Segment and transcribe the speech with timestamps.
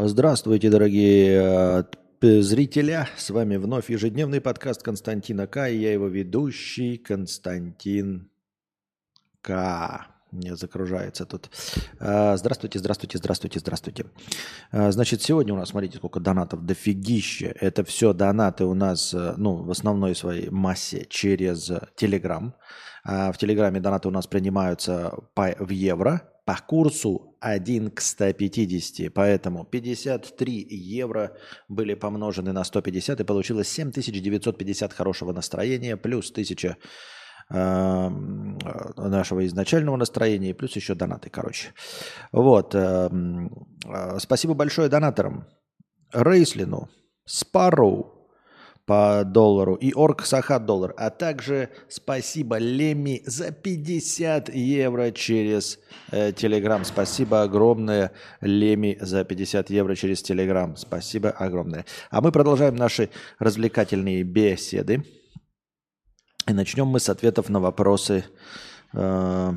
[0.00, 1.82] Здравствуйте, дорогие
[2.22, 3.08] э, зрители.
[3.16, 5.68] С вами вновь ежедневный подкаст Константина К.
[5.68, 8.30] И я его ведущий Константин
[9.40, 10.06] К.
[10.30, 11.50] Не закружается тут.
[11.98, 14.06] А, здравствуйте, здравствуйте, здравствуйте, здравствуйте.
[14.70, 17.52] А, значит, сегодня у нас, смотрите, сколько донатов, дофигища.
[17.58, 21.72] Это все донаты у нас, э, ну, в основной своей массе через.
[21.72, 29.12] А, в Телеграме донаты у нас принимаются в евро по курсу 1 к 150.
[29.12, 31.36] Поэтому 53 евро
[31.68, 36.76] были помножены на 150 и получилось 7950 хорошего настроения плюс 1000
[37.50, 38.08] э,
[38.96, 41.74] нашего изначального настроения, плюс еще донаты, короче.
[42.32, 42.74] Вот.
[42.74, 43.10] Э,
[43.84, 45.44] э, спасибо большое донаторам.
[46.14, 46.88] Рейслину,
[47.26, 48.17] Спарроу,
[48.88, 50.94] по доллару и Орг Сахат доллар.
[50.96, 55.78] А также спасибо Леми за 50 евро через
[56.10, 56.86] э, Телеграм.
[56.86, 60.74] Спасибо огромное Леми за 50 евро через Телеграм.
[60.78, 61.84] Спасибо огромное.
[62.10, 65.04] А мы продолжаем наши развлекательные беседы.
[66.48, 68.24] И начнем мы с ответов на вопросы
[68.94, 69.52] э,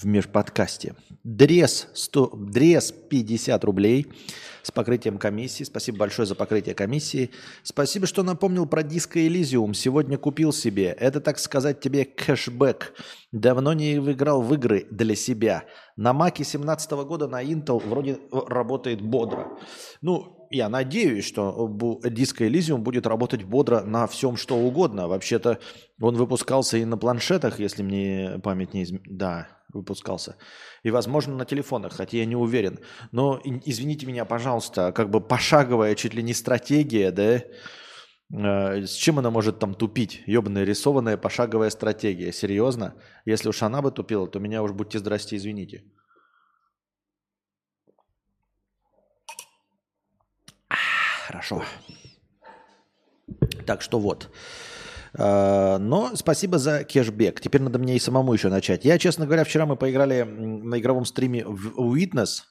[0.00, 0.94] в межподкасте.
[1.24, 4.06] Дрес, 100, дрес 50 рублей
[4.62, 5.64] с покрытием комиссии.
[5.64, 7.30] Спасибо большое за покрытие комиссии.
[7.62, 9.74] Спасибо, что напомнил про диско Elysium.
[9.74, 10.96] Сегодня купил себе.
[10.98, 12.94] Это, так сказать, тебе кэшбэк.
[13.32, 15.64] Давно не играл в игры для себя.
[15.96, 19.58] На Маке 17 года на Intel вроде работает бодро.
[20.00, 25.08] Ну, я надеюсь, что диско Elysium будет работать бодро на всем, что угодно.
[25.08, 25.58] Вообще-то
[26.00, 29.06] он выпускался и на планшетах, если мне память не изменяет.
[29.08, 30.36] Да, выпускался.
[30.82, 32.78] И, возможно, на телефонах, хотя я не уверен.
[33.12, 37.42] Но, извините меня, пожалуйста, как бы пошаговая чуть ли не стратегия, да,
[38.32, 40.22] э, с чем она может там тупить?
[40.26, 42.32] Ебаная рисованная пошаговая стратегия.
[42.32, 42.94] Серьезно?
[43.24, 45.84] Если уж она бы тупила, то меня уж будьте здрасте, извините.
[51.26, 51.62] Хорошо.
[53.66, 54.30] Так что вот.
[55.18, 57.40] А, но спасибо за кэшбэк.
[57.40, 58.84] Теперь надо мне и самому еще начать.
[58.84, 62.42] Я, честно говоря, вчера мы поиграли на игровом стриме в Witness.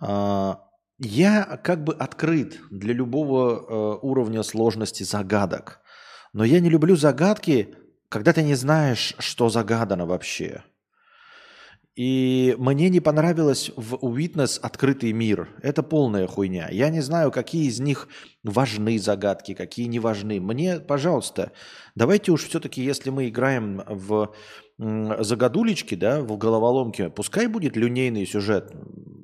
[0.00, 0.60] А,
[0.98, 5.80] я как бы открыт для любого э, уровня сложности загадок.
[6.32, 7.74] Но я не люблю загадки,
[8.08, 10.62] когда ты не знаешь, что загадано вообще.
[11.96, 15.48] И мне не понравилось в Witness открытый мир.
[15.62, 16.68] Это полная хуйня.
[16.70, 18.08] Я не знаю, какие из них
[18.42, 20.40] важны загадки, какие не важны.
[20.40, 21.52] Мне, пожалуйста,
[21.94, 24.34] давайте уж все-таки, если мы играем в
[24.76, 28.72] загадулечки, да, в головоломке, пускай будет линейный сюжет,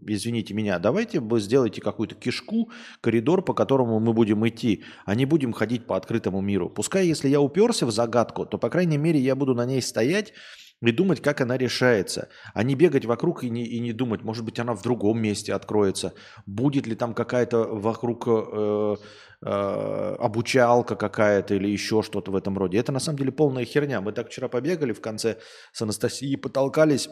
[0.06, 2.70] извините меня, давайте вы сделайте какую-то кишку,
[3.00, 6.70] коридор, по которому мы будем идти, а не будем ходить по открытому миру.
[6.70, 10.32] Пускай, если я уперся в загадку, то, по крайней мере, я буду на ней стоять
[10.82, 14.44] и думать, как она решается, а не бегать вокруг и не, и не думать, может
[14.44, 16.14] быть, она в другом месте откроется,
[16.46, 18.96] будет ли там какая-то вокруг э,
[19.42, 22.78] э, обучалка какая-то или еще что-то в этом роде.
[22.78, 24.00] Это на самом деле полная херня.
[24.00, 25.38] Мы так вчера побегали в конце
[25.72, 27.08] с Анастасией, потолкались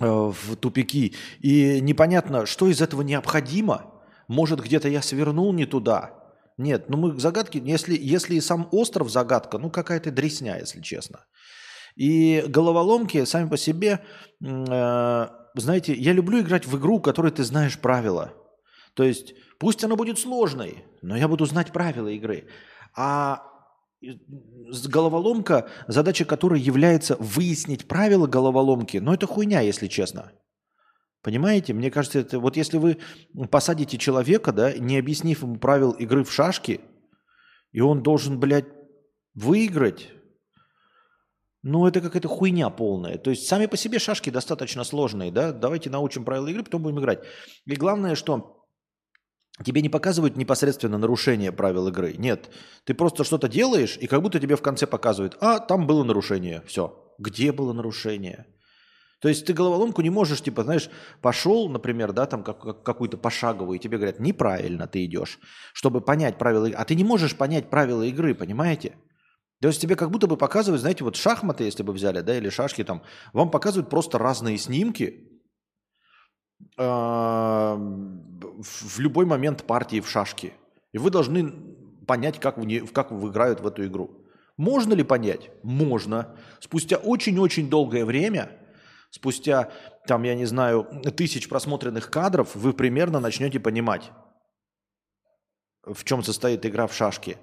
[0.00, 4.02] э, в тупики, и непонятно, что из этого необходимо.
[4.28, 6.18] Может, где-то я свернул не туда.
[6.58, 11.24] Нет, ну мы загадки, если, если и сам остров загадка, ну какая-то дресня, если честно.
[11.96, 14.04] И головоломки сами по себе,
[14.44, 18.32] э, знаете, я люблю играть в игру, в которой ты знаешь правила.
[18.94, 22.48] То есть пусть она будет сложной, но я буду знать правила игры.
[22.96, 23.42] А
[24.88, 30.32] головоломка, задача которой является выяснить правила головоломки, но это хуйня, если честно.
[31.22, 31.72] Понимаете?
[31.72, 32.98] Мне кажется, это вот если вы
[33.50, 36.80] посадите человека, да, не объяснив ему правил игры в шашки,
[37.70, 38.66] и он должен, блядь,
[39.34, 40.10] выиграть,
[41.62, 43.18] ну, это какая-то хуйня полная.
[43.18, 45.52] То есть сами по себе шашки достаточно сложные, да?
[45.52, 47.20] Давайте научим правила игры, потом будем играть.
[47.66, 48.66] И главное, что
[49.64, 52.14] тебе не показывают непосредственно нарушение правил игры.
[52.18, 52.50] Нет,
[52.84, 56.62] ты просто что-то делаешь, и как будто тебе в конце показывают, а, там было нарушение,
[56.66, 57.14] все.
[57.18, 58.46] Где было нарушение?
[59.20, 60.90] То есть ты головоломку не можешь, типа, знаешь,
[61.20, 65.38] пошел, например, да, там как, как, какую-то пошаговую, и тебе говорят, неправильно ты идешь,
[65.74, 66.80] чтобы понять правила игры.
[66.80, 68.96] А ты не можешь понять правила игры, понимаете?
[69.62, 72.48] То есть тебе как будто бы показывают, знаете, вот шахматы, если бы взяли, да, или
[72.48, 75.40] шашки там, вам показывают просто разные снимки
[76.76, 80.52] э, в любой момент партии в шашки.
[80.90, 81.48] И вы должны
[82.08, 84.26] понять, как, в не, как играют в эту игру.
[84.56, 85.52] Можно ли понять?
[85.62, 86.36] Можно.
[86.58, 88.50] Спустя очень-очень долгое время,
[89.10, 89.70] спустя,
[90.08, 94.10] там, я не знаю, тысяч просмотренных кадров, вы примерно начнете понимать,
[95.84, 97.38] в чем состоит игра в шашки.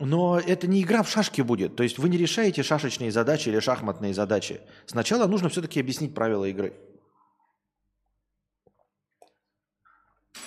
[0.00, 1.76] Но это не игра в шашки будет.
[1.76, 4.62] То есть вы не решаете шашечные задачи или шахматные задачи.
[4.86, 6.72] Сначала нужно все-таки объяснить правила игры.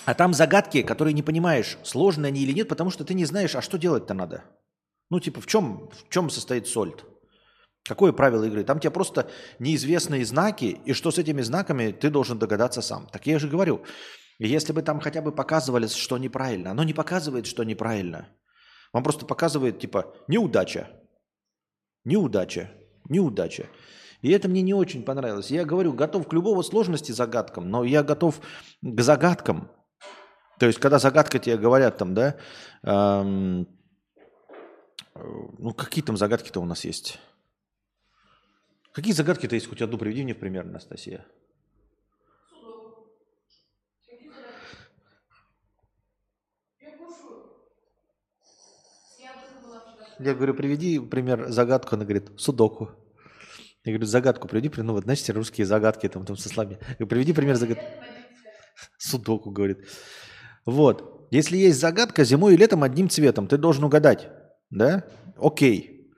[0.06, 3.54] А там загадки, которые не понимаешь, сложные они или нет, потому что ты не знаешь,
[3.54, 4.42] а что делать-то надо.
[5.08, 7.04] Ну, типа, в чем, в чем состоит сольт?
[7.84, 8.64] Какое правило игры?
[8.64, 9.30] Там тебе просто
[9.60, 13.06] неизвестные знаки, и что с этими знаками ты должен догадаться сам.
[13.12, 13.84] Так я же говорю,
[14.40, 18.28] если бы там хотя бы показывали, что неправильно, оно не показывает, что неправильно.
[18.94, 20.88] Вам просто показывает, типа, неудача,
[22.04, 22.70] неудача,
[23.08, 23.66] неудача.
[24.22, 25.50] И это мне не очень понравилось.
[25.50, 28.40] Я говорю, готов к любого сложности загадкам, но я готов
[28.80, 29.68] к загадкам.
[30.60, 32.36] То есть, когда загадка тебе говорят там, да,
[32.84, 33.66] эм,
[35.14, 37.18] ну какие там загадки-то у нас есть?
[38.92, 39.66] Какие загадки-то есть?
[39.68, 41.26] Хоть одну приведи мне в пример, Анастасия.
[50.18, 51.94] Я говорю, приведи пример загадку.
[51.94, 52.90] Она говорит, судоку.
[53.84, 56.78] Я говорю, загадку приведи, ну вот, знаете, русские загадки там, там со словами.
[56.80, 57.84] Я говорю, приведи пример загадки.
[58.98, 59.86] Судоку, говорит.
[60.64, 61.28] Вот.
[61.30, 64.28] Если есть загадка зимой и летом одним цветом, ты должен угадать.
[64.70, 65.04] Да?
[65.36, 66.10] Окей.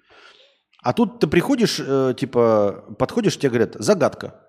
[0.82, 4.40] А тут ты приходишь, э, типа, подходишь, тебе говорят, загадка.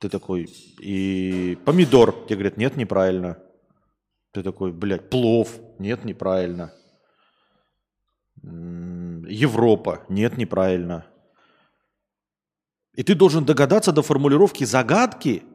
[0.00, 0.48] Ты такой,
[0.80, 2.24] и помидор.
[2.26, 3.38] Тебе говорят, нет, неправильно.
[4.32, 5.60] Ты такой, блядь, плов.
[5.78, 6.72] Нет, неправильно.
[8.42, 10.04] Европа.
[10.08, 11.06] Нет, неправильно.
[12.94, 15.42] И ты должен догадаться до формулировки загадки–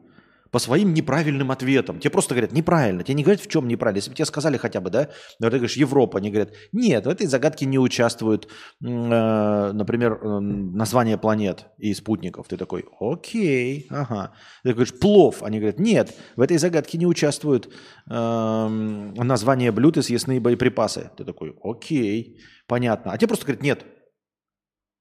[0.54, 1.98] по своим неправильным ответам.
[1.98, 3.02] Тебе просто говорят неправильно.
[3.02, 3.98] Тебе не говорят, в чем неправильно.
[3.98, 5.06] Если бы тебе сказали хотя бы, да,
[5.40, 11.18] ты говоришь Европа, они говорят, нет, в этой загадке не участвуют, э, например, э, название
[11.18, 12.46] планет и спутников.
[12.46, 14.32] Ты такой, окей, ага.
[14.62, 15.42] Ты говоришь, плов.
[15.42, 17.74] Они говорят, нет, в этой загадке не участвуют
[18.08, 21.10] э, название блюд и съестные боеприпасы.
[21.16, 23.10] Ты такой, окей, понятно.
[23.10, 23.84] А тебе просто говорят, нет.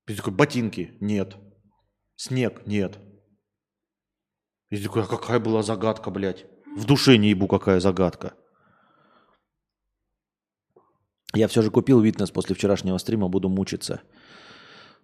[0.08, 1.36] Ты такой, ботинки, нет.
[2.16, 2.98] Снег, нет.
[4.74, 6.48] Я такой, а какая была загадка, блядь?
[6.76, 8.34] В душе не ебу, какая загадка.
[11.36, 14.02] Я все же купил Витнес после вчерашнего стрима, буду мучиться.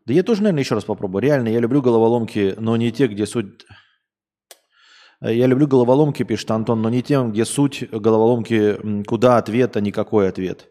[0.07, 1.21] Да я тоже, наверное, еще раз попробую.
[1.21, 3.67] Реально, я люблю головоломки, но не те, где суть...
[5.21, 10.29] Я люблю головоломки, пишет Антон, но не тем, где суть головоломки, куда ответ, а никакой
[10.29, 10.67] ответ.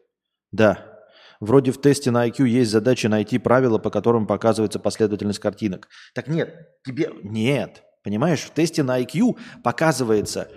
[0.51, 0.99] Да.
[1.39, 5.87] Вроде в тесте на IQ есть задача найти правила, по которым показывается последовательность картинок.
[6.17, 7.13] Так нет, тебе...
[7.23, 7.85] Нет.
[8.03, 10.51] Понимаешь, в тесте на IQ показывается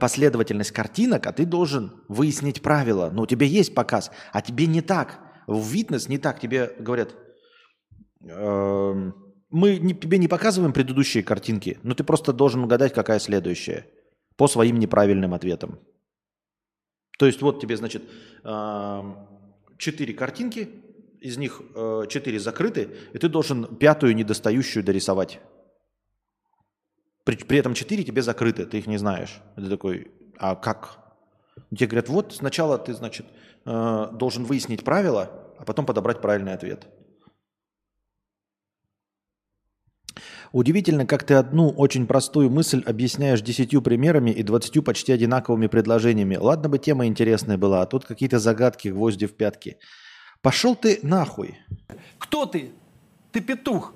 [0.00, 3.10] последовательность картинок, а ты должен выяснить правила.
[3.12, 5.20] Но у тебя есть показ, а тебе не так.
[5.46, 6.40] В фитнес не так.
[6.40, 7.14] Тебе говорят,
[8.20, 9.14] «Эм,
[9.50, 13.86] мы не, тебе не показываем предыдущие картинки, но ты просто должен угадать, какая следующая
[14.36, 15.78] по своим неправильным ответам.
[17.18, 18.02] То есть вот тебе, значит,
[18.44, 19.28] эм,
[19.76, 20.68] четыре картинки,
[21.20, 25.40] из них э, четыре закрыты, и ты должен пятую недостающую дорисовать.
[27.24, 29.40] При, при этом 4 тебе закрыты, ты их не знаешь.
[29.56, 30.98] Ты такой, а как?
[31.70, 33.26] Тебе говорят, вот сначала ты, значит,
[33.64, 36.86] э, должен выяснить правила, а потом подобрать правильный ответ.
[40.52, 46.36] Удивительно, как ты одну очень простую мысль объясняешь десятью примерами и двадцатью почти одинаковыми предложениями.
[46.36, 49.78] Ладно бы тема интересная была, а тут какие-то загадки, гвозди в пятки.
[50.42, 51.58] Пошел ты нахуй.
[52.18, 52.72] Кто ты?
[53.30, 53.94] Ты петух.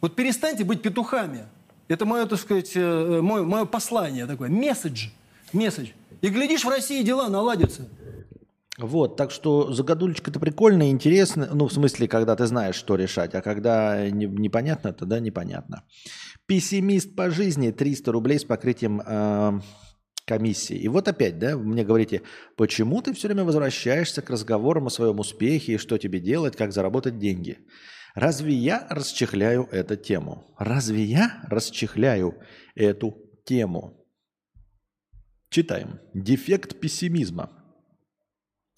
[0.00, 1.48] Вот перестаньте быть петухами.
[1.88, 5.08] Это мое, так сказать, э, мое, мое послание такое, месседж,
[5.52, 5.88] месседж.
[6.20, 7.88] И глядишь, в России дела наладятся.
[8.78, 13.42] Вот, так что загадульчика-то прикольная, интересная, ну, в смысле, когда ты знаешь, что решать, а
[13.42, 15.82] когда не, непонятно, тогда непонятно.
[16.46, 19.60] Пессимист по жизни, 300 рублей с покрытием э,
[20.24, 20.76] комиссии.
[20.76, 22.22] И вот опять, да, мне говорите,
[22.56, 26.72] почему ты все время возвращаешься к разговорам о своем успехе и что тебе делать, как
[26.72, 27.58] заработать деньги?
[28.18, 30.44] Разве я расчехляю эту тему?
[30.58, 32.34] Разве я расчехляю
[32.74, 34.04] эту тему?
[35.50, 36.00] Читаем.
[36.14, 37.48] Дефект пессимизма.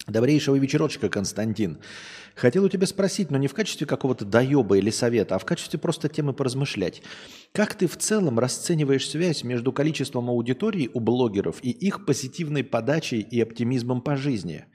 [0.05, 1.79] Добрейшего вечерочка, Константин.
[2.35, 5.79] Хотел у тебя спросить, но не в качестве какого-то доеба или совета, а в качестве
[5.79, 7.01] просто темы поразмышлять.
[7.51, 13.21] Как ты в целом расцениваешь связь между количеством аудитории у блогеров и их позитивной подачей
[13.21, 14.65] и оптимизмом по жизни?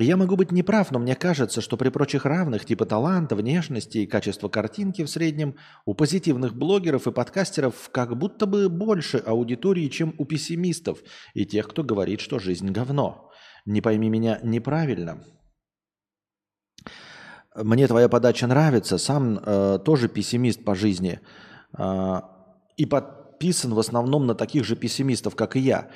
[0.00, 4.06] Я могу быть неправ, но мне кажется, что при прочих равных типа таланта, внешности и
[4.06, 10.14] качества картинки в среднем у позитивных блогеров и подкастеров как будто бы больше аудитории, чем
[10.16, 11.00] у пессимистов
[11.34, 13.30] и тех, кто говорит, что жизнь говно.
[13.66, 15.22] Не пойми меня неправильно.
[17.54, 21.20] Мне твоя подача нравится, сам э, тоже пессимист по жизни.
[21.76, 22.20] Э,
[22.76, 25.88] и под подписан в основном на таких же пессимистов, как и я.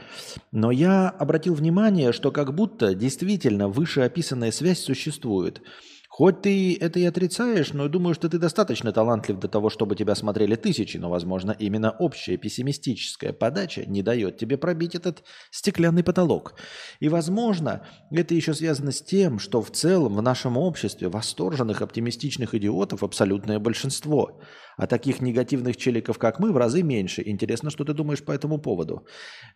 [0.50, 5.60] Но я обратил внимание, что как будто действительно вышеописанная связь существует.
[6.08, 10.14] Хоть ты это и отрицаешь, но думаю, что ты достаточно талантлив для того, чтобы тебя
[10.14, 16.54] смотрели тысячи, но, возможно, именно общая пессимистическая подача не дает тебе пробить этот стеклянный потолок.
[17.00, 22.54] И, возможно, это еще связано с тем, что в целом в нашем обществе восторженных оптимистичных
[22.54, 24.40] идиотов абсолютное большинство–
[24.76, 27.22] а таких негативных челиков, как мы, в разы меньше.
[27.24, 29.06] Интересно, что ты думаешь по этому поводу.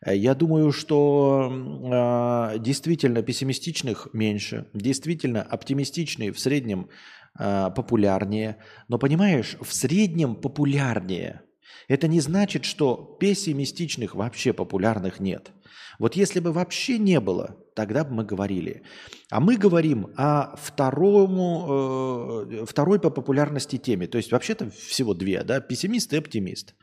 [0.04, 6.88] Э, я думаю, что э, действительно пессимистичных меньше, действительно оптимистичные в среднем
[7.38, 8.56] э, популярнее.
[8.88, 11.42] Но понимаешь, в среднем популярнее.
[11.88, 15.52] Это не значит, что пессимистичных вообще популярных нет.
[15.98, 18.82] Вот если бы вообще не было, тогда бы мы говорили.
[19.30, 24.06] А мы говорим о второму, э, второй по популярности теме.
[24.06, 26.74] То есть вообще-то всего две, да, пессимист и оптимист.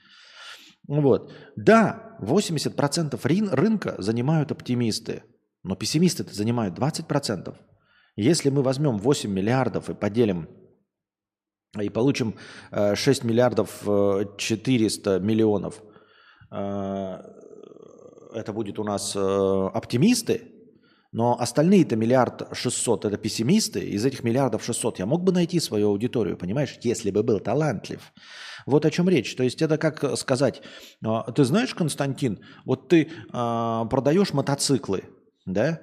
[0.87, 1.33] Вот.
[1.55, 5.23] Да, 80% рин, рынка занимают оптимисты,
[5.63, 7.55] но пессимисты-то занимают 20%.
[8.17, 10.47] Если мы возьмем 8 миллиардов и поделим
[11.81, 12.35] и получим
[12.71, 13.81] 6 э, миллиардов
[14.37, 15.81] 400 э, миллионов
[16.51, 17.21] э,
[18.33, 20.41] это будет у нас оптимисты,
[21.13, 23.79] но остальные-то миллиард шестьсот– это пессимисты.
[23.79, 28.01] Из этих миллиардов шестьсот я мог бы найти свою аудиторию, понимаешь, если бы был талантлив.
[28.65, 29.33] Вот о чем речь.
[29.35, 30.61] То есть это как сказать,
[31.01, 35.05] «А, ты знаешь, Константин, вот ты э, продаешь мотоциклы,
[35.45, 35.79] да,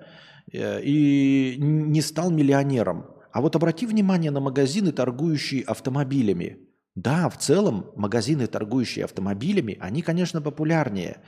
[0.52, 3.11] и не стал миллионером.
[3.32, 6.68] А вот обрати внимание на магазины, торгующие автомобилями.
[6.94, 11.18] Да, в целом магазины, торгующие автомобилями, они, конечно, популярнее–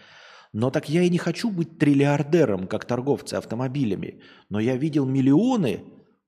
[0.55, 4.21] но так я и не хочу быть триллиардером, как торговцы автомобилями.
[4.49, 5.83] Но я видел миллионы,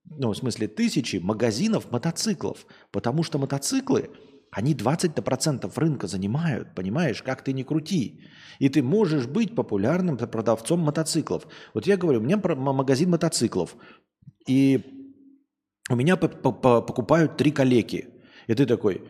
[0.04, 2.66] ну, в смысле тысячи магазинов мотоциклов.
[2.90, 4.10] Потому что мотоциклы,
[4.50, 8.24] они 20% рынка занимают, понимаешь, как ты не крути.
[8.58, 11.46] И ты можешь быть популярным продавцом мотоциклов.
[11.72, 13.76] Вот я говорю, у меня магазин мотоциклов.
[14.48, 14.95] И
[15.88, 18.08] у меня покупают три калеки.
[18.46, 19.02] И ты такой,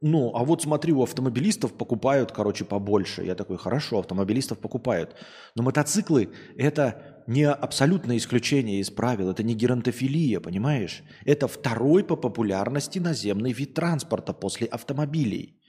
[0.00, 3.22] ну, а вот смотри, у автомобилистов покупают, короче, побольше.
[3.22, 5.14] Я такой, хорошо, автомобилистов покупают.
[5.54, 11.02] Но мотоциклы– это не абсолютное исключение из правил, это не геронтофилия, понимаешь?
[11.24, 15.60] Это второй по популярности наземный вид транспорта после автомобилей.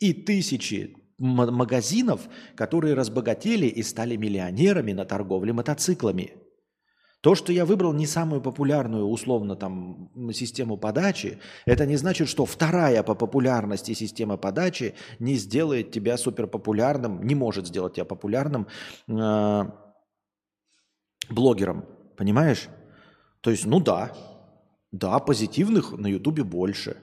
[0.00, 6.32] И тысячи магазинов, которые разбогатели и стали миллионерами на торговле мотоциклами–
[7.20, 12.46] то, что я выбрал не самую популярную, условно, там, систему подачи, это не значит, что
[12.46, 18.68] вторая по популярности система подачи не сделает тебя суперпопулярным, не может сделать тебя популярным
[19.06, 19.64] э,
[21.28, 21.84] блогером.
[22.16, 22.68] Понимаешь?
[23.42, 24.12] То есть, ну да,
[24.90, 26.96] да, позитивных на Ютубе больше.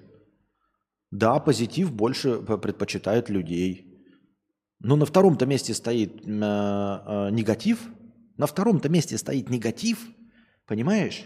[1.11, 3.83] Да, позитив больше предпочитают людей.
[4.79, 7.87] Но на втором-то месте стоит э, э, негатив–
[8.37, 10.07] на втором-то месте стоит негатив,
[10.65, 11.25] понимаешь?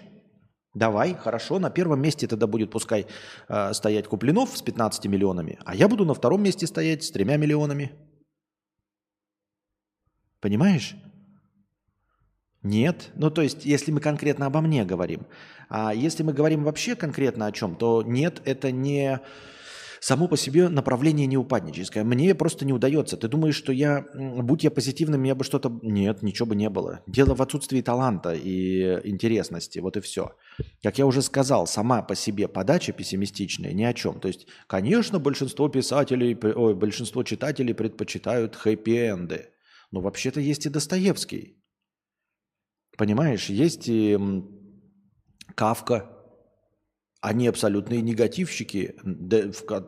[0.73, 3.05] Давай, хорошо, на первом месте тогда будет пускай
[3.49, 7.35] э, стоять Куплинов с 15 миллионами, а я буду на втором месте стоять с тремя
[7.35, 7.91] миллионами.
[10.39, 10.95] Понимаешь?
[12.63, 13.11] Нет.
[13.15, 15.25] Ну, то есть, если мы конкретно обо мне говорим.
[15.69, 19.19] А если мы говорим вообще конкретно о чем, то нет, это не
[20.01, 22.03] само по себе направление не упадническое.
[22.03, 23.17] Мне просто не удается.
[23.17, 25.79] Ты думаешь, что я, будь я позитивным, я бы что-то...
[25.83, 27.01] Нет, ничего бы не было.
[27.07, 29.79] Дело в отсутствии таланта и интересности.
[29.79, 30.31] Вот и все.
[30.81, 34.19] Как я уже сказал, сама по себе подача пессимистичная ни о чем.
[34.19, 39.49] То есть, конечно, большинство писателей, ой, большинство читателей предпочитают хэппи-энды.
[39.91, 41.61] Но вообще-то есть и Достоевский.
[42.97, 44.17] Понимаешь, есть и
[45.53, 46.20] Кавка,
[47.21, 48.95] они абсолютные негативщики,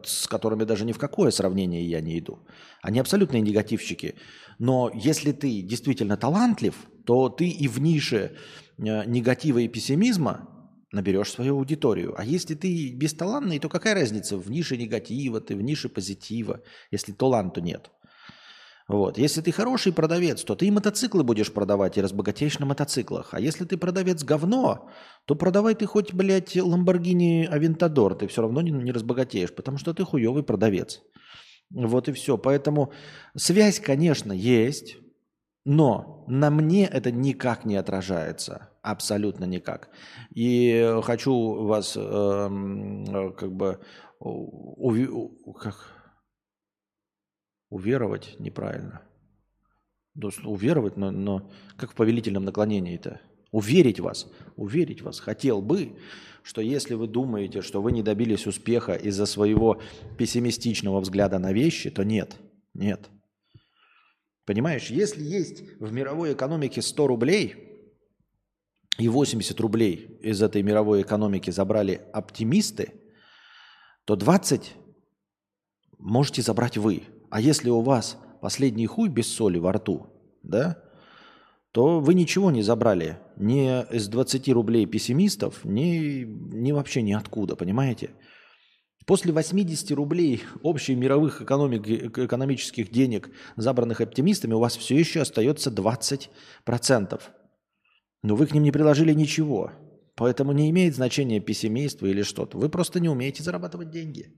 [0.05, 2.39] с которыми даже ни в какое сравнение я не иду.
[2.81, 4.15] Они абсолютные негативщики.
[4.59, 6.75] Но если ты действительно талантлив,
[7.05, 8.37] то ты и в нише
[8.77, 10.47] э, негатива и пессимизма
[10.91, 12.13] наберешь свою аудиторию.
[12.15, 16.61] А если ты бесталанный, то какая разница, в нише негатива ты, в нише позитива,
[16.91, 17.89] если таланту нет–
[18.87, 19.17] вот.
[19.17, 23.33] Если ты хороший продавец, то ты и мотоциклы будешь продавать, и разбогатеешь на мотоциклах.
[23.33, 24.89] А если ты продавец говно,
[25.25, 29.93] то продавай ты хоть, блядь, Lamborghini Aventador, ты все равно не, не разбогатеешь, потому что
[29.93, 31.01] ты хуевый продавец.
[31.71, 32.37] Вот и все.
[32.37, 32.91] Поэтому
[33.35, 34.97] связь, конечно, есть,
[35.65, 38.69] но на мне это никак не отражается.
[38.81, 39.89] Абсолютно никак.
[40.35, 43.79] И хочу вас э, как бы
[44.19, 45.07] уви,
[45.57, 46.02] как,
[47.73, 49.01] Уверовать неправильно.
[50.21, 53.19] То есть уверовать, но, но как в повелительном наклонении-то?
[53.49, 55.19] Уверить вас, уверить вас.
[55.19, 55.97] Хотел бы,
[56.43, 59.81] что если вы думаете, что вы не добились успеха из-за своего
[60.19, 62.35] пессимистичного взгляда на вещи, то нет,
[62.75, 63.09] нет.
[64.45, 67.55] Понимаешь, если есть в мировой экономике 100 рублей,
[68.99, 72.93] и 80 рублей из этой мировой экономики забрали оптимисты,
[74.05, 74.73] то 20
[75.97, 77.01] можете забрать вы.
[77.33, 80.05] А если у вас последний хуй без соли во рту,
[80.43, 80.77] да,
[81.71, 83.17] то вы ничего не забрали.
[83.37, 88.11] Ни из 20 рублей пессимистов, ни, ни вообще ниоткуда, понимаете?
[89.07, 95.71] После 80 рублей общей мировых экономик, экономических денег, забранных оптимистами, у вас все еще остается
[95.71, 97.19] 20%.
[98.21, 99.71] Но вы к ним не приложили ничего.
[100.15, 102.59] Поэтому не имеет значения пессимиство или что-то.
[102.59, 104.35] Вы просто не умеете зарабатывать деньги.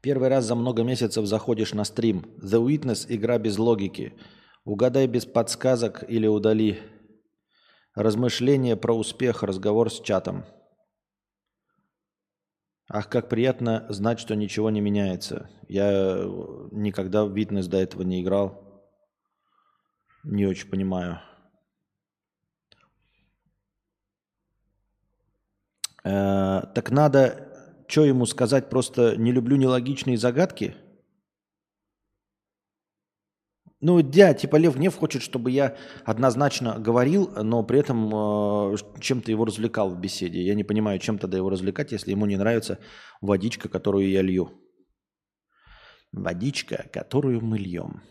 [0.00, 2.24] Первый раз за много месяцев заходишь на стрим.
[2.40, 4.14] The Witness– игра без логики.
[4.64, 6.78] Угадай без подсказок или удали.
[7.94, 10.44] Размышления про успех, разговор с чатом.
[12.88, 15.50] Ах, как приятно знать, что ничего не меняется.
[15.68, 16.24] Я
[16.70, 18.86] никогда в Witness до этого не играл.
[20.22, 21.20] Не очень понимаю.
[26.04, 27.47] Э, так надо
[27.88, 28.68] что ему сказать?
[28.68, 30.76] Просто не люблю нелогичные загадки?
[33.80, 39.30] Ну, да, типа Лев Гнев хочет, чтобы я однозначно говорил, но при этом э, чем-то
[39.30, 40.42] его развлекал в беседе.
[40.42, 42.80] Я не понимаю, чем тогда его развлекать, если ему не нравится
[43.20, 44.50] водичка, которую я лью.
[46.10, 48.02] Водичка, которую мы льем.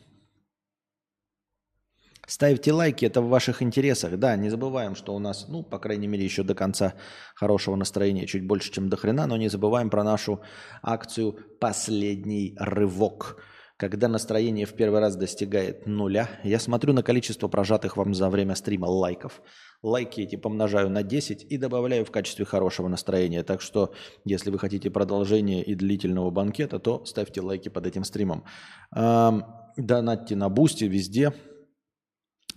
[2.29, 4.19] Ставьте лайки, это в ваших интересах.
[4.19, 6.93] Да, не забываем, что у нас, ну, по крайней мере, еще до конца
[7.35, 10.41] хорошего настроения чуть больше, чем до хрена, но не забываем про нашу
[10.83, 13.37] акцию «Последний рывок».
[13.77, 18.55] Когда настроение в первый раз достигает нуля, я смотрю на количество прожатых вам за время
[18.55, 19.41] стрима лайков.
[19.81, 23.43] Лайки эти помножаю на 10 и добавляю в качестве хорошего настроения.
[23.43, 23.93] Так что,
[24.25, 28.43] если вы хотите продолжения и длительного банкета, то ставьте лайки под этим стримом.
[28.91, 31.31] Донатьте на бусте везде.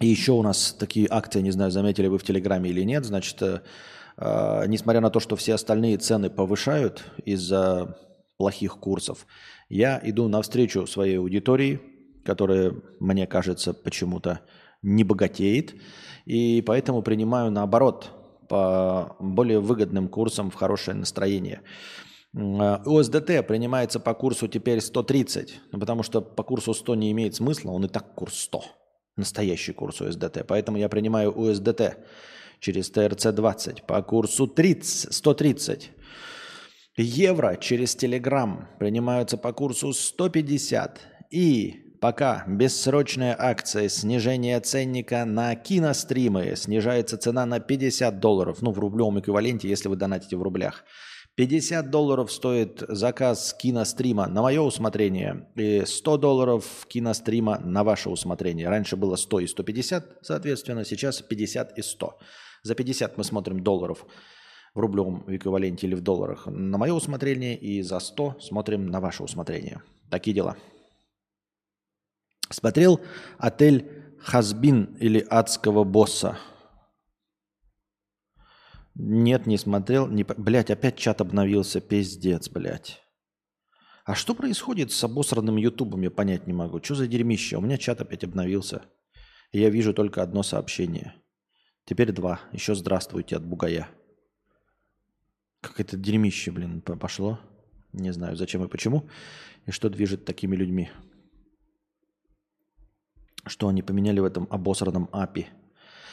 [0.00, 3.40] И еще у нас такие акции, не знаю, заметили вы в Телеграме или нет, значит,
[3.42, 3.60] э,
[4.16, 7.98] э, несмотря на то, что все остальные цены повышают из-за
[8.38, 9.26] плохих курсов,
[9.68, 11.80] я иду навстречу своей аудитории,
[12.24, 14.40] которая, мне кажется, почему-то
[14.80, 15.74] не богатеет,
[16.24, 18.10] и поэтому принимаю наоборот
[18.48, 21.60] по более выгодным курсам в хорошее настроение.
[22.32, 27.72] УСДТ принимается по курсу теперь 130, ну, потому что по курсу 100 не имеет смысла,
[27.72, 28.79] он и так курс 100
[29.16, 30.44] настоящий курс USDT.
[30.44, 31.96] Поэтому я принимаю USDT
[32.60, 35.90] через TRC20 по курсу 30, 130.
[36.96, 41.00] Евро через Telegram принимаются по курсу 150.
[41.30, 48.78] И пока бессрочная акция снижения ценника на киностримы, снижается цена на 50 долларов, ну в
[48.78, 50.84] рублевом эквиваленте, если вы донатите в рублях–
[51.36, 58.68] 50 долларов стоит заказ кинострима на мое усмотрение и 100 долларов кинострима на ваше усмотрение.
[58.68, 62.18] Раньше было 100 и 150, соответственно, сейчас 50 и 100.
[62.62, 64.04] За 50 мы смотрим долларов
[64.74, 69.22] в рублевом эквиваленте или в долларах на мое усмотрение и за 100 смотрим на ваше
[69.22, 69.82] усмотрение.
[70.10, 70.56] Такие дела.
[72.50, 73.00] Смотрел
[73.38, 73.88] отель
[74.18, 76.38] Хазбин или адского босса–
[79.00, 80.08] нет, не смотрел.
[80.08, 80.24] Не...
[80.24, 81.80] Блять, опять чат обновился.
[81.80, 83.00] Пиздец, блядь.
[84.04, 86.82] А что происходит с обосранным ютубом, я понять не могу.
[86.82, 87.56] Что за дерьмище?
[87.56, 88.82] У меня чат опять обновился.
[89.52, 91.14] Я вижу только одно сообщение.
[91.86, 92.40] Теперь два.
[92.52, 93.88] Еще здравствуйте от бугая.
[95.60, 97.40] Как это дерьмище, блин, пошло.
[97.92, 99.08] Не знаю, зачем и почему.
[99.66, 100.90] И что движет такими людьми.
[103.46, 105.48] Что они поменяли в этом обосранном апи.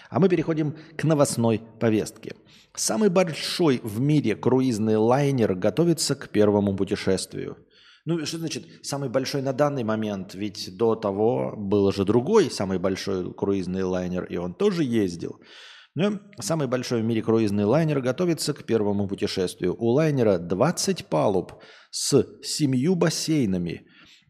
[0.10, 2.36] А мы переходим к новостной повестке.
[2.76, 7.58] Самый большой в мире круизный лайнер готовится к первому путешествию.
[8.06, 10.34] Ну, что значит самый большой на данный момент?
[10.34, 15.42] Ведь до того был же другой самый большой круизный лайнер, и он тоже ездил.
[15.94, 19.76] Но самый большой в мире круизный лайнер готовится к первому путешествию.
[19.78, 21.54] У лайнера 20 палуб
[21.90, 23.88] с семью бассейнами,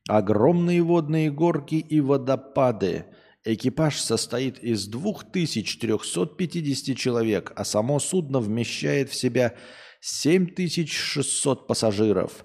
[0.08, 3.06] огромные водные горки и водопады–
[3.50, 9.56] Экипаж состоит из 2350 человек, а само судно вмещает в себя
[10.02, 12.44] 7600 пассажиров.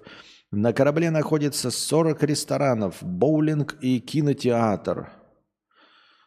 [0.52, 5.10] На корабле находится 40 ресторанов, боулинг и кинотеатр.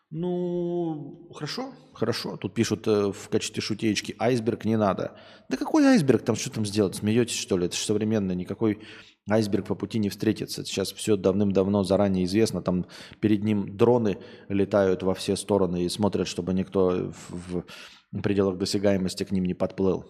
[0.10, 2.36] Ну, хорошо, хорошо.
[2.36, 5.18] Тут пишут э, в качестве шутеечки, айсберг не надо.
[5.48, 6.26] Да какой айсберг?
[6.26, 6.96] Там что там сделать?
[6.96, 7.68] Смеетесь, что ли?
[7.68, 8.34] Это же современно.
[8.34, 8.82] Никакой
[9.30, 10.64] айсберг по пути не встретится.
[10.64, 12.62] Сейчас все давным-давно заранее известно.
[12.62, 12.86] Там
[13.20, 14.18] перед ним дроны
[14.50, 17.64] летают во все стороны и смотрят, чтобы никто в,
[18.12, 20.06] в пределах досягаемости к ним не подплыл.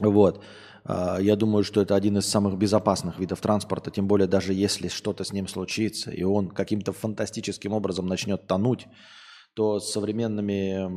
[0.00, 0.42] Вот.
[0.84, 4.88] А, я думаю, что это один из самых безопасных видов транспорта, тем более даже если
[4.88, 8.86] что-то с ним случится, и он каким-то фантастическим образом начнет тонуть,
[9.54, 10.88] то с современными,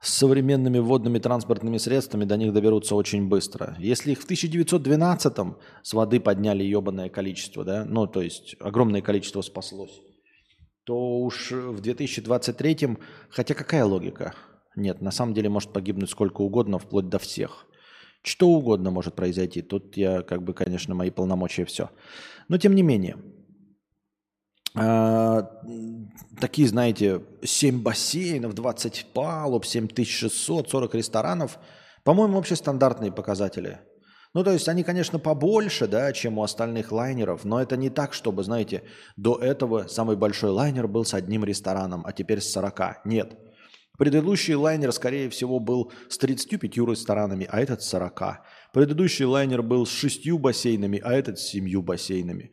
[0.00, 3.76] с современными водными транспортными средствами до них доберутся очень быстро.
[3.78, 9.42] Если их в 1912-м с воды подняли ебаное количество, да, ну то есть огромное количество
[9.42, 10.00] спаслось,
[10.84, 12.98] то уж в 2023-м,
[13.30, 14.34] хотя какая логика?
[14.76, 17.66] Нет, на самом деле может погибнуть сколько угодно, вплоть до всех.
[18.22, 19.62] Что угодно может произойти.
[19.62, 21.90] Тут я, как бы, конечно, мои полномочия все.
[22.48, 23.16] Но тем не менее,
[24.74, 31.58] такие, знаете, 7 бассейнов, 20 палуб, 7600, 40 ресторанов,
[32.04, 33.80] по-моему, вообще стандартные показатели.
[34.34, 38.12] Ну, то есть они, конечно, побольше, да, чем у остальных лайнеров, но это не так,
[38.12, 38.82] чтобы, знаете,
[39.16, 43.06] до этого самый большой лайнер был с одним рестораном, а теперь с 40.
[43.06, 43.36] Нет.
[43.96, 48.40] Предыдущий лайнер, скорее всего, был с 35 ресторанами, а этот с 40.
[48.72, 52.50] Предыдущий лайнер был с 6 бассейнами, а этот с 7 бассейнами.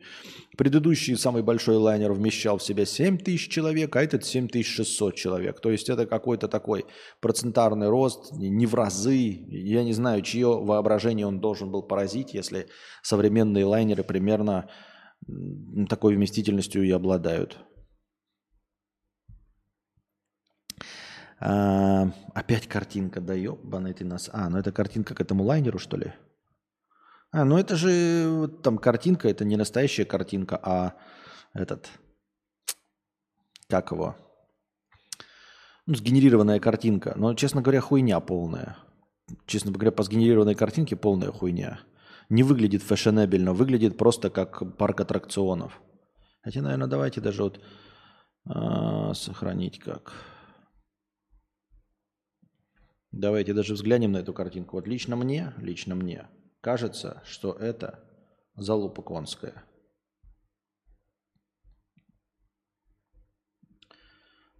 [0.56, 5.60] Предыдущий самый большой лайнер вмещал в себя 7 тысяч человек, а этот 7600 человек.
[5.60, 6.86] То есть это какой-то такой
[7.20, 9.44] процентарный рост, не в разы.
[9.48, 12.68] Я не знаю, чье воображение он должен был поразить, если
[13.02, 14.70] современные лайнеры примерно
[15.90, 17.58] такой вместительностью и обладают.
[21.38, 24.30] А, опять картинка, да ебаный ты нас.
[24.32, 26.12] А, ну это картинка к этому лайнеру, что ли?
[27.30, 30.94] А, ну это же там картинка, это не настоящая картинка, а
[31.52, 31.90] этот,
[33.68, 34.16] как его?
[35.86, 37.14] Ну, сгенерированная картинка.
[37.16, 38.76] Но, честно говоря, хуйня полная.
[39.46, 41.80] Честно говоря, по сгенерированной картинке полная хуйня.
[42.28, 45.80] Не выглядит фэшенебельно, выглядит просто как парк аттракционов.
[46.42, 47.60] Хотя, наверное, давайте даже вот
[48.46, 50.12] а, сохранить как...
[53.16, 54.76] Давайте даже взглянем на эту картинку.
[54.76, 56.28] Вот лично мне, лично мне
[56.60, 58.04] кажется, что это
[58.56, 59.64] залупа конская.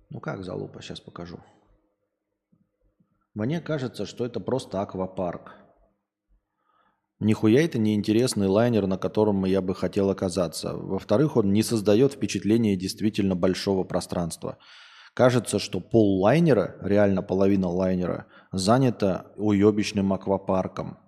[0.09, 1.39] Ну как залупа, сейчас покажу.
[3.35, 5.55] Мне кажется, что это просто аквапарк.
[7.21, 10.73] Нихуя это не интересный лайнер, на котором я бы хотел оказаться.
[10.73, 14.57] Во-вторых, он не создает впечатление действительно большого пространства.
[15.17, 20.99] Кажется, что пол лайнера, реально половина лайнера, занята уебищным аквапарком.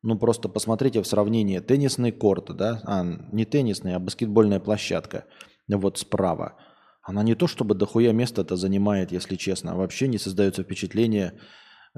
[0.00, 5.26] Ну, просто посмотрите в сравнении теннисный корт, да, а, не теннисный, а баскетбольная площадка,
[5.68, 6.54] вот справа.
[7.02, 11.34] Она не то чтобы дохуя место-то занимает, если честно, вообще не создается впечатление,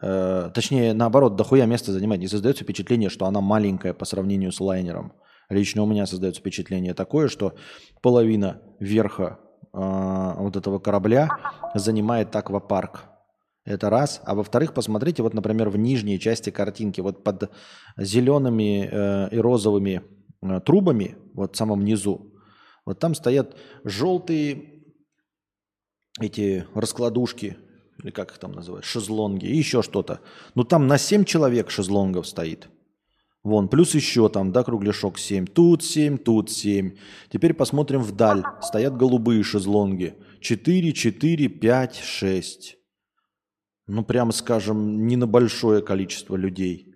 [0.03, 4.61] э, точнее, наоборот, дохуя место занимает, не создается впечатление, что она маленькая по сравнению с
[4.61, 5.13] лайнером.
[5.51, 7.55] Лично у меня создается впечатление такое, что
[8.03, 9.39] половина верха
[9.73, 11.29] вот этого корабля
[11.75, 13.05] занимает аквапарк.
[13.69, 14.23] Это раз.
[14.25, 17.51] А во-вторых, посмотрите, вот, например, в нижней части картинки, вот под
[17.99, 20.03] зелеными э, и розовыми
[20.41, 22.33] э, трубами, вот в самом низу,
[22.87, 24.85] вот там стоят желтые
[26.19, 27.59] эти раскладушки,
[28.03, 30.21] или как их там называют, шезлонги, и еще что-то.
[30.55, 32.71] Ну там на 7 человек шезлонгов стоит.
[33.49, 35.47] Вон, плюс еще там, да, кругляшок 7.
[35.47, 36.93] Тут 7, тут 7.
[37.33, 38.43] Теперь посмотрим вдаль.
[38.61, 40.15] Стоят голубые шезлонги.
[40.41, 42.77] 4, 4, 5, 6.
[43.87, 46.93] Ну, прямо скажем, не на большое количество людей.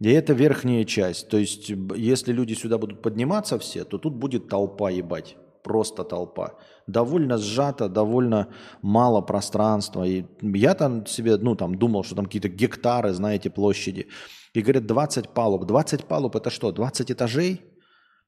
[0.00, 1.28] И это верхняя часть.
[1.28, 5.36] То есть, если люди сюда будут подниматься все, то тут будет толпа ебать.
[5.62, 6.54] Просто толпа.
[6.86, 8.48] Довольно сжато, довольно
[8.80, 10.04] мало пространства.
[10.04, 14.06] И я там себе, ну, там думал, что там какие-то гектары, знаете, площади.
[14.52, 15.64] И говорят, 20 палуб.
[15.66, 17.62] 20 палуб это что, 20 этажей?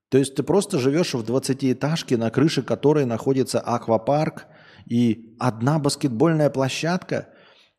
[0.08, 4.46] То есть ты просто живешь в 20-этажке, на крыше которой находится аквапарк
[4.86, 7.28] и одна баскетбольная площадка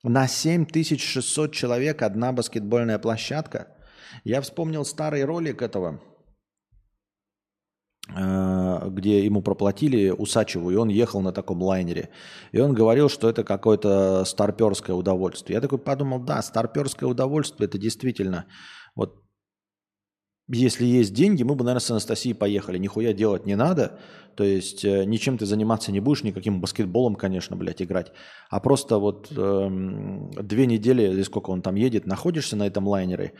[0.01, 3.67] на 7600 человек одна баскетбольная площадка.
[4.23, 6.01] Я вспомнил старый ролик этого,
[8.09, 12.09] где ему проплатили Усачеву, и он ехал на таком лайнере.
[12.51, 15.55] И он говорил, что это какое-то старперское удовольствие.
[15.55, 18.45] Я такой подумал, да, старперское удовольствие, это действительно
[18.93, 19.23] вот
[20.49, 22.77] если есть деньги, мы бы, наверное, с Анастасией поехали.
[22.77, 23.99] Нихуя делать не надо.
[24.35, 28.11] То есть э, ничем ты заниматься не будешь, никаким баскетболом, конечно, блядь, играть.
[28.49, 29.69] А просто вот э,
[30.41, 33.33] две недели, или сколько он там едет, находишься на этом лайнере,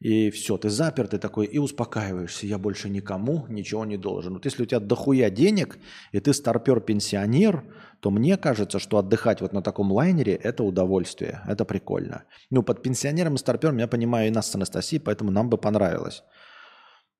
[0.00, 2.46] и все, ты запер, ты такой, и успокаиваешься.
[2.46, 4.32] Я больше никому ничего не должен.
[4.32, 5.78] Вот если у тебя дохуя денег,
[6.12, 7.64] и ты старпер-пенсионер,
[8.00, 12.24] то мне кажется, что отдыхать вот на таком лайнере– это удовольствие, это прикольно.
[12.48, 16.22] Ну, под пенсионером и старпером я понимаю и нас с Анастасией, поэтому нам бы понравилось.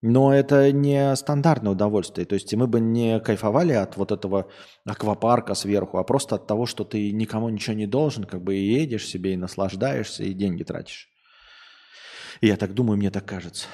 [0.01, 2.25] Но это не стандартное удовольствие.
[2.25, 4.49] То есть мы бы не кайфовали от вот этого
[4.87, 8.73] аквапарка сверху, а просто от того, что ты никому ничего не должен, как бы и
[8.73, 11.11] едешь себе, и наслаждаешься, и деньги тратишь.
[12.41, 13.67] Я так думаю, мне так кажется.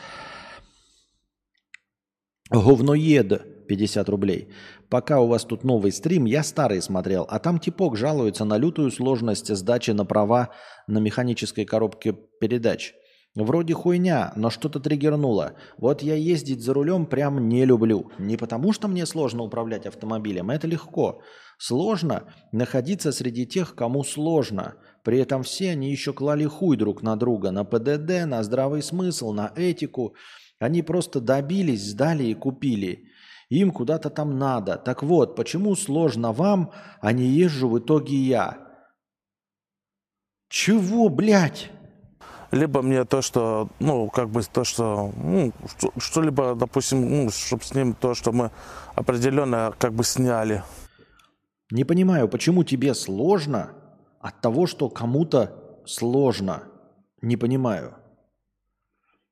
[2.51, 4.49] Говноед 50 рублей.
[4.89, 8.91] Пока у вас тут новый стрим, я старый смотрел, а там типок жалуется на лютую
[8.91, 10.51] сложность сдачи на права
[10.87, 12.95] на механической коробке передач.
[13.35, 15.53] Вроде хуйня, но что-то триггернуло.
[15.77, 18.11] Вот я ездить за рулем прям не люблю.
[18.19, 21.21] Не потому, что мне сложно управлять автомобилем, это легко.
[21.59, 24.77] Сложно находиться среди тех, кому сложно.
[25.07, 29.31] При этом все они еще клали хуй друг на друга, на ПДД, на здравый смысл,
[29.31, 30.17] на этику.
[30.59, 33.05] Они просто добились, сдали и купили.
[33.49, 34.77] Им куда-то там надо.
[34.79, 38.59] Так вот, почему сложно вам, а не езжу в итоге я?
[40.49, 41.71] Чего, блядь?
[42.51, 45.53] либо мне то, что, ну, как бы то, что, ну,
[45.99, 48.51] что-либо, допустим, ну, чтобы с ним то, что мы
[48.97, 50.65] определенно как бы сняли.
[51.71, 53.76] Не понимаю, почему тебе сложно
[54.27, 56.65] от того, что кому-то сложно.
[57.23, 57.95] Не понимаю.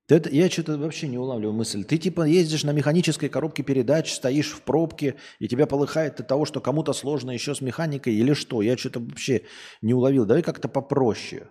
[0.08, 1.82] Это, я что-то вообще не улавливаю мысль.
[1.82, 6.44] Ты типа ездишь на механической коробке передач, стоишь в пробке, и тебя полыхает от того,
[6.44, 8.62] что кому-то сложно еще с механикой или что?
[8.62, 9.42] Я что-то вообще
[9.82, 10.26] не уловил.
[10.26, 11.48] Давай как-то попроще.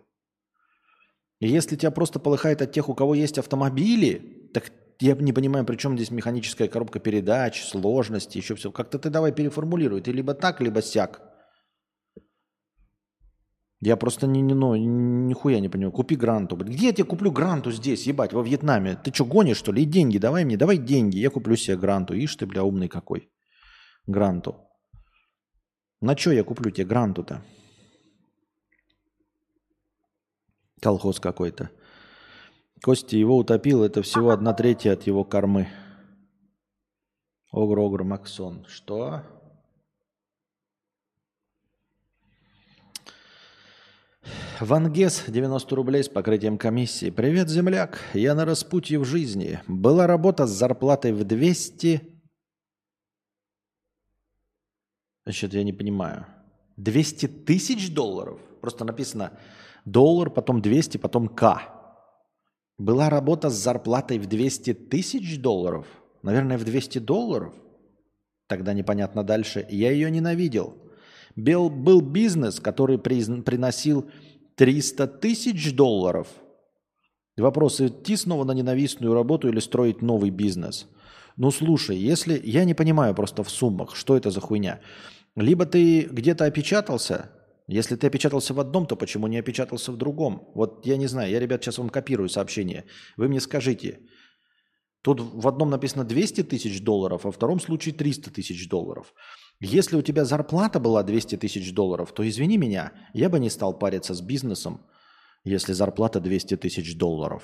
[1.41, 5.75] Если тебя просто полыхает от тех, у кого есть автомобили, так я не понимаю, при
[5.75, 8.71] чем здесь механическая коробка передач, сложности, еще все.
[8.71, 9.99] Как-то ты давай переформулируй.
[9.99, 11.32] Ты либо так, либо сяк.
[13.85, 15.91] Я просто не, не, ну, нихуя не понимаю.
[15.91, 16.55] Купи гранту.
[16.55, 18.95] Где я тебе куплю гранту здесь, ебать, во Вьетнаме?
[18.95, 19.83] Ты что, гонишь, что ли?
[19.83, 21.17] И деньги давай мне, давай деньги.
[21.17, 22.13] Я куплю себе гранту.
[22.13, 23.29] Ишь ты, бля, умный какой.
[24.07, 24.55] Гранту.
[25.99, 27.41] На что я куплю тебе гранту-то?
[30.81, 31.69] Колхоз какой-то.
[32.81, 35.67] Кости его утопил, это всего одна третья от его кормы.
[37.51, 38.65] Огр-огр Максон.
[38.69, 39.23] Что?
[44.59, 47.09] Вангес, 90 рублей с покрытием комиссии.
[47.09, 47.99] Привет, земляк.
[48.13, 49.59] Я на распутье в жизни.
[49.67, 52.01] Была работа с зарплатой в 200...
[55.25, 56.25] Значит, я не понимаю.
[56.77, 58.39] 200 тысяч долларов?
[58.61, 59.31] Просто написано
[59.85, 61.61] доллар, потом 200, потом К.
[62.77, 65.87] Была работа с зарплатой в 200 тысяч долларов?
[66.21, 67.53] Наверное, в 200 долларов?
[68.47, 69.65] Тогда непонятно дальше.
[69.69, 70.77] Я ее ненавидел.
[71.35, 74.09] Был, был бизнес, который приносил
[74.55, 76.27] 300 тысяч долларов.
[77.37, 80.87] Вопрос, идти снова на ненавистную работу или строить новый бизнес?
[81.35, 82.39] Ну, слушай, если...
[82.43, 84.81] Я не понимаю просто в суммах, что это за хуйня.
[85.35, 87.31] Либо ты где-то опечатался,
[87.67, 90.51] если ты опечатался в одном, то почему не опечатался в другом?
[90.53, 92.85] Вот я не знаю, я, ребят, сейчас вам копирую сообщение.
[93.17, 94.01] Вы мне скажите,
[95.01, 99.13] тут в одном написано 200 тысяч долларов, а в втором случае 300 тысяч долларов.
[99.65, 103.73] Если у тебя зарплата была 200 тысяч долларов, то извини меня, я бы не стал
[103.73, 104.81] париться с бизнесом,
[105.45, 107.43] если зарплата 200 тысяч долларов.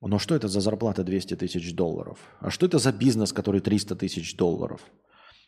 [0.00, 2.18] Но что это за зарплата 200 тысяч долларов?
[2.40, 4.80] А что это за бизнес, который 300 тысяч долларов?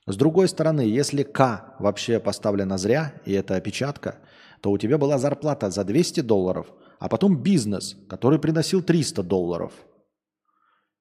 [0.06, 4.20] С другой стороны, если К вообще поставлена зря, и это опечатка,
[4.60, 6.68] то у тебя была зарплата за 200 долларов,
[7.00, 9.72] а потом бизнес, который приносил 300 долларов.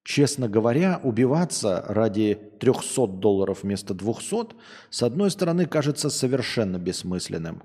[0.04, 4.56] Честно говоря, убиваться ради 300 долларов вместо 200,
[4.90, 7.64] с одной стороны, кажется совершенно бессмысленным.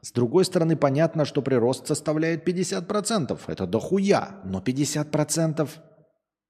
[0.00, 3.38] С другой стороны, понятно, что прирост составляет 50%.
[3.48, 5.68] Это дохуя, но 50%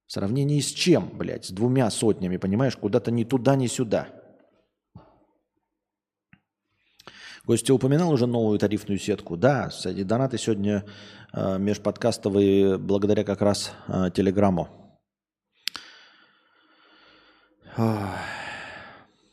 [0.06, 1.46] в сравнении с чем, блядь?
[1.46, 2.76] С двумя сотнями, понимаешь?
[2.76, 4.08] Куда-то ни туда, ни сюда.
[7.48, 9.38] Костя упоминал уже новую тарифную сетку.
[9.38, 10.84] Да, кстати, донаты сегодня
[11.32, 14.68] э, межподкастовые благодаря как раз э, Телеграмму.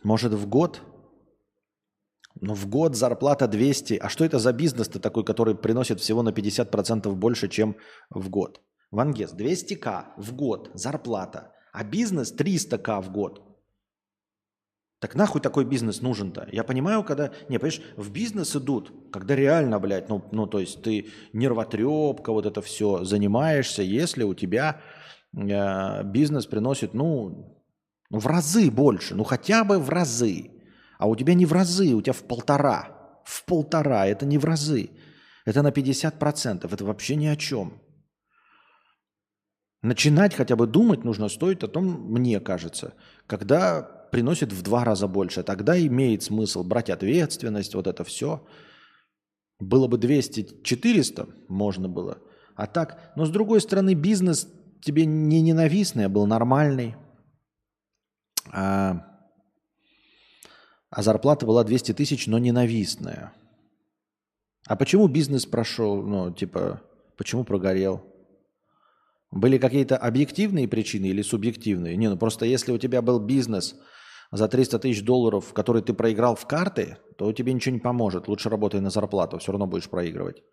[0.02, 0.82] Может, в год?
[2.40, 3.96] Ну, в год зарплата 200.
[3.96, 7.76] А что это за бизнес-то такой, который приносит всего на 50% больше, чем
[8.10, 8.62] в год?
[8.92, 13.55] Вангес 200к в год зарплата, а бизнес 300к в год.
[15.00, 16.48] Так нахуй такой бизнес нужен-то?
[16.52, 17.32] Я понимаю, когда...
[17.50, 22.46] Не, понимаешь, в бизнес идут, когда реально, блядь, ну, ну то есть ты нервотрепка, вот
[22.46, 24.82] это все занимаешься, если у тебя
[25.36, 27.62] э, бизнес приносит, ну,
[28.10, 30.52] ну, в разы больше, ну, хотя бы в разы.
[30.98, 33.22] А у тебя не в разы, у тебя в полтора.
[33.26, 34.92] В полтора, это не в разы.
[35.46, 37.82] Это на 50%, это вообще ни о чем.
[39.82, 42.94] Начинать хотя бы думать нужно стоит о том, мне кажется,
[43.28, 45.44] когда приносит в два раза больше.
[45.44, 48.48] Тогда имеет смысл брать ответственность, вот это все.
[49.60, 52.20] Было бы 200-400, можно было.
[52.56, 54.48] А так, но с другой стороны, бизнес
[54.82, 56.96] тебе не ненавистный, а был нормальный.
[58.54, 59.06] А,
[60.90, 63.34] а зарплата была 200 тысяч, но ненавистная.
[64.66, 66.82] А почему бизнес прошел, ну, типа,
[67.18, 68.02] почему прогорел?
[69.32, 71.98] Были какие-то объективные причины или субъективные?
[71.98, 73.76] Не, ну просто если у тебя был бизнес
[74.32, 78.28] за 300 тысяч долларов, который ты проиграл в карты, то тебе ничего не поможет.
[78.28, 80.44] Лучше работай на зарплату, все равно будешь проигрывать.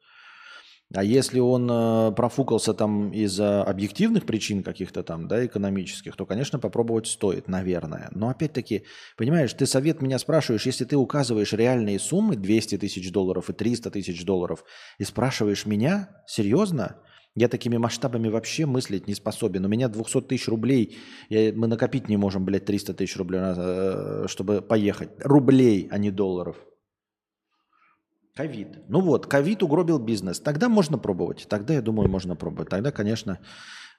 [0.94, 6.58] А если он э, профукался там из-за объективных причин каких-то там, да, экономических, то, конечно,
[6.58, 8.08] попробовать стоит, наверное.
[8.10, 8.84] Но опять-таки,
[9.16, 13.90] понимаешь, ты совет меня спрашиваешь, если ты указываешь реальные суммы 200 тысяч долларов и 300
[13.90, 14.64] тысяч долларов,
[14.98, 16.96] и спрашиваешь меня, серьезно?
[17.34, 19.64] Я такими масштабами вообще мыслить не способен.
[19.64, 20.98] У меня 200 тысяч рублей,
[21.30, 25.10] я, мы накопить не можем, блядь, 300 тысяч рублей, э, чтобы поехать.
[25.20, 26.56] Рублей, а не долларов.
[28.34, 28.88] Ковид.
[28.88, 30.40] Ну вот, ковид угробил бизнес.
[30.40, 31.46] Тогда можно пробовать.
[31.48, 32.68] Тогда, я думаю, можно пробовать.
[32.68, 33.38] Тогда, конечно,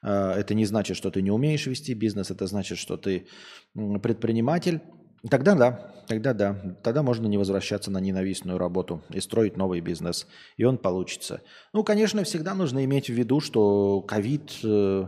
[0.03, 2.29] э, это не значит, что ты не умеешь вести бизнес.
[2.29, 3.27] Это значит, что ты
[3.73, 4.81] предприниматель.
[5.29, 6.77] Тогда да, тогда да.
[6.83, 10.27] Тогда можно не возвращаться на ненавистную работу и строить новый бизнес.
[10.57, 11.41] И он получится.
[11.71, 15.05] Ну, конечно, всегда нужно иметь в виду, что ковид, э,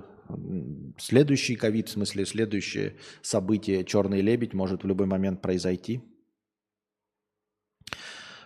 [0.98, 6.02] следующий ковид, в смысле следующее событие, черный лебедь может в любой момент произойти.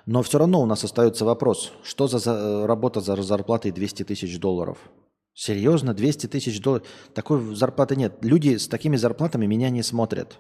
[0.08, 4.40] Но все равно у нас остается вопрос, что за, э, работа за зарплатой 200 тысяч
[4.40, 4.80] долларов?
[5.36, 6.88] Серьезно, 200 тысяч долларов?
[7.14, 8.18] Такой зарплаты нет.
[8.22, 10.40] Люди с такими зарплатами меня не смотрят.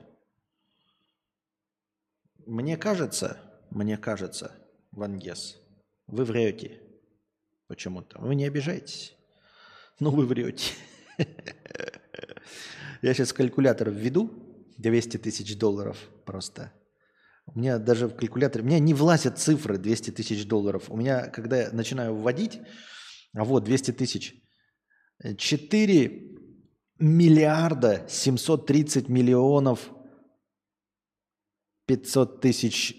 [2.49, 3.37] Мне кажется,
[3.69, 4.51] мне кажется,
[4.91, 5.57] Вангес,
[6.07, 6.81] вы врете
[7.67, 8.19] почему-то.
[8.19, 9.15] Вы не обижаетесь?
[9.99, 10.73] Ну, вы врете.
[13.01, 14.31] Я сейчас калькулятор введу,
[14.77, 16.73] 200 тысяч долларов просто–
[17.55, 20.83] у меня даже в калькуляторе, у меня не влазят цифры 200 тысяч долларов.
[20.89, 22.59] У меня, когда я начинаю вводить,
[23.33, 24.35] а вот 200 тысяч,
[25.37, 26.37] 4
[26.99, 29.89] миллиарда 730 миллионов
[31.89, 32.95] 500 тысяч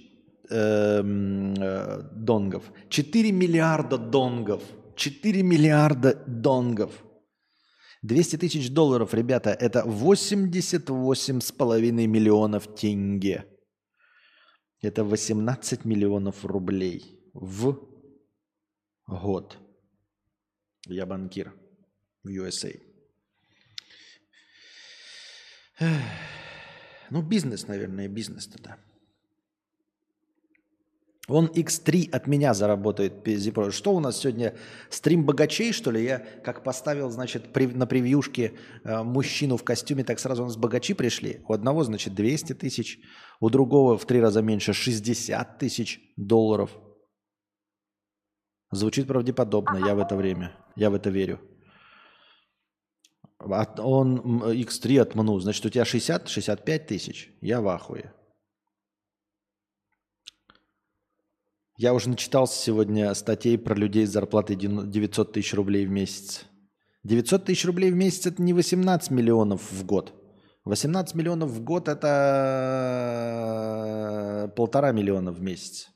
[0.51, 2.73] эм, э, донгов.
[2.89, 4.63] 4 миллиарда донгов.
[4.97, 7.05] 4 миллиарда донгов.
[8.03, 13.45] 200 тысяч долларов, ребята, это 88,5 миллионов тенге.
[14.83, 17.77] Это 18 миллионов рублей в
[19.07, 19.59] год.
[20.89, 21.53] Я банкир
[22.25, 22.81] в USA.
[27.11, 28.77] Ну, бизнес, наверное, бизнес тогда.
[31.31, 33.25] Он X3 от меня заработает.
[33.71, 34.55] Что у нас сегодня?
[34.89, 36.03] Стрим богачей, что ли?
[36.03, 40.93] Я как поставил, значит, на превьюшке э, мужчину в костюме, так сразу у нас богачи
[40.93, 41.41] пришли.
[41.47, 42.99] У одного, значит, 200 тысяч,
[43.39, 46.71] у другого в три раза меньше 60 тысяч долларов.
[48.73, 51.41] Звучит правдеподобно, я в это время, я в это верю.
[53.41, 58.13] Он X3 отманул, значит, у тебя 60-65 тысяч, я в ахуе.
[61.79, 66.45] Я уже начитался сегодня статей про людей с зарплатой 900 тысяч рублей в месяц.
[67.05, 70.13] 900 тысяч рублей в месяц– это не 18 миллионов в год.
[70.67, 72.13] 18 миллионов в год– это
[74.55, 75.89] полтора миллиона в месяц.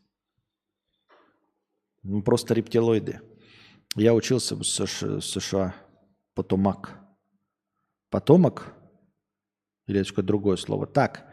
[2.02, 3.20] Ну, просто рептилоиды.
[3.94, 5.74] Я учился в США.
[6.34, 7.03] Потомак.
[8.14, 8.72] Потомок?
[9.88, 10.86] Или это какое-то другое слово?
[10.86, 11.26] Так,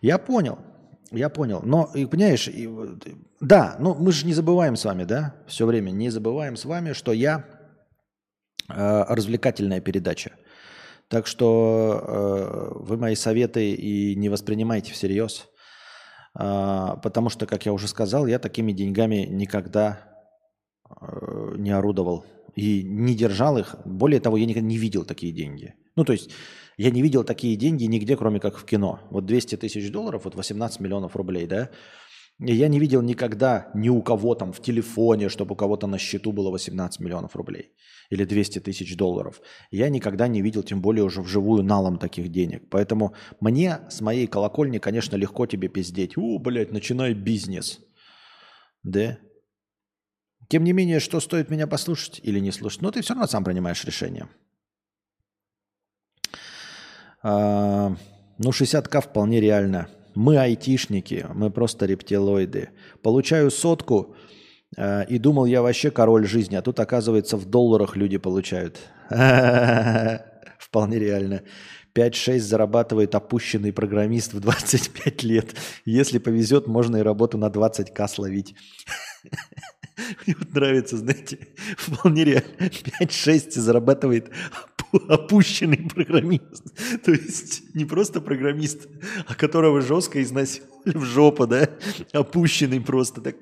[0.00, 0.58] я понял–
[1.12, 1.60] я понял.
[1.62, 2.68] Но, и, понимаешь, и,
[3.40, 6.94] да, ну мы же не забываем с вами, да, все время не забываем с вами,
[6.94, 7.44] что я
[8.68, 10.32] э, развлекательная передача.
[11.08, 15.48] Так что э, вы мои советы и не воспринимайте всерьез.
[16.38, 20.00] Э, потому что, как я уже сказал, я такими деньгами никогда
[20.88, 23.76] э, не орудовал и не держал их.
[23.84, 25.74] Более того, я никогда не видел такие деньги.
[25.96, 26.30] Ну, то есть
[26.76, 29.00] я не видел такие деньги нигде, кроме как в кино.
[29.10, 31.70] Вот 200 тысяч долларов, вот 18 миллионов рублей, да?
[32.38, 36.32] Я не видел никогда ни у кого там в телефоне, чтобы у кого-то на счету
[36.32, 37.72] было 18 миллионов рублей
[38.10, 39.40] или 200 тысяч долларов.
[39.70, 42.68] Я никогда не видел, тем более уже вживую налом таких денег.
[42.68, 46.18] Поэтому мне с моей колокольни, конечно, легко тебе пиздеть.
[46.18, 47.80] О, блядь, начинай бизнес.
[48.82, 49.18] Да?
[50.48, 52.82] Тем не менее, что стоит меня послушать или не слушать?
[52.82, 54.28] Ну, ты все равно сам принимаешь решение.
[57.22, 57.94] А,
[58.38, 59.88] ну, 60к вполне реально.
[60.14, 62.70] Мы айтишники, мы просто рептилоиды.
[63.02, 64.14] Получаю сотку,
[64.76, 68.78] а, и думал, я вообще король жизни, а тут, оказывается, в долларах люди получают.
[70.58, 71.42] Вполне реально.
[71.94, 75.54] 5-6 зарабатывает опущенный программист в 25 лет.
[75.84, 78.54] Если повезет, можно и работу на 20к словить.
[80.26, 81.38] Мне вот нравится, знаете,
[81.76, 82.50] вполне реально.
[82.58, 84.30] 5-6 зарабатывает
[85.08, 86.64] опущенный программист.
[87.04, 88.88] То есть не просто программист,
[89.26, 91.68] а которого жестко изнасиловали в жопу, да?
[92.12, 93.36] Опущенный просто, так,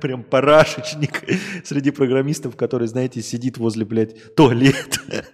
[0.00, 1.22] прям парашечник
[1.64, 5.00] среди программистов, который, знаете, сидит возле, блядь, туалета.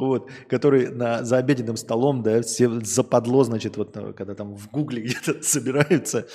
[0.00, 5.02] Вот, который на, за обеденным столом, да, все западло, значит, вот когда там в гугле
[5.04, 6.26] где-то собираются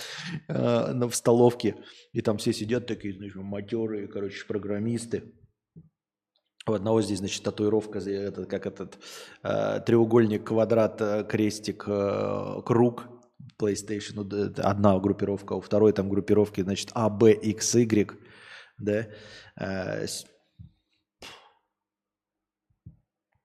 [0.47, 1.75] э, в столовке,
[2.13, 5.33] и там все сидят такие, значит, матерые, короче, программисты,
[6.67, 8.97] у одного здесь, значит, татуировка, это, как этот
[9.43, 13.07] э, треугольник, квадрат, э, крестик, э, круг
[13.59, 14.59] PlayStation.
[14.61, 18.17] Одна группировка, у второй там группировки, значит, A, B, X, Y.
[18.79, 19.07] Да?
[19.59, 20.05] Э,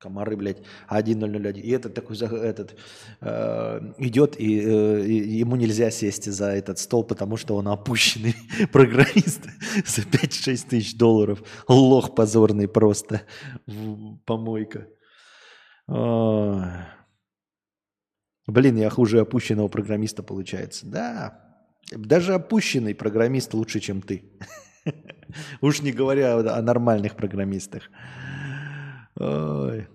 [0.00, 1.56] комары, блядь, 1001.
[1.56, 2.76] И этот такой этот,
[3.20, 8.34] э, идет, и, э, и ему нельзя сесть за этот стол, потому что он опущенный
[8.72, 9.42] программист
[9.86, 11.42] за 5-6 тысяч долларов.
[11.68, 13.22] Лох позорный просто.
[14.24, 14.86] Помойка.
[18.46, 20.86] Блин, я хуже опущенного программиста получается.
[20.86, 21.50] Да,
[21.90, 24.24] даже опущенный программист лучше, чем ты.
[25.60, 27.90] Уж не говоря о нормальных программистах.
[29.20, 29.86] Ой.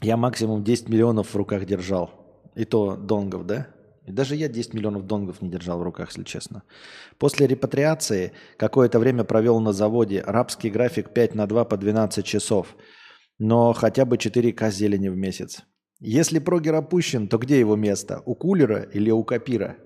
[0.00, 2.10] Я максимум 10 миллионов в руках держал.
[2.54, 3.68] И то донгов, да?
[4.06, 6.62] И даже я 10 миллионов донгов не держал в руках, если честно.
[7.18, 10.20] После репатриации какое-то время провел на заводе.
[10.20, 12.76] Арабский график 5 на 2 по 12 часов.
[13.38, 15.62] Но хотя бы 4К зелени в месяц.
[15.98, 18.22] Если прогер опущен, то где его место?
[18.24, 19.76] У кулера или у копира?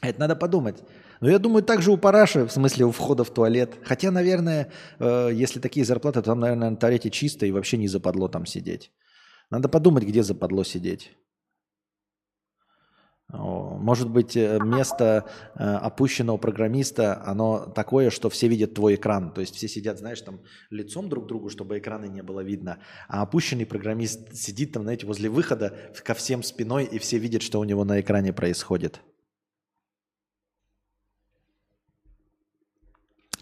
[0.00, 0.82] Это надо подумать.
[1.24, 3.78] Но я думаю, также у параши, в смысле у входа в туалет.
[3.82, 4.70] Хотя, наверное,
[5.00, 8.44] э, если такие зарплаты, то там, наверное, на туалете чисто и вообще не западло там
[8.44, 8.92] сидеть.
[9.50, 11.12] Надо подумать, где западло сидеть.
[13.28, 19.32] Может быть, э, место э, опущенного программиста, оно такое, что все видят твой экран.
[19.32, 22.80] То есть все сидят, знаешь, там лицом друг к другу, чтобы экраны не было видно.
[23.08, 27.60] А опущенный программист сидит там, знаете, возле выхода ко всем спиной, и все видят, что
[27.60, 29.00] у него на экране происходит.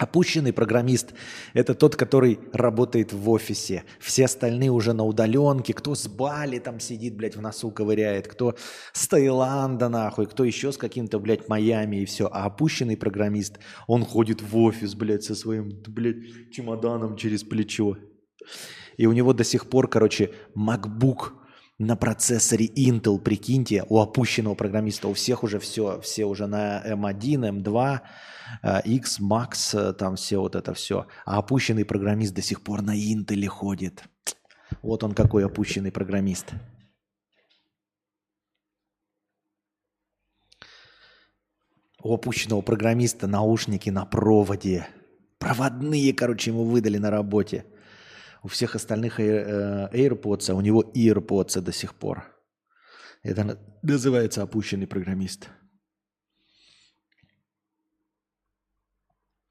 [0.03, 1.15] Опущенный программист–
[1.55, 3.85] это тот, который работает в офисе.
[4.01, 5.75] Все остальные уже на удаленке.
[5.75, 8.27] Кто с Бали там сидит, блядь, в носу ковыряет.
[8.27, 8.57] Кто
[8.93, 10.27] с Таиланда, нахуй.
[10.27, 12.29] Кто еще с каким-то, блядь, Майами и все.
[12.33, 17.97] А опущенный программист, он ходит в офис, блядь, со своим, блядь, чемоданом через плечо.
[18.97, 21.31] И у него до сих пор, короче, MacBook
[21.79, 25.09] на процессоре Intel, прикиньте, у опущенного программиста.
[25.09, 28.01] У всех уже все, все уже на M1, M2,
[28.85, 31.07] X, Max, э, там все вот это все.
[31.25, 34.05] А опущенный программист до сих пор на Intel ходит.
[34.83, 36.53] Вот он какой опущенный программист.
[42.03, 44.89] У опущенного программиста наушники на проводе.
[45.39, 47.65] Проводные, короче, ему выдали на работе.
[48.43, 52.25] У всех остальных э, AirPods, а у него AirPods до сих пор.
[53.23, 55.49] Это называется опущенный программист.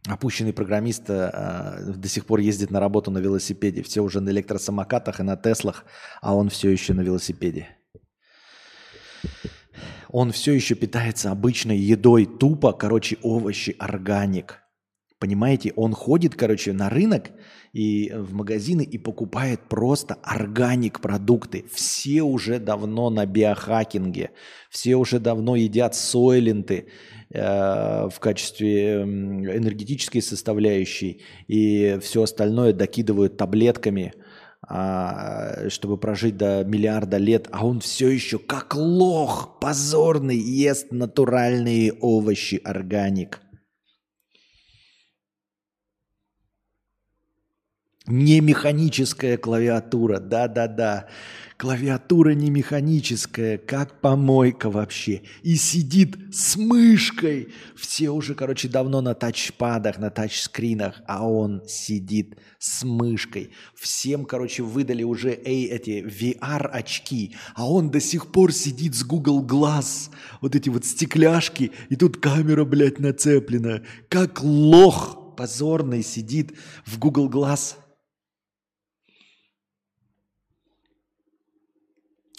[0.07, 3.81] Опущенный программист э, до сих пор ездит на работу на велосипеде.
[3.81, 5.85] Все уже на электросамокатах и на Теслах,
[6.21, 7.69] а он все еще на велосипеде.
[10.09, 14.61] Он все еще питается обычной едой, тупо, короче, овощи, органик.
[15.21, 17.29] Понимаете, он ходит, короче, на рынок
[17.73, 21.63] и в магазины и покупает просто органик продукты.
[21.71, 24.31] Все уже давно на биохакинге,
[24.71, 26.87] все уже давно едят сойленты
[27.29, 34.15] э, в качестве энергетической составляющей и все остальное докидывают таблетками,
[34.67, 41.93] э, чтобы прожить до миллиарда лет, а он все еще как лох позорный ест натуральные
[41.93, 43.39] овощи, органик.
[48.11, 51.07] Не механическая клавиатура, да-да-да.
[51.55, 55.21] Клавиатура не механическая, как помойка вообще.
[55.43, 57.53] И сидит с мышкой.
[57.73, 63.51] Все уже, короче, давно на тачпадах, на тачскринах, а он сидит с мышкой.
[63.75, 69.41] Всем, короче, выдали уже эй, эти VR-очки, а он до сих пор сидит с Google
[69.41, 70.09] Glass.
[70.41, 73.83] Вот эти вот стекляшки, и тут камера, блядь, нацеплена.
[74.09, 76.51] Как лох позорный сидит
[76.85, 77.77] в Google Glass.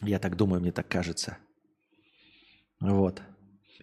[0.02, 1.38] Я так думаю, мне так кажется.
[2.80, 3.22] Вот.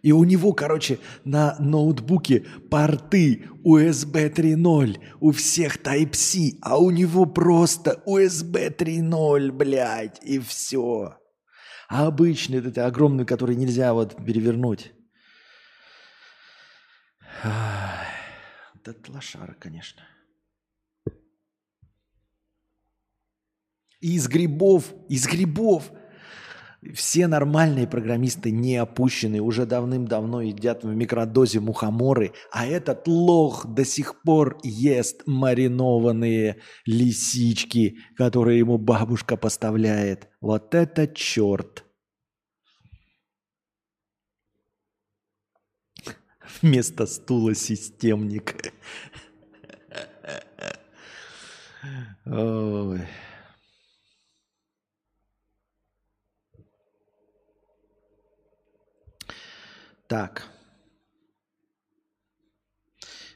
[0.02, 7.26] И у него, короче, на ноутбуке порты USB 3.0, у всех Type-C, а у него
[7.26, 11.18] просто USB 3.0, блядь, и все.
[11.90, 14.94] А обычный, это огромный, который нельзя вот перевернуть.
[17.42, 20.04] Это лошара, конечно.
[24.02, 25.92] Из грибов, из грибов.
[26.94, 33.84] Все нормальные программисты не опущены, уже давным-давно едят в микродозе мухоморы, а этот лох до
[33.84, 40.30] сих пор ест маринованные лисички, которые ему бабушка поставляет.
[40.40, 41.84] Вот это черт!
[46.62, 48.74] Вместо стула системник.
[52.26, 53.02] Ой.
[60.10, 60.48] Так.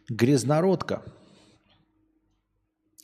[0.09, 1.03] Грязнородка.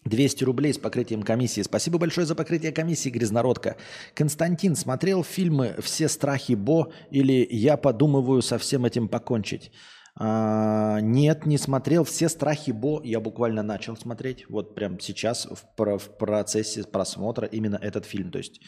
[0.05, 1.61] 200 рублей с покрытием комиссии.
[1.61, 3.77] Спасибо большое за покрытие комиссии, Грязнородка.
[4.15, 9.71] Константин, смотрел фильмы «Все страхи Бо» или «Я подумываю со всем этим покончить»?
[10.15, 12.05] А, нет, не смотрел.
[12.05, 14.49] «Все страхи Бо» я буквально начал смотреть.
[14.49, 18.31] Вот прямо сейчас в, в процессе просмотра именно этот фильм.
[18.31, 18.61] То есть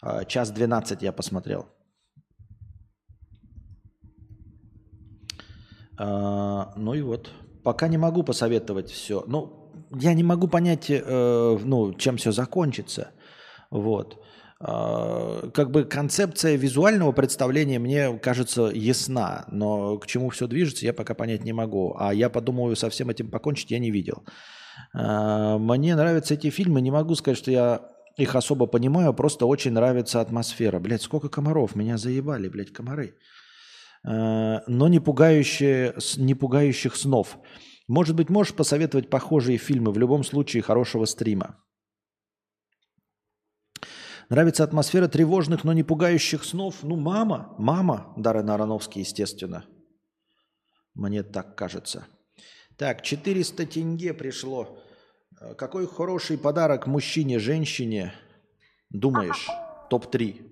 [0.00, 1.68] а, час 12 я посмотрел.
[6.02, 7.30] А, ну и вот.
[7.62, 9.22] Пока не могу посоветовать все.
[9.28, 13.10] Ну, я не могу понять, э, ну, чем все закончится.
[13.70, 14.20] Вот.
[14.58, 20.92] А, как бы концепция визуального представления мне кажется ясна, но к чему все движется, я
[20.92, 21.94] пока понять не могу.
[21.96, 24.24] А я подумаю, со всем этим покончить я не видел.
[24.92, 27.80] А, мне нравятся эти фильмы, не могу сказать, что я
[28.16, 30.80] их особо понимаю, просто очень нравится атмосфера.
[30.80, 33.14] Блять, сколько комаров, меня заебали, блядь, комары.
[34.04, 37.38] Э, но не, пугающие, не пугающих снов.
[37.88, 41.62] Может быть, можешь посоветовать похожие фильмы, в любом случае хорошего стрима.
[44.28, 46.82] Нравится атмосфера тревожных, но не пугающих снов.
[46.82, 49.66] Ну, мама, мама Даррен Аронофский, естественно.
[50.94, 52.06] Мне так кажется.
[52.76, 54.78] Так, 400 тенге пришло.
[55.40, 58.14] Э, Какой хороший подарок мужчине, женщине,
[58.90, 59.48] думаешь?
[59.90, 60.51] Топ-3.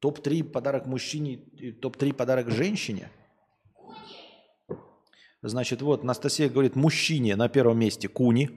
[0.00, 3.10] Топ-3 подарок мужчине, и топ-3 подарок женщине?
[5.42, 8.50] Значит, вот Анастасия говорит, мужчине на первом месте куни.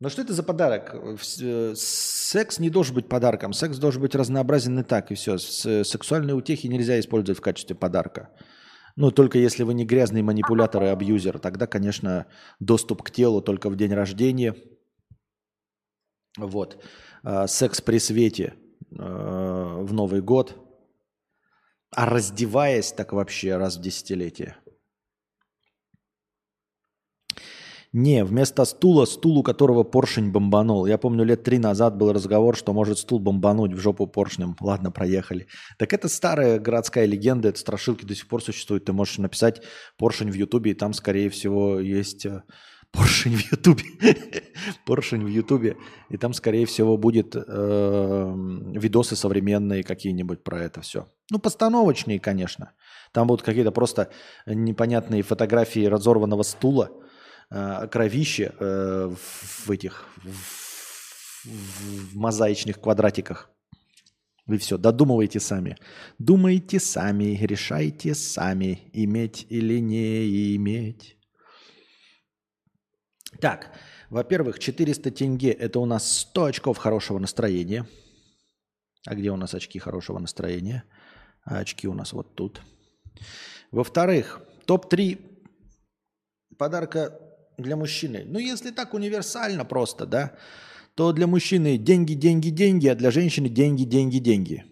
[0.00, 0.94] Но что это за подарок?
[0.94, 3.52] Э, Секс не должен быть подарком.
[3.52, 5.36] Секс должен быть разнообразен и так, и все.
[5.36, 8.30] С- Сексуальные утехи нельзя использовать в качестве подарка.
[8.96, 11.38] Ну, только если вы не грязный манипулятор и абьюзер.
[11.38, 12.26] Тогда, конечно,
[12.60, 14.56] доступ к телу только в день рождения.
[16.38, 16.82] Вот.
[17.22, 18.54] А, Секс при свете
[18.90, 20.56] э, в Новый год.
[21.90, 24.56] А раздеваясь так вообще раз в десятилетие.
[27.92, 30.86] Не, вместо стула, стул, у которого поршень бомбанул.
[30.86, 34.56] Я помню, лет три назад был разговор, что может стул бомбануть в жопу поршнем.
[34.60, 35.48] Ладно, проехали.
[35.76, 38.84] Так это старая городская легенда, это страшилки до сих пор существуют.
[38.84, 39.62] Ты можешь написать
[39.98, 42.44] поршень в Ютубе, и там, скорее всего, есть э,
[42.92, 43.84] поршень в Ютубе.
[44.86, 45.76] поршень в Ютубе.
[46.08, 48.34] И там, скорее всего, будет э,
[48.74, 51.06] видосы современные какие-нибудь про это все.
[51.30, 52.72] Ну, постановочные, конечно.
[53.12, 54.10] Там будут какие-то просто
[54.46, 56.90] непонятные фотографии разорванного стула,
[57.50, 59.14] э, кровище э,
[59.66, 63.50] в этих в, в мозаичных квадратиках.
[64.48, 65.76] И все, додумывайте сами.
[66.18, 71.19] Думайте сами, решайте сами, иметь или не иметь.
[73.40, 73.72] Так,
[74.10, 77.86] во-первых, 400 тенге– это у нас 100 очков хорошего настроения.
[79.06, 80.84] А где у нас очки хорошего настроения?
[81.44, 82.60] А очки у нас вот тут.
[83.70, 85.18] Во-вторых, топ-3
[86.58, 87.18] подарка
[87.56, 88.24] для мужчины.
[88.26, 90.36] Ну, если так универсально просто, да,
[90.94, 94.64] то для мужчины деньги, деньги, деньги, а для женщины деньги, деньги, деньги.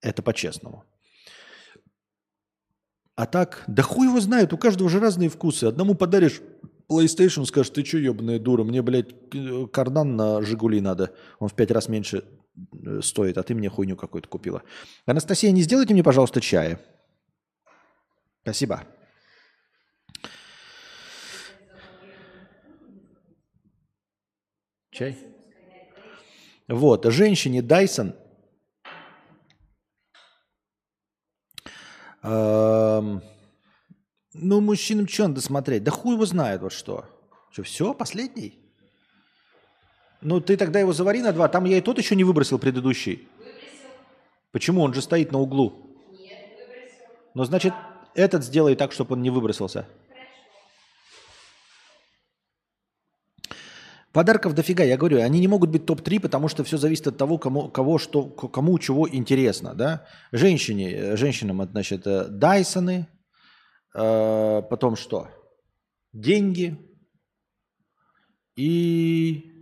[0.00, 0.84] Это по-честному.
[3.16, 5.64] А так, да хуй его знает, у каждого же разные вкусы.
[5.64, 6.40] Одному подаришь
[6.90, 11.14] PlayStation, скажешь, ты что, ебаная дура, мне, блядь, к- кардан на Жигули надо.
[11.38, 12.24] Он в пять раз меньше
[12.86, 14.62] э, стоит, а ты мне хуйню какую-то купила.
[15.06, 16.80] Анастасия, не сделайте мне, пожалуйста, чая.
[18.42, 18.84] Спасибо.
[24.90, 25.18] Чай?
[26.68, 28.14] Вот, женщине Дайсон
[32.22, 33.20] эм,
[34.34, 35.84] ну, мужчинам что надо смотреть?
[35.84, 37.06] Да хуй его знает, вот что.
[37.50, 38.58] Что, все, последний?
[40.20, 41.48] Ну, ты тогда его завари на два.
[41.48, 43.28] Там я и тот еще не выбросил предыдущий.
[44.50, 44.82] Почему?
[44.82, 45.96] Он же стоит на углу.
[47.34, 47.74] Ну, значит,
[48.14, 49.86] этот сделай так, чтобы он не выбросился.
[54.12, 57.36] Подарков дофига, я говорю, они не могут быть топ-3, потому что все зависит от того,
[57.36, 60.06] кому, кого что, кому чего интересно, да.
[60.30, 63.08] Женщине, э, женщинам, значит, э, Дайсоны,
[63.94, 65.28] э, потом что?
[66.12, 66.78] Деньги
[68.56, 69.52] и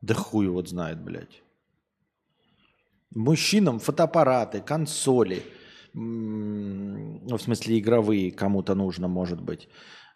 [0.00, 1.42] Да хуй вот знает, блядь.
[3.14, 5.42] Мужчинам фотоаппараты, консоли,
[5.94, 9.68] в смысле игровые кому-то нужно, может быть.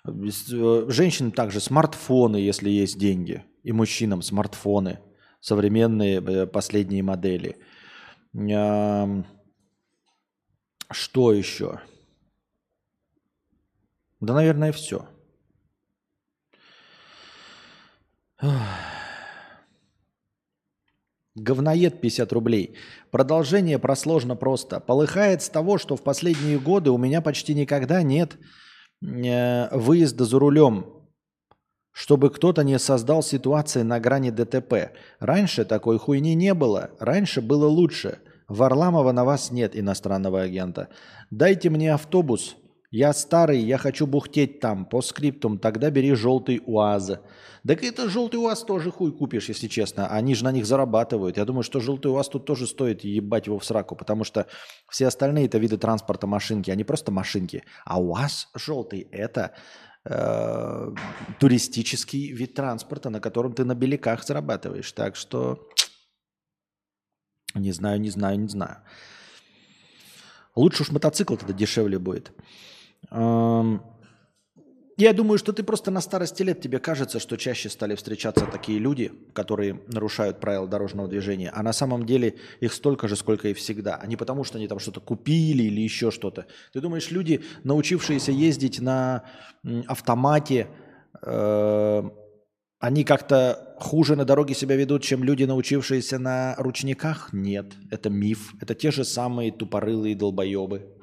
[0.07, 3.45] Э, женщинам также смартфоны, если есть деньги.
[3.62, 5.01] И мужчинам смартфоны.
[5.41, 7.57] Современные э, последние модели.
[10.91, 11.80] Что еще?
[14.23, 15.05] Да, наверное, все.
[21.35, 22.77] Говноед 50 рублей.
[23.11, 24.79] Продолжение просложно просто.
[24.79, 28.39] Полыхает с того, что в последние годы у меня почти никогда нет
[29.03, 30.87] э, выезда за рулем,
[31.91, 34.93] чтобы кто-то не создал ситуации на грани ДТП.
[35.18, 36.93] Раньше такой хуйни не было.
[37.01, 38.20] Раньше было лучше.
[38.47, 40.91] Варламова на вас нет, иностранного агента.
[41.31, 42.57] Дайте мне автобус.
[42.93, 45.59] Я старый, я хочу бухтеть там, по скриптум.
[45.59, 47.20] Тогда бери желтый УАЗ.
[47.66, 50.09] Так это желтый УАЗ тоже хуй купишь, если честно.
[50.09, 51.38] Они же на них зарабатывают.
[51.38, 54.47] Я думаю, что желтый УАЗ тут тоже стоит ебать его в сраку, потому что
[54.90, 57.64] все остальные это виды транспорта машинки, они просто машинки.
[57.86, 59.55] А УАЗ желтый это
[60.05, 60.88] э,
[61.40, 64.93] туристический вид транспорта, на котором ты на беляках зарабатываешь.
[64.93, 65.66] Так что
[67.55, 68.82] не знаю, не знаю, не знаю.
[70.55, 72.32] Лучше уж мотоцикл тогда дешевле будет.
[74.98, 78.78] Я думаю, что ты просто на старости лет тебе кажется, что чаще стали встречаться такие
[78.78, 83.55] люди, которые нарушают правила дорожного движения, а на самом деле их столько же, сколько и
[83.55, 83.96] всегда.
[83.96, 86.46] А не потому, что они там что-то купили или еще что-то.
[86.72, 89.24] Ты думаешь, люди, научившиеся ездить на
[89.88, 90.68] автомате,
[91.22, 92.03] э,
[92.78, 97.32] они как-то хуже на дороге себя ведут, чем люди, научившиеся на ручниках?
[97.32, 98.55] Нет, это миф.
[98.61, 101.01] Это те же самые тупорылые долбоебы.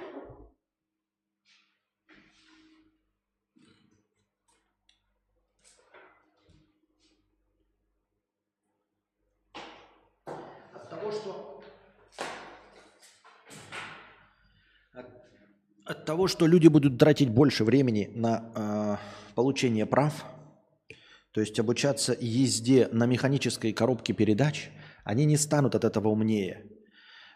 [15.89, 18.97] От того, что люди будут тратить больше времени на э,
[19.33, 20.23] получение прав,
[21.31, 24.69] то есть обучаться езде на механической коробке передач,
[25.03, 26.65] они не станут от этого умнее.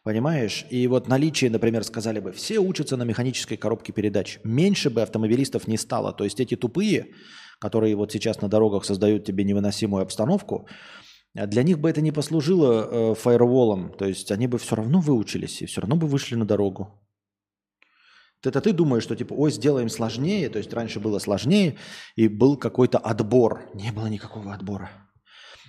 [0.04, 0.68] Понимаешь?
[0.70, 4.40] И вот наличие, например, сказали бы, все учатся на механической коробке передач.
[4.44, 6.14] Меньше бы автомобилистов не стало.
[6.14, 7.08] То есть эти тупые,
[7.60, 10.68] которые вот сейчас на дорогах создают тебе невыносимую обстановку,
[11.34, 13.94] для них бы это не послужило э, фаерволом.
[13.98, 17.00] То есть они бы все равно выучились и все равно бы вышли на дорогу.
[18.44, 21.78] Это ты думаешь, что типа, ой, сделаем сложнее, то есть раньше было сложнее,
[22.16, 23.70] и был какой-то отбор.
[23.74, 24.90] Не было никакого отбора.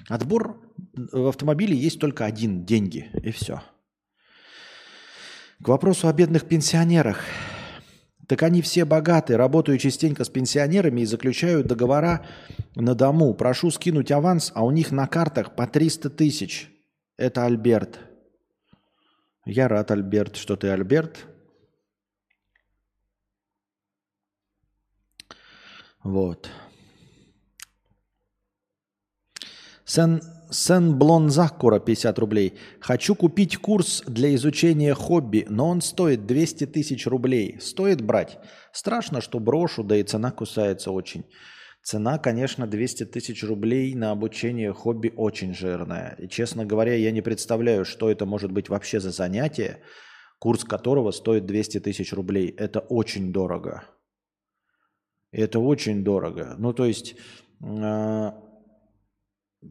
[0.09, 0.61] Отбор
[1.13, 3.63] в автомобиле есть только один– деньги, и все.
[5.63, 7.21] К вопросу о бедных пенсионерах.
[8.27, 12.27] Так они все богаты, работают частенько с пенсионерами и заключают договора
[12.75, 13.35] на дому.
[13.35, 16.71] Прошу скинуть аванс, а у них на картах по 300 тысяч.
[17.17, 18.01] Это Альберт.
[19.45, 21.27] Я рад, Альберт, что ты Альберт.
[26.05, 26.51] Вот.
[29.87, 32.55] Сен, Сен Блонзакура 50 рублей.
[32.81, 37.59] Хочу купить курс для изучения хобби, но он стоит 200 тысяч рублей.
[37.61, 38.39] Стоит брать?
[38.73, 41.25] Страшно, что брошу, да и цена кусается очень.
[41.83, 46.17] Цена, конечно, 200 тысяч рублей на обучение хобби очень жирная.
[46.19, 49.81] И, честно говоря, я не представляю, что это может быть вообще за занятие,
[50.39, 52.49] курс которого стоит 200 тысяч рублей.
[52.59, 53.85] Это очень дорого.
[55.35, 56.55] Это очень дорого.
[56.59, 57.17] Ну, то есть,
[57.61, 58.31] э,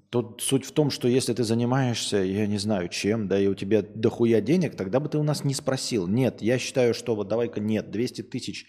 [0.09, 3.55] тут суть в том, что если ты занимаешься, я не знаю чем, да, и у
[3.55, 6.05] тебя дохуя денег, тогда бы ты у нас не спросил.
[6.05, 8.65] Нет, я считаю, что вот давай-ка нет, 200 тысяч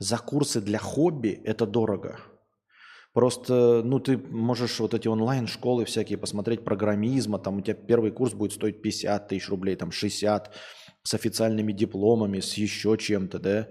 [0.00, 2.18] за курсы для хобби– это дорого.
[3.12, 8.32] Просто, ну, ты можешь вот эти онлайн-школы всякие посмотреть, программизма, там у тебя первый курс
[8.32, 10.52] будет стоить 50 тысяч рублей, там 60,
[11.04, 13.68] с официальными дипломами, с еще чем-то, да,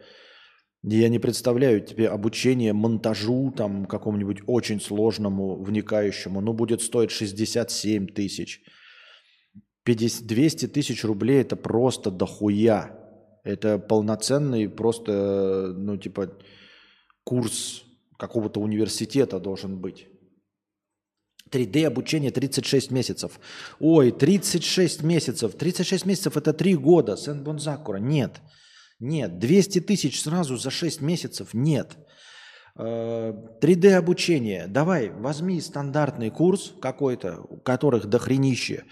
[0.84, 6.42] я не представляю тебе обучение монтажу там какому-нибудь очень сложному, вникающему.
[6.42, 8.62] Ну, будет стоить 67 тысяч.
[9.86, 13.00] 200 тысяч рублей– это просто дохуя.
[13.46, 16.34] Это полноценный просто, ну, типа,
[17.24, 17.84] курс
[18.18, 20.08] какого-то университета должен быть.
[21.50, 23.40] 3D обучение 36 месяцев.
[23.80, 25.56] Ой, 36 месяцев.
[25.56, 27.16] 36 месяцев– это 3 года.
[27.16, 27.98] Сен-Бонзакура.
[27.98, 28.32] Нет.
[28.32, 28.42] Нет.
[29.04, 29.38] Нет.
[29.38, 31.50] 200 тысяч сразу за 6 месяцев?
[31.54, 31.98] Нет.
[32.78, 34.66] 3D э, обучение.
[34.68, 38.86] Давай, возьми стандартный курс какой-то, у которых дохренище,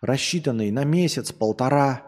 [0.00, 2.06] рассчитанный на месяц, полтора,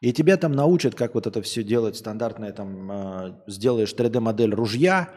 [0.00, 5.10] и тебя там научат, как вот это все делать, стандартное там, э, сделаешь 3D-модель ружья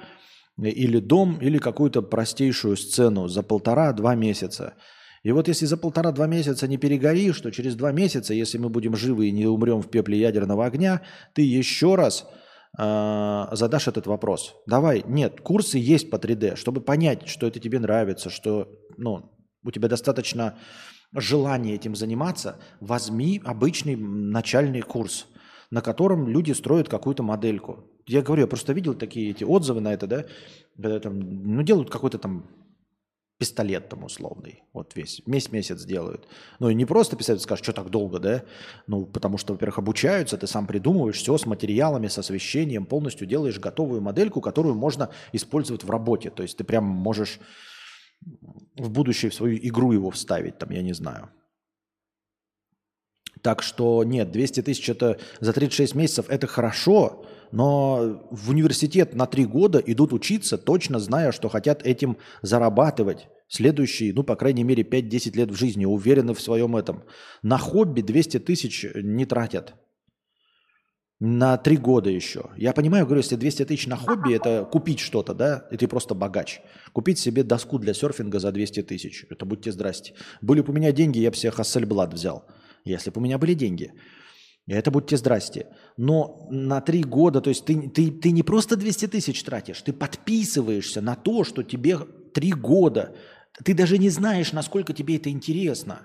[0.57, 4.73] или дом, или какую-то простейшую сцену за полтора-два месяца.
[5.25, 8.95] И вот если за полтора-два месяца не перегоришь, то через два месяца, если мы будем
[8.95, 11.01] живы и не умрем в пепле ядерного огня,
[11.33, 12.27] ты еще раз
[12.77, 14.53] э, задашь этот вопрос.
[14.67, 19.31] Давай, нет, курсы есть по 3D, чтобы понять, что это тебе нравится, что ну,
[19.63, 20.59] у тебя достаточно
[21.11, 25.25] желания этим заниматься, возьми обычный начальный курс,
[25.71, 27.89] на котором люди строят какую-то модельку.
[28.05, 30.25] Я говорю, я просто видел такие эти отзывы на это, да,
[30.75, 32.47] когда там, ну, делают какой-то там
[33.37, 36.27] пистолет там условный, вот весь, весь месяц делают.
[36.59, 38.43] Ну и не просто пистолет, скажешь, что так долго, да?
[38.87, 43.59] Ну, потому что, во-первых, обучаются, ты сам придумываешь все с материалами, с освещением, полностью делаешь
[43.59, 46.29] готовую модельку, которую можно использовать в работе.
[46.29, 47.39] То есть ты прям можешь
[48.77, 51.29] в будущее в свою игру его вставить, там, я не знаю.
[53.41, 59.25] Так что нет, 200 тысяч это за 36 месяцев это хорошо, но в университет на
[59.25, 64.83] три года идут учиться, точно зная, что хотят этим зарабатывать следующие, ну, по крайней мере,
[64.83, 67.03] 5-10 лет в жизни, уверены в своем этом.
[67.41, 69.75] На хобби 200 тысяч не тратят.
[71.21, 72.49] На три года еще.
[72.57, 76.13] Я понимаю, говорю, если 200 тысяч на хобби, это купить что-то, да, и ты просто
[76.13, 76.59] богач.
[76.91, 79.25] Купить себе доску для серфинга за 200 тысяч.
[79.29, 80.13] Это будьте здрасте.
[80.41, 82.45] Были бы у меня деньги, я бы себе Хассельблад взял.
[82.83, 83.93] Если бы у меня были деньги.
[84.67, 85.67] Это будьте здрасте.
[85.95, 89.93] Но на три года, то есть ты, ты, ты не просто 200 тысяч тратишь, ты
[89.93, 91.99] подписываешься на то, что тебе
[92.33, 93.15] три года.
[93.63, 96.01] Ты даже не знаешь, насколько тебе это интересно.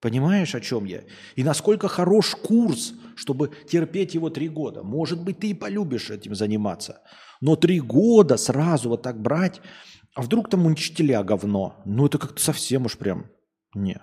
[0.00, 1.04] Понимаешь, о чем я?
[1.34, 4.82] И насколько хорош курс, чтобы терпеть его три года.
[4.82, 7.00] Может быть, ты и полюбишь этим заниматься.
[7.40, 9.62] Но три года сразу вот так брать,
[10.14, 11.80] а вдруг там учителя говно?
[11.86, 13.30] Ну, это как-то совсем уж прям...
[13.74, 14.00] Не.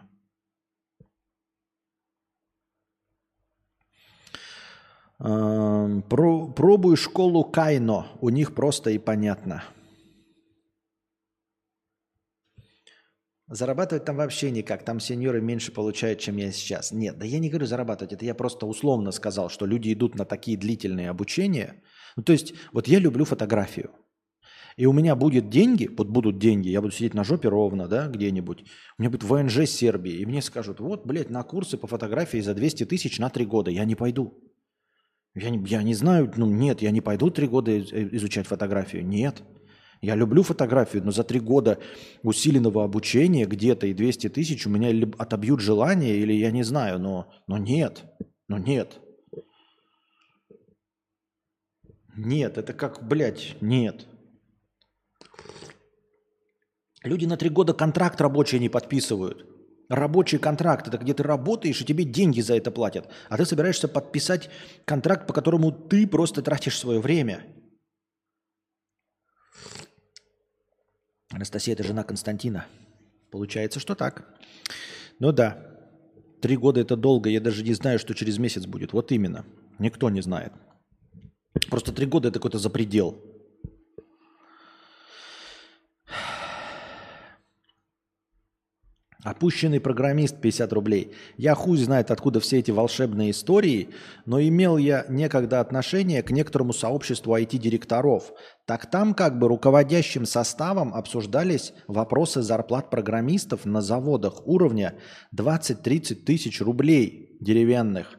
[5.21, 8.07] Про, пробуй школу Кайно.
[8.21, 9.63] У них просто и понятно.
[13.47, 14.83] Зарабатывать там вообще никак.
[14.83, 16.91] Там сеньоры меньше получают, чем я сейчас.
[16.91, 18.13] Нет, да я не говорю зарабатывать.
[18.13, 21.83] Это я просто условно сказал, что люди идут на такие длительные обучения.
[22.15, 23.91] Ну, то есть, вот я люблю фотографию.
[24.77, 28.07] И у меня будет деньги, вот будут деньги, я буду сидеть на жопе ровно, да,
[28.07, 28.63] где-нибудь.
[28.97, 32.53] У меня будет ВНЖ Сербии, и мне скажут, вот, блядь, на курсы по фотографии за
[32.53, 33.69] 200 тысяч на 3 года.
[33.69, 34.50] Я не пойду.
[35.33, 39.05] Я не, я не знаю, ну нет, я не пойду 3 года изучать фотографию.
[39.05, 39.43] Нет.
[40.01, 41.79] Я люблю фотографию, но за три года
[42.23, 47.31] усиленного обучения где-то и 200 тысяч у меня отобьют желание, или я не знаю, но,
[47.45, 48.03] но нет,
[48.47, 48.99] но нет.
[52.17, 54.07] Нет, это как, блядь, нет.
[57.03, 59.50] Люди на три года контракт рабочий не подписывают.
[59.91, 63.09] Рабочий контракт– это где ты работаешь, и тебе деньги за это платят.
[63.29, 64.49] А ты собираешься подписать
[64.85, 67.43] контракт, по которому ты просто тратишь свое время–
[71.31, 72.65] Анастасия– это жена Константина.
[73.31, 74.25] Получается, что так.
[75.19, 75.57] Ну да,
[76.41, 77.29] три года– это долго.
[77.29, 78.93] Я даже не знаю, что через месяц будет.
[78.93, 79.45] Вот именно.
[79.79, 80.51] Никто не знает.
[81.69, 83.17] Просто три года– это какой-то запредел.
[89.23, 91.13] Опущенный программист 50 рублей.
[91.37, 93.89] Я хуй знает, откуда все эти волшебные истории,
[94.25, 98.33] но имел я некогда отношение к некоторому сообществу IT-директоров.
[98.65, 104.95] Так там как бы руководящим составом обсуждались вопросы зарплат программистов на заводах уровня
[105.35, 108.17] 20-30 тысяч рублей деревянных.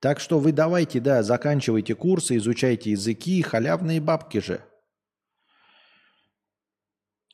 [0.00, 4.62] Так что вы давайте, да, заканчивайте курсы, изучайте языки, халявные бабки же–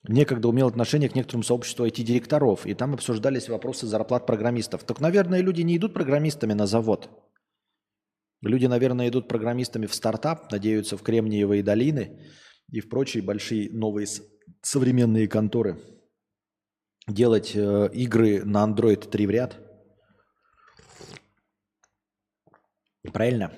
[0.08, 4.84] некогда умел отношение к некоторому сообществу IT-директоров, и там обсуждались вопросы зарплат программистов.
[4.84, 7.10] Так, наверное, люди не идут программистами на завод.
[8.42, 12.20] Люди, наверное, идут программистами в стартап, надеются в Кремниевые долины
[12.70, 14.06] и в прочие большие новые
[14.62, 15.80] современные конторы.
[17.08, 19.56] Делать э, игры на Android 3 в ряд.
[23.12, 23.52] Правильно?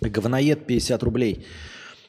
[0.00, 1.46] Говноед 50 рублей.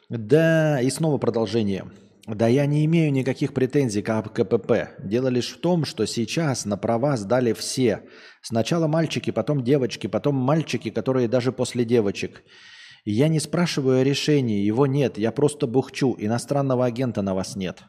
[0.10, 1.92] Да, и снова продолжение.
[2.28, 4.96] Да я не имею никаких претензий к КПП.
[5.00, 8.08] Дело лишь в том, что сейчас на права сдали все.
[8.42, 12.44] Сначала мальчики, потом девочки, потом мальчики, которые даже после девочек.
[13.06, 16.16] я не спрашиваю о решении, его нет, я просто бухчу.
[16.20, 17.84] Иностранного агента на вас нет.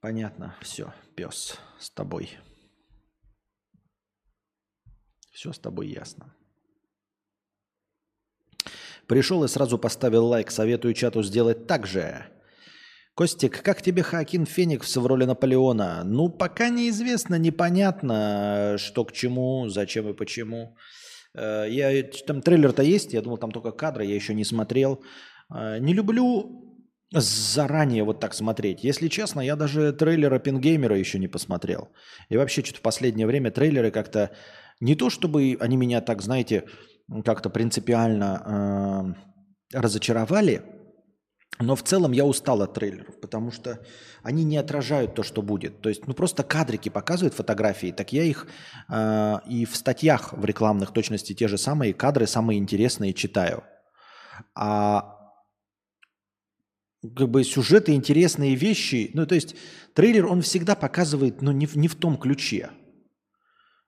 [0.00, 2.30] Понятно, все, пес, с тобой.
[5.32, 6.34] Все с тобой ясно.
[9.10, 10.52] Пришел и сразу поставил лайк.
[10.52, 12.26] Советую чату сделать так же.
[13.16, 16.04] Костик, как тебе Хакин Феникс в роли Наполеона?
[16.04, 20.76] Ну, пока неизвестно, непонятно, что к чему, зачем и почему.
[21.34, 25.02] Э, я, там трейлер-то есть, я думал, там только кадры, я еще не смотрел.
[25.52, 26.78] Э, не люблю
[27.10, 28.84] заранее вот так смотреть.
[28.84, 31.88] Если честно, я даже трейлер Оппенгеймера еще не посмотрел.
[32.28, 34.30] И вообще что-то в последнее время трейлеры как-то...
[34.78, 36.64] Не то чтобы они меня так, знаете,
[37.24, 39.14] как-то принципиально
[39.72, 40.62] э, разочаровали,
[41.58, 43.84] но в целом я устал от трейлеров, потому что
[44.22, 45.82] они не отражают то, что будет.
[45.82, 48.46] То есть, ну просто кадрики показывают фотографии, так я их
[48.88, 53.64] э, и в статьях в рекламных точности те же самые кадры, самые интересные читаю.
[54.54, 55.16] А
[57.02, 59.54] как бы сюжеты, интересные вещи, ну то есть
[59.94, 62.70] трейлер он всегда показывает, но ну, не, в, не в том ключе.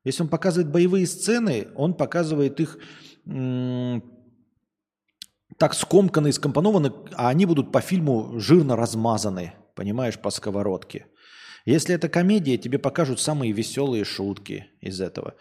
[0.04, 2.78] Если он показывает боевые сцены, он показывает их
[5.58, 11.06] так скомканы и скомпонованы, а они будут по фильму жирно размазаны, понимаешь, по сковородке.
[11.64, 15.34] Если это комедия, тебе покажут самые веселые шутки из этого.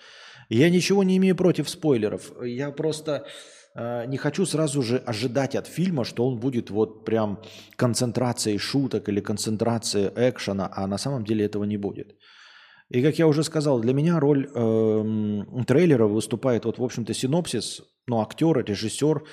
[0.50, 2.32] Я ничего не имею против спойлеров.
[2.44, 3.26] Я просто
[3.74, 7.42] э, не хочу сразу же ожидать от фильма, что он будет вот прям
[7.76, 12.16] концентрацией шуток или концентрацией экшена, а на самом деле этого не будет.
[12.92, 17.82] И как я уже сказал, для меня роль э, трейлера выступает вот, в общем-то, синопсис,
[18.06, 19.24] ну, актер, режиссер,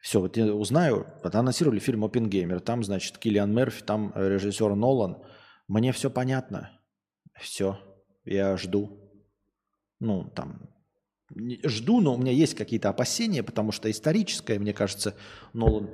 [0.00, 5.22] все, вот я узнаю, вот анонсировали фильм «Опенгеймер», там, значит, Киллиан Мерфи, там режиссер Нолан.
[5.68, 6.80] Мне все понятно.
[7.38, 7.78] Все,
[8.24, 8.98] я жду.
[10.00, 10.70] Ну, там,
[11.64, 15.14] жду, но у меня есть какие-то опасения, потому что историческое, мне кажется,
[15.52, 15.90] Нолан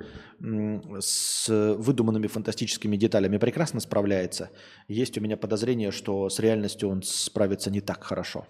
[0.99, 4.51] с выдуманными фантастическими деталями прекрасно справляется.
[4.87, 8.47] Есть у меня подозрение, что с реальностью он справится не так хорошо.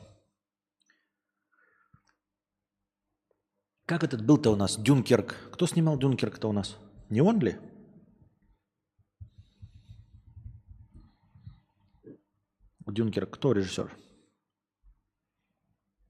[3.85, 4.77] Как этот был-то у нас?
[4.79, 5.35] Дюнкерк.
[5.51, 6.77] Кто снимал Дюнкерк-то у нас?
[7.09, 7.57] Не он ли?
[12.87, 13.29] Дюнкерк.
[13.31, 14.00] Кто режиссер?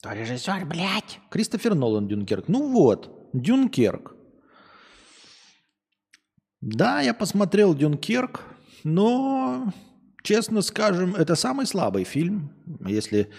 [0.02, 1.20] Кто режиссер, блядь?
[1.30, 2.48] Кристофер Нолан Дюнкерк.
[2.48, 4.16] Ну вот, Дюнкерк.
[6.60, 8.42] Да, я посмотрел Дюнкерк,
[8.84, 9.72] но,
[10.24, 12.52] честно скажем, это самый слабый фильм,
[12.84, 13.30] если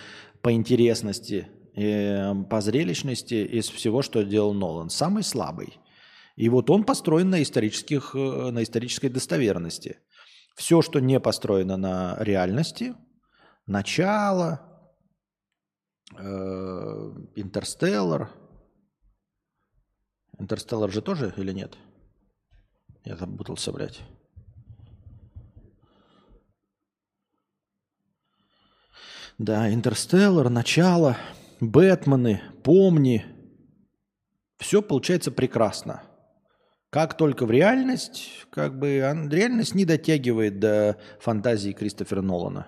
[0.41, 4.89] по интересности э, по зрелищности из всего, что делал Нолан.
[4.89, 5.81] Самый слабый.
[6.37, 9.99] И вот он построен на, исторических, э, на исторической достоверности.
[10.55, 12.95] Все, что не построено на реальности,
[13.67, 14.72] начало,
[17.37, 18.31] Интерстеллар.
[20.39, 21.77] Интерстеллар же тоже или нет?
[23.05, 24.03] Я запутался, блядь.
[29.39, 31.17] Да, Интерстеллар, начало–
[31.63, 33.25] Бэтмены, помни.
[34.59, 36.03] Все получается прекрасно.
[36.91, 38.97] Как только в реальность, как бы
[39.31, 42.67] реальность не дотягивает до фантазии Кристофера Нолана.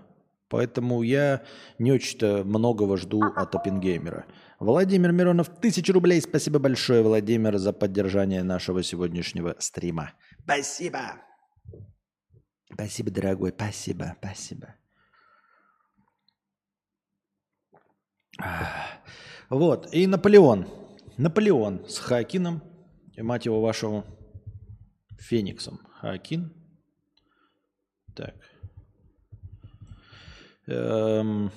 [0.48, 1.42] Поэтому я
[1.78, 4.26] не очень-то многого жду от Оппенгеймера.
[4.60, 6.20] Владимир Миронов, тысяча рублей.
[6.20, 10.12] Спасибо большое, Владимир, за поддержание нашего сегодняшнего стрима.
[10.44, 11.22] Спасибо.
[12.72, 14.74] Спасибо, дорогой, спасибо, спасибо.
[19.48, 20.66] Вот, и Наполеон.
[21.16, 22.62] Наполеон с Хакином,
[23.14, 24.04] и мать его вашего,
[25.18, 25.78] Фениксом.
[26.00, 26.52] Хакин.
[28.16, 28.34] Так.
[30.66, 31.50] Эм,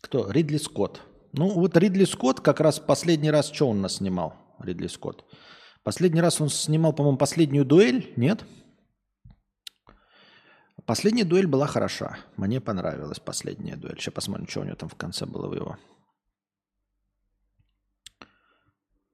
[0.00, 0.30] кто?
[0.30, 1.02] Ридли Скотт.
[1.32, 5.24] Ну, вот Ридли Скотт как раз последний раз, что он нас снимал, Ридли Скотт?
[5.82, 8.44] Последний раз он снимал, по-моему, последнюю дуэль, нет?
[10.84, 12.18] Последняя дуэль была хороша.
[12.36, 13.98] Мне понравилась последняя дуэль.
[13.98, 15.76] Сейчас посмотрим, что у него там в конце было в его.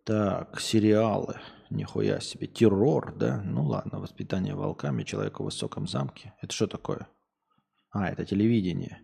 [0.05, 1.41] Так, сериалы.
[1.71, 2.47] Нихуя себе.
[2.47, 3.43] Террор, да?
[3.43, 6.35] Ну ладно, воспитание волками, человека в высоком замке.
[6.41, 7.09] Это что такое?
[7.95, 9.01] А, это телевидение.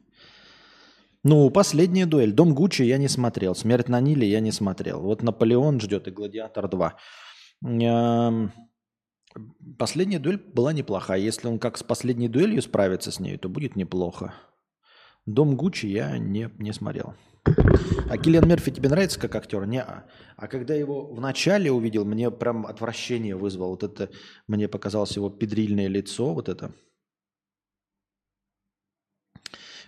[1.23, 2.33] Ну, последняя дуэль.
[2.33, 3.55] Дом Гуччи я не смотрел.
[3.55, 5.01] Смерть на Ниле я не смотрел.
[5.01, 6.97] Вот Наполеон ждет и Гладиатор 2.
[9.79, 11.21] Последняя дуэль была неплохая.
[11.21, 14.35] Если он как с последней дуэлью справится с ней, то будет неплохо.
[15.25, 17.15] Дом Гуччи я не, не смотрел.
[18.09, 19.67] А Киллиан Мерфи тебе нравится как актер?
[19.67, 19.83] Не.
[19.83, 20.03] -а.
[20.37, 23.71] а когда его в начале увидел, мне прям отвращение вызвало.
[23.71, 24.11] Вот это
[24.49, 26.73] мне показалось его педрильное лицо, вот это.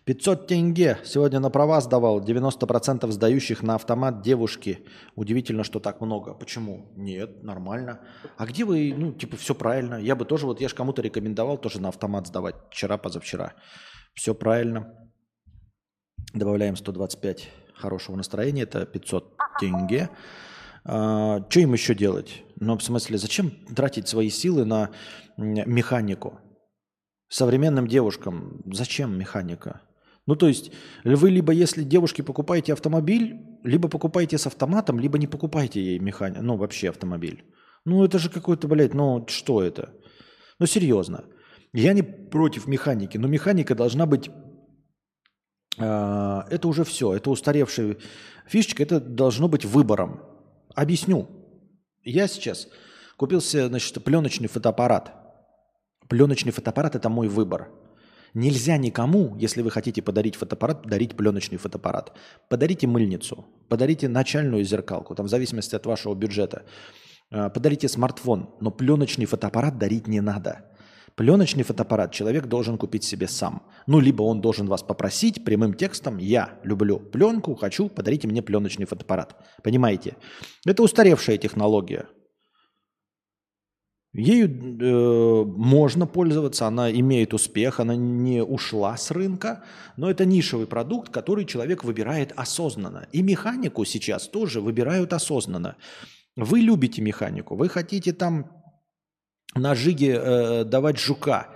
[0.04, 4.84] 500 тенге сегодня на права сдавал, 90% сдающих на автомат девушки.
[5.14, 6.34] Удивительно, что так много.
[6.34, 6.92] Почему?
[6.96, 8.00] Нет, нормально.
[8.36, 9.94] А где вы, ну, типа, все правильно.
[9.94, 12.56] Я бы тоже, вот я же кому-то рекомендовал тоже на автомат сдавать.
[12.70, 13.54] Вчера, позавчера.
[14.14, 14.92] Все правильно.
[16.34, 20.10] Добавляем 125 хорошего настроения, это 500 тенге.
[20.84, 22.42] А, что им еще делать?
[22.56, 24.90] Ну, в смысле, зачем тратить свои силы на
[25.36, 26.40] механику?
[27.28, 29.80] Современным девушкам зачем механика?
[30.26, 30.70] Ну, то есть,
[31.04, 36.42] вы либо, если девушке покупаете автомобиль, либо покупаете с автоматом, либо не покупаете ей механику,
[36.42, 37.44] ну, вообще автомобиль.
[37.84, 39.92] Ну, это же какой-то, блядь, ну, что это?
[40.60, 41.24] Ну, серьезно.
[41.72, 44.30] Я не против механики, но механика должна быть...
[45.78, 47.96] э, это уже все, это устаревшая
[48.46, 50.22] фишечка, это должно быть выбором.
[50.74, 51.28] Объясню.
[52.04, 52.68] Я сейчас
[53.16, 55.12] купил себе, значит, пленочный фотоаппарат.
[56.08, 57.70] Пленочный фотоаппарат– это мой выбор.
[58.34, 62.12] Нельзя никому, если вы хотите подарить фотоаппарат, дарить пленочный фотоаппарат.
[62.48, 66.62] Подарите мыльницу, подарите начальную зеркалку, там в зависимости от вашего бюджета.
[67.30, 70.64] Э, Подарите смартфон, но пленочный фотоаппарат дарить не надо.
[71.14, 73.62] Пленочный фотоаппарат человек должен купить себе сам.
[73.86, 78.86] Ну, либо он должен вас попросить прямым текстом «Я люблю пленку, хочу, подарите мне пленочный
[78.86, 79.36] фотоаппарат».
[79.62, 80.16] Понимаете?
[80.64, 82.06] Это устаревшая технология.
[84.14, 89.64] Ею э, можно пользоваться, она имеет успех, она не ушла с рынка,
[89.96, 93.08] но это нишевый продукт, который человек выбирает осознанно.
[93.12, 95.76] И механику сейчас тоже выбирают осознанно.
[96.36, 98.50] Вы любите механику, вы хотите там
[99.54, 101.48] на жиге э, давать жука,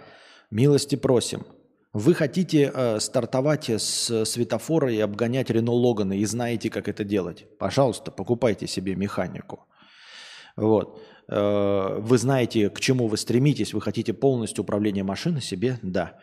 [0.50, 1.44] милости просим.
[1.92, 7.46] Вы хотите э, стартовать с светофора и обгонять Рено Логаны и знаете, как это делать.
[7.58, 9.66] Пожалуйста, покупайте себе механику.
[10.56, 11.02] Вот.
[11.28, 16.18] Э, Вы знаете, к чему вы стремитесь, вы хотите полностью управление машиной себе, да.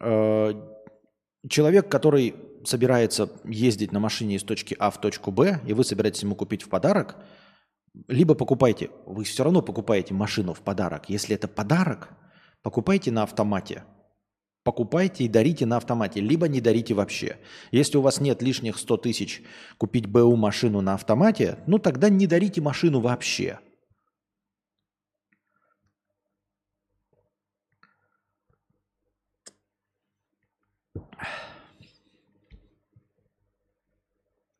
[0.00, 0.52] Э,
[1.48, 6.22] Человек, который собирается ездить на машине из точки А в точку Б, и вы собираетесь
[6.22, 7.16] ему купить в подарок,
[8.08, 11.08] либо покупайте, вы все равно покупаете машину в подарок.
[11.08, 12.10] Если это подарок,
[12.62, 13.84] покупайте на автомате.
[14.64, 17.38] Покупайте и дарите на автомате, либо не дарите вообще.
[17.70, 19.42] Если у вас нет лишних 100 тысяч
[19.78, 23.60] купить БУ машину на автомате, ну тогда не дарите машину вообще.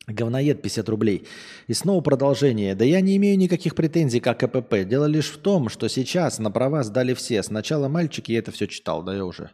[0.07, 1.26] Говноед 50 рублей.
[1.66, 2.76] И снова продолжение.
[2.76, 4.84] Да я не имею никаких претензий к АКПП.
[4.84, 7.42] Дело лишь в том, что сейчас на права сдали все.
[7.42, 9.50] Сначала мальчики, я это все читал, да я уже.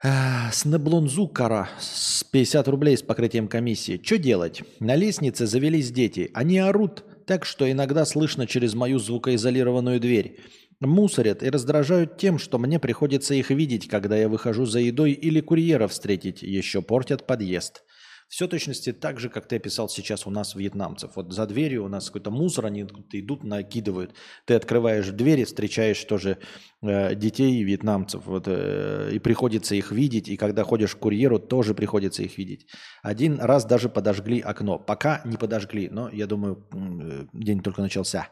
[0.00, 4.00] А, Снеблонзукара с 50 рублей с покрытием комиссии.
[4.00, 4.62] Что делать?
[4.78, 6.30] На лестнице завелись дети.
[6.32, 10.38] Они орут так, что иногда слышно через мою звукоизолированную дверь.
[10.80, 15.40] Мусорят и раздражают тем, что мне приходится их видеть, когда я выхожу за едой или
[15.40, 16.42] курьера встретить.
[16.42, 17.82] Еще портят подъезд.
[18.28, 21.12] Все точности так же, как ты описал сейчас у нас вьетнамцев.
[21.14, 24.14] Вот за дверью у нас какой-то мусор, они идут, накидывают.
[24.44, 26.38] Ты открываешь двери, встречаешь тоже
[26.82, 28.26] э, детей вьетнамцев.
[28.26, 30.28] Вот, э, и приходится их видеть.
[30.28, 32.66] И когда ходишь к курьеру, тоже приходится их видеть.
[33.02, 34.78] Один раз даже подожгли окно.
[34.78, 38.28] Пока не подожгли, но я думаю, э, день только начался.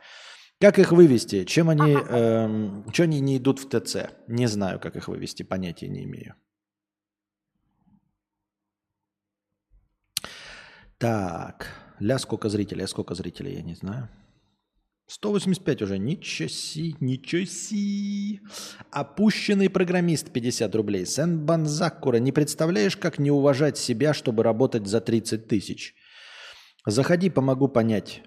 [0.63, 1.45] Как их вывести?
[1.45, 4.11] Чем они, эм, что они не идут в ТЦ?
[4.29, 6.37] Не знаю, как их вывести, понятия не имею.
[11.03, 11.67] Так,
[11.99, 14.09] ля сколько зрителей, а сколько зрителей, я не знаю.
[15.09, 18.41] 185 уже, ничего си, ничего си.
[18.93, 21.05] Опущенный программист 50 рублей.
[21.05, 25.97] Сен Банзакура, не представляешь, как не уважать себя, чтобы работать за 30 тысяч?
[26.87, 28.23] Заходи, помогу понять.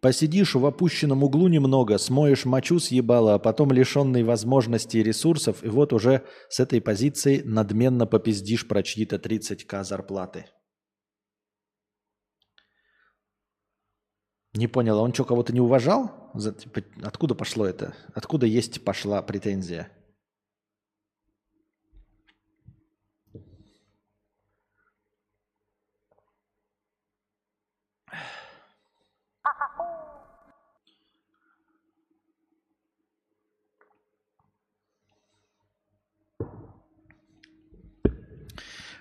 [0.00, 5.62] Посидишь в опущенном углу немного, смоешь мочу с ебала, а потом лишенный возможностей и ресурсов,
[5.62, 10.46] и вот уже с этой позиции надменно попиздишь про чьи-то 30к зарплаты.
[14.54, 16.30] Не понял, а он что, кого-то не уважал?
[16.34, 17.94] За- типа, Откуда пошло это?
[18.14, 19.90] Откуда есть пошла претензия?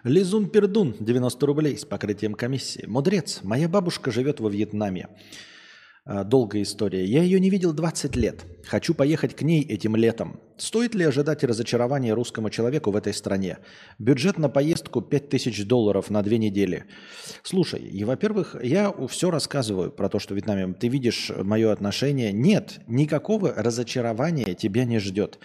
[0.07, 2.85] Лизун Пердун, 90 рублей с покрытием комиссии.
[2.87, 5.09] Мудрец, моя бабушка живет во Вьетнаме.
[6.05, 7.03] А, Долгая история.
[7.03, 8.45] Я ее не видел 20 лет.
[8.65, 10.39] Хочу поехать к ней этим летом.
[10.55, 13.57] Стоит ли ожидать разочарования русскому человеку в этой стране?
[13.99, 16.85] Бюджет на поездку 5000 долларов на две недели.
[17.43, 22.31] Слушай, и во-первых, я все рассказываю про то, что в Вьетнаме ты видишь мое отношение.
[22.31, 25.37] Нет, никакого разочарования тебя не ждет.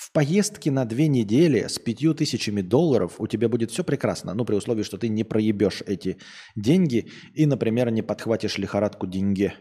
[0.00, 4.46] В поездке на две недели с пятью тысячами долларов у тебя будет все прекрасно, ну,
[4.46, 6.16] при условии, что ты не проебешь эти
[6.56, 9.52] деньги и, например, не подхватишь лихорадку деньги,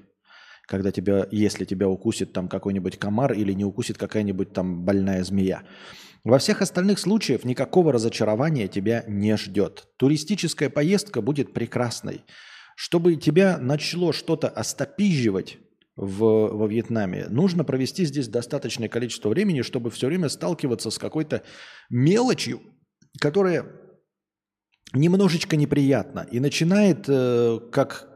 [0.65, 5.63] когда тебя, если тебя укусит там какой-нибудь комар или не укусит какая-нибудь там больная змея.
[6.23, 9.89] Во всех остальных случаях никакого разочарования тебя не ждет.
[9.97, 12.23] Туристическая поездка будет прекрасной.
[12.77, 15.57] Чтобы тебя начало что-то остопизживать,
[15.99, 21.43] в, во Вьетнаме, нужно провести здесь достаточное количество времени, чтобы все время сталкиваться с какой-то
[21.89, 22.61] мелочью,
[23.19, 23.65] которая
[24.93, 28.07] немножечко неприятна и начинает э, как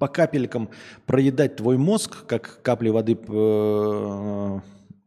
[0.00, 0.70] по капелькам
[1.06, 4.60] проедать твой мозг, как капли воды э,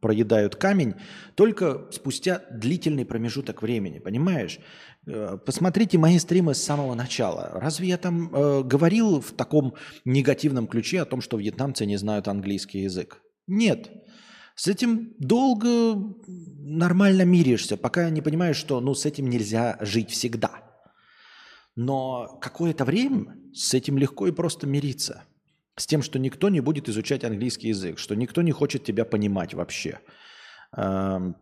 [0.03, 0.95] проедают камень
[1.35, 4.59] только спустя длительный промежуток времени, понимаешь?
[5.07, 7.51] Э, посмотрите мои стримы с самого начала.
[7.53, 12.27] Разве я там э, говорил в таком негативном ключе о том, что вьетнамцы не знают
[12.27, 13.21] английский язык?
[13.47, 13.91] Нет.
[14.55, 15.95] С этим долго
[16.27, 20.51] нормально миришься, пока не понимаешь, что ну, с этим нельзя жить всегда.
[21.77, 25.23] Но какое-то время с этим легко и просто мириться.
[25.75, 29.53] С тем, что никто не будет изучать английский язык, что никто не хочет тебя понимать
[29.55, 29.99] вообще.
[30.77, 31.35] Эм,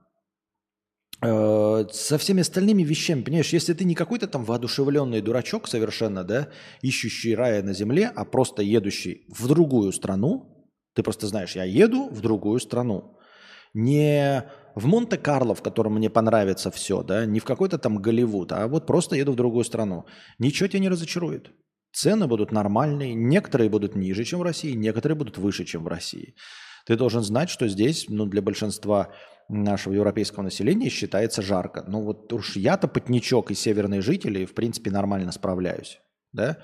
[1.21, 6.47] э, со всеми остальными вещами, понимаешь, если ты не какой-то там воодушевленный дурачок совершенно, да,
[6.81, 12.09] ищущий рая на земле, а просто едущий в другую страну, ты просто знаешь, я еду
[12.09, 13.17] в другую страну.
[13.73, 18.67] Не в Монте-Карло, в котором мне понравится все, да, не в какой-то там Голливуд, а
[18.67, 20.05] вот просто еду в другую страну.
[20.39, 21.51] Ничего тебя не разочарует.
[21.93, 26.35] Цены будут нормальные, некоторые будут ниже, чем в России, некоторые будут выше, чем в России.
[26.85, 29.09] Ты должен знать, что здесь, ну, для большинства
[29.49, 31.83] нашего европейского населения считается жарко.
[31.87, 35.99] Ну, вот уж я-то потничок и северные жители, в принципе, нормально справляюсь,
[36.31, 36.57] да.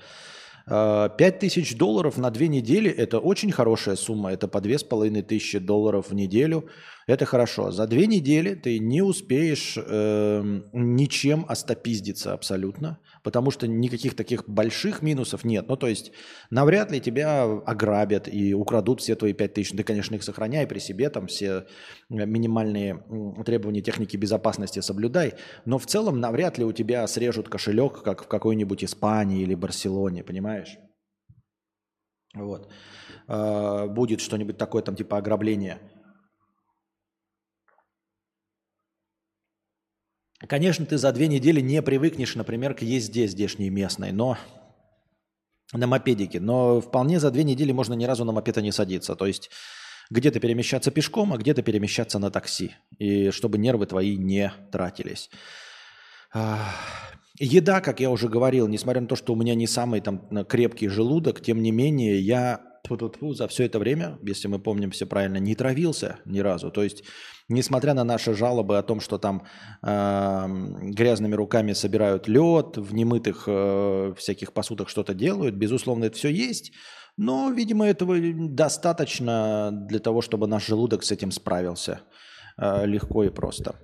[0.68, 4.32] 5 тысяч долларов на две недели– это очень хорошая сумма.
[4.32, 6.68] Это по две с половиной тысячи долларов в неделю.
[7.06, 7.70] Это хорошо.
[7.70, 12.98] За две недели ты не успеешь э, ничем остопиздиться абсолютно,
[13.28, 15.68] потому что никаких таких больших минусов нет.
[15.68, 16.12] Ну, то есть
[16.48, 19.76] навряд ли тебя ограбят и украдут все твои 5 тысяч.
[19.76, 21.66] Ты, конечно, их сохраняй при себе, там все
[22.08, 23.04] минимальные
[23.44, 25.34] требования техники безопасности соблюдай,
[25.66, 30.24] но в целом навряд ли у тебя срежут кошелек, как в какой-нибудь Испании или Барселоне,
[30.24, 30.78] понимаешь?
[32.34, 32.72] Вот.
[33.28, 35.80] Э, будет что-нибудь такое, там, типа ограбление–
[40.46, 44.38] Конечно, ты за две недели не привыкнешь, например, к езде здешней местной, но
[45.72, 46.38] на мопедике.
[46.38, 49.16] Но вполне за две недели можно ни разу на мопеда не садиться.
[49.16, 49.50] То есть
[50.10, 52.76] где-то перемещаться пешком, а где-то перемещаться на такси.
[52.98, 55.28] И чтобы нервы твои не тратились.
[57.40, 60.88] Еда, как я уже говорил, несмотря на то, что у меня не самый там крепкий
[60.88, 62.60] желудок, тем не менее я
[63.34, 66.70] за все это время, если мы помним все правильно, не травился ни разу.
[66.70, 67.04] То есть
[67.48, 69.44] несмотря на наши жалобы о том, что там
[69.82, 70.46] э,
[70.90, 76.72] грязными руками собирают лед, в немытых э, всяких посудах что-то делают, безусловно, это все есть,
[77.16, 78.16] но, видимо, этого
[78.48, 82.00] достаточно для того, чтобы наш желудок с этим справился
[82.56, 83.74] э, легко и просто.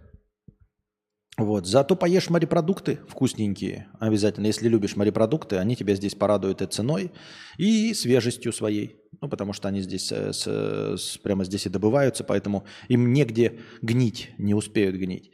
[1.37, 1.67] Вот.
[1.67, 4.47] Зато поешь морепродукты вкусненькие обязательно.
[4.47, 7.11] Если любишь морепродукты, они тебя здесь порадуют и ценой,
[7.59, 9.01] и свежестью своей.
[9.21, 14.31] Ну, потому что они здесь с, с, прямо здесь и добываются, поэтому им негде гнить,
[14.39, 15.33] не успеют гнить.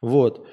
[0.00, 0.48] Вот.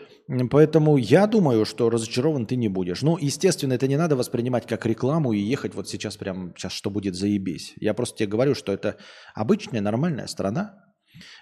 [0.49, 3.01] Поэтому я думаю, что разочарован ты не будешь.
[3.01, 6.89] Ну, естественно, это не надо воспринимать как рекламу и ехать вот сейчас прям, сейчас что
[6.89, 7.73] будет, заебись.
[7.79, 8.97] Я просто тебе говорю, что это
[9.33, 10.92] обычная нормальная страна, Э,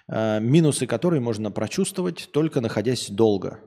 [0.08, 3.62] минусы которой можно прочувствовать только находясь долго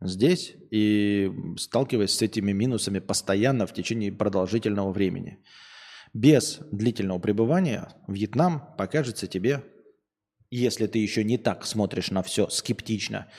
[0.00, 5.38] здесь и сталкиваясь с этими минусами постоянно в течение продолжительного времени.
[6.12, 9.64] Без длительного пребывания Вьетнам покажется тебе,
[10.50, 13.30] если ты еще не так смотришь на все скептично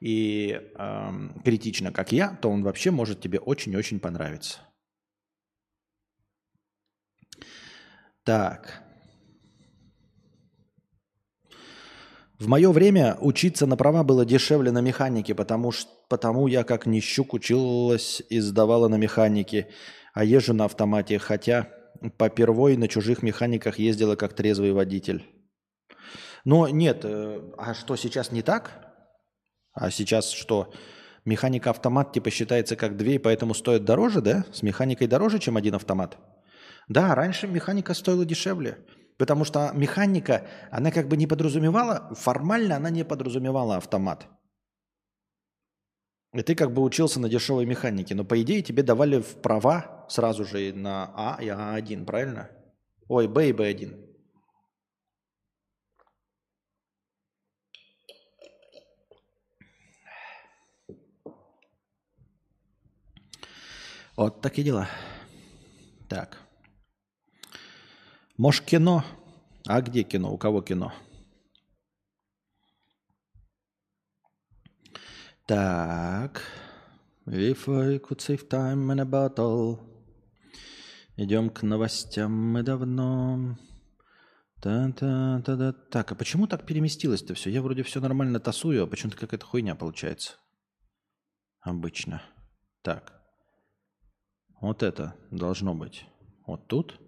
[0.00, 4.60] и э, критично, как я, то он вообще может тебе очень-очень понравиться.
[8.24, 8.87] Так.
[12.38, 16.86] В мое время учиться на права было дешевле на механике, потому, что, потому я как
[16.86, 19.68] нищук училась и сдавала на механике,
[20.14, 21.68] а езжу на автомате, хотя
[22.16, 25.26] по первой на чужих механиках ездила как трезвый водитель.
[26.44, 28.86] Но нет, э, а что сейчас не так?
[29.72, 30.72] А сейчас что?
[31.24, 34.44] Механика-автомат типа считается как две, поэтому стоит дороже, да?
[34.52, 36.16] С механикой дороже, чем один автомат?
[36.86, 38.78] Да, раньше механика стоила дешевле.
[39.18, 44.28] Потому что механика, она как бы не подразумевала, формально она не подразумевала автомат.
[46.32, 50.06] И ты как бы учился на дешевой механике, но по идее тебе давали в права
[50.08, 52.48] сразу же на А и А1, правильно?
[53.08, 54.04] Ой, Б и Б1.
[64.16, 64.88] Вот такие дела.
[66.08, 66.47] Так.
[68.38, 69.04] Может, кино?
[69.66, 70.32] А где кино?
[70.32, 70.92] У кого кино?
[75.44, 76.42] Так.
[77.26, 79.80] If I could save time in a bottle.
[81.16, 83.58] Идем к новостям мы давно.
[84.60, 85.72] Та -та -та -та.
[85.90, 87.50] Так, а почему так переместилось-то все?
[87.50, 90.36] Я вроде все нормально тасую, а почему-то какая-то хуйня получается.
[91.66, 92.20] Обычно.
[92.82, 93.20] Так.
[94.60, 96.04] Вот это должно быть.
[96.46, 97.07] Вот тут.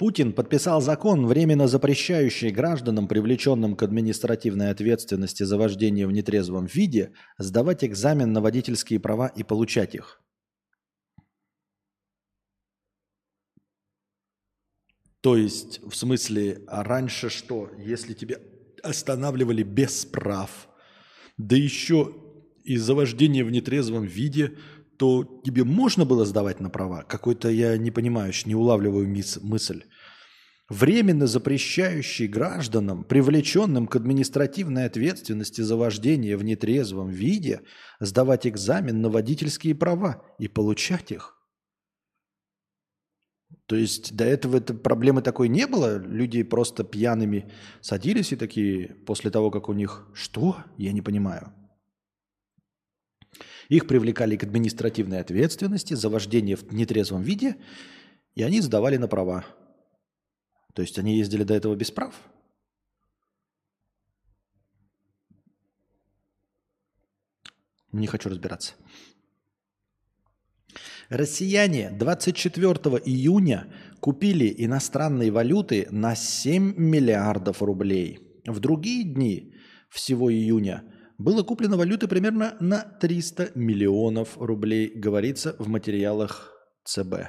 [0.00, 7.12] Путин подписал закон, временно запрещающий гражданам, привлеченным к административной ответственности за вождение в нетрезвом виде,
[7.36, 10.22] сдавать экзамен на водительские права и получать их.
[15.20, 17.70] То есть, в смысле, а раньше что?
[17.76, 18.38] Если тебя
[18.82, 20.70] останавливали без прав,
[21.36, 22.14] да еще
[22.64, 24.56] из-за вождения в нетрезвом виде,
[25.00, 27.04] то тебе можно было сдавать на права?
[27.04, 29.84] Какой-то я не понимаю, не улавливаю мис- мысль.
[30.68, 37.62] Временно запрещающий гражданам, привлеченным к административной ответственности за вождение в нетрезвом виде,
[37.98, 41.34] сдавать экзамен на водительские права и получать их.
[43.64, 45.96] То есть до этого это проблемы такой не было?
[45.96, 47.50] Люди просто пьяными
[47.80, 50.06] садились и такие, после того, как у них...
[50.12, 50.58] Что?
[50.76, 51.54] Я не понимаю.
[53.70, 57.56] Их привлекали к административной ответственности за вождение в нетрезвом виде,
[58.34, 59.46] и они сдавали на права.
[60.74, 62.14] То есть они ездили до этого без прав?
[67.92, 68.74] Не хочу разбираться.
[71.08, 72.74] Россияне 24
[73.04, 78.18] июня купили иностранные валюты на 7 миллиардов рублей.
[78.46, 79.54] В другие дни
[79.88, 80.82] всего июня
[81.20, 86.50] было куплено валюты примерно на 300 миллионов рублей, говорится в материалах
[86.84, 87.28] ЦБ.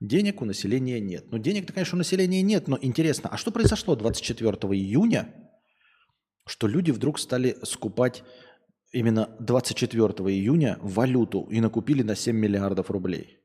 [0.00, 1.30] Денег у населения нет.
[1.30, 5.32] Ну, денег-то, конечно, у населения нет, но интересно, а что произошло 24 июня,
[6.44, 8.24] что люди вдруг стали скупать
[8.92, 13.38] именно 24 июня валюту и накупили на 7 миллиардов рублей.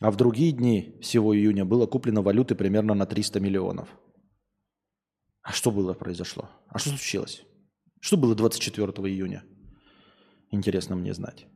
[0.00, 3.88] А в другие дни всего июня было куплено валюты примерно на 300 миллионов.
[5.40, 6.50] А что было произошло?
[6.68, 7.44] А что случилось?
[8.02, 9.44] Что было 24 июня?
[10.50, 11.46] Интересно мне знать.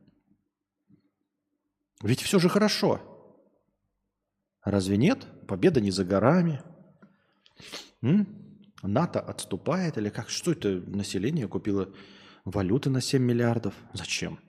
[2.01, 3.01] Ведь все же хорошо.
[4.63, 5.27] Разве нет?
[5.45, 6.61] Победа не за горами.
[8.01, 8.71] М?
[8.81, 10.29] НАТО отступает или как?
[10.29, 11.93] Что это население купило
[12.45, 13.73] Валюты на 7 миллиардов.
[13.91, 14.39] Зачем?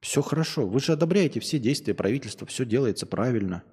[0.00, 0.66] Все хорошо.
[0.66, 3.64] Вы же одобряете все действия правительства, все делается правильно.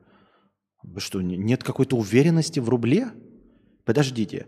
[0.84, 3.14] Вы что, нет какой-то уверенности в рубле?
[3.86, 4.48] Подождите.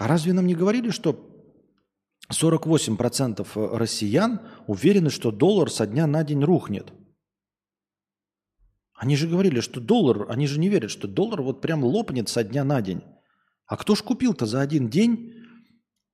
[0.00, 1.14] А разве нам не говорили, что
[2.32, 6.90] 48% россиян уверены, что доллар со дня на день рухнет?
[8.94, 12.42] Они же говорили, что доллар, они же не верят, что доллар вот прям лопнет со
[12.42, 13.02] дня на день.
[13.66, 15.34] А кто ж купил-то за один день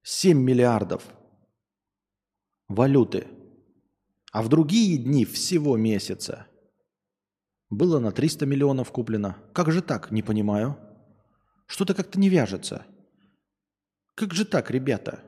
[0.03, 1.05] 7 миллиардов
[2.67, 3.29] валюты,
[4.33, 6.49] а в другие дни всего месяца
[7.71, 9.37] было на 300 миллионов куплено.
[9.53, 10.11] Как же так?
[10.11, 10.77] Не понимаю.
[11.69, 12.85] Что-то как-то не вяжется.
[14.17, 15.23] Как же так, ребята?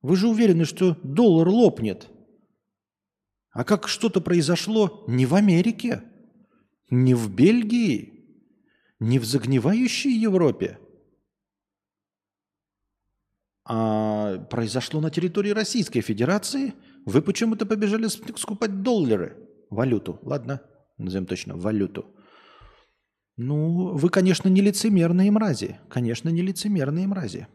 [0.00, 2.08] Вы же уверены, что доллар лопнет.
[3.50, 6.02] А как что-то произошло не в Америке,
[6.90, 8.24] не в Бельгии,
[8.98, 10.78] не в загнивающей Европе,
[13.64, 16.72] а произошло на территории Российской Федерации,
[17.04, 19.36] вы почему-то побежали скупать доллары,
[19.68, 20.62] валюту, ладно,
[20.96, 22.06] назовем точно, валюту.
[23.36, 27.46] Ну, вы, конечно, не лицемерные мрази, конечно, не лицемерные мрази.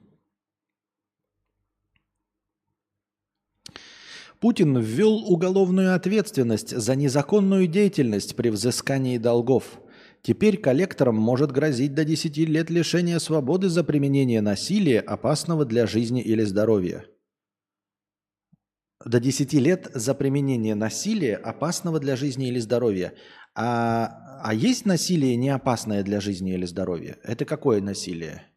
[4.39, 9.79] Путин ввел уголовную ответственность за незаконную деятельность при взыскании долгов–
[10.21, 16.21] Теперь коллекторам может грозить до 10 лет лишения свободы за применение насилия, опасного для жизни
[16.21, 17.05] или здоровья.
[19.05, 23.13] До 10 лет за применение насилия, опасного для жизни или здоровья.
[23.55, 27.17] А, а есть насилие не опасное для жизни или здоровья?
[27.23, 28.47] Это какое насилие?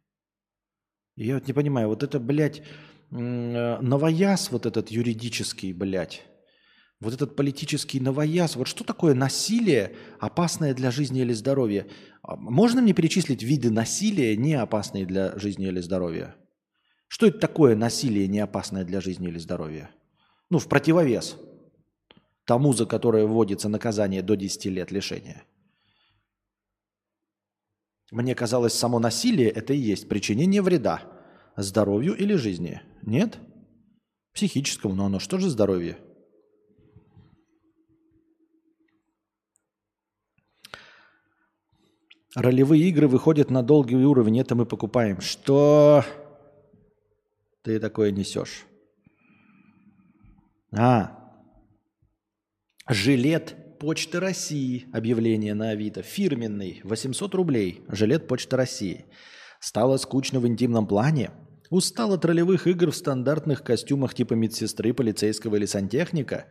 [1.16, 2.62] Я вот не понимаю, вот это, блядь,
[3.11, 6.23] новояз вот этот юридический, блядь,
[7.01, 11.87] вот этот политический новояз, вот что такое насилие, опасное для жизни или здоровья?
[12.23, 16.37] А можно мне перечислить виды насилия, не опасные для жизни или здоровья?
[17.09, 19.91] Что это такое насилие, не опасное для жизни или здоровья?
[20.51, 21.37] Ну, в противовес
[22.45, 25.45] тому, за которое вводится наказание до 10 лет лишения.
[28.11, 31.03] Мне казалось, само насилие– это и есть причинение вреда
[31.57, 32.82] здоровью или жизни.
[33.02, 33.39] Нет?
[34.32, 35.98] Психическому, но оно что же здоровье?
[42.36, 45.20] Ролевые игры выходят на долгий уровень, это мы покупаем.
[45.20, 46.05] Что
[47.62, 48.66] ты такое несешь?
[50.72, 51.43] А,
[52.89, 59.06] жилет Почты России, объявление на Авито, фирменный, 800 рублей, жилет Почты России.
[59.59, 61.31] Стало скучно в интимном плане?
[61.70, 66.47] Устал от ролевых игр в стандартных костюмах типа медсестры, полицейского или сантехника?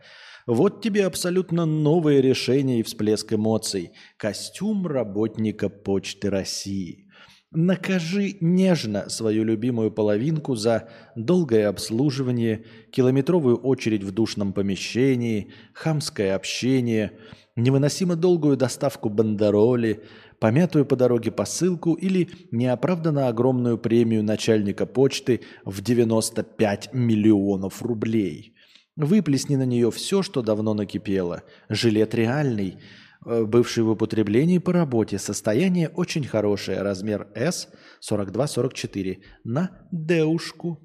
[0.46, 3.92] Вот тебе абсолютно новое решение и всплеск эмоций.
[4.16, 7.06] Костюм работника Почты России.
[7.52, 17.18] Накажи нежно свою любимую половинку за долгое обслуживание, километровую очередь в душном помещении, хамское общение,
[17.56, 20.02] невыносимо долгую доставку бандероли,
[20.40, 28.54] помятую по дороге посылку или неоправданно огромную премию начальника почты в 95 миллионов рублей.
[28.96, 31.44] Выплесни на нее все, что давно накипело.
[31.68, 32.78] Жилет реальный–
[33.26, 35.18] Э, бывший в употреблении по работе.
[35.18, 36.82] Состояние очень хорошее.
[36.82, 37.68] Размер S
[38.08, 40.78] 42-44 на деушку.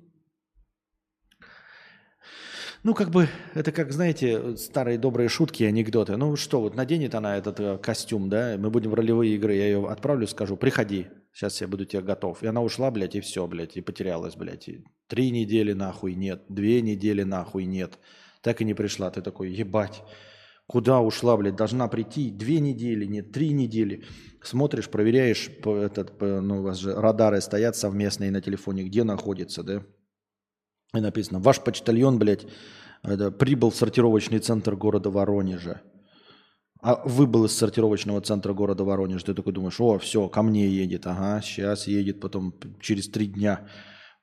[2.85, 6.17] Ну, как бы, это как, знаете, старые добрые шутки, анекдоты.
[6.17, 9.65] Ну, что, вот наденет она этот э, костюм, да, мы будем в ролевые игры, я
[9.65, 12.43] ее отправлю, скажу, приходи, сейчас я буду тебе готов.
[12.43, 14.69] И она ушла, блядь, и все, блядь, и потерялась, блядь.
[14.69, 17.97] И три недели нахуй нет, две недели нахуй нет.
[18.41, 19.09] Так и не пришла.
[19.09, 20.03] Ты такой, ебать,
[20.67, 21.55] Куда ушла, блядь?
[21.55, 24.03] Должна прийти две недели, нет, три недели.
[24.43, 29.83] Смотришь, проверяешь, этот, ну, у вас же радары стоят совместные на телефоне, где находится, да?
[30.93, 32.45] И написано, ваш почтальон, блядь,
[33.03, 35.81] это, прибыл в сортировочный центр города Воронежа.
[36.81, 39.23] А выбыл из сортировочного центра города Воронеж.
[39.23, 41.07] Ты такой думаешь, о, все, ко мне едет.
[41.07, 43.67] Ага, сейчас едет, потом через три дня.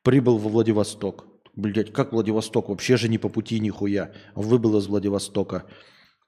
[0.03, 1.27] Прибыл во Владивосток.
[1.55, 2.69] Блять, как Владивосток?
[2.69, 4.13] Вообще же не по пути нихуя.
[4.35, 5.67] Выбыл из Владивостока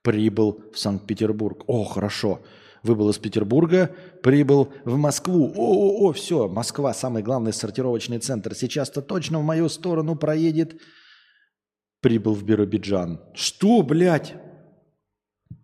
[0.05, 1.65] прибыл в Санкт-Петербург.
[1.67, 2.43] О, хорошо.
[2.85, 5.51] Выбыл из Петербурга, прибыл в Москву.
[5.57, 8.55] О, о, о, все, Москва, самый главный сортировочный центр.
[8.55, 10.79] Сейчас-то точно в мою сторону проедет.
[12.01, 13.21] Прибыл в Биробиджан.
[13.33, 14.35] Что, блядь?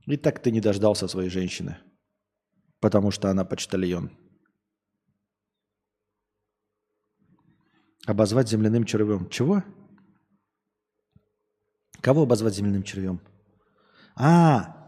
[0.06, 1.76] И так ты не дождался своей женщины.
[2.80, 4.10] Потому что она почтальон.
[8.06, 9.28] Обозвать земляным червем.
[9.28, 9.62] Чего?
[12.00, 13.20] Кого обозвать земляным червем?
[14.16, 14.79] А,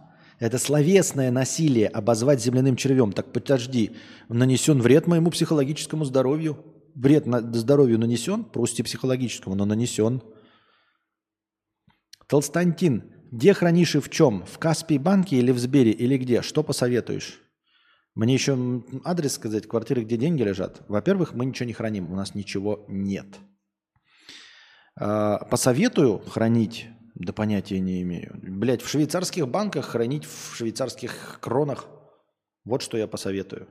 [0.42, 3.12] это словесное насилие, обозвать земляным червем.
[3.12, 3.92] Так подожди,
[4.28, 6.64] нанесен вред моему психологическому здоровью.
[6.96, 10.20] Вред на здоровью нанесен, просто психологическому, но нанесен.
[12.26, 14.44] Толстантин, где хранишь и в чем?
[14.44, 16.42] В Каспий банке или в Сбере, или где?
[16.42, 17.40] Что посоветуешь?
[18.16, 20.82] Мне еще адрес сказать, квартиры, где деньги лежат.
[20.88, 23.28] Во-первых, мы ничего не храним, у нас ничего нет.
[24.96, 26.88] А, посоветую хранить
[27.22, 28.38] да понятия не имею.
[28.42, 31.86] Блять, в швейцарских банках хранить в швейцарских кронах.
[32.64, 33.68] Вот что я посоветую.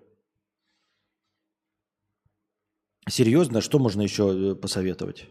[3.10, 5.28] Серьезно, что можно еще э, посоветовать?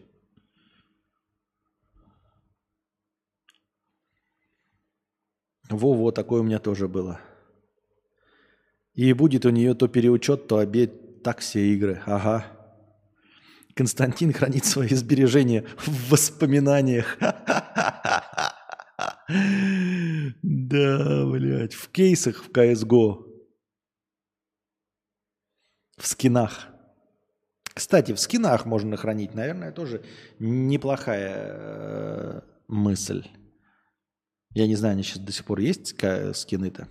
[5.69, 7.19] Во-во, такое у меня тоже было.
[8.93, 12.01] И будет у нее то переучет, то обед, так все игры.
[12.05, 12.60] Ага.
[13.81, 17.17] Константин хранит свои сбережения в воспоминаниях.
[20.43, 23.25] Да, блядь, в кейсах в CSGO.
[25.97, 26.67] В скинах.
[27.73, 30.03] Кстати, в скинах можно хранить, наверное, тоже
[30.37, 33.25] неплохая э, мысль.
[34.51, 35.95] Я не знаю, они сейчас до сих пор есть
[36.35, 36.87] скины-то.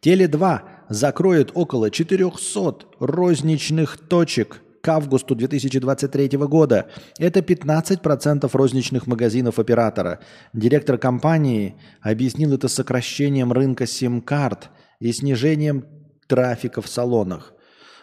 [0.00, 6.90] Теле2 закроет около 400 розничных точек к августу 2023 года.
[7.18, 10.20] Это 15% розничных магазинов оператора.
[10.52, 14.68] Директор компании объяснил это сокращением рынка сим-карт
[15.00, 15.86] и снижением
[16.28, 17.54] трафика в салонах.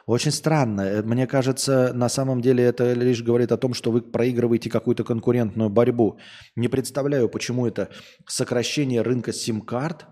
[0.08, 0.82] Очень странно.
[0.82, 5.04] Э, мне кажется, на самом деле это лишь говорит о том, что вы проигрываете какую-то
[5.04, 6.18] конкурентную борьбу.
[6.56, 7.90] Не представляю, почему это
[8.28, 10.08] сокращение рынка сим-карт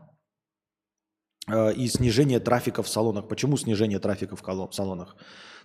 [1.76, 3.28] и снижение трафика в салонах.
[3.28, 5.16] Почему снижение трафика в салонах?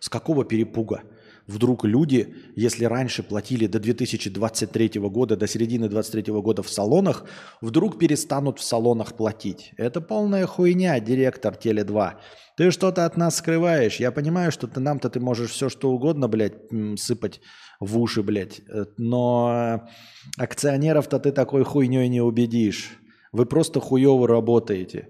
[0.01, 1.03] С какого перепуга?
[1.47, 7.27] Вдруг люди, если раньше платили до 2023 года, до середины 2023 года в салонах,
[7.61, 9.73] вдруг перестанут в салонах платить.
[9.77, 12.15] Это полная хуйня, директор Теле2.
[12.57, 13.97] Ты что-то от нас скрываешь.
[13.97, 16.55] Я понимаю, что ты нам-то ты можешь все что угодно, блядь,
[16.97, 17.41] сыпать
[17.79, 18.61] в уши, блядь.
[18.69, 19.87] Э, но
[20.39, 22.97] акционеров-то ты такой хуйней не убедишь.
[23.33, 25.09] Вы просто хуево работаете.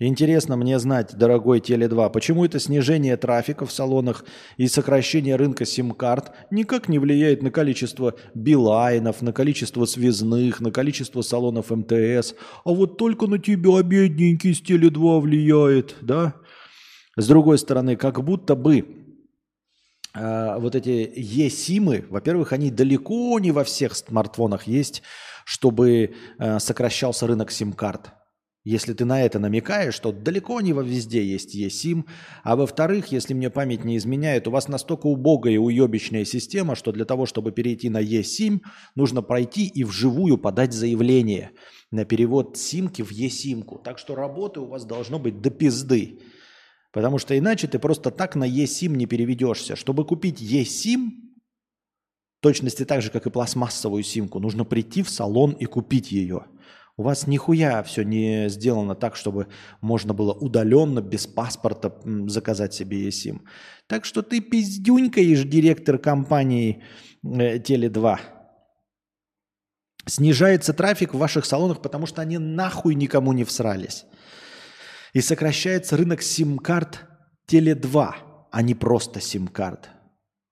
[0.00, 4.24] Интересно мне знать, дорогой Теле2, почему это снижение трафика в салонах
[4.56, 11.22] и сокращение рынка сим-карт никак не влияет на количество билайнов, на количество связных, на количество
[11.22, 12.34] салонов МТС,
[12.64, 16.34] а вот только на тебя, бедненький, с Теле2 влияет, да?
[17.16, 18.84] С другой стороны, как будто бы
[20.12, 25.02] э, вот эти e-симы, во-первых, они далеко не во всех смартфонах есть,
[25.44, 28.10] чтобы э, сокращался рынок сим-карт.
[28.64, 32.04] Если ты на это намекаешь, то далеко не во везде есть eSIM.
[32.42, 36.90] А во-вторых, если мне память не изменяет, у вас настолько убогая и уебищная система, что
[36.90, 38.60] для того, чтобы перейти на eSIM,
[38.94, 41.50] нужно пройти и вживую подать заявление
[41.90, 43.80] на перевод симки в eSIM-ку.
[43.84, 46.20] Так что работы у вас должно быть до пизды.
[46.90, 49.76] Потому что иначе ты просто так на eSIM не переведешься.
[49.76, 51.10] Чтобы купить eSIM,
[52.40, 56.46] точности так же, как и пластмассовую симку, нужно прийти в салон и купить ее.
[56.96, 59.48] У вас нихуя все не сделано так, чтобы
[59.80, 61.92] можно было удаленно, без паспорта
[62.28, 63.40] заказать себе eSIM.
[63.88, 66.84] Так что ты пиздюнькаешь, директор компании
[67.24, 68.18] э, Теле2.
[70.06, 74.04] Снижается трафик в ваших салонах, потому что они нахуй никому не всрались.
[75.14, 77.06] И сокращается рынок сим-карт
[77.48, 78.14] Теле2,
[78.52, 79.88] а не просто сим-карт.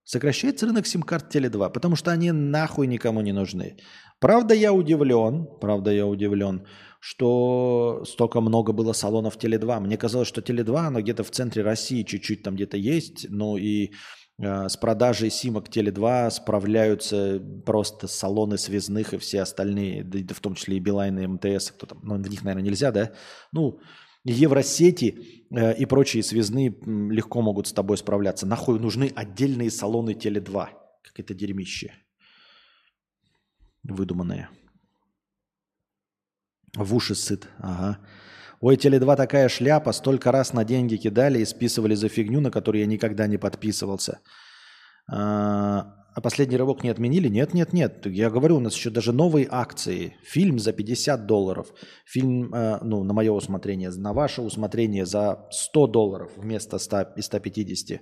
[0.05, 3.77] Сокращается рынок сим-карт Теле2, потому что они нахуй никому не нужны.
[4.19, 6.67] Правда, я удивлен, правда, я удивлен,
[7.01, 9.81] что столько много было салонов Теле2.
[9.81, 13.93] Мне казалось, что Теле2, оно где-то в центре России чуть-чуть там где-то есть, ну и
[14.41, 20.55] э, с продажей симок Теле2 справляются просто салоны связных и все остальные, да, в том
[20.57, 23.13] числе и Билайн и МТС, кто там, ну, в них, наверное, нельзя, да?
[23.53, 23.81] Ну,
[24.25, 28.47] Евросети э, и прочие связные легко могут с тобой справляться.
[28.47, 30.69] Нахуй нужны отдельные салоны Теле2.
[31.03, 31.93] Как это дерьмище
[33.85, 34.49] выдуманные.
[36.75, 37.99] В уши сыт, ага.
[38.61, 42.81] Ой, Теле2 такая шляпа, столько раз на деньги кидали и списывали за фигню, на которую
[42.81, 44.21] я никогда не подписывался.
[45.11, 47.29] А, а последний рывок не отменили?
[47.29, 48.07] Нет, нет, нет.
[48.07, 50.17] Я говорю, у нас еще даже новые акции.
[50.23, 51.73] Фильм за 50 долларов.
[52.05, 57.23] Фильм, э, ну, на мое усмотрение, на ваше усмотрение за 100 долларов вместо 100 и
[57.23, 58.01] 150.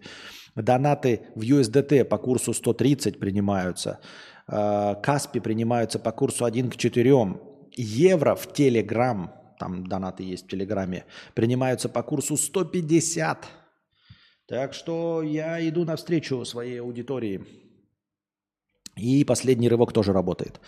[0.57, 4.01] Донаты в USDT по курсу 130 принимаются.
[4.49, 7.41] Э, Каспи принимаются по курсу 1 к 4.
[7.77, 11.05] Евро в Телеграм, там донаты есть в Телеграме,
[11.35, 13.47] принимаются по курсу 150.
[14.49, 17.70] Так что я иду навстречу своей аудитории.
[18.97, 20.61] И последний рывок тоже работает.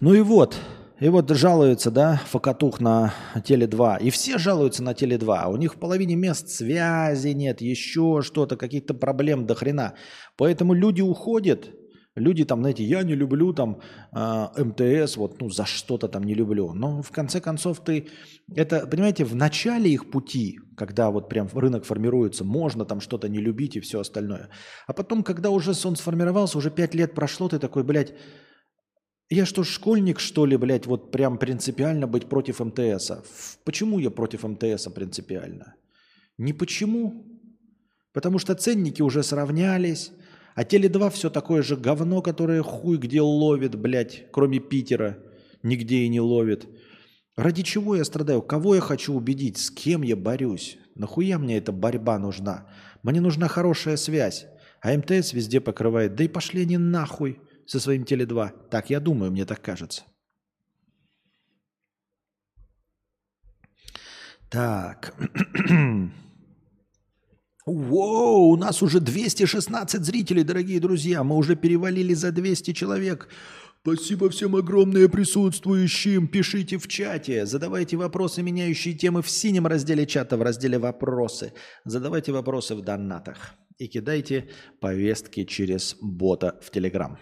[0.00, 0.56] Ну и вот,
[1.00, 4.02] и вот жалуются, да, Фокатух на Теле2.
[4.02, 5.50] И все жалуются на Теле2.
[5.50, 9.94] У них в половине мест связи нет, еще что-то, каких-то проблем до хрена.
[10.36, 11.70] Поэтому люди уходят,
[12.16, 13.80] Люди там, знаете, я не люблю там
[14.12, 16.72] э, МТС, вот, ну, за что-то там не люблю.
[16.74, 18.08] Но в конце концов ты,
[18.56, 23.38] это, понимаете, в начале их пути, когда вот прям рынок формируется, можно там что-то не
[23.38, 24.48] любить и все остальное.
[24.88, 28.12] А потом, когда уже он сформировался, уже пять лет прошло, ты такой, блядь,
[29.28, 33.22] я что, школьник, что ли, блядь, вот прям принципиально быть против МТСа?
[33.64, 35.76] Почему я против МТСа принципиально?
[36.38, 37.24] Не почему.
[38.12, 40.10] Потому что ценники уже сравнялись,
[40.60, 45.16] а Теле2 все такое же говно, которое хуй где ловит, блядь, кроме Питера.
[45.62, 46.68] Нигде и не ловит.
[47.34, 48.42] Ради чего я страдаю?
[48.42, 49.56] Кого я хочу убедить?
[49.56, 50.76] С кем я борюсь?
[50.94, 52.68] Нахуя мне эта борьба нужна?
[53.02, 54.48] Мне нужна хорошая связь.
[54.82, 56.14] А МТС везде покрывает.
[56.14, 58.68] Да и пошли они нахуй со своим Теле2.
[58.68, 60.02] Так я думаю, мне так кажется.
[64.50, 65.14] Так.
[67.72, 71.22] Воу, у нас уже 216 зрителей, дорогие друзья.
[71.22, 73.28] Мы уже перевалили за 200 человек.
[73.82, 76.26] Спасибо всем огромное присутствующим.
[76.26, 77.46] Пишите в чате.
[77.46, 81.52] Задавайте вопросы, меняющие темы в синем разделе чата, в разделе «Вопросы».
[81.84, 83.54] Задавайте вопросы в донатах.
[83.78, 87.18] И кидайте повестки через бота в Телеграм.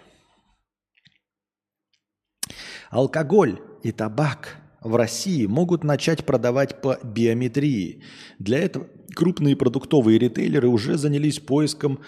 [2.91, 8.03] Алкоголь и табак в России могут начать продавать по биометрии.
[8.39, 12.01] Для этого крупные продуктовые ритейлеры уже занялись поиском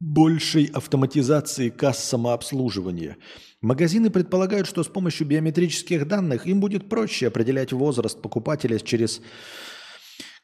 [0.00, 3.16] большей автоматизации касс самообслуживания.
[3.60, 9.20] Магазины предполагают, что с помощью биометрических данных им будет проще определять возраст покупателя через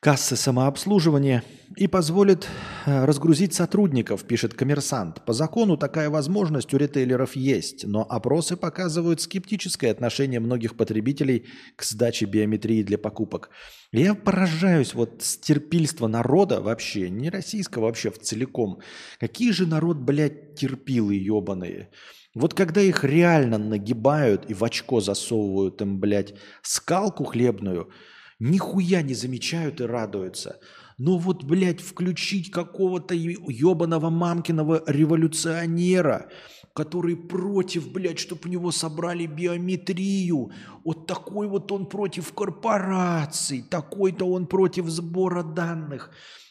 [0.05, 1.43] кассы самообслуживания
[1.77, 2.47] и позволит
[2.85, 5.25] э, разгрузить сотрудников, пишет коммерсант.
[5.25, 11.85] По закону такая возможность у ритейлеров есть, но опросы показывают скептическое отношение многих потребителей к
[11.85, 13.49] сдаче биометрии для покупок.
[13.93, 18.81] Я поражаюсь вот терпильства народа вообще, не российского вообще в целиком.
[19.19, 21.89] Какие же народ, блядь, терпилы ебаные.
[22.35, 27.89] Вот когда их реально нагибают и в очко засовывают им, блядь, скалку хлебную–
[28.45, 30.61] нихуя не замечают и радуются.
[30.99, 36.31] Но вот, блядь, включить какого-то ебаного мамкиного революционера,
[36.75, 40.53] который против, блядь, чтобы у него собрали биометрию.
[40.85, 46.11] Вот такой вот он против корпораций, такой-то он против сбора данных.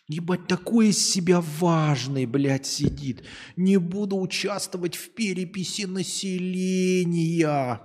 [0.10, 3.24] Ебать, такой из себя важный, блядь, сидит.
[3.56, 7.80] Не буду участвовать в переписи населения.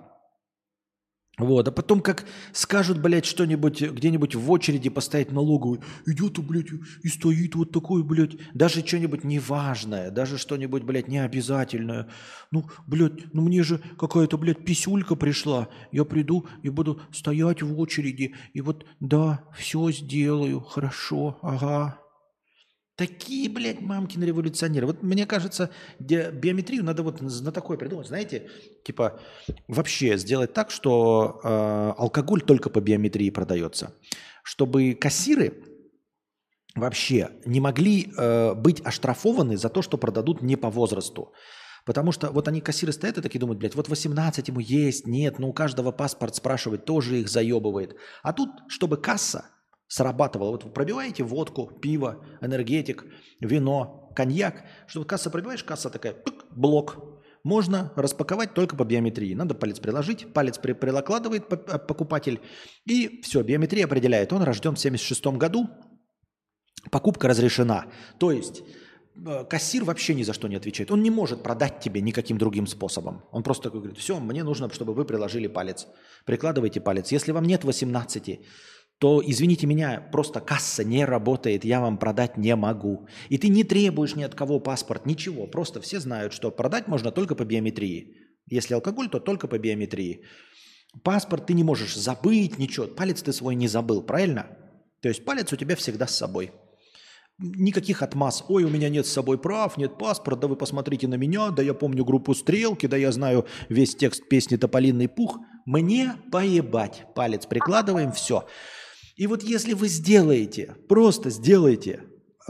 [1.39, 6.67] Вот, а потом как скажут, блядь, что-нибудь где-нибудь в очереди поставить налоговую, идет, блядь,
[7.03, 12.09] и стоит вот такой, блядь, даже что-нибудь неважное, даже что-нибудь, блядь, необязательное.
[12.51, 17.79] Ну, блядь, ну мне же какая-то, блядь, писюлька пришла, я приду и буду стоять в
[17.79, 21.99] очереди, и вот, да, все сделаю, хорошо, ага,
[22.99, 24.89] Такие, блядь, мамкины революционеры.
[24.89, 25.71] Вот мне кажется,
[26.01, 28.09] биометрию надо вот на такое придумать.
[28.09, 28.51] Знаете,
[28.85, 29.21] типа
[29.69, 33.95] вообще сделать так, что э, алкоголь только по биометрии продается.
[34.43, 35.63] Чтобы кассиры
[36.75, 41.33] вообще не могли э, быть оштрафованы за то, что продадут не по возрасту.
[41.85, 45.39] Потому что вот они кассиры стоят и такие думают, блядь, вот 18 ему есть, нет,
[45.39, 47.95] но у каждого паспорт спрашивать тоже их заебывает.
[48.25, 49.45] А тут, чтобы касса
[49.89, 50.51] срабатывало.
[50.51, 53.07] Вот вы пробиваете водку, пиво, энергетик,
[53.41, 54.65] вино, коньяк.
[54.87, 57.19] Что касса пробиваешь, касса такая, пык, блок.
[57.45, 59.33] Можно распаковать только по биометрии.
[59.35, 62.41] Надо палец приложить, палец при, прикладывает э, покупатель,
[62.85, 64.33] и все, биометрия определяет.
[64.33, 65.69] Он рожден в 76 году,
[66.91, 67.87] покупка разрешена.
[68.19, 68.65] То есть
[69.25, 70.91] э, кассир вообще ни за что не отвечает.
[70.91, 73.25] Он не может продать тебе никаким другим способом.
[73.31, 75.87] Он просто такой говорит, все, мне нужно, чтобы вы приложили палец.
[76.27, 77.13] Прикладывайте палец.
[77.13, 78.41] Если вам нет 18,
[78.99, 83.07] то, извините меня, просто касса не работает, я вам продать не могу.
[83.29, 85.47] И ты не требуешь ни от кого паспорт, ничего.
[85.47, 88.17] Просто все знают, что продать можно только по биометрии.
[88.51, 90.25] Если алкоголь, то только по биометрии.
[91.05, 92.87] Паспорт ты не можешь забыть, ничего.
[92.87, 94.47] Палец ты свой не забыл, правильно?
[95.01, 96.51] То есть палец у тебя всегда с собой.
[97.39, 98.45] Никаких отмаз.
[98.49, 101.73] Ой, у меня нет с собой прав, нет паспорта, вы посмотрите на меня, да я
[101.73, 105.39] помню группу «Стрелки», да я знаю весь текст песни «Тополинный пух».
[105.65, 107.05] Мне поебать.
[107.15, 108.49] Палец прикладываем, все.
[109.19, 112.05] И вот если вы сделаете, просто сделаете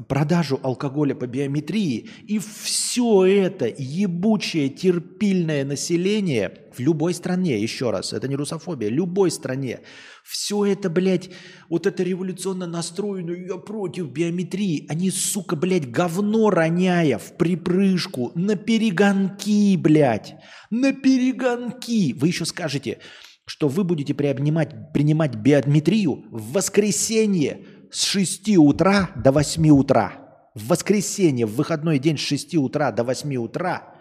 [0.07, 8.12] продажу алкоголя по биометрии, и все это ебучее терпильное население в любой стране, еще раз,
[8.12, 9.81] это не русофобия, любой стране,
[10.23, 11.31] все это, блядь,
[11.70, 18.57] вот это революционно настроенное, я против биометрии, они, сука, блядь, говно роняя в припрыжку, на
[18.57, 20.36] перегонки, блядь,
[20.70, 22.12] на перегонки.
[22.12, 22.99] Вы еще скажете,
[23.49, 30.12] что вы будете приобнимать, принимать биометрию в воскресенье с 6 утра до 8 утра.
[30.55, 33.95] В воскресенье, в выходной день с 6 утра до 8 утра.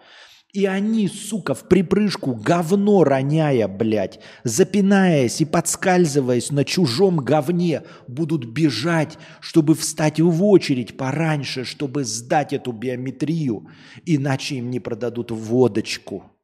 [0.52, 8.46] И они, сука, в припрыжку, говно роняя, блядь, запинаясь и подскальзываясь на чужом говне, будут
[8.46, 13.70] бежать, чтобы встать в очередь пораньше, чтобы сдать эту биометрию,
[14.06, 16.38] иначе им не продадут водочку,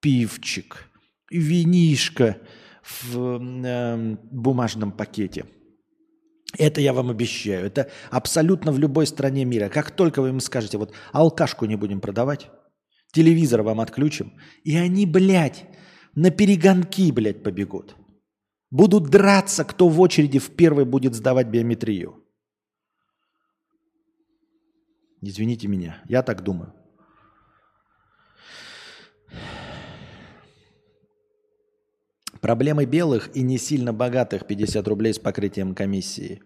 [0.00, 0.87] пивчик,
[1.30, 2.38] винишко
[2.82, 5.46] в э, бумажном пакете.
[6.56, 7.66] Это я вам обещаю.
[7.66, 9.68] Это абсолютно в любой стране мира.
[9.68, 12.50] Как только вы им скажете, вот алкашку не будем продавать,
[13.12, 14.32] телевизор вам отключим,
[14.64, 15.66] и они, блядь,
[16.14, 17.96] на перегонки, блядь, побегут.
[18.70, 22.24] Будут драться, кто в очереди в первый будет сдавать биометрию.
[25.20, 26.74] Извините меня, я так думаю.
[32.40, 36.40] Проблемы белых и не сильно богатых 50 рублей с покрытием комиссии.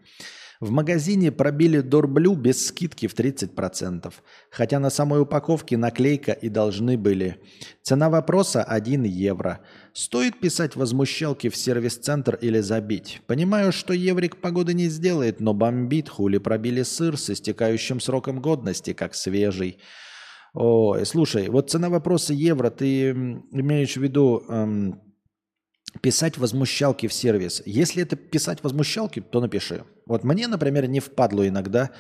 [0.63, 4.13] В магазине пробили Дорблю без скидки в 30%,
[4.49, 7.39] хотя на самой упаковке наклейка и должны были.
[7.83, 9.59] Цена вопроса 1 евро.
[9.93, 13.23] Стоит писать возмущалки в сервис-центр или забить?
[13.27, 18.93] Понимаю, что еврик погоды не сделает, но бомбит, хули пробили сыр с истекающим сроком годности,
[18.93, 19.79] как свежий.
[20.55, 24.45] Ой, слушай, вот цена вопроса евро, ты имеешь в виду...
[24.49, 25.12] Эм,
[26.01, 27.63] писать возмущалки в сервис.
[27.67, 29.85] Если это писать возмущалки, то напиши.
[30.07, 31.91] Вот мне, например, не впадло иногда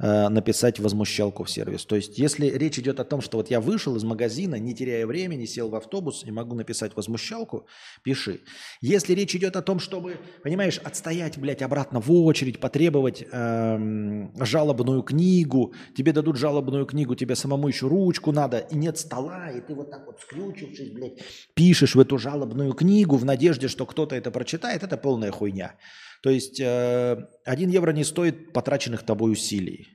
[0.00, 1.84] э, написать возмущалку в сервис.
[1.84, 5.06] То есть, если речь идет о том, что вот я вышел из магазина, не теряя
[5.06, 7.66] времени, сел в автобус и могу написать возмущалку,
[8.02, 8.40] пиши.
[8.80, 15.02] Если речь идет о том, чтобы, понимаешь, отстоять, блядь, обратно в очередь, потребовать э, жалобную
[15.02, 19.74] книгу, тебе дадут жалобную книгу, тебе самому еще ручку надо, и нет стола, и ты
[19.74, 21.20] вот так вот скрючившись, блядь,
[21.54, 25.74] пишешь в эту жалобную книгу в надежде, что кто-то это прочитает, это полная хуйня.
[26.22, 29.88] То есть э, 1 евро не стоит потраченных тобой усилий.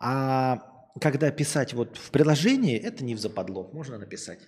[0.00, 0.58] А
[1.00, 4.40] когда писать вот в приложении, это не в западло, можно написать,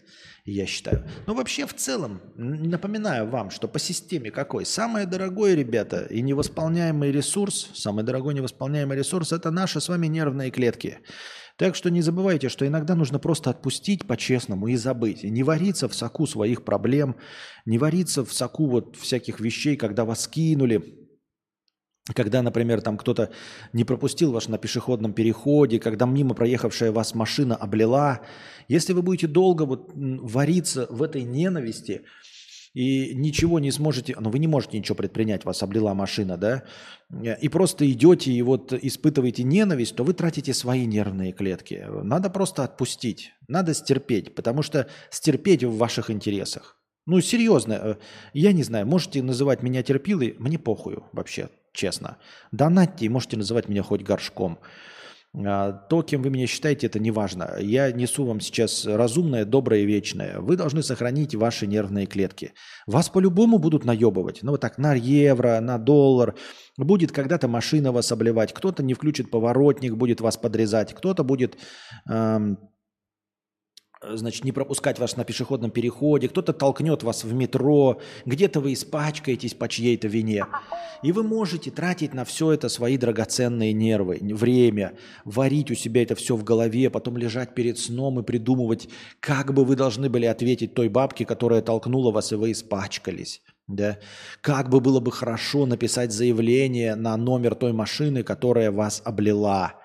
[0.44, 1.06] я считаю.
[1.26, 4.66] Но вообще в целом, напоминаю вам, что по системе какой?
[4.66, 10.50] Самое дорогое, ребята, и невосполняемый ресурс, самый дорогой невосполняемый ресурс– это наши с вами нервные
[10.50, 10.98] клетки.
[11.56, 15.24] Так что не забывайте, что иногда нужно просто отпустить по-честному и забыть.
[15.24, 17.16] И не вариться в соку своих проблем,
[17.66, 20.99] не вариться в соку вот всяких вещей, когда вас кинули,
[22.14, 23.30] когда, например, там кто-то
[23.72, 28.20] не пропустил вас на пешеходном переходе, когда мимо проехавшая вас машина облила,
[28.68, 32.02] если вы будете долго вот вариться в этой ненависти,
[32.72, 36.62] и ничего не сможете, ну вы не можете ничего предпринять, вас облила машина, да,
[37.40, 41.84] и просто идете и вот испытываете ненависть, то вы тратите свои нервные клетки.
[41.88, 46.76] Надо просто отпустить, надо стерпеть, потому что стерпеть в ваших интересах.
[47.06, 47.94] Ну, серьезно, э,
[48.34, 52.16] я не знаю, можете называть меня терпилой, мне похую вообще, честно.
[52.52, 54.58] Донатьте, можете называть меня хоть горшком.
[55.32, 57.56] А, то, кем вы меня считаете, это не важно.
[57.60, 60.40] Я несу вам сейчас разумное, доброе и вечное.
[60.40, 62.52] Вы должны сохранить ваши нервные клетки.
[62.86, 64.40] Вас по-любому будут наебывать.
[64.42, 66.34] Ну вот так, на евро, на доллар.
[66.76, 68.52] Будет когда-то машина вас обливать.
[68.52, 70.94] Кто-то не включит поворотник, будет вас подрезать.
[70.94, 71.56] Кто-то будет
[72.08, 72.58] эм,
[74.02, 79.54] значит, не пропускать вас на пешеходном переходе, кто-то толкнет вас в метро, где-то вы испачкаетесь
[79.54, 80.46] по чьей-то вине.
[81.02, 84.94] И вы можете тратить на все это свои драгоценные нервы, время,
[85.24, 88.88] варить у себя это все в голове, потом лежать перед сном и придумывать,
[89.20, 93.42] как бы вы должны были ответить той бабке, которая толкнула вас, и вы испачкались.
[93.66, 93.98] Да?
[94.40, 99.74] Как бы было бы хорошо написать заявление на номер той машины, которая вас облила–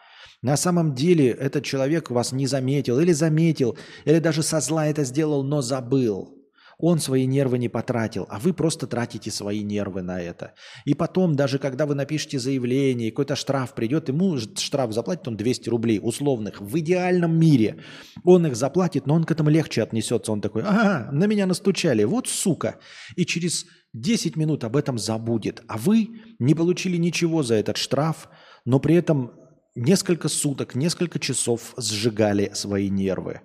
[0.46, 5.04] на самом деле этот человек вас не заметил или заметил, или даже со зла это
[5.04, 6.38] сделал, но забыл.
[6.78, 10.54] Он свои нервы не потратил, а вы просто тратите свои нервы на это.
[10.86, 15.68] И потом, даже когда вы напишете заявление, какой-то штраф придет, ему штраф заплатит он 200
[15.70, 16.62] рублей условных.
[16.62, 17.80] В идеальном мире
[18.24, 20.32] он их заплатит, но он к этому легче отнесется.
[20.32, 22.78] Он такой, ага, на меня настучали, вот сука.
[23.16, 25.64] И через 10 минут об этом забудет.
[25.68, 28.30] А вы не получили ничего за этот штраф,
[28.64, 29.32] но при этом
[29.76, 33.42] несколько суток, несколько часов сжигали свои нервы.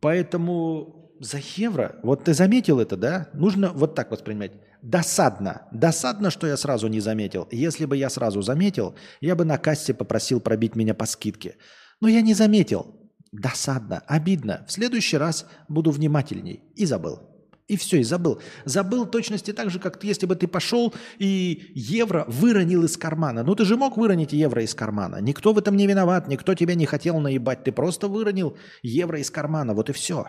[0.00, 3.28] Поэтому за евро, вот ты заметил это, да?
[3.34, 4.52] Нужно вот так воспринимать.
[4.82, 5.68] Досадно.
[5.70, 7.46] Досадно, что я сразу не заметил.
[7.50, 11.56] Если бы я сразу заметил, я бы на кассе попросил пробить меня по скидке.
[12.00, 12.96] Но я не заметил.
[13.32, 14.64] Досадно, обидно.
[14.66, 16.62] В следующий раз буду внимательней.
[16.74, 17.29] И забыл.
[17.70, 18.42] И все, и забыл.
[18.64, 23.44] Забыл точности так же, как если бы ты пошел и евро выронил из кармана.
[23.44, 25.20] Ну ты же мог выронить евро из кармана.
[25.20, 27.62] Никто в этом не виноват, никто тебя не хотел наебать.
[27.62, 29.72] Ты просто выронил евро из кармана.
[29.72, 30.26] Вот и все.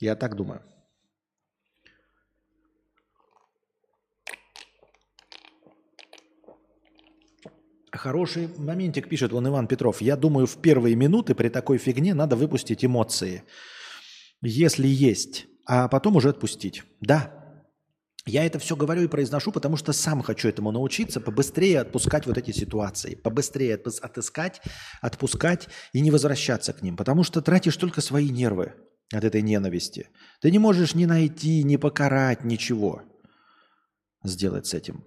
[0.00, 0.60] Я так думаю.
[7.90, 10.02] Хороший моментик пишет вон Иван Петров.
[10.02, 13.44] Я думаю, в первые минуты при такой фигне надо выпустить эмоции.
[14.42, 16.82] Если есть а потом уже отпустить.
[17.00, 17.42] Да,
[18.24, 22.38] я это все говорю и произношу, потому что сам хочу этому научиться, побыстрее отпускать вот
[22.38, 24.60] эти ситуации, побыстрее отыскать,
[25.00, 28.74] отпускать и не возвращаться к ним, потому что тратишь только свои нервы
[29.12, 30.08] от этой ненависти.
[30.40, 33.02] Ты не можешь ни найти, ни покарать, ничего
[34.22, 35.04] сделать с этим.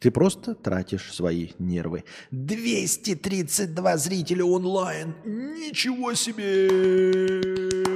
[0.00, 2.04] Ты просто тратишь свои нервы.
[2.30, 5.16] 232 зрителя онлайн.
[5.24, 7.95] Ничего себе!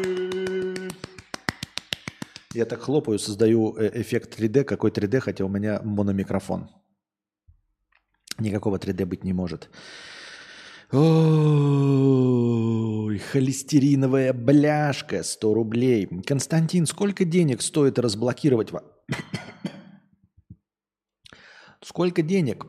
[2.55, 4.64] Я так хлопаю, создаю э, эффект 3D.
[4.64, 6.68] Какой 3D, хотя у меня мономикрофон.
[8.39, 9.70] Никакого 3D быть не может.
[10.90, 11.09] Ой,
[13.18, 16.09] холестериновая бляшка, 100 рублей.
[16.27, 18.82] Константин, сколько денег стоит разблокировать вас?
[21.82, 22.66] Сколько денег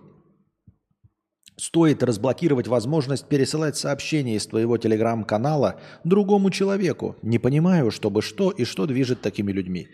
[1.61, 7.17] Стоит разблокировать возможность пересылать сообщения из твоего телеграм-канала другому человеку.
[7.21, 9.89] Не понимаю, чтобы что и что движет такими людьми.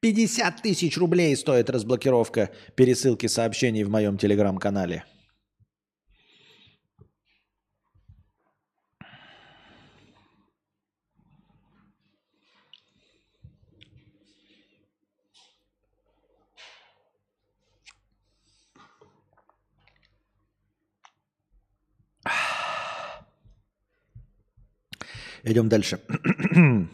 [0.00, 5.04] 50 тысяч рублей стоит разблокировка пересылки сообщений в моем телеграм-канале.
[25.44, 26.00] Идем дальше.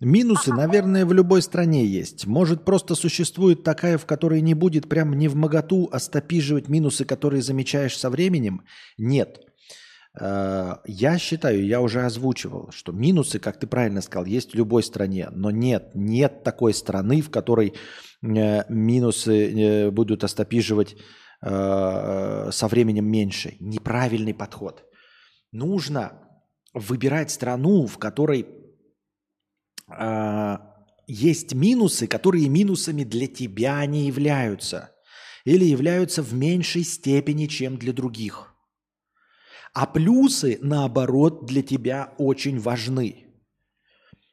[0.00, 2.26] Минусы, наверное, в любой стране есть.
[2.26, 7.42] Может, просто существует такая, в которой не будет прям не в моготу остопиживать минусы, которые
[7.42, 8.64] замечаешь со временем?
[8.98, 9.40] Нет.
[10.20, 14.82] Э, я считаю, я уже озвучивал, что минусы, как ты правильно сказал, есть в любой
[14.82, 15.28] стране.
[15.32, 17.72] Но нет, нет такой страны, в которой
[18.22, 20.96] э, минусы э, будут остопиживать
[21.46, 23.56] Э, со временем меньше.
[23.60, 24.82] Неправильный подход.
[25.52, 26.18] Нужно
[26.72, 28.46] выбирать страну, в которой
[29.88, 30.58] э,
[31.06, 34.92] есть минусы, которые минусами для тебя не являются.
[35.44, 38.54] Или являются в меньшей степени, чем для других.
[39.74, 43.26] А плюсы, наоборот, для тебя очень важны.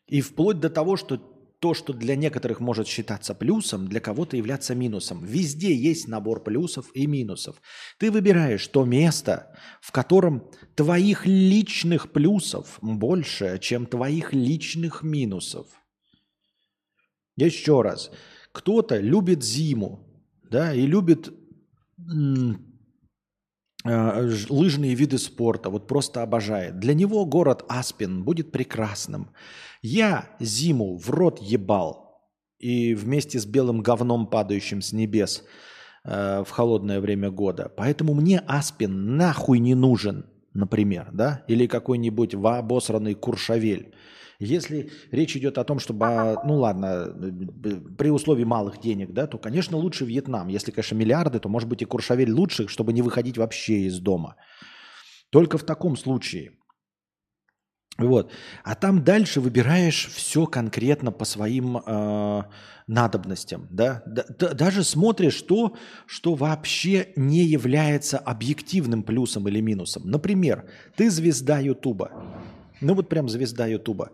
[0.07, 1.17] И вплоть до того, что
[1.61, 5.23] то, что для некоторых может считаться плюсом, для кого-то являться минусом.
[5.23, 7.61] Везде есть набор плюсов и минусов.
[7.99, 15.67] Ты выбираешь то место, в котором твоих личных плюсов больше, чем твоих личных минусов.
[17.37, 18.11] Еще раз.
[18.51, 20.07] Кто-то любит зиму,
[20.49, 21.31] да, и любит
[23.83, 26.79] а, лыжные виды спорта, вот просто обожает.
[26.79, 29.29] Для него город Аспен будет прекрасным.
[29.81, 32.21] Я зиму в рот ебал
[32.59, 35.43] и вместе с белым говном, падающим с небес
[36.03, 37.71] э, в холодное время года.
[37.75, 43.95] Поэтому мне Аспен нахуй не нужен, например, да, или какой-нибудь обосранный Куршавель.
[44.37, 47.15] Если речь идет о том, чтобы, а, ну ладно,
[47.97, 50.47] при условии малых денег, да, то, конечно, лучше Вьетнам.
[50.47, 54.35] Если, конечно, миллиарды, то, может быть, и Куршавель лучше, чтобы не выходить вообще из дома.
[55.29, 56.53] Только в таком случае.
[58.01, 58.31] Вот.
[58.63, 62.43] А там дальше выбираешь все конкретно по своим э,
[62.87, 63.67] надобностям.
[63.71, 64.03] Да?
[64.05, 65.75] Да, даже смотришь то,
[66.07, 70.03] что вообще не является объективным плюсом или минусом.
[70.05, 72.09] Например, ты звезда Ютуба.
[72.81, 74.09] Ну вот прям звезда Ютуба.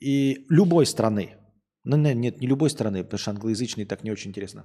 [0.00, 1.36] И любой страны.
[1.84, 4.64] Ну нет, не любой страны, потому что англоязычный так не очень интересно.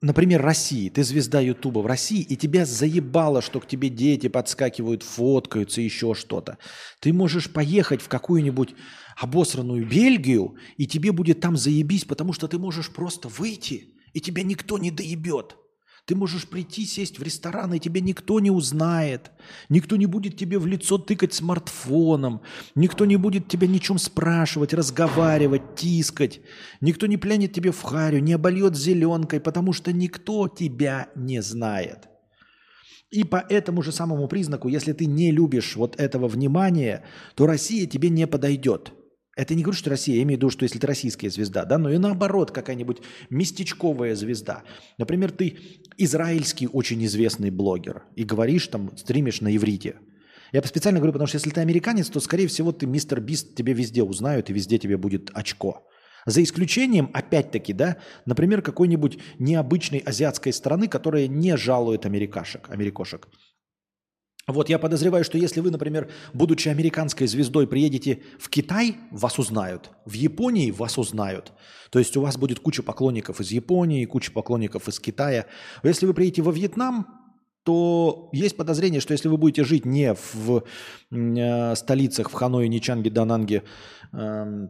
[0.00, 0.88] Например, России.
[0.90, 6.14] Ты звезда Ютуба в России, и тебя заебало, что к тебе дети подскакивают, фоткаются, еще
[6.14, 6.58] что-то.
[7.00, 8.74] Ты можешь поехать в какую-нибудь
[9.16, 14.44] обосранную Бельгию, и тебе будет там заебись, потому что ты можешь просто выйти, и тебя
[14.44, 15.56] никто не доебет.
[16.08, 19.30] Ты можешь прийти, сесть в ресторан, и тебя никто не узнает.
[19.68, 22.40] Никто не будет тебе в лицо тыкать смартфоном.
[22.74, 26.40] Никто не будет тебя ничем спрашивать, разговаривать, тискать.
[26.80, 32.08] Никто не плянет тебе в харю, не обольет зеленкой, потому что никто тебя не знает.
[33.10, 37.04] И по этому же самому признаку, если ты не любишь вот этого внимания,
[37.34, 38.94] то Россия тебе не подойдет–
[39.38, 41.78] это не говорю, что Россия, я имею в виду, что если ты российская звезда, да,
[41.78, 42.98] но и наоборот какая-нибудь
[43.30, 44.64] местечковая звезда.
[44.98, 45.56] Например, ты
[45.96, 49.94] израильский очень известный блогер и говоришь там, стримишь на иврите.
[50.50, 53.74] Я специально говорю, потому что если ты американец, то, скорее всего, ты мистер Бист, тебе
[53.74, 55.86] везде узнают, и везде тебе будет очко.
[56.26, 63.28] За исключением, опять-таки, да, например, какой-нибудь необычной азиатской страны, которая не жалует америкашек, америкошек.
[64.48, 69.90] Вот я подозреваю, что если вы, например, будучи американской звездой, приедете в Китай, вас узнают.
[70.06, 71.52] В Японии вас узнают.
[71.90, 75.44] То есть у вас будет куча поклонников из Японии, куча поклонников из Китая.
[75.82, 77.06] Если вы приедете во Вьетнам,
[77.62, 80.64] то есть подозрение, что если вы будете жить не в
[81.10, 83.64] э, столицах, в Ханое, Ничанге, Дананге,
[84.14, 84.68] э,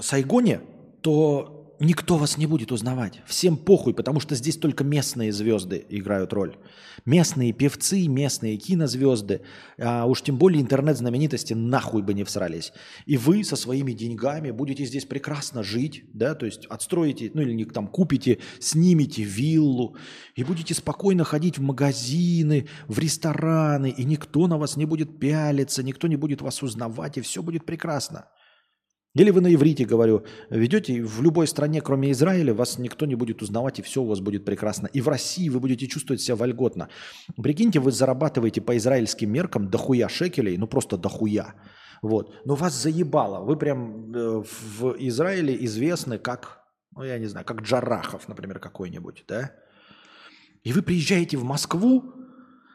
[0.00, 0.60] Сайгоне,
[1.02, 3.20] то никто вас не будет узнавать.
[3.26, 6.56] Всем похуй, потому что здесь только местные звезды играют роль.
[7.06, 9.40] Местные певцы, местные кинозвезды,
[9.78, 12.72] а уж тем более интернет-знаменитости нахуй бы не всрались.
[13.06, 17.64] И вы со своими деньгами будете здесь прекрасно жить, да, то есть отстроите, ну или
[17.64, 19.96] там купите, снимете виллу
[20.36, 25.82] и будете спокойно ходить в магазины, в рестораны, и никто на вас не будет пялиться,
[25.82, 28.26] никто не будет вас узнавать, и все будет прекрасно.
[29.14, 33.42] Или вы на иврите, говорю, ведете в любой стране, кроме Израиля, вас никто не будет
[33.42, 34.86] узнавать, и все у вас будет прекрасно.
[34.86, 36.88] И в России вы будете чувствовать себя вольготно.
[37.36, 41.54] Прикиньте, вы зарабатываете по израильским меркам дохуя шекелей, ну просто дохуя.
[42.02, 42.34] Вот.
[42.44, 43.44] Но вас заебало.
[43.44, 44.44] Вы прям э,
[44.78, 46.62] в Израиле известны как,
[46.94, 49.52] ну я не знаю, как Джарахов, например, какой-нибудь, да?
[50.62, 52.12] И вы приезжаете в Москву,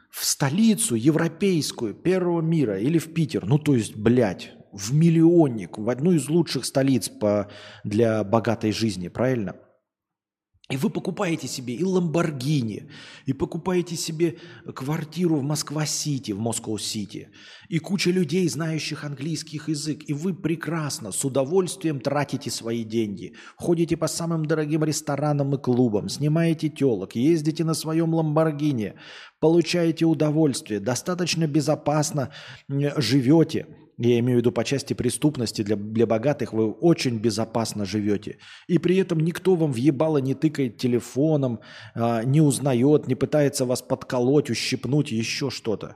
[0.10, 5.90] в столицу европейскую, первого мира, или в Питер, ну то есть, блядь, в миллионник, в
[5.90, 7.50] одну из лучших столиц по,
[7.84, 9.56] для богатой жизни, правильно?
[10.72, 12.90] И вы покупаете себе и Ламборгини,
[13.28, 14.38] и покупаете себе
[14.74, 17.30] квартиру в Москва-Сити, в Москва-Сити,
[17.70, 23.96] и куча людей, знающих английский язык, и вы прекрасно, с удовольствием тратите свои деньги, ходите
[23.96, 28.96] по самым дорогим ресторанам и клубам, снимаете телок, ездите на своем Ламборгини,
[29.40, 32.34] получаете удовольствие, достаточно безопасно
[32.68, 33.68] живете–
[33.98, 38.38] я имею в виду по части преступности, для, для богатых вы очень безопасно живете.
[38.68, 41.60] И при этом никто вам въебало не тыкает телефоном,
[41.94, 45.96] а, не узнает, не пытается вас подколоть, ущипнуть, еще что-то.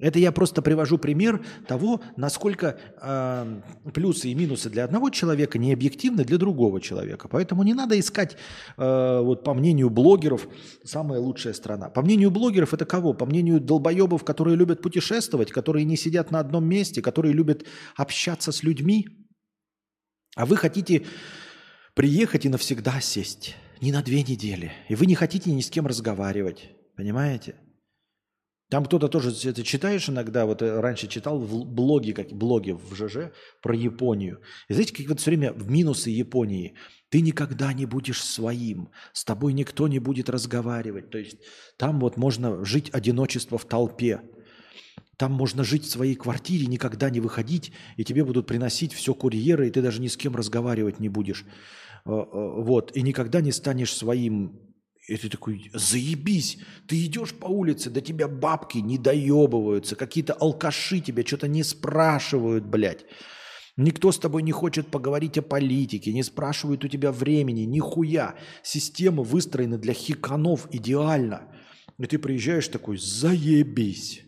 [0.00, 3.60] Это я просто привожу пример того, насколько э,
[3.92, 7.26] плюсы и минусы для одного человека не объективны для другого человека.
[7.26, 8.36] Поэтому не надо искать,
[8.76, 10.46] э, вот по мнению блогеров,
[10.84, 11.88] самая лучшая страна.
[11.88, 13.12] По мнению блогеров это кого?
[13.12, 17.66] По мнению долбоебов, которые любят путешествовать, которые не сидят на одном месте, которые любят
[17.96, 19.04] общаться с людьми.
[20.36, 21.06] А вы хотите
[21.96, 24.70] приехать и навсегда сесть, не на две недели.
[24.88, 26.70] И вы не хотите ни с кем разговаривать.
[26.96, 27.56] Понимаете?
[28.70, 32.94] Там кто-то тоже это читаешь иногда, вот э, раньше читал в блоги, как блоги в
[32.94, 33.32] ЖЖ
[33.62, 34.40] про Японию.
[34.68, 36.74] И знаете, как вот все время в минусы Японии.
[37.08, 41.08] Ты никогда не будешь своим, с тобой никто не будет разговаривать.
[41.08, 41.38] То есть
[41.78, 44.20] там вот можно жить одиночество в толпе.
[45.16, 49.66] Там можно жить в своей квартире, никогда не выходить, и тебе будут приносить все курьеры,
[49.66, 51.46] и ты даже ни с кем разговаривать не будешь.
[52.04, 54.67] Э, э, вот, и никогда не станешь своим
[55.08, 61.00] и ты такой, заебись, ты идешь по улице, до тебя бабки не доебываются, какие-то алкаши
[61.00, 63.06] тебя что-то не спрашивают, блядь.
[63.78, 68.34] Никто с тобой не хочет поговорить о политике, не спрашивают у тебя времени, нихуя.
[68.62, 71.48] Система выстроена для хиканов идеально.
[71.96, 74.24] И ты приезжаешь такой, заебись.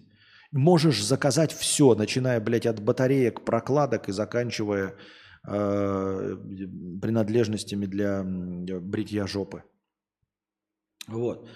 [0.52, 4.94] Можешь заказать все, начиная, блядь, от батареек, прокладок и заканчивая
[5.46, 6.36] э,
[7.02, 9.64] принадлежностями для бритья жопы.
[11.08, 11.48] Вот.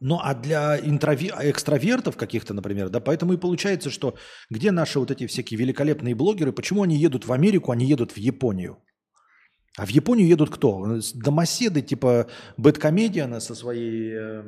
[0.00, 1.30] Ну а для интрови...
[1.30, 4.14] экстравертов каких-то, например, да, поэтому и получается, что
[4.50, 8.18] где наши вот эти всякие великолепные блогеры, почему они едут в Америку, они едут в
[8.18, 8.76] Японию?
[9.76, 10.98] А в Японию едут кто?
[11.14, 12.26] Домоседы типа
[12.56, 14.12] Бэткомедиана со своей...
[14.12, 14.42] Э,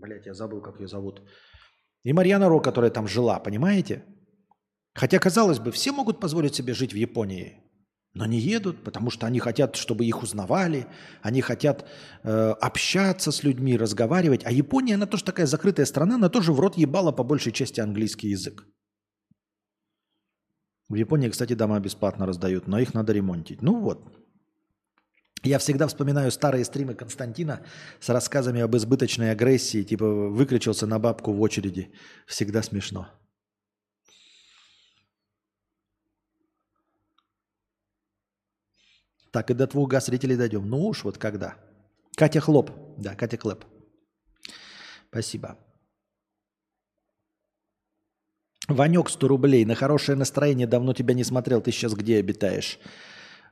[0.00, 1.22] блядь, я забыл, как ее зовут.
[2.04, 4.04] И Марьяна Ро, которая там жила, понимаете?
[4.94, 7.62] Хотя, казалось бы, все могут позволить себе жить в Японии.
[8.14, 10.86] Но не едут, потому что они хотят, чтобы их узнавали,
[11.22, 11.88] они хотят
[12.22, 14.44] э, общаться с людьми, разговаривать.
[14.44, 17.80] А Япония, она тоже такая закрытая страна, она тоже в рот ебала по большей части
[17.80, 18.66] английский язык.
[20.90, 23.62] В Японии, кстати, дома бесплатно раздают, но их надо ремонтить.
[23.62, 24.12] Ну вот.
[25.42, 27.64] Я всегда вспоминаю старые стримы Константина
[27.98, 31.92] с рассказами об избыточной агрессии, типа выключился на бабку в очереди.
[32.26, 33.08] Всегда смешно.
[39.32, 40.68] Так и до двух зрителей дойдем.
[40.68, 41.56] Ну уж вот когда.
[42.14, 42.70] Катя Хлоп.
[42.98, 43.64] Да, Катя Клэп.
[45.08, 45.58] Спасибо.
[48.68, 49.64] Ванек 100 рублей.
[49.64, 51.62] На хорошее настроение давно тебя не смотрел.
[51.62, 52.78] Ты сейчас где обитаешь?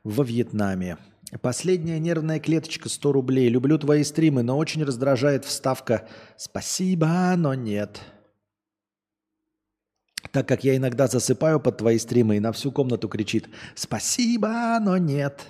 [0.05, 0.99] Во Вьетнаме.
[1.41, 3.49] Последняя нервная клеточка 100 рублей.
[3.49, 8.01] Люблю твои стримы, но очень раздражает вставка «Спасибо, но нет».
[10.33, 14.99] Так как я иногда засыпаю под твои стримы и на всю комнату кричит «Спасибо, но
[14.99, 15.47] нет»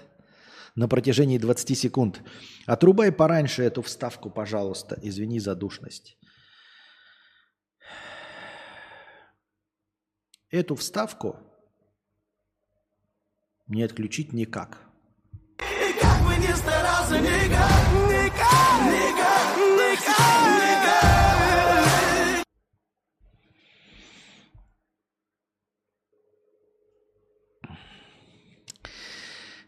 [0.81, 2.23] на протяжении 20 секунд.
[2.65, 4.99] Отрубай пораньше эту вставку, пожалуйста.
[5.03, 6.17] Извини за душность.
[10.49, 11.37] Эту вставку
[13.67, 14.79] не отключить никак.
[15.59, 18.10] И как бы ни старался, никак,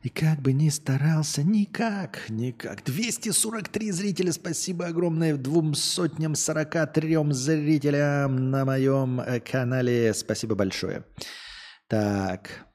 [0.03, 2.83] И как бы ни старался, никак, никак.
[2.83, 10.13] 243 зрителя, спасибо огромное двум сотням 43 зрителям на моем э, канале.
[10.13, 11.05] Спасибо большое.
[11.87, 12.67] Так,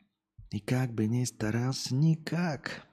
[0.51, 2.87] и как бы ни старался, никак.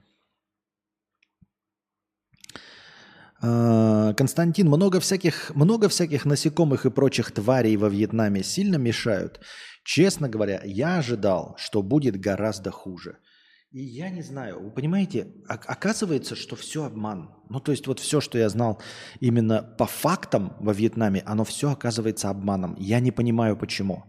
[3.41, 9.41] А, Константин, много всяких, много всяких насекомых и прочих тварей во Вьетнаме сильно мешают.
[9.85, 13.19] Честно говоря, я ожидал, что будет гораздо хуже.
[13.75, 17.31] И я не знаю, вы понимаете, оказывается, что все обман.
[17.51, 18.81] Ну, то есть вот все, что я знал
[19.19, 22.77] именно по фактам во Вьетнаме, оно все оказывается обманом.
[22.79, 24.05] Я не понимаю, почему.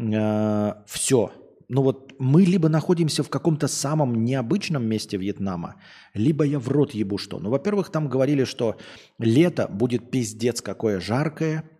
[0.00, 1.30] Э, все.
[1.68, 5.76] Ну вот мы либо находимся в каком-то самом необычном месте Вьетнама,
[6.12, 7.38] либо я в рот ебу что.
[7.38, 8.78] Ну, во-первых, там говорили, что
[9.20, 11.70] лето будет пиздец какое жаркое,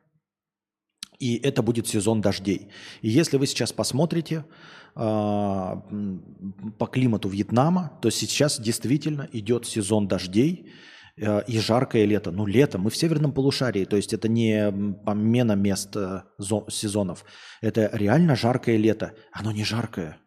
[1.18, 2.70] и это будет сезон дождей.
[3.00, 4.44] И если вы сейчас посмотрите,
[4.94, 10.70] по климату Вьетнама, то сейчас действительно идет сезон дождей
[11.16, 12.30] э, и жаркое лето.
[12.30, 14.70] Ну, лето, мы в северном полушарии, то есть это не
[15.04, 16.22] помена мест э,
[16.68, 17.24] сезонов.
[17.62, 19.14] Это реально жаркое лето.
[19.32, 20.18] Оно не жаркое.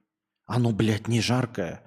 [0.48, 1.82] Оно, блядь, не жаркое.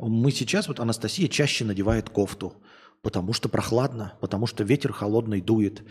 [0.00, 2.62] Мы сейчас, вот Анастасия чаще надевает кофту,
[3.02, 5.84] потому что прохладно, потому что ветер холодный дует.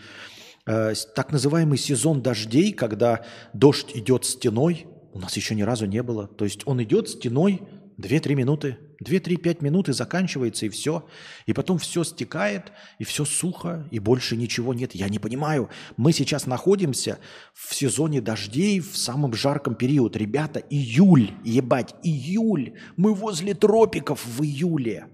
[0.66, 3.24] Э, так называемый сезон дождей, когда
[3.54, 4.86] дождь идет стеной,
[5.18, 6.28] у нас еще ни разу не было.
[6.28, 7.60] То есть он идет стеной
[7.98, 11.04] 2-3 минуты, 2-3-5 минут и заканчивается, и все.
[11.46, 14.94] И потом все стекает, и все сухо, и больше ничего нет.
[14.94, 15.70] Я не понимаю.
[15.96, 17.18] Мы сейчас находимся
[17.52, 20.16] в сезоне дождей, в самом жарком период.
[20.16, 22.74] Ребята, июль, ебать, июль.
[22.96, 25.08] Мы возле тропиков в июле.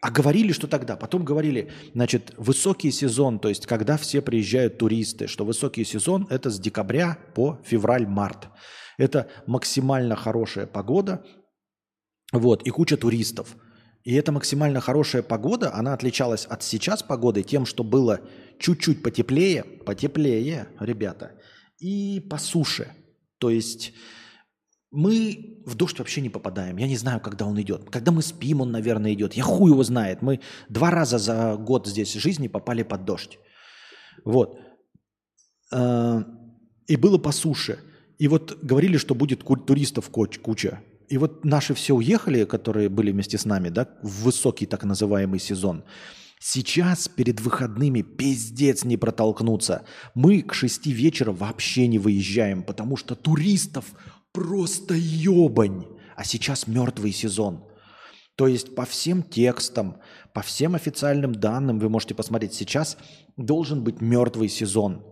[0.00, 0.96] А говорили, что тогда?
[0.96, 6.50] Потом говорили, значит, высокий сезон, то есть когда все приезжают туристы, что высокий сезон– это
[6.50, 8.48] с декабря по февраль-март.
[8.98, 11.24] Это максимально хорошая погода,
[12.32, 13.56] вот, и куча туристов.
[14.04, 18.20] И эта максимально хорошая погода, она отличалась от сейчас погоды тем, что было
[18.58, 21.32] чуть-чуть потеплее, потеплее, ребята,
[21.78, 22.92] и по суше.
[23.38, 23.92] То есть
[24.90, 26.76] мы в дождь вообще не попадаем.
[26.76, 27.90] Я не знаю, когда он идет.
[27.90, 29.34] Когда мы спим, он, наверное, идет.
[29.34, 30.22] Я хуй его знает.
[30.22, 33.38] Мы два раза за год здесь жизни попали под дождь.
[34.24, 34.58] Вот.
[35.72, 36.24] А,
[36.86, 37.78] и было по суше.
[38.18, 40.80] И вот говорили, что будет туристов куча.
[41.08, 45.38] И вот наши все уехали, которые были вместе с нами, да, в высокий так называемый
[45.38, 45.84] сезон.
[46.38, 49.84] Сейчас перед выходными пиздец не протолкнуться.
[50.14, 53.86] Мы к шести вечера вообще не выезжаем, потому что туристов
[54.36, 55.86] просто ебань.
[56.14, 57.64] А сейчас мертвый сезон.
[58.36, 59.96] То есть по всем текстам,
[60.34, 62.98] по всем официальным данным, вы можете посмотреть, сейчас
[63.38, 65.02] должен быть мертвый сезон.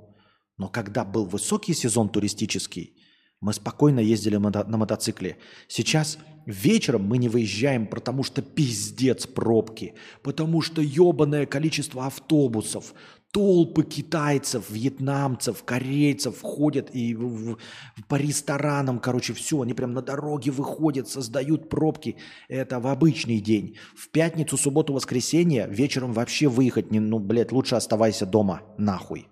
[0.58, 2.98] Но когда был высокий сезон туристический,
[3.40, 5.38] мы спокойно ездили на мотоцикле.
[5.68, 12.92] Сейчас вечером мы не выезжаем, потому что пиздец пробки, потому что ебаное количество автобусов,
[13.34, 17.58] толпы китайцев, вьетнамцев, корейцев ходят и в, в,
[18.06, 22.16] по ресторанам, короче, все, они прям на дороге выходят, создают пробки.
[22.48, 23.76] Это в обычный день.
[23.96, 29.26] В пятницу, субботу, воскресенье вечером вообще выехать не, ну, блядь, лучше оставайся дома, нахуй.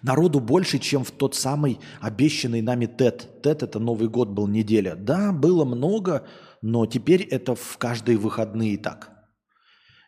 [0.00, 3.42] Народу больше, чем в тот самый обещанный нами ТЭТ.
[3.42, 4.94] ТЭТ– это Новый год был неделя.
[4.94, 6.26] Да, было много,
[6.62, 9.17] но теперь это в каждые выходные так.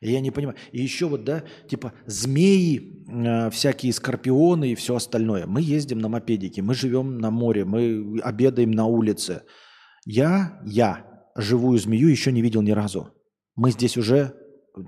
[0.01, 0.57] Я не понимаю.
[0.73, 5.47] И еще вот, да, типа змеи, э, всякие скорпионы и все остальное.
[5.47, 9.43] Мы ездим на мопедике, мы живем на море, мы обедаем на улице.
[10.07, 13.13] Я, я живую змею еще не видел ни разу.
[13.57, 14.35] Мы здесь уже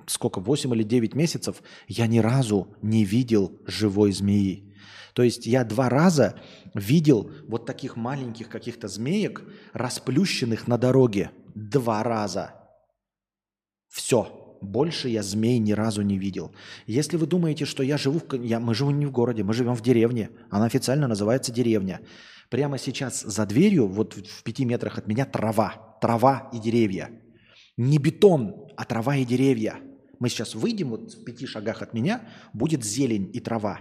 [0.06, 4.74] сколько, 8 или 9 месяцев, я ни разу не видел живой змеи.
[5.14, 6.40] То есть я два раза
[6.74, 9.44] видел вот таких маленьких каких-то змеек,
[9.74, 11.30] расплющенных на дороге.
[11.54, 12.54] Два раза.
[13.88, 14.41] Все.
[14.62, 16.54] Больше я змей ни разу не видел.
[16.86, 18.42] Если вы думаете, что я живу в...
[18.42, 20.30] Я, мы живем не в городе, мы живем в деревне.
[20.50, 22.00] Она официально называется деревня.
[22.48, 25.98] Прямо сейчас за дверью, вот в пяти метрах от меня трава.
[26.00, 27.10] Трава и деревья.
[27.76, 29.80] Не бетон, а трава и деревья.
[30.18, 33.80] Мы сейчас выйдем, вот в пяти шагах от меня будет зелень и трава.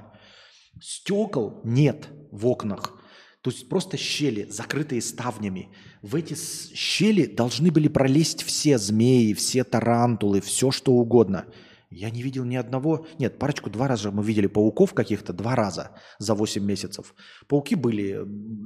[0.79, 3.00] Стекол нет в окнах.
[3.41, 5.69] То есть просто щели, закрытые ставнями.
[6.01, 11.45] В эти щели должны были пролезть все змеи, все тарантулы, все что угодно.
[11.89, 15.91] Я не видел ни одного, нет, парочку, два раза мы видели пауков каких-то, два раза
[16.19, 17.13] за 8 месяцев.
[17.47, 18.17] Пауки были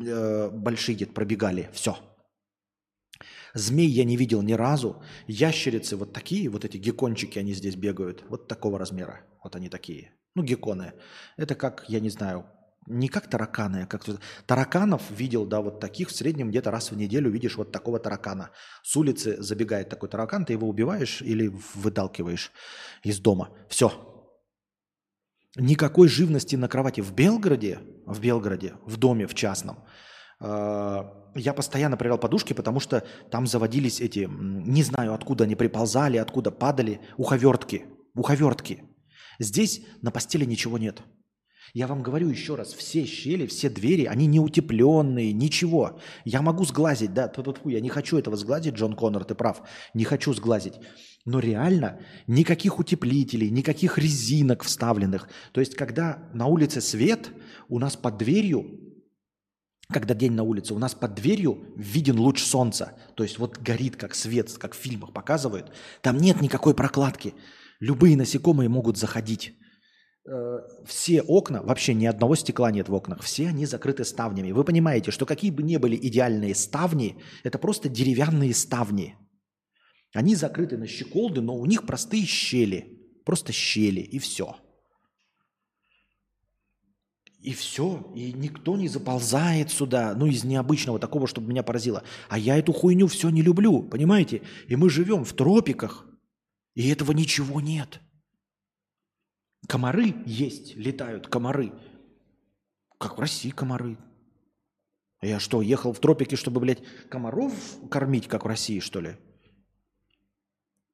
[0.07, 1.97] э, большие, где-то пробегали, все,
[3.56, 5.02] Змей я не видел ни разу.
[5.27, 8.26] Ящерицы вот такие, вот эти геккончики, они здесь бегают.
[8.27, 9.22] Вот такого размера.
[9.41, 10.11] Вот они такие.
[10.35, 10.91] Ну, гекконы.
[11.38, 12.45] Это как, я не знаю,
[12.88, 14.03] не как тараканы, а как...
[14.45, 18.52] Тараканов видел, да, вот таких в среднем где-то раз в неделю видишь вот такого таракана.
[18.84, 22.52] С улицы забегает такой таракан, ты его убиваешь или выталкиваешь
[23.03, 23.49] из дома.
[23.70, 23.91] Все.
[25.56, 27.02] Никакой живности на кровати.
[27.02, 29.86] В Белгороде, в Белгороде, в доме, в частном–
[30.40, 36.18] а, я постоянно проверял подушки, потому что там заводились эти, не знаю, откуда они приползали,
[36.18, 37.86] откуда падали, уховертки.
[38.16, 38.84] Уховертки.
[39.40, 41.02] Здесь на постели ничего нет.
[41.73, 45.99] Я вам говорю еще раз, все щели, все двери, они не утепленные, ничего.
[46.23, 49.61] Я могу сглазить, да, тьфу -тьфу, я не хочу этого сглазить, Джон Коннор, ты прав,
[49.93, 50.75] не хочу сглазить.
[51.25, 55.27] Но реально никаких утеплителей, никаких резинок вставленных.
[55.51, 57.31] То есть, когда на улице свет,
[57.67, 58.85] у нас под дверью
[59.87, 62.93] когда день на улице, у нас под дверью виден луч солнца.
[63.15, 65.71] То есть вот горит как свет, как в фильмах показывают.
[66.01, 67.35] Там нет никакой прокладки.
[67.79, 69.53] Любые насекомые могут заходить.
[70.27, 74.52] Э, все окна, вообще ни одного стекла нет в окнах, все они закрыты ставнями.
[74.52, 79.15] Вы понимаете, что какие бы ни были идеальные ставни, это просто деревянные ставни.
[80.14, 82.97] Они закрыты на щеколды, но у них простые щели.
[83.23, 84.56] Просто щели и все.
[87.39, 92.03] И все, и никто не заползает сюда, ну, из необычного такого, чтобы меня поразило.
[92.27, 94.41] А я эту хуйню все не люблю, понимаете?
[94.68, 96.07] И мы живем в тропиках,
[96.73, 98.02] и этого ничего нет.
[99.67, 101.73] Комары есть, летают комары.
[102.99, 103.97] Как в России комары.
[105.21, 107.53] Я что, ехал в тропики, чтобы, блядь, комаров
[107.89, 109.17] кормить, как в России, что ли?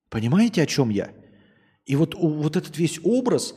[0.09, 1.13] Понимаете, о чем я?
[1.85, 3.55] И вот, вот этот весь образ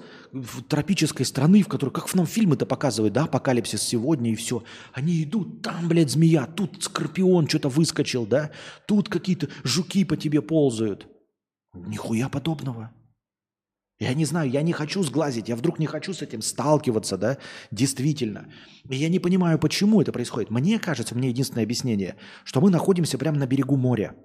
[0.68, 5.22] тропической страны, в которой, как в нам фильмы-то показывают, да, апокалипсис сегодня и все, они
[5.22, 8.50] идут, там, блядь, змея, тут скорпион что-то выскочил, да,
[8.86, 11.06] тут какие-то жуки по тебе ползают.
[11.74, 12.92] Нихуя подобного.
[14.00, 17.38] Я не знаю, я не хочу сглазить, я вдруг не хочу с этим сталкиваться, да,
[17.70, 18.52] действительно.
[18.88, 20.50] И я не понимаю, почему это происходит.
[20.50, 24.16] Мне кажется, мне единственное объяснение, что мы находимся прямо на берегу моря.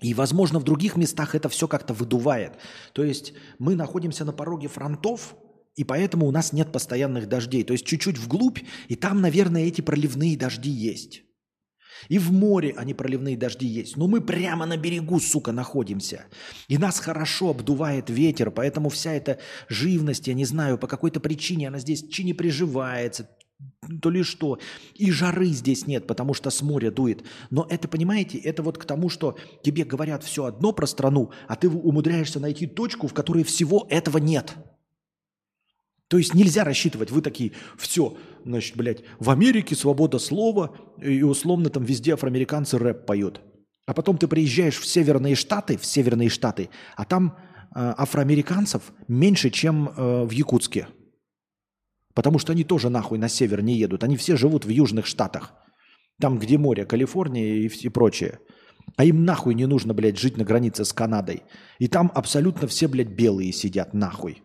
[0.00, 2.54] И, возможно, в других местах это все как-то выдувает.
[2.92, 5.36] То есть мы находимся на пороге фронтов,
[5.74, 7.64] и поэтому у нас нет постоянных дождей.
[7.64, 11.22] То есть чуть-чуть вглубь, и там, наверное, эти проливные дожди есть.
[12.08, 13.96] И в море они проливные дожди есть.
[13.96, 16.26] Но мы прямо на берегу, сука, находимся.
[16.68, 19.38] И нас хорошо обдувает ветер, поэтому вся эта
[19.68, 23.28] живность, я не знаю, по какой-то причине она здесь чи не приживается,
[24.00, 24.58] то ли что.
[24.94, 27.24] И жары здесь нет, потому что с моря дует.
[27.50, 31.56] Но это, понимаете, это вот к тому, что тебе говорят все одно про страну, а
[31.56, 34.54] ты умудряешься найти точку, в которой всего этого нет.
[36.12, 41.70] То есть нельзя рассчитывать, вы такие, все, значит, блядь, в Америке свобода слова, и условно
[41.70, 43.40] там везде афроамериканцы рэп поют.
[43.86, 47.34] А потом ты приезжаешь в северные штаты, в северные штаты, а там
[47.74, 50.88] э, афроамериканцев меньше, чем э, в Якутске.
[52.12, 54.04] Потому что они тоже нахуй на север не едут.
[54.04, 55.54] Они все живут в южных штатах.
[56.20, 58.38] Там, где море, Калифорния и, и прочее.
[58.98, 61.42] А им нахуй не нужно, блядь, жить на границе с Канадой.
[61.78, 64.42] И там абсолютно все, блядь, белые сидят, нахуй.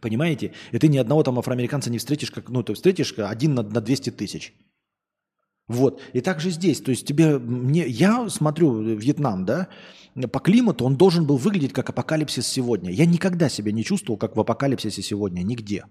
[0.00, 0.52] Понимаете?
[0.72, 3.80] И ты ни одного там афроамериканца не встретишь, как, ну, ты встретишь один на, на
[3.80, 4.54] 200 тысяч.
[5.66, 6.00] Вот.
[6.12, 6.80] И также здесь.
[6.80, 9.68] То есть тебе, мне, я смотрю Вьетнам, да,
[10.32, 12.90] по климату он должен был выглядеть как апокалипсис сегодня.
[12.90, 15.84] Я никогда себя не чувствовал, как в апокалипсисе сегодня, нигде.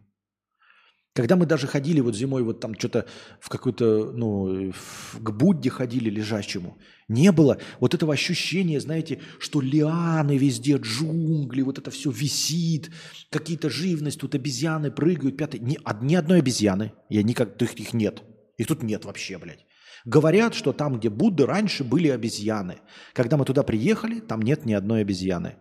[1.17, 3.07] Когда мы даже ходили вот зимой вот там что-то
[3.39, 4.71] в какой-то, ну,
[5.15, 6.77] к Будде ходили лежащему,
[7.07, 12.91] не было вот этого ощущения, знаете, что лианы везде, джунгли, вот это все висит,
[13.31, 18.21] какие-то живность, тут обезьяны прыгают, пятый, ни, ни одной обезьяны, я никак, их, их нет,
[18.57, 19.65] их тут нет вообще, блядь.
[20.05, 22.77] Говорят, что там, где Будды, раньше были обезьяны.
[23.13, 25.55] Когда мы туда приехали, там нет ни одной обезьяны.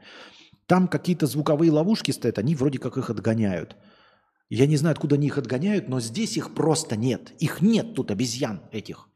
[0.66, 3.74] Там какие-то звуковые ловушки стоят, они вроде как их отгоняют.
[4.48, 7.32] Я не знаю, откуда они их отгоняют, но здесь их просто нет.
[7.38, 9.08] Их нет тут, обезьян этих.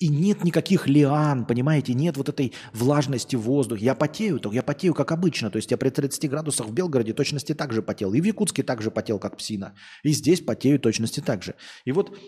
[0.00, 3.84] И нет никаких лиан, понимаете, нет вот этой влажности в воздухе.
[3.84, 5.50] Я потею, то я потею как обычно.
[5.50, 8.12] То есть я при 30 градусах в Белгороде точности так же потел.
[8.12, 9.74] И в Якутске так же потел, как псина.
[10.02, 11.54] И здесь потею точности так же.
[11.84, 12.18] И вот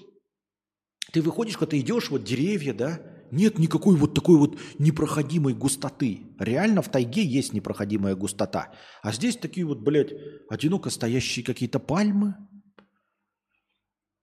[1.12, 6.20] ты выходишь, когда ты идешь, вот деревья, да, нет никакой вот такой вот непроходимой густоты.
[6.38, 8.72] Реально в тайге есть непроходимая густота.
[9.02, 10.12] А здесь такие вот, блядь,
[10.48, 12.36] одиноко стоящие какие-то пальмы.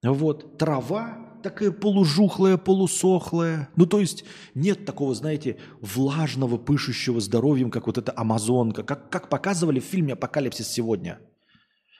[0.02, 3.68] Вот, трава такая полужухлая, полусохлая.
[3.76, 9.28] Ну, то есть нет такого, знаете, влажного, пышущего здоровьем, как вот эта амазонка, как, как
[9.28, 11.20] показывали в фильме «Апокалипсис сегодня».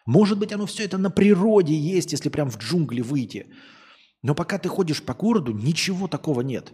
[0.05, 3.47] Может быть, оно все это на природе есть, если прям в джунгли выйти.
[4.27, 6.73] Но пока ты ходишь по городу, ничего такого нет.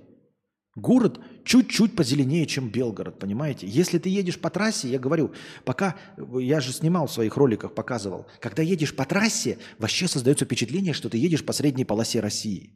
[0.75, 3.67] Город чуть-чуть позеленее, чем Белгород, понимаете?
[3.67, 5.33] Если ты едешь по трассе, я говорю,
[5.67, 10.95] пока, я же снимал в своих роликах, показывал, когда едешь по трассе, вообще создается впечатление,
[10.95, 12.75] что ты едешь по средней полосе России.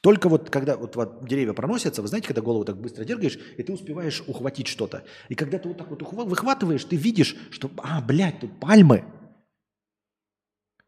[0.00, 3.64] Только вот когда вот, вот деревья проносятся, вы знаете, когда голову так быстро дергаешь, и
[3.64, 5.02] ты успеваешь ухватить что-то.
[5.28, 9.04] И когда ты вот так вот выхватываешь, ты видишь, что, а, блядь, тут пальмы.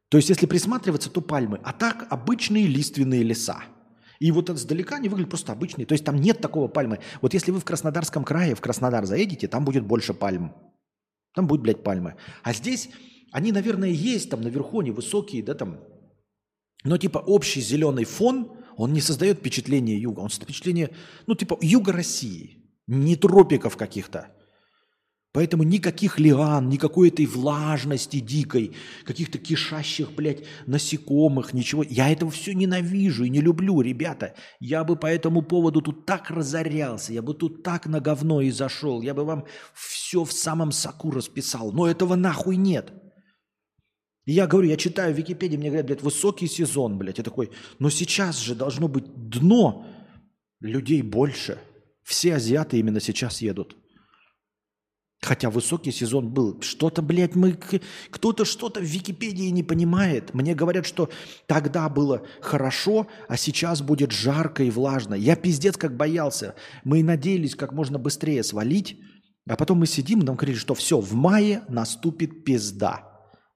[0.08, 1.60] То есть, если присматриваться, то пальмы.
[1.64, 3.62] А так обычные лиственные леса.
[4.18, 5.86] И вот издалека они выглядят просто обычные.
[5.86, 7.00] То есть там нет такого пальмы.
[7.20, 10.54] Вот если вы в Краснодарском крае, в Краснодар заедете, там будет больше пальм.
[11.34, 12.16] Там будет, блядь, пальмы.
[12.42, 12.88] А здесь
[13.32, 15.80] они, наверное, есть там наверху, они высокие, да, там.
[16.84, 20.20] Но типа общий зеленый фон, он не создает впечатление юга.
[20.20, 20.90] Он создает впечатление,
[21.26, 22.62] ну, типа юга России.
[22.86, 24.30] Не тропиков каких-то.
[25.36, 28.72] Поэтому никаких лиан, никакой этой влажности дикой,
[29.04, 31.82] каких-то кишащих, блядь, насекомых, ничего.
[31.82, 34.34] Я этого все ненавижу и не люблю, ребята.
[34.60, 38.50] Я бы по этому поводу тут так разорялся, я бы тут так на говно и
[38.50, 39.44] зашел, я бы вам
[39.74, 41.70] все в самом соку расписал.
[41.70, 42.94] Но этого нахуй нет.
[44.24, 47.18] И я говорю, я читаю в Википедии, мне говорят, блядь, высокий сезон, блядь.
[47.18, 49.86] Я такой, но сейчас же должно быть дно,
[50.60, 51.58] людей больше.
[52.04, 53.76] Все азиаты именно сейчас едут.
[55.22, 56.60] Хотя высокий сезон был.
[56.60, 57.58] Что-то, блядь, мы...
[58.10, 60.34] Кто-то что-то в Википедии не понимает.
[60.34, 61.10] Мне говорят, что
[61.46, 65.14] тогда было хорошо, а сейчас будет жарко и влажно.
[65.14, 66.54] Я пиздец как боялся.
[66.84, 68.98] Мы надеялись как можно быстрее свалить.
[69.48, 73.04] А потом мы сидим, нам говорили, что все, в мае наступит пизда.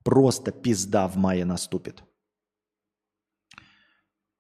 [0.05, 2.03] Просто пизда в мае наступит.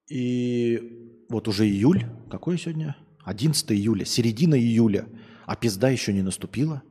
[0.08, 2.06] И вот уже июль.
[2.30, 2.96] Какой сегодня?
[3.24, 4.04] 11 июля.
[4.04, 5.06] Середина июля.
[5.46, 6.82] А пизда еще не наступила.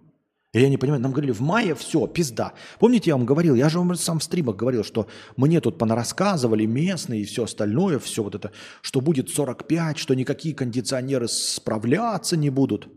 [0.51, 2.53] Я не понимаю, нам говорили, в мае все, пизда.
[2.79, 5.07] Помните, я вам говорил, я же вам сам в стримах говорил, что
[5.37, 8.51] мне тут понарассказывали местные и все остальное, все вот это,
[8.81, 12.89] что будет 45, что никакие кондиционеры справляться не будут.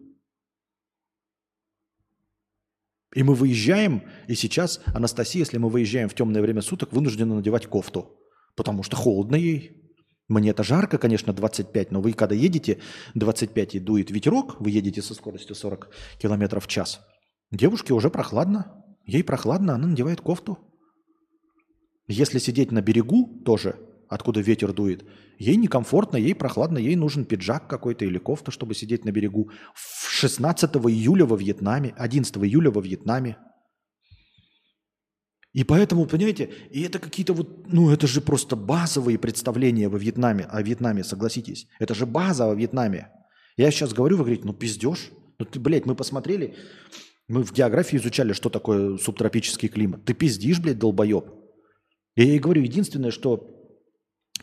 [3.15, 7.66] И мы выезжаем, и сейчас Анастасия, если мы выезжаем в темное время суток, вынуждена надевать
[7.66, 8.19] кофту,
[8.57, 9.79] потому что холодно ей.
[10.29, 12.79] Мне это жарко, конечно, 25, но вы когда едете
[13.15, 17.01] 25 и дует ветерок, вы едете со скоростью 40 км в час,
[17.53, 18.85] девушке уже прохладно.
[19.05, 20.59] Ей прохладно, она надевает кофту.
[22.09, 23.77] Если сидеть на берегу тоже,
[24.09, 25.05] откуда ветер дует,
[25.39, 29.51] ей некомфортно, ей прохладно, ей нужен пиджак какой-то или кофта, чтобы сидеть на берегу.
[29.74, 33.37] В 16 июля во Вьетнаме, 11 июля во Вьетнаме–
[35.53, 40.45] и поэтому, понимаете, и это какие-то вот, ну это же просто базовые представления во Вьетнаме,
[40.45, 41.66] о Вьетнаме, согласитесь.
[41.79, 43.11] Это же база во Вьетнаме.
[43.59, 45.11] Я сейчас говорю, вы говорите, ну пиздешь.
[45.39, 46.57] Ну ты, блядь, мы посмотрели,
[47.33, 50.05] мы в географии изучали, что такое субтропический климат.
[50.05, 51.25] Ты пиздишь, блядь, долбоеб.
[52.15, 53.49] Я ей говорю, единственное, что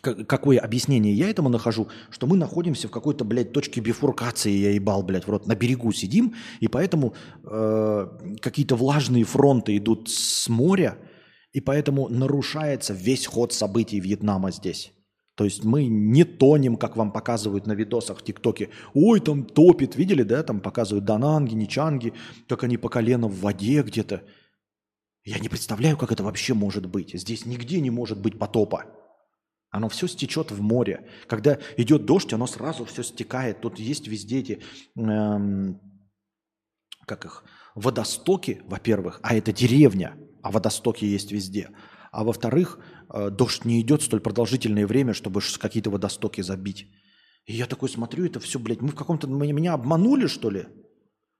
[0.01, 5.03] какое объяснение я этому нахожу, что мы находимся в какой-то, блядь, точке бифуркации, я ебал,
[5.03, 7.13] блядь, в рот, на берегу сидим, и поэтому
[7.43, 8.07] э,
[8.41, 10.97] какие-то влажные фронты идут с моря,
[11.53, 14.93] и поэтому нарушается весь ход событий Вьетнама здесь.
[15.39, 18.71] То есть мы не тонем, как вам показывают на видосах в ТикТоке.
[18.93, 20.43] Ой, там топит, видели, да?
[20.43, 22.13] Там показывают дананги, ничанги,
[22.49, 24.21] как они по колено в воде где-то.
[25.23, 27.17] Я не представляю, как это вообще может быть.
[27.17, 28.83] Здесь нигде не может быть потопа.
[29.69, 31.07] Оно все стечет в море.
[31.27, 33.61] Когда идет дождь, оно сразу все стекает.
[33.61, 34.61] Тут есть везде эти,
[34.97, 35.79] эм,
[37.07, 37.45] как их,
[37.75, 41.69] водостоки, во-первых, а это деревня, а водостоки есть везде.
[42.11, 42.79] А во-вторых,
[43.13, 46.87] э, дождь не идет столь продолжительное время, чтобы какие-то водостоки забить.
[47.45, 49.27] И я такой смотрю, это все, блядь, мы в каком-то...
[49.27, 50.67] Меня обманули, что ли?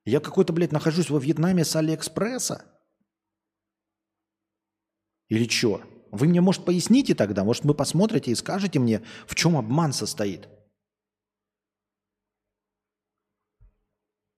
[0.06, 2.66] Я какой-то, блядь, нахожусь во Вьетнаме с Алиэкспресса?
[5.28, 5.82] Или что?
[6.12, 7.44] Вы мне, может, поясните тогда?
[7.44, 10.48] Может, вы посмотрите и скажете мне, в чем обман состоит?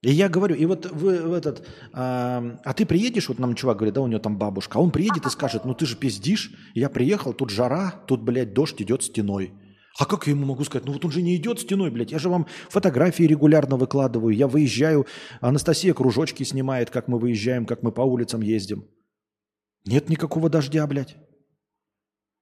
[0.02, 3.78] И я говорю, и вот вы в этот, а, а ты приедешь, вот нам чувак
[3.78, 6.52] говорит, да, у него там бабушка, а он приедет и скажет, ну ты же пиздишь,
[6.74, 9.54] я приехал, тут жара, тут, блядь, дождь идет стеной.
[10.00, 10.88] А как я ему могу сказать?
[10.88, 12.12] Ну вот он же не идет стеной, блядь.
[12.12, 14.34] Я же вам фотографии регулярно выкладываю.
[14.34, 15.06] Я выезжаю,
[15.42, 18.88] Анастасия кружочки снимает, как мы выезжаем, как мы по улицам ездим.
[19.86, 21.18] Нет никакого дождя, блядь.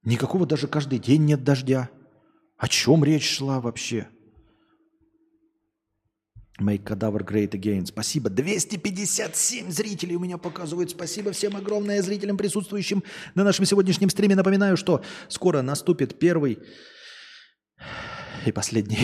[0.03, 1.89] Никакого даже каждый день нет дождя.
[2.57, 4.07] О чем речь шла вообще?
[6.59, 7.85] Make Cadaver Great Again.
[7.85, 8.29] Спасибо.
[8.29, 10.91] 257 зрителей у меня показывают.
[10.91, 13.03] Спасибо всем огромное зрителям, присутствующим
[13.35, 14.35] на нашем сегодняшнем стриме.
[14.35, 16.59] Напоминаю, что скоро наступит первый
[18.49, 18.99] и последний.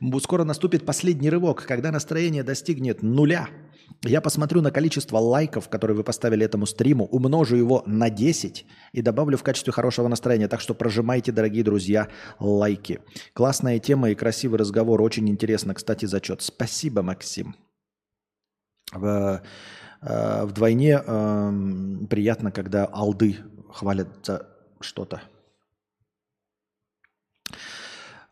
[0.20, 3.48] Скоро наступит последний рывок, когда настроение достигнет нуля.
[4.04, 9.02] Я посмотрю на количество лайков, которые вы поставили этому стриму, умножу его на 10 и
[9.02, 10.48] добавлю в качестве хорошего настроения.
[10.48, 12.08] Так что прожимайте, дорогие друзья,
[12.40, 13.00] лайки.
[13.32, 15.00] Классная тема и красивый разговор.
[15.02, 16.42] Очень интересно, кстати, зачет.
[16.42, 17.54] Спасибо, Максим.
[18.92, 19.42] В,
[20.02, 21.52] э, вдвойне э,
[22.10, 23.36] приятно, когда алды
[23.72, 24.48] хвалят за
[24.80, 25.22] что-то.
[27.50, 27.56] А,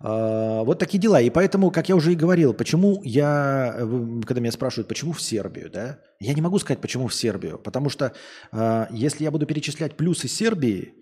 [0.01, 1.21] вот такие дела.
[1.21, 3.77] И поэтому, как я уже и говорил, почему я,
[4.25, 7.59] когда меня спрашивают, почему в Сербию, да, я не могу сказать, почему в Сербию.
[7.59, 8.15] Потому что
[8.51, 10.95] а, если я буду перечислять плюсы Сербии,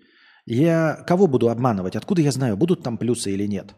[0.45, 1.95] я кого буду обманывать?
[1.95, 3.73] Откуда я знаю, будут там плюсы или нет?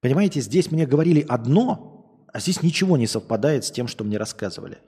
[0.00, 4.78] Понимаете, здесь мне говорили одно, а здесь ничего не совпадает с тем, что мне рассказывали.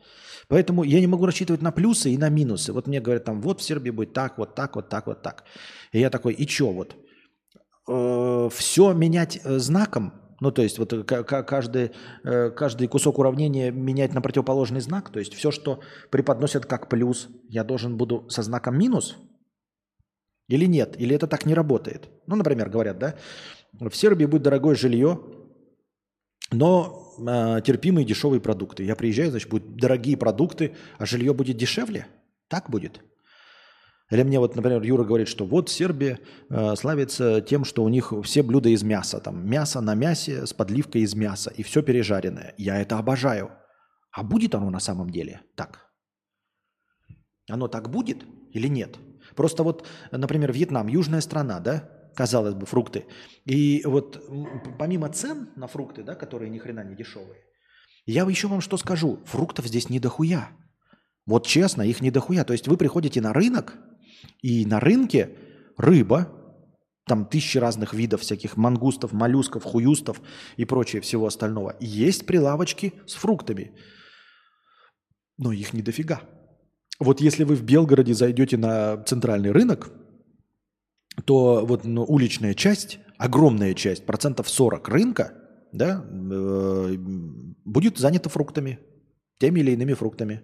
[0.48, 2.72] Поэтому я не могу рассчитывать на плюсы и на минусы.
[2.72, 5.44] Вот мне говорят там, вот в Сербии будет так, вот так, вот так, вот так.
[5.92, 6.96] И я такой, и чё вот?
[7.90, 11.90] Э, все менять э, знаком, ну, то есть вот э, каждый,
[12.24, 15.80] э, каждый кусок уравнения менять на противоположный знак, то есть все, что
[16.10, 19.16] преподносят как плюс, я должен буду со знаком минус
[20.48, 22.08] или нет, или это так не работает.
[22.26, 23.16] Ну, например, говорят, да,
[23.78, 25.20] в Сербии будет дорогое жилье,
[26.50, 28.84] но э, терпимые дешевые продукты.
[28.84, 32.06] Я приезжаю, значит, будут дорогие продукты, а жилье будет дешевле?
[32.48, 33.02] Так будет?
[34.10, 36.18] Или мне вот, например, Юра говорит, что вот Сербия
[36.48, 39.20] э, славится тем, что у них все блюда из мяса.
[39.20, 41.50] Там мясо на мясе с подливкой из мяса.
[41.50, 42.54] И все пережаренное.
[42.58, 43.52] Я это обожаю.
[44.12, 45.86] А будет оно на самом деле так?
[47.48, 48.98] Оно так будет или нет?
[49.36, 51.88] Просто вот, например, Вьетнам, южная страна, да?
[52.16, 53.06] Казалось бы, фрукты.
[53.44, 54.28] И вот
[54.76, 57.38] помимо цен на фрукты, да, которые ни хрена не дешевые,
[58.06, 59.20] я еще вам что скажу.
[59.26, 60.50] Фруктов здесь не дохуя.
[61.26, 62.42] Вот честно, их не дохуя.
[62.42, 63.78] То есть вы приходите на рынок,
[64.42, 65.36] и на рынке
[65.76, 66.28] рыба,
[67.06, 70.20] там тысячи разных видов всяких мангустов, моллюсков, хуюстов
[70.56, 71.76] и прочее всего остального.
[71.80, 73.72] Есть прилавочки с фруктами.
[75.38, 76.20] Но их не дофига.
[77.00, 79.90] Вот если вы в Белгороде зайдете на центральный рынок,
[81.24, 85.32] то вот ну, уличная часть, огромная часть, процентов 40 рынка,
[85.72, 86.96] да, э,
[87.64, 88.78] будет занята фруктами.
[89.40, 90.42] Теми или иными фруктами.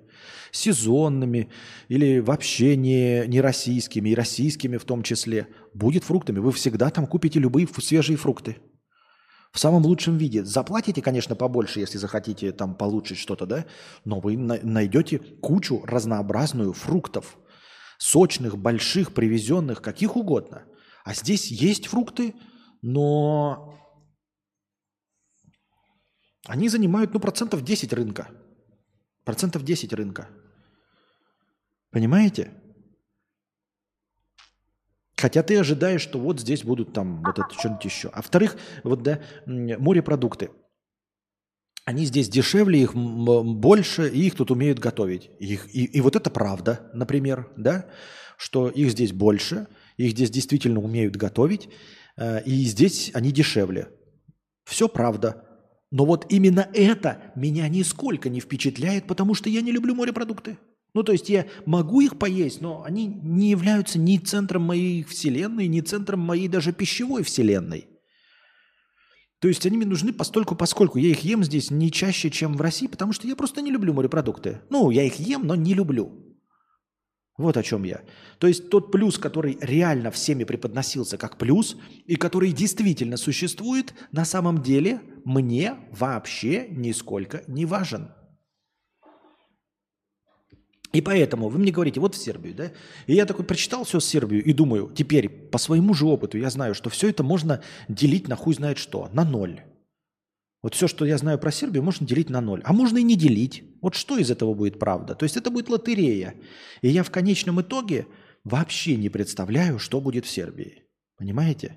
[0.51, 1.51] Сезонными
[1.89, 5.47] или вообще не, не российскими, и российскими в том числе.
[5.75, 6.39] Будет фруктами.
[6.41, 8.57] Вы всегда там купите любые свежие фрукты.
[9.53, 10.45] В самом лучшем виде.
[10.45, 13.67] Заплатите, конечно, побольше, если захотите там получить что-то, да?
[14.05, 17.37] Но вы найдете кучу разнообразную фруктов.
[17.99, 20.65] Сочных, больших, привезенных, каких угодно.
[21.05, 22.35] А здесь есть фрукты,
[22.83, 23.75] но
[26.47, 28.29] они занимают, ну, процентов 10 рынка.
[29.27, 30.29] Процентов 10 рынка.
[31.91, 32.53] Понимаете?
[35.17, 38.09] Хотя ты ожидаешь, что вот здесь будут там вот это что-нибудь еще.
[38.11, 40.51] А во-вторых, вот да, морепродукты.
[41.85, 45.29] Они здесь дешевле, их больше, и их тут умеют готовить.
[45.41, 47.91] Их, и, и вот это правда, например, да,
[48.37, 49.67] что их здесь больше,
[49.97, 51.69] их здесь действительно умеют готовить,
[52.17, 53.89] э, и здесь они дешевле.
[54.65, 55.46] Все правда.
[55.91, 60.59] Но вот именно это меня нисколько не впечатляет, потому что я не люблю морепродукты.
[60.95, 65.69] Ну, то есть я могу их поесть, но они не являются ни центром моей вселенной,
[65.69, 67.87] ни центром моей даже пищевой вселенной.
[69.39, 72.61] То есть они мне нужны постольку, поскольку я их ем здесь не чаще, чем в
[72.61, 74.63] России, потому что я просто не люблю морепродукты.
[74.71, 76.26] Ну, я их ем, но не люблю.
[77.39, 78.01] Вот о чем я.
[78.39, 81.77] То есть тот плюс, который реально всеми преподносился как плюс,
[82.07, 88.11] и который действительно существует, на самом деле мне вообще нисколько не важен.
[90.93, 92.73] И поэтому вы мне говорите, вот в Сербию, да?
[93.07, 96.75] И я такой прочитал все Сербию и думаю, теперь по своему же опыту я знаю,
[96.75, 99.61] что все это можно делить на хуй знает что, на ноль.
[100.67, 102.61] Вот все, что я знаю про Сербию, можно делить на ноль.
[102.65, 103.63] А можно и не делить.
[103.83, 105.15] Вот что из этого будет правда?
[105.15, 106.35] То есть это будет лотерея.
[106.83, 108.09] И я в конечном итоге
[108.43, 110.83] вообще не представляю, что будет в Сербии.
[111.19, 111.77] Понимаете?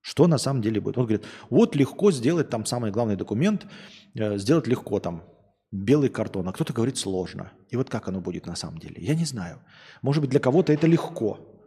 [0.00, 0.98] Что на самом деле будет?
[0.98, 3.68] Он говорит, вот легко сделать там самый главный документ,
[4.16, 5.22] э, сделать легко там
[5.70, 7.52] белый картон, а кто-то говорит сложно.
[7.70, 8.96] И вот как оно будет на самом деле?
[8.98, 9.60] Я не знаю.
[10.02, 11.57] Может быть, для кого-то это легко.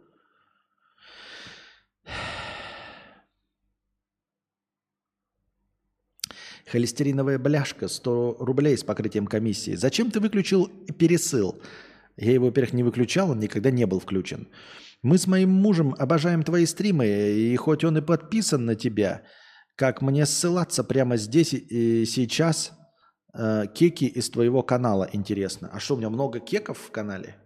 [6.72, 9.74] Холестериновая бляшка 100 рублей с покрытием комиссии.
[9.74, 10.68] Зачем ты выключил
[10.98, 11.60] пересыл?
[12.16, 14.48] Я его, во-первых, не выключал, он никогда не был включен.
[15.02, 19.22] Мы с моим мужем обожаем твои стримы, и хоть он и подписан на тебя,
[19.76, 22.72] как мне ссылаться прямо здесь и сейчас
[23.34, 25.68] э, кеки из твоего канала, интересно.
[25.74, 27.36] А что, у меня много кеков в канале?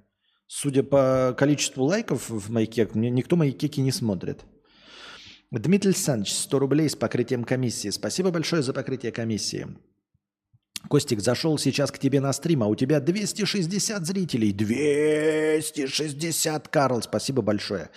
[0.47, 4.45] Судя по количеству лайков в моих кеках, никто мои кеки не смотрит.
[5.51, 7.91] Дмитрий Александрович, 100 рублей с покрытием комиссии.
[7.91, 9.69] Спасибо большое за покрытие комиссии.
[10.89, 14.53] Костик, зашел сейчас к тебе на стрим, а у тебя 260 зрителей.
[14.53, 17.91] 260, Карл, спасибо большое.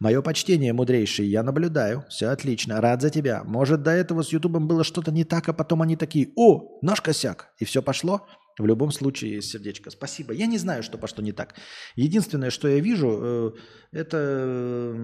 [0.00, 2.06] Мое почтение, мудрейший, я наблюдаю.
[2.08, 3.42] Все отлично, рад за тебя.
[3.44, 7.02] Может, до этого с Ютубом было что-то не так, а потом они такие, о, наш
[7.02, 8.26] косяк, и все пошло?
[8.58, 9.90] В любом случае, сердечко.
[9.90, 10.34] Спасибо.
[10.34, 11.54] Я не знаю, что пошло не так.
[11.96, 13.52] Единственное, что я вижу, э,
[13.92, 14.94] это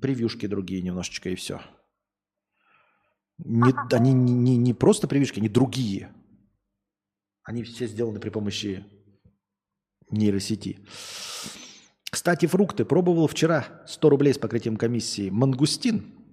[0.00, 1.60] превьюшки другие немножечко, и все.
[3.38, 6.14] Не, они не, не просто превьюшки, они другие.
[7.42, 8.86] Они все сделаны при помощи
[10.10, 10.86] нейросети.
[12.10, 12.84] Кстати, фрукты.
[12.84, 15.30] Пробовал вчера 100 рублей с покрытием комиссии.
[15.30, 16.23] Мангустин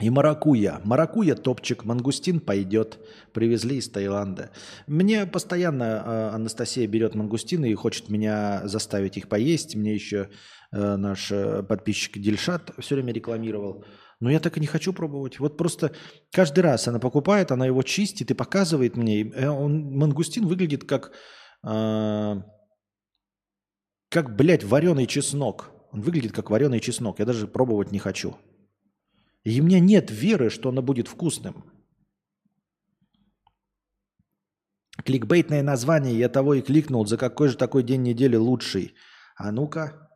[0.00, 0.80] и маракуя.
[0.84, 2.98] Маракуя топчик, мангустин пойдет.
[3.32, 4.50] Привезли из Таиланда.
[4.86, 9.74] Мне постоянно э, Анастасия берет мангустины и хочет меня заставить их поесть.
[9.74, 10.30] Мне еще
[10.72, 13.84] э, наш э, подписчик Дильшат все время рекламировал.
[14.20, 15.38] Но я так и не хочу пробовать.
[15.38, 15.92] Вот просто
[16.32, 19.30] каждый раз она покупает, она его чистит и показывает мне.
[19.30, 21.12] Э, он, мангустин выглядит как,
[21.66, 22.42] э,
[24.10, 25.70] как, блядь, вареный чеснок.
[25.90, 27.18] Он выглядит как вареный чеснок.
[27.18, 28.36] Я даже пробовать не хочу.
[29.44, 31.64] И у меня нет веры, что оно будет вкусным.
[35.04, 37.06] Кликбейтное название, я того и кликнул.
[37.06, 38.94] За какой же такой день недели лучший?
[39.36, 40.08] А ну-ка.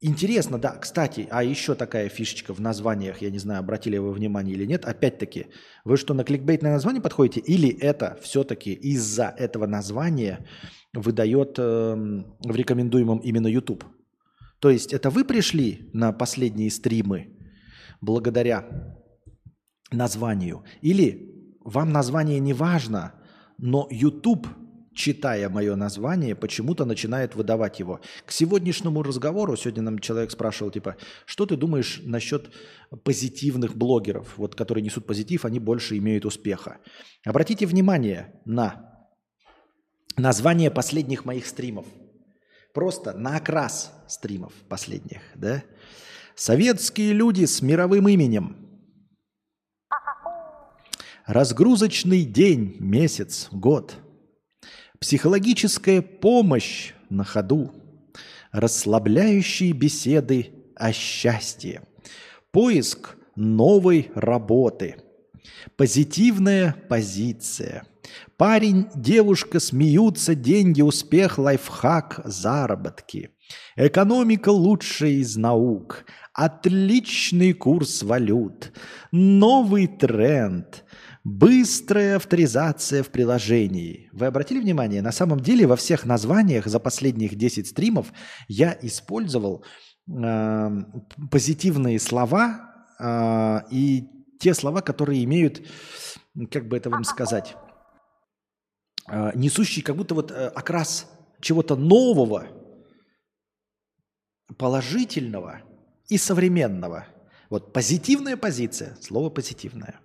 [0.00, 4.54] Интересно, да, кстати, а еще такая фишечка в названиях, я не знаю, обратили вы внимание
[4.54, 4.84] или нет.
[4.84, 5.46] Опять-таки,
[5.84, 7.40] вы что, на кликбейтное название подходите?
[7.40, 10.46] Или это все-таки из-за этого названия
[10.92, 13.84] выдает э, в рекомендуемом именно YouTube?
[14.58, 17.34] То есть это вы пришли на последние стримы,
[18.04, 18.64] благодаря
[19.90, 20.64] названию.
[20.82, 23.14] Или вам название не важно,
[23.58, 24.46] но YouTube,
[24.94, 28.00] читая мое название, почему-то начинает выдавать его.
[28.26, 32.50] К сегодняшнему разговору, сегодня нам человек спрашивал, типа, что ты думаешь насчет
[33.02, 36.78] позитивных блогеров, вот, которые несут позитив, они больше имеют успеха.
[37.24, 39.08] Обратите внимание на
[40.16, 41.86] название последних моих стримов.
[42.72, 45.62] Просто на окрас стримов последних, да?
[46.36, 48.56] Советские люди с мировым именем.
[51.26, 53.94] Разгрузочный день, месяц, год.
[54.98, 57.72] Психологическая помощь на ходу.
[58.50, 61.82] Расслабляющие беседы о счастье.
[62.50, 64.96] Поиск новой работы.
[65.76, 67.86] Позитивная позиция.
[68.36, 73.30] Парень, девушка смеются, деньги, успех, лайфхак, заработки.
[73.76, 76.04] Экономика лучшая из наук.
[76.32, 78.72] Отличный курс валют.
[79.10, 80.84] Новый тренд.
[81.24, 84.10] Быстрая авторизация в приложении.
[84.12, 88.12] Вы обратили внимание, на самом деле во всех названиях за последних 10 стримов
[88.46, 89.64] я использовал
[90.06, 90.70] э,
[91.30, 94.04] позитивные слова э, и
[94.38, 95.62] те слова, которые имеют,
[96.50, 97.56] как бы это вам сказать,
[99.08, 101.10] э, несущие как будто вот э, окрас
[101.40, 102.46] чего-то нового,
[104.58, 105.62] положительного
[106.08, 107.06] и современного.
[107.50, 110.00] Вот позитивная позиция, слово позитивное.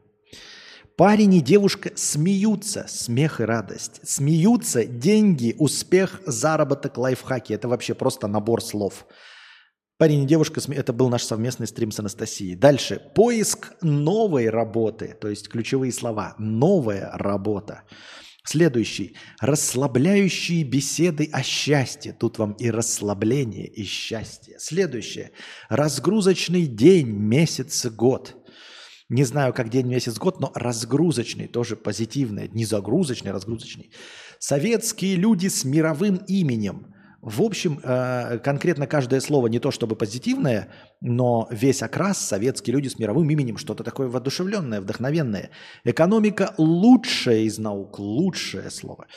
[0.95, 4.02] Парень и девушка смеются, смех и радость.
[4.03, 7.53] Смеются, деньги, успех, заработок, лайфхаки.
[7.53, 9.06] Это вообще просто набор слов.
[9.98, 12.56] Парень и девушка, это был наш совместный стрим с Анастасией.
[12.56, 13.02] Дальше.
[13.16, 16.36] Поиск новой работы, то есть ключевые слова.
[16.38, 17.84] Новая работа.
[18.49, 19.13] Следующий.
[19.39, 22.13] Расслабляющие беседы о счастье.
[22.13, 24.55] Тут вам и расслабление, и счастье.
[24.57, 25.34] Следующее.
[25.69, 28.35] Разгрузочный день, месяц, год.
[29.07, 32.49] Не знаю, как день, месяц, год, но разгрузочный, тоже позитивный.
[32.51, 33.91] Не загрузочный, разгрузочный.
[34.39, 40.69] Советские люди с мировым именем– в общем, э, конкретно каждое слово не то чтобы позитивное,
[41.01, 45.49] но весь окрас советские люди с мировым именем, что-то такое воодушевленное, вдохновенное.
[45.83, 49.07] Экономика лучшая из наук, лучшее слово.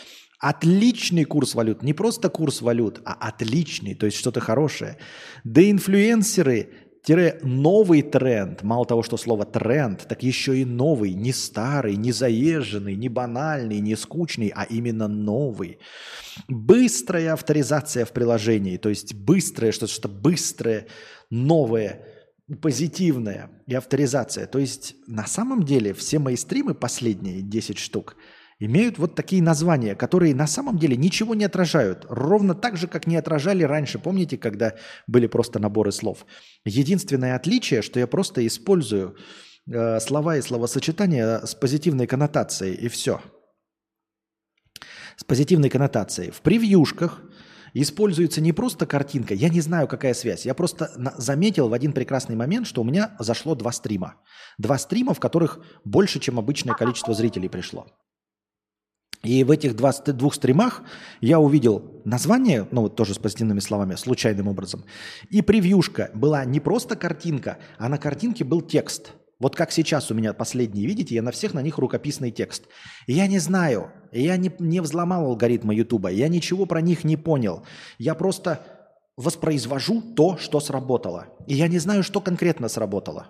[0.41, 4.99] Отличный курс валют, не просто курс валют, а отличный, то есть что-то хорошее.
[5.45, 6.71] Да инфлюенсеры
[7.03, 12.13] Тире новый тренд, мало того, что слово тренд, так еще и новый, не старый, не
[12.13, 15.79] заезженный, не банальный, не скучный, а именно новый.
[16.47, 20.87] Быстрая авторизация в приложении, то есть быстрое, что-то что быстрое,
[21.29, 22.07] новое,
[22.61, 24.47] позитивное и авторизация.
[24.47, 28.17] То есть на самом деле все мои стримы, последние 10 штук,
[28.65, 32.07] имеют вот такие названия, которые на самом деле ничего не отражают.
[32.09, 33.99] Ровно так же, как не отражали раньше.
[33.99, 34.77] Помните, когда
[35.09, 36.25] были просто наборы слов?
[36.65, 39.17] Единственное отличие, что я просто использую
[39.67, 43.21] э, слова и словосочетания с позитивной коннотацией, и все.
[45.17, 46.31] С позитивной коннотацией.
[46.31, 47.21] В превьюшках
[47.75, 50.47] используется не просто картинка, я не знаю, какая связь.
[50.47, 54.21] Я просто заметил в один прекрасный момент, что у меня зашло два стрима.
[54.57, 57.87] Два стрима, в которых больше, чем обычное количество зрителей пришло.
[59.23, 60.83] И в этих 22 стримах
[61.21, 64.85] я увидел название, ну вот тоже с позитивными словами, случайным образом.
[65.31, 69.13] И превьюшка была не просто картинка, а на картинке был текст.
[69.39, 72.65] Вот как сейчас у меня последние, видите, я на всех на них рукописный текст.
[73.07, 77.65] Я не знаю, я не, не взломал алгоритмы Ютуба, я ничего про них не понял.
[77.99, 78.61] Я просто
[79.17, 81.27] воспроизвожу то, что сработало.
[81.47, 83.29] И я не знаю, что конкретно сработало.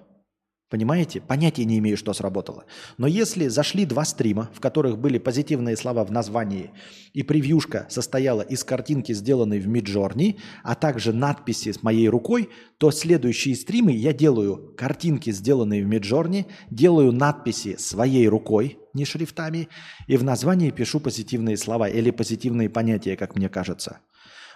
[0.73, 1.21] Понимаете?
[1.21, 2.65] Понятия не имею, что сработало.
[2.97, 6.71] Но если зашли два стрима, в которых были позитивные слова в названии,
[7.13, 12.91] и превьюшка состояла из картинки, сделанной в Миджорни, а также надписи с моей рукой, то
[12.91, 19.69] следующие стримы я делаю картинки, сделанные в Миджорни, делаю надписи своей рукой, не шрифтами,
[20.07, 23.99] и в названии пишу позитивные слова или позитивные понятия, как мне кажется–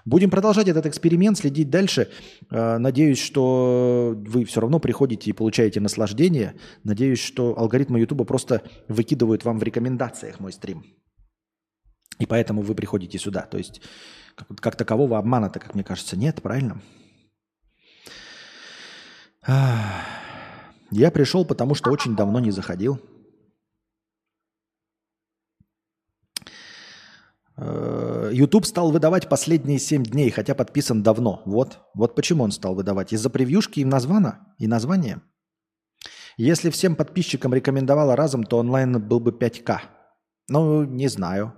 [0.07, 2.09] Будем продолжать этот эксперимент, следить дальше.
[2.51, 6.55] Э, надеюсь, что вы все равно приходите и получаете наслаждение.
[6.85, 10.85] Надеюсь, что алгоритмы YouTube просто выкидывают вам в рекомендациях мой стрим.
[12.21, 13.43] И поэтому вы приходите сюда.
[13.43, 13.83] То есть
[14.37, 16.81] как, как такового обмана-то, как мне кажется, нет, правильно?
[19.49, 23.01] Я пришел, потому что очень давно не заходил.
[27.59, 31.43] YouTube стал выдавать последние 7 дней, хотя подписан давно.
[31.47, 33.15] Вот, вот почему он стал выдавать.
[33.15, 35.23] Из-за превьюшки и названа, и названия.
[36.37, 39.81] Если всем подписчикам рекомендовала разом, то онлайн был бы 5К.
[40.49, 41.55] Ну, не знаю.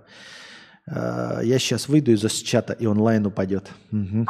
[0.87, 3.69] Э, я сейчас выйду из чата, и онлайн упадет.
[3.91, 4.25] Угу.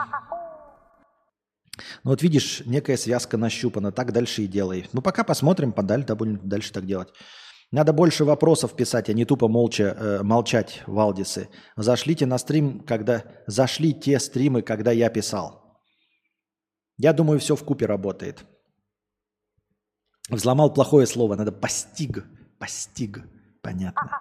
[2.03, 4.87] Ну вот видишь, некая связка нащупана, так дальше и делай.
[4.91, 7.09] Ну пока посмотрим, подаль, да будем дальше так делать.
[7.71, 11.49] Надо больше вопросов писать, а не тупо молча э, молчать, Валдисы.
[11.75, 13.23] Зашлите на стрим, когда...
[13.45, 15.79] Зашли те стримы, когда я писал.
[16.97, 18.43] Я думаю, все в купе работает.
[20.29, 22.25] Взломал плохое слово, надо постиг.
[22.59, 23.19] Постиг.
[23.61, 24.19] Понятно.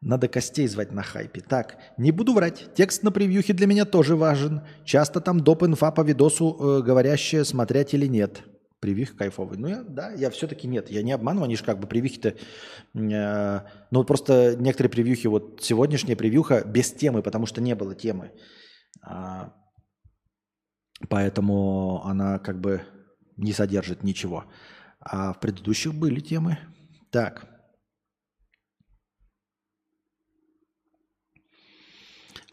[0.00, 1.40] Надо костей звать на хайпе.
[1.42, 2.74] Так, не буду врать.
[2.74, 4.62] Текст на превьюхе для меня тоже важен.
[4.84, 5.62] Часто там доп.
[5.62, 8.42] инфа по видосу, э, говорящая, смотрять или нет.
[8.82, 9.58] Прививка кайфовый.
[9.58, 10.90] Ну, я, да, я все-таки нет.
[10.90, 12.34] Я не обманываю, они же как бы прививки-то...
[12.98, 13.60] Э,
[13.92, 18.32] ну, просто некоторые прививки, вот сегодняшняя прививка без темы, потому что не было темы.
[19.00, 19.52] А,
[21.08, 22.82] поэтому она как бы
[23.36, 24.46] не содержит ничего.
[24.98, 26.58] А в предыдущих были темы.
[27.12, 27.51] Так.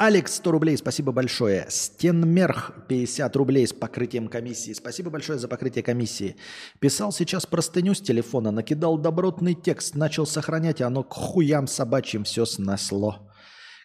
[0.02, 1.66] Алекс, 100 рублей, спасибо большое.
[1.68, 4.72] Стенмерх, 50 рублей с покрытием комиссии.
[4.72, 6.38] Спасибо большое за покрытие комиссии.
[6.80, 12.24] Писал сейчас простыню с телефона, накидал добротный текст, начал сохранять, а оно к хуям собачьим
[12.24, 13.30] все сносло.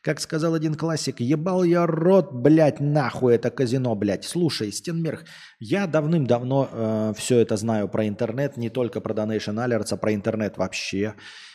[0.03, 4.25] Как сказал один классик, ебал я рот, блядь, нахуй это казино, блядь.
[4.25, 5.25] Слушай, Стенмерх,
[5.59, 10.15] я давным-давно э, все это знаю про интернет, не только про Donation Alerts, а про
[10.15, 11.15] интернет вообще.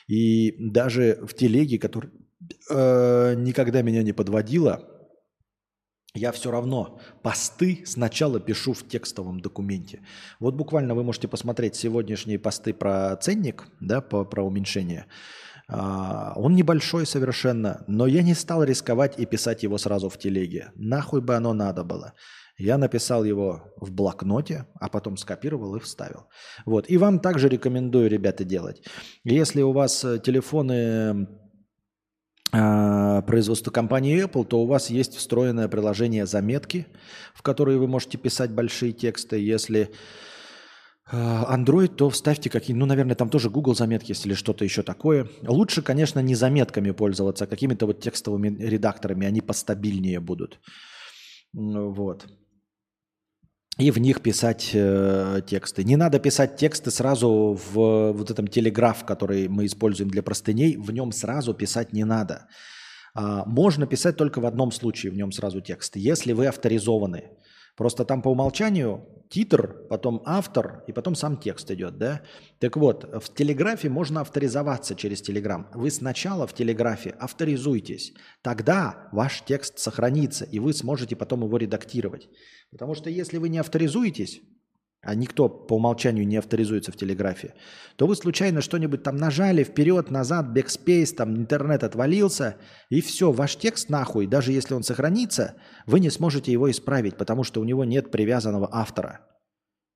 [0.09, 2.09] И даже в телеге, который
[2.69, 4.87] э, никогда меня не подводила,
[6.15, 10.01] я все равно посты сначала пишу в текстовом документе.
[10.39, 15.05] Вот буквально вы можете посмотреть сегодняшние посты про ценник, да, по, про уменьшение.
[15.67, 20.71] А, он небольшой совершенно, но я не стал рисковать и писать его сразу в телеге.
[20.75, 22.13] Нахуй бы оно надо было.
[22.57, 26.27] Я написал его в блокноте, а потом скопировал и вставил.
[26.65, 26.89] Вот.
[26.89, 28.83] И вам также рекомендую, ребята, делать.
[29.23, 31.27] Если у вас э, телефоны
[32.51, 36.87] производства компании Apple, то у вас есть встроенное приложение заметки,
[37.33, 39.37] в которые вы можете писать большие тексты.
[39.37, 39.91] Если
[41.11, 44.81] а, Android, то вставьте какие ну, наверное, там тоже Google заметки есть или что-то еще
[44.81, 45.27] такое.
[45.43, 50.59] Лучше, конечно, не заметками пользоваться, а какими-то вот текстовыми редакторами, они постабильнее будут.
[51.53, 52.25] Вот
[53.79, 55.85] и в них писать э, тексты.
[55.85, 60.91] Не надо писать тексты сразу в вот этом телеграф, который мы используем для простыней, в
[60.91, 62.47] нем сразу писать не надо.
[63.13, 67.23] А, можно писать только в одном случае в нем сразу текст, если вы авторизованы.
[67.75, 72.21] Просто там по умолчанию title, потом автор и потом сам текст идет, да?
[72.59, 75.69] Так вот, в Telegraph е можно авторизоваться через Телеграм.
[75.73, 78.13] Вы сначала в Telegraph е авторизуйтесь.
[78.41, 82.27] Тогда ваш текст сохранится, и вы сможете потом его редактировать.
[82.71, 84.41] Потому что если вы не авторизуетесь,
[85.01, 87.53] а никто по умолчанию не авторизуется в Telegraph е,
[87.95, 92.57] то вы случайно что-нибудь там нажали вперед, назад, backspace, там интернет отвалился,
[92.89, 95.55] и все, ваш текст нахуй, даже если он сохранится,
[95.85, 99.21] вы не сможете его исправить, потому что у него нет привязанного автора.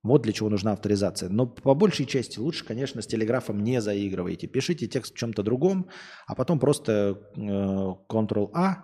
[0.03, 1.29] Вот для чего нужна авторизация.
[1.29, 4.47] Но по большей части лучше, конечно, с телеграфом не заигрывайте.
[4.47, 5.89] Пишите текст в чем-то другом,
[6.27, 8.83] а потом просто э, Ctrl-A,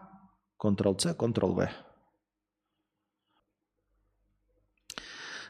[0.64, 1.70] Ctrl-C, Ctrl-V.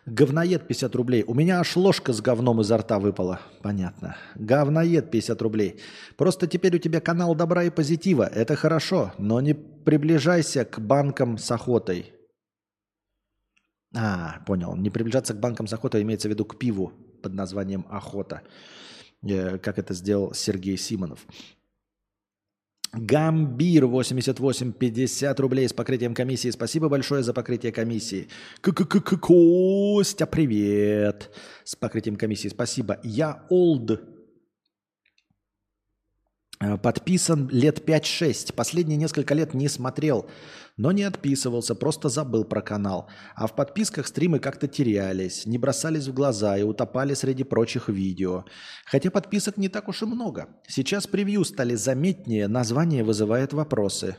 [0.09, 1.23] Говноед 50 рублей.
[1.27, 3.39] У меня аж ложка с говном изо рта выпала.
[3.61, 4.17] Понятно.
[4.35, 5.79] Говноед 50 рублей.
[6.17, 8.23] Просто теперь у тебя канал добра и позитива.
[8.23, 12.11] Это хорошо, но не приближайся к банкам с охотой.
[13.95, 14.75] А, понял.
[14.75, 16.91] Не приближаться к банкам с охотой имеется в виду к пиву
[17.21, 18.41] под названием «Охота»,
[19.21, 21.25] э, как это сделал Сергей Симонов.
[22.91, 26.49] Гамбир 88 50 рублей с покрытием комиссии.
[26.49, 28.27] Спасибо большое за покрытие комиссии.
[28.61, 31.29] К -к -к Костя, привет.
[31.63, 32.49] С покрытием комиссии.
[32.49, 32.99] Спасибо.
[33.03, 34.01] Я олд
[36.81, 38.53] подписан лет 5-6.
[38.53, 40.29] Последние несколько лет не смотрел,
[40.77, 43.09] но не отписывался, просто забыл про канал.
[43.35, 48.45] А в подписках стримы как-то терялись, не бросались в глаза и утопали среди прочих видео.
[48.85, 50.49] Хотя подписок не так уж и много.
[50.67, 54.17] Сейчас превью стали заметнее, название вызывает вопросы.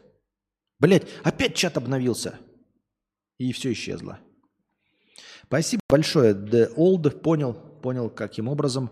[0.78, 2.34] Блять, опять чат обновился.
[3.36, 4.18] И все исчезло.
[5.46, 6.32] Спасибо большое.
[6.32, 8.90] The Old понял, понял, каким образом.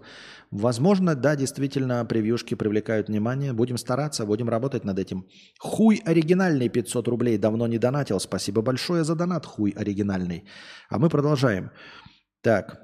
[0.51, 3.53] Возможно, да, действительно, превьюшки привлекают внимание.
[3.53, 5.27] Будем стараться, будем работать над этим.
[5.59, 8.21] Хуй оригинальный 500 рублей давно не донатил.
[8.21, 10.45] Спасибо большое за донат, хуй оригинальный.
[10.89, 11.71] А мы продолжаем.
[12.43, 12.81] Так.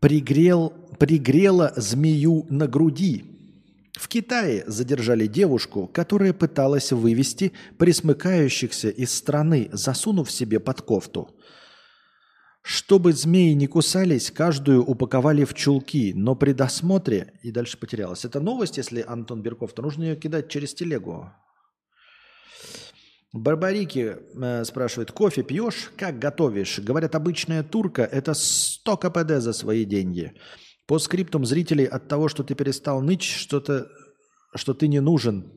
[0.00, 3.37] Пригрел, пригрела змею на груди.
[3.98, 11.34] В Китае задержали девушку, которая пыталась вывести присмыкающихся из страны, засунув себе под кофту.
[12.62, 17.32] Чтобы змеи не кусались, каждую упаковали в чулки, но при досмотре...
[17.42, 18.24] И дальше потерялась.
[18.24, 21.32] Это новость, если Антон Берков, то нужно ее кидать через телегу.
[23.32, 25.90] Барбарики э, спрашивает, кофе пьешь?
[25.96, 26.78] Как готовишь?
[26.78, 30.34] Говорят, обычная турка– это 100 КПД за свои деньги.
[30.88, 33.88] По скриптам зрителей от того, что ты перестал ныть, что-то,
[34.56, 35.52] что ты не нужен,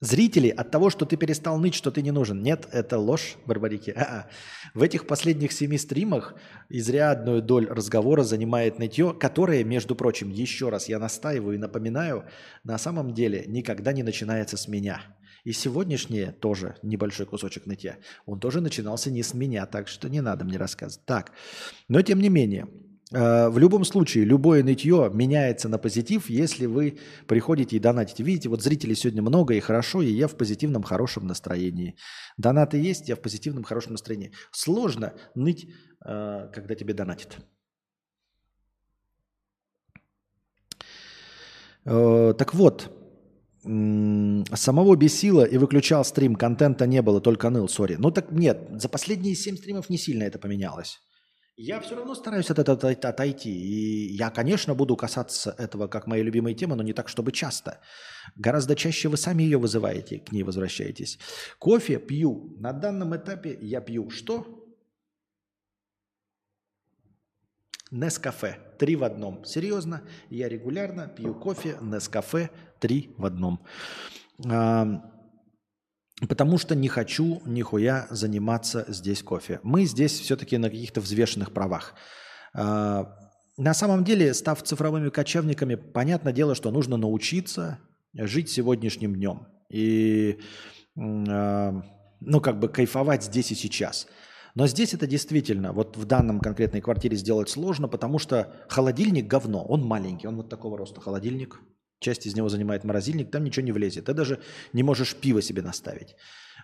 [0.00, 2.40] Зрители от того, что ты перестал ныть, что ты не нужен.
[2.40, 3.90] Нет, это ложь, Барбарики.
[3.96, 4.28] А-а.
[4.72, 6.34] В этих последних семи стримах
[6.68, 12.26] изрядную долю разговора занимает нытье, которое, между прочим, еще раз я настаиваю и напоминаю,
[12.62, 15.02] на самом деле никогда не начинается с меня.
[15.42, 17.96] И сегодняшнее тоже небольшой кусочек нытья.
[18.24, 21.04] Он тоже начинался не с меня, так что не надо мне рассказывать.
[21.06, 21.32] Так,
[21.88, 22.68] но тем не менее,
[23.10, 28.22] в любом случае, любое нытье меняется на позитив, если вы приходите и донатите.
[28.22, 31.96] Видите, вот зрителей сегодня много и хорошо, и я в позитивном хорошем настроении.
[32.36, 34.32] Донаты есть, я в позитивном хорошем настроении.
[34.52, 35.68] Сложно ныть,
[36.04, 37.38] э, когда тебе донатят.
[41.86, 42.92] Э, так вот,
[43.62, 47.96] самого бесило и выключал стрим, контента не было, только ныл, сори.
[47.98, 51.00] Ну так нет, за последние 7 стримов не сильно это поменялось.
[51.60, 53.50] Я все равно стараюсь от этого отойти.
[53.50, 57.80] И я, конечно, буду касаться этого как моей любимой темы, но не так, чтобы часто.
[58.36, 61.18] Гораздо чаще вы сами ее вызываете, к ней возвращаетесь.
[61.58, 62.54] Кофе пью.
[62.60, 64.46] На данном этапе я пью что?
[67.90, 68.56] Нескафе.
[68.78, 69.44] Три в одном.
[69.44, 73.66] Серьезно, я регулярно пью кофе Нескафе три в одном.
[76.26, 79.60] Потому что не хочу нихуя заниматься здесь кофе.
[79.62, 81.94] Мы здесь все-таки на каких-то взвешенных правах.
[82.54, 83.14] А,
[83.56, 87.78] на самом деле, став цифровыми кочевниками, понятное дело, что нужно научиться
[88.14, 89.46] жить сегодняшним днем.
[89.68, 90.40] И,
[90.98, 91.82] а,
[92.20, 94.06] ну, как бы кайфовать здесь и сейчас–
[94.58, 99.64] но здесь это действительно, вот в данном конкретной квартире сделать сложно, потому что холодильник говно,
[99.64, 101.60] он маленький, он вот такого роста холодильник,
[102.00, 104.40] часть из него занимает морозильник, там ничего не влезет, ты даже
[104.72, 106.16] не можешь пиво себе наставить.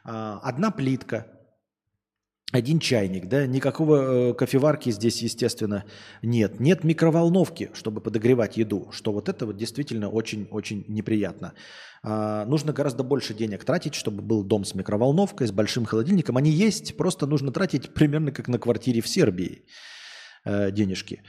[0.05, 1.27] А, одна плитка,
[2.53, 5.85] один чайник, да, никакого э, кофеварки здесь, естественно,
[6.23, 6.61] нет.
[6.61, 11.55] Нет микроволновки, чтобы подогревать еду, что вот это вот действительно очень-очень неприятно.
[12.05, 16.37] А, нужно гораздо больше денег тратить, чтобы был дом с микроволновкой, с большим холодильником.
[16.37, 19.65] Они есть, просто нужно тратить примерно как на квартире в Сербии
[20.45, 21.23] э, денежки.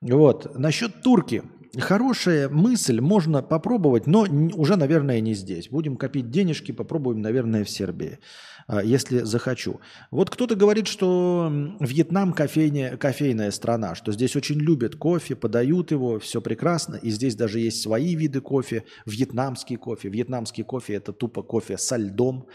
[0.00, 0.58] Вот.
[0.58, 1.44] Насчет турки.
[1.78, 5.70] Хорошая мысль, можно попробовать, но уже, наверное, не здесь.
[5.70, 8.18] Будем копить денежки, попробуем, наверное, в Сербии,
[8.66, 9.80] а, если захочу.
[10.10, 11.50] Вот кто-то говорит, что
[11.80, 17.36] Вьетнам кофейня, кофейная страна, что здесь очень любят кофе, подают его, все прекрасно, и здесь
[17.36, 20.10] даже есть свои виды кофе, вьетнамский кофе.
[20.10, 22.48] Вьетнамский кофе– это тупо кофе со льдом,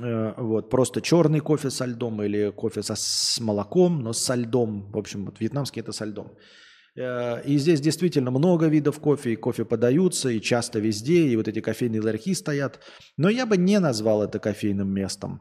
[0.00, 4.90] э, вот, просто черный кофе со льдом или кофе со, с молоком, но со льдом.
[4.90, 6.32] В общем, вот вьетнамский это со льдом.
[6.98, 11.48] Э, и здесь действительно много видов кофе, и кофе подаются, и часто везде, и вот
[11.48, 12.80] эти кофейные ларьки стоят.
[13.16, 15.40] Но я бы не назвал это кофейным местом.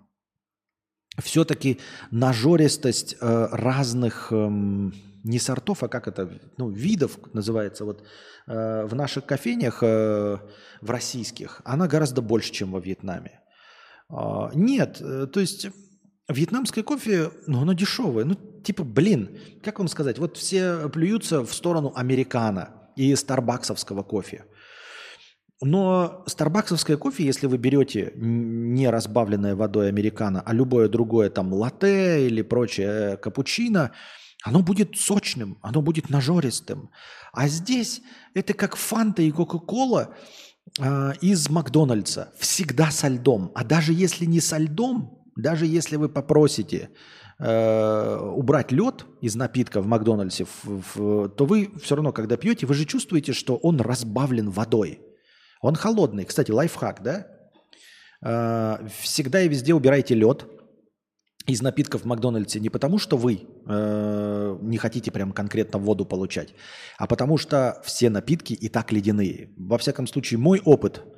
[1.17, 1.79] Все-таки
[2.11, 4.93] нажористость э, разных эм,
[5.23, 8.03] не сортов, а как это, ну, видов называется, вот
[8.47, 13.41] э, в наших кофейнях, в российских, она гораздо больше, чем во Вьетнаме.
[14.09, 15.01] А, нет,
[15.33, 15.67] то есть
[16.29, 18.25] Вьетнамское кофе, ну, оно дешевое.
[18.25, 24.45] Ну, типа, блин, как вам сказать, вот все плюются в сторону американо и старбаксовского кофе.
[25.61, 32.27] Но старбаксовское кофе, если вы берете не разбавленное водой американо, а любое другое, там, латте
[32.27, 33.91] или прочее э, капучино,
[34.43, 36.91] оно будет сочным, оно будет нажористым.
[37.33, 38.01] А здесь
[38.35, 40.15] это как фанта и кока-кола
[40.79, 42.33] э, из Макдональдса.
[42.37, 43.51] Всегда со льдом.
[43.55, 46.89] А даже если не со льдом, даже если вы попросите
[47.39, 52.65] э, убрать лед из напитка в Макдональдсе, в, в, то вы все равно, когда пьете,
[52.65, 54.99] вы же чувствуете, что он разбавлен водой.
[55.61, 56.25] Он холодный.
[56.25, 57.27] Кстати, лайфхак, да?
[58.21, 60.47] Э, всегда и везде убирайте лед
[61.45, 66.53] из напитков в Макдональдсе не потому, что вы э, не хотите прям конкретно воду получать,
[66.97, 69.53] а потому что все напитки и так ледяные.
[69.55, 71.03] Во всяком случае, мой опыт–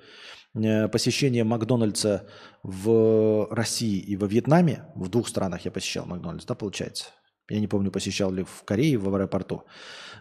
[0.54, 2.28] посещение Макдональдса
[2.64, 7.06] в России и во Вьетнаме, в двух странах я посещал Макдональдс, да, получается?
[7.50, 9.64] Я не помню, посещал ли в Корее, в аэропорту.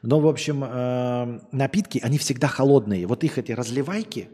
[0.02, 3.06] Но, в общем, э, напитки, они всегда холодные.
[3.06, 4.30] Вот их эти разливайки,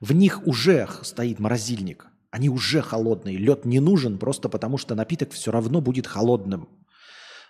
[0.00, 2.06] в них уже стоит морозильник.
[2.30, 3.36] Они уже холодные.
[3.36, 6.68] Лед не нужен просто потому, что напиток все равно будет холодным.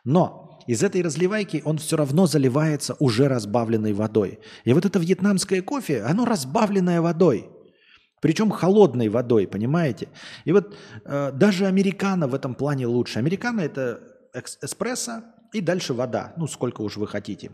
[0.04, 4.38] Но из этой разливайки он все равно заливается уже разбавленной водой.
[4.64, 7.50] И вот это вьетнамское кофе, оно разбавленное водой.
[8.20, 10.08] Причем холодной водой, понимаете?
[10.44, 13.18] И вот э, даже американо в этом плане лучше.
[13.18, 14.00] Американо это
[14.34, 16.34] эспрессо и дальше вода.
[16.36, 17.50] Ну, сколько уж вы хотите.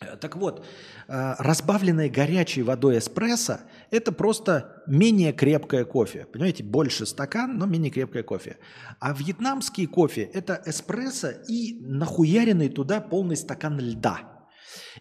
[0.00, 0.66] Э, так вот,
[1.08, 3.60] э, горячей водой эспрессо–
[3.90, 6.26] это просто менее крепкое кофе.
[6.30, 8.58] Понимаете, больше стакан, но менее крепкое кофе.
[9.00, 14.18] А вьетнамский кофе– это эспрессо и нахуяренный туда полный стакан льда.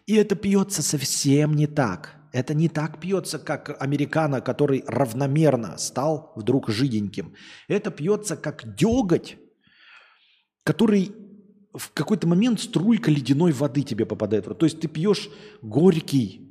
[0.05, 6.33] И это пьется совсем не так– это не так пьется, как американо, который равномерно стал
[6.35, 7.33] вдруг жиденьким.
[7.67, 9.37] Это пьется как деготь,
[10.63, 11.11] который
[11.73, 14.45] в какой-то момент струйка ледяной воды тебе попадает.
[14.45, 15.29] То есть ты пьешь
[15.61, 16.49] горький,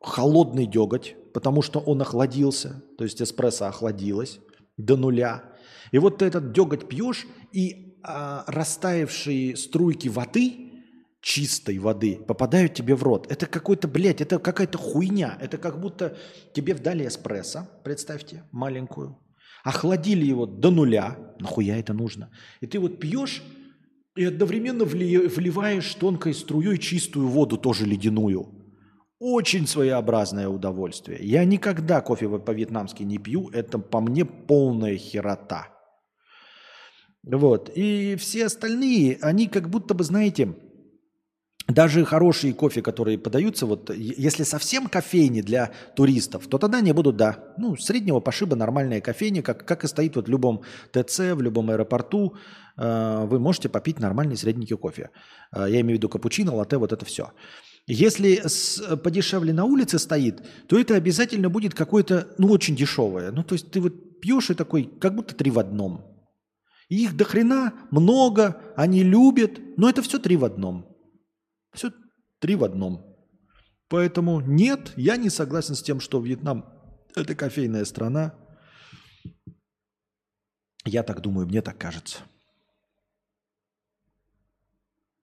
[0.00, 4.40] холодный деготь, потому что он охладился, то есть эспрессо охладилось
[4.76, 5.44] до нуля.
[5.92, 10.69] И вот ты этот деготь пьешь, и а, растаявшие струйки воды,
[11.20, 13.30] чистой воды, попадают тебе в рот.
[13.30, 15.36] Это какой-то, блядь, это какая-то хуйня.
[15.40, 16.16] Это как будто
[16.54, 19.18] тебе вдали эспрессо, представьте, маленькую,
[19.62, 22.30] охладили его до нуля, нахуя это нужно?
[22.60, 23.42] И ты вот пьешь
[24.16, 28.56] и одновременно вли, вливаешь тонкой струей чистую воду, тоже ледяную.
[29.18, 31.18] Очень своеобразное удовольствие.
[31.20, 35.68] Я никогда кофе по-вьетнамски не пью, это по мне полная херота.
[37.22, 37.70] Вот.
[37.74, 40.54] И все остальные, они как будто бы, знаете,
[41.72, 47.16] даже хорошие кофе, которые подаются, вот если совсем кофейни для туристов, то тогда не будут,
[47.16, 51.40] да, ну, среднего пошиба нормальная кофейня, как, как и стоит вот в любом ТЦ, в
[51.40, 52.36] любом аэропорту,
[52.76, 55.10] э, вы можете попить нормальный средненький кофе.
[55.54, 57.32] Э, я имею в виду капучино, латте, вот это все.
[57.86, 63.32] Если с, подешевле на улице стоит, то это обязательно будет какое-то, ну, очень дешевое.
[63.32, 66.06] Ну, то есть ты вот пьешь и такой, как будто три в одном.
[66.88, 70.89] Их до хрена много, они любят, но это все три в одном.
[71.72, 71.92] Все
[72.38, 73.16] три в одном.
[73.88, 76.64] Поэтому нет, я не согласен с тем, что Вьетнам–
[77.16, 78.34] это кофейная страна.
[80.84, 82.18] Я так думаю, мне так кажется.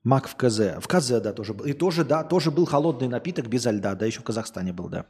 [0.03, 0.80] Мак в КЗ.
[0.80, 1.66] В КЗ, да, тоже был.
[1.66, 3.95] И тоже, да, тоже был холодный напиток без льда.
[3.95, 5.06] Да, еще в Казахстане был, да.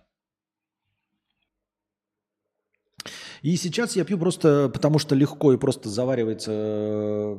[3.47, 7.37] И сейчас я пью просто потому, что легко и просто заваривается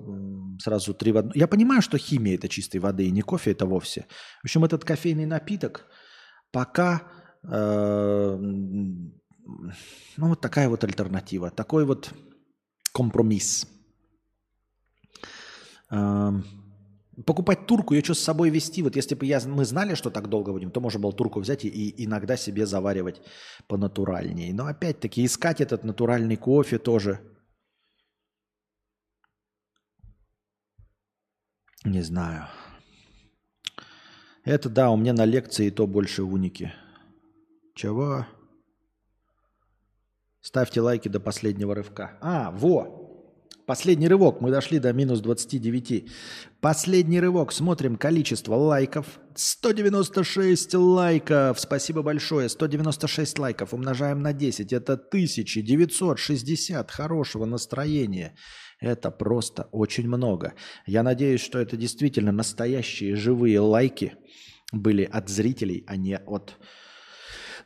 [0.58, 1.32] сразу три в одну.
[1.34, 4.06] Я понимаю, что химия это чистой воды, и не кофе это вовсе.
[4.40, 5.84] В общем, этот кофейный напиток
[6.50, 7.02] пока
[7.42, 9.12] э, ну
[10.16, 12.10] вот такая вот альтернатива, такой вот
[12.94, 13.66] компромисс.
[15.90, 16.30] Э,
[17.26, 18.82] покупать турку, ее что с собой вести?
[18.82, 21.64] Вот если бы я, мы знали, что так долго будем, то можно было турку взять
[21.64, 23.20] и, и иногда себе заваривать
[23.66, 24.54] понатуральнее.
[24.54, 27.20] Но опять-таки искать этот натуральный кофе тоже.
[31.84, 32.46] Не знаю.
[34.44, 36.72] Это да, у меня на лекции то больше уники.
[37.74, 38.26] Чего?
[40.40, 42.18] Ставьте лайки до последнего рывка.
[42.20, 42.97] А, во!
[43.68, 44.40] Последний рывок.
[44.40, 46.10] Мы дошли до минус 29.
[46.62, 47.52] Последний рывок.
[47.52, 49.20] Смотрим количество лайков.
[49.34, 51.60] 196 лайков.
[51.60, 52.48] Спасибо большое.
[52.48, 53.74] 196 лайков.
[53.74, 54.72] Умножаем на 10.
[54.72, 58.34] Это 1960 хорошего настроения.
[58.80, 60.54] Это просто очень много.
[60.86, 64.14] Я надеюсь, что это действительно настоящие живые лайки
[64.72, 66.56] были от зрителей, а не от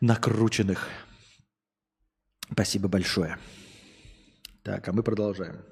[0.00, 0.88] накрученных.
[2.50, 3.38] Спасибо большое.
[4.64, 5.71] Так, а мы продолжаем.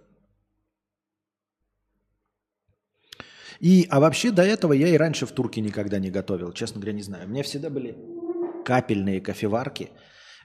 [3.61, 6.53] И, а вообще до этого я и раньше в турке никогда не готовил.
[6.53, 7.27] Честно говоря, не знаю.
[7.27, 7.97] У меня всегда были
[8.65, 9.91] капельные кофеварки.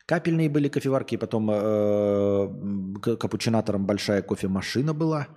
[0.06, 5.28] Капельные были кофеварки, потом э, капучинатором большая кофемашина была.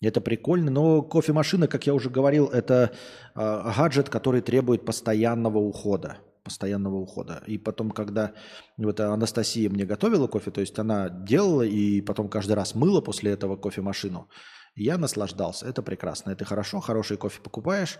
[0.00, 2.92] Это прикольно, но кофемашина, как я уже говорил, это
[3.34, 7.42] э, гаджет, который требует постоянного ухода постоянного ухода.
[7.48, 8.32] И потом, когда
[8.76, 13.32] вот Анастасия мне готовила кофе, то есть она делала и потом каждый раз мыла после
[13.32, 14.28] этого кофемашину,
[14.76, 15.66] я наслаждался.
[15.66, 16.30] Это прекрасно.
[16.30, 16.80] Это хорошо.
[16.80, 17.98] Хороший кофе покупаешь.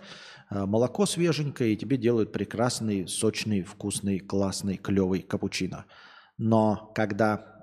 [0.49, 5.85] Э, молоко свеженькое, и тебе делают прекрасный, сочный, вкусный, классный, клевый капучино.
[6.37, 7.56] Но когда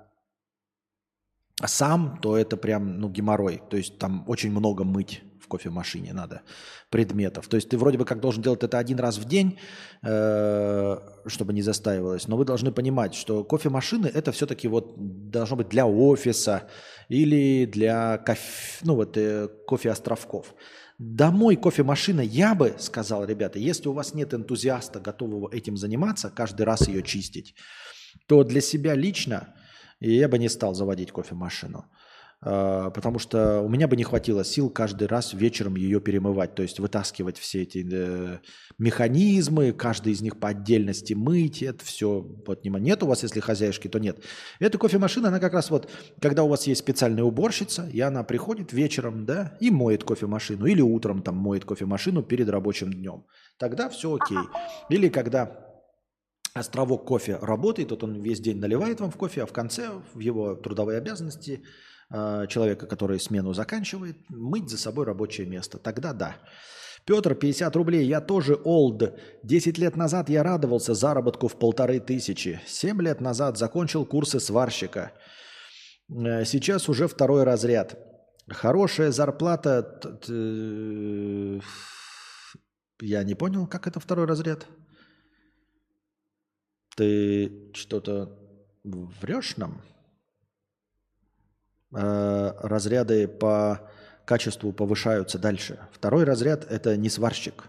[1.63, 3.61] сам, то это прям ну, геморрой.
[3.69, 6.41] То есть там очень много мыть в кофемашине надо
[6.89, 7.47] предметов.
[7.47, 9.57] То есть ты вроде бы как должен делать это один раз в день,
[10.03, 12.27] э, чтобы не застаивалось.
[12.27, 14.95] Но вы должны понимать, что кофемашины это все-таки вот
[15.29, 16.67] должно быть для офиса
[17.09, 20.55] или для кофе, ну вот, э, кофе-островков.
[20.97, 26.63] Домой кофемашина, я бы сказал, ребята, если у вас нет энтузиаста, готового этим заниматься, каждый
[26.63, 27.53] раз ее чистить,
[28.27, 29.53] то для себя лично
[29.99, 31.85] я бы не стал заводить кофемашину.
[32.47, 36.61] А, потому что у меня бы не хватило сил каждый раз вечером ее перемывать, то
[36.61, 38.37] есть вытаскивать все эти э,
[38.77, 43.87] механизмы, каждый из них по отдельности мыть, это все вот нет у вас, если хозяюшки,
[43.87, 44.23] то нет.
[44.59, 45.89] Эта кофемашина, она как раз вот,
[46.21, 50.81] когда у вас есть специальная уборщица, и она приходит вечером, да, и моет кофемашину, или
[50.81, 53.25] утром там моет кофемашину перед рабочим днем,
[53.57, 54.37] тогда все окей.
[54.89, 55.65] Или когда
[56.55, 60.19] островок кофе работает, вот он весь день наливает вам в кофе, а в конце в
[60.19, 61.63] его трудовые обязанности–
[62.11, 65.79] Э, человека, который смену заканчивает, мыть за собой рабочее место.
[65.79, 66.35] Тогда да.
[67.05, 68.05] Петр, 50 рублей.
[68.05, 69.19] Я тоже олд.
[69.43, 72.61] 10 лет назад я радовался заработку в полторы тысячи.
[72.65, 75.13] 7 лет назад закончил курсы сварщика.
[76.09, 77.97] Э, сейчас уже второй разряд.
[78.47, 79.99] Хорошая зарплата...
[83.01, 84.67] Я не понял, как это второй разряд.
[86.95, 88.37] Ты что-то
[88.83, 89.81] врешь нам?
[91.93, 93.89] Э, разряды по
[94.25, 95.79] качеству повышаются дальше.
[95.91, 97.65] Второй разряд– это не сварщик.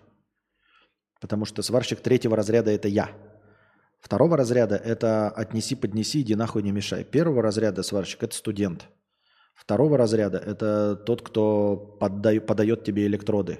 [1.20, 3.10] Потому что сварщик третьего разряда– это я.
[4.00, 7.04] Второго разряда– это отнеси, поднеси, иди нахуй, не мешай.
[7.04, 8.86] Первого разряда сварщик– это студент.
[9.54, 13.58] Второго разряда– это тот, кто поддает, подает тебе электроды.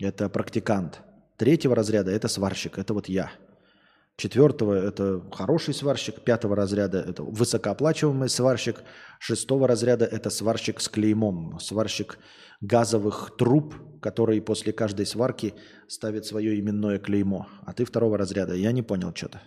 [0.00, 1.00] Это практикант.
[1.36, 3.32] Третьего разряда– это сварщик, это вот я–
[4.18, 6.22] Четвертого– это хороший сварщик.
[6.22, 8.82] Пятого разряда– это высокооплачиваемый сварщик.
[9.20, 11.58] Шестого разряда– это сварщик с клеймом.
[11.60, 12.18] Сварщик
[12.62, 15.54] газовых труб, который после каждой сварки
[15.86, 17.46] ставит свое именное клеймо.
[17.66, 18.54] А ты второго разряда.
[18.54, 19.42] Я не понял что-то.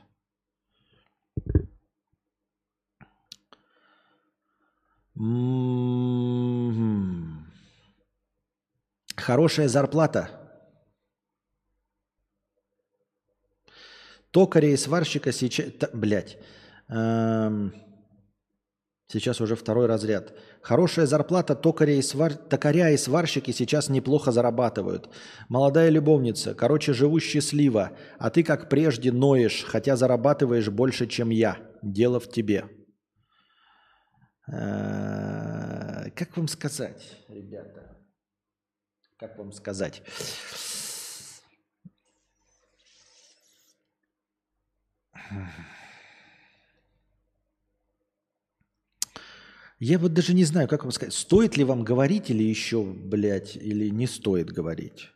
[5.16, 5.88] М-м-м.
[9.16, 10.30] Хорошая зарплата–
[14.32, 15.68] Токаря и сварщика сейчас...
[15.94, 16.38] Блять.
[16.90, 17.74] Эм...
[19.12, 20.36] Сейчас уже второй разряд.
[20.62, 22.36] Хорошая зарплата токаря и, свар...
[22.36, 25.10] токаря и сварщики сейчас неплохо зарабатывают.
[25.50, 31.58] Молодая любовница, короче, живу счастливо, а ты как прежде ноешь, хотя зарабатываешь больше, чем я.
[31.82, 32.66] Дело в тебе.
[34.52, 37.98] Э, как вам сказать, ребята?
[39.18, 40.04] Как вам сказать?
[49.80, 53.56] Я вот даже не знаю, как вам сказать, стоит ли вам говорить или еще, блядь,
[53.56, 55.10] или не стоит говорить.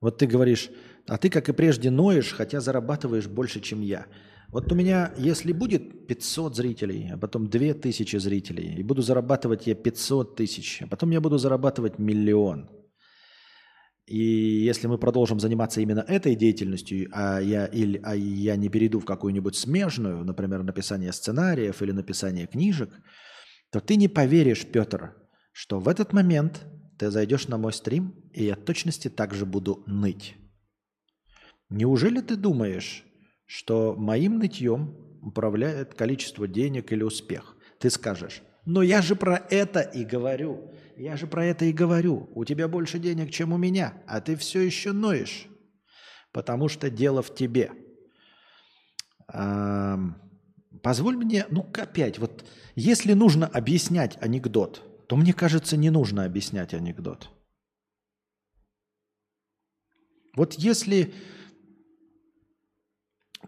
[0.00, 0.70] Вот ты говоришь,
[1.08, 4.06] а ты, как и прежде, ноешь, хотя зарабатываешь больше, чем я.
[4.48, 9.74] Вот у меня, если будет 500 зрителей, а потом 2000 зрителей, и буду зарабатывать я
[9.74, 12.70] 500 тысяч, а потом я буду зарабатывать миллион–
[14.06, 19.00] и если мы продолжим заниматься именно этой деятельностью, а я, или, а я не перейду
[19.00, 22.90] в какую-нибудь смежную, например, написание сценариев или написание книжек,
[23.70, 25.14] то ты не поверишь, Петр,
[25.52, 26.66] что в этот момент
[26.98, 30.36] ты зайдешь на мой стрим, и я точности также буду ныть.
[31.70, 33.04] Неужели ты думаешь,
[33.46, 37.56] что моим нытьем управляет количество денег или успех?
[37.78, 40.70] Ты скажешь, но я же про это и говорю.
[41.02, 42.30] Я же про это и говорю.
[42.32, 45.48] У тебя больше денег, чем у меня, а ты все еще ноешь.
[46.30, 47.72] Потому что дело в тебе.
[49.26, 49.98] А,
[50.80, 52.44] позволь мне, ну опять, вот
[52.76, 57.30] если нужно объяснять анекдот, то мне кажется, не нужно объяснять анекдот.
[60.36, 61.12] Вот если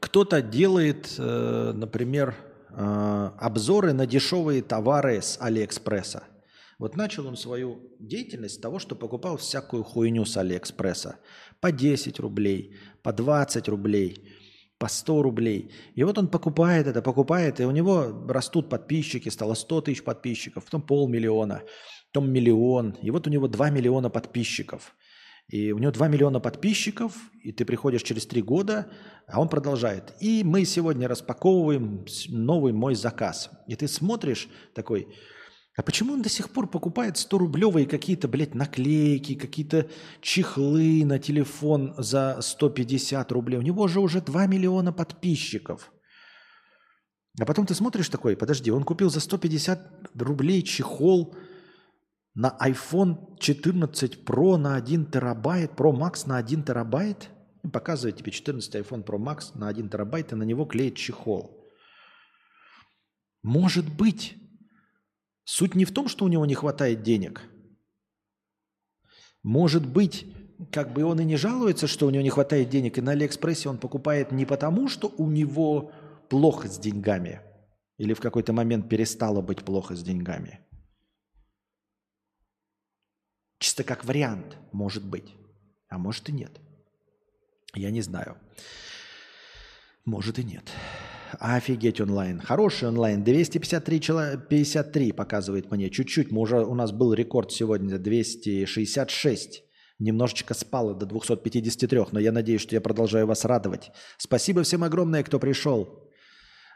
[0.00, 2.34] кто-то делает, э, например,
[2.70, 6.24] э, обзоры на дешевые товары с Алиэкспресса–
[6.78, 11.16] вот начал он свою деятельность с того, что покупал всякую хуйню с Алиэкспресса.
[11.60, 14.18] По 10 рублей, по 20 рублей,
[14.78, 15.70] по 100 рублей.
[15.94, 20.64] И вот он покупает это, покупает, и у него растут подписчики, стало 100 тысяч подписчиков,
[20.64, 21.62] потом полмиллиона,
[22.12, 22.96] потом миллион.
[23.02, 24.94] И вот у него 2 миллиона подписчиков.
[25.48, 28.90] И у него 2 миллиона подписчиков, и ты приходишь через 3 года,
[29.26, 30.14] а он продолжает.
[30.20, 33.50] И мы сегодня распаковываем новый мой заказ.
[33.68, 35.06] И ты смотришь такой,
[35.76, 39.88] а почему он до сих пор покупает 100-рублевые какие-то, блядь, наклейки, какие-то
[40.20, 43.58] чехлы на телефон за 150 рублей?
[43.58, 45.92] У него же уже 2 миллиона подписчиков.
[47.40, 51.34] А потом ты смотришь такой, подожди, он купил за 150 рублей чехол
[52.36, 57.30] на iPhone 14 Pro на 1 терабайт, Pro Max на 1 терабайт.
[57.72, 61.66] Показывает тебе 14 iPhone Pro Max на 1 терабайт, и на него клеит чехол.
[63.42, 64.36] Может быть,
[65.44, 67.42] Суть не в том, что у него не хватает денег.
[69.42, 70.26] Может быть,
[70.72, 73.68] как бы он и не жалуется, что у него не хватает денег, и на Алиэкспрессе
[73.68, 75.92] он покупает не потому, что у него
[76.30, 77.40] плохо с деньгами,
[77.98, 80.60] или в какой-то момент перестало быть плохо с деньгами.
[83.58, 85.34] Чисто как вариант, может быть.
[85.88, 86.60] А может и нет.
[87.74, 88.36] Я не знаю.
[90.04, 90.70] Может и нет.
[91.38, 92.40] Офигеть онлайн.
[92.40, 93.24] Хороший онлайн.
[93.24, 94.00] 253
[94.48, 95.90] 53 показывает мне.
[95.90, 96.30] Чуть-чуть.
[96.30, 99.62] Мы уже, у нас был рекорд сегодня 266.
[99.98, 103.92] Немножечко спало до 253, но я надеюсь, что я продолжаю вас радовать.
[104.18, 106.10] Спасибо всем огромное, кто пришел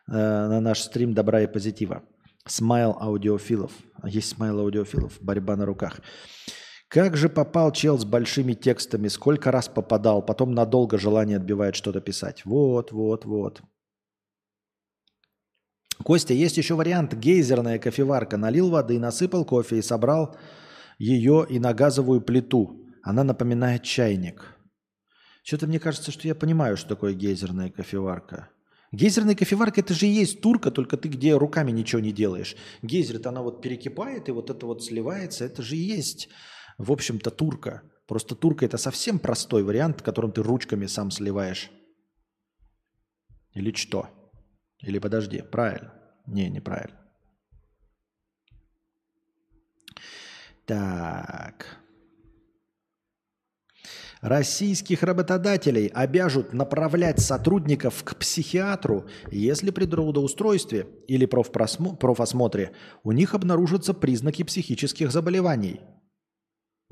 [0.09, 2.05] э, на наш стрим добра и позитива.
[2.47, 3.73] Смайл аудиофилов.
[4.05, 5.19] Есть смайл аудиофилов.
[5.21, 6.01] Борьба на руках.
[6.89, 12.01] Как же попал чел с большими текстами, сколько раз попадал, потом надолго желание отбивает что-то
[12.01, 12.47] писать.
[12.47, 13.61] Вот, вот, вот.
[16.05, 17.15] Костя, есть еще вариант.
[17.15, 18.37] Гейзерная кофеварка.
[18.37, 20.37] Налил воды, насыпал кофе и собрал
[20.99, 22.85] ее и на газовую плиту.
[23.03, 24.57] Она напоминает чайник.
[25.43, 28.51] Что-то мне кажется, что я понимаю, что такое гейзерная кофеварка.
[28.93, 32.57] Гейзерная кофеварка это же и есть турка, только ты где руками ничего не делаешь.
[32.83, 35.45] Гейзер она вот перекипает и вот это вот сливается.
[35.45, 36.29] Это же и есть,
[36.79, 37.83] в общем-то, турка.
[38.07, 41.71] Просто турка это совсем простой вариант, которым ты ручками сам сливаешь.
[43.55, 44.09] Или что?
[44.81, 45.93] Или подожди, правильно?
[46.27, 46.99] Не, неправильно.
[50.67, 51.79] Так.
[54.21, 62.73] Российских работодателей обяжут направлять сотрудников к психиатру, если при трудоустройстве или профосмотре
[63.05, 65.81] у них обнаружатся признаки психических заболеваний.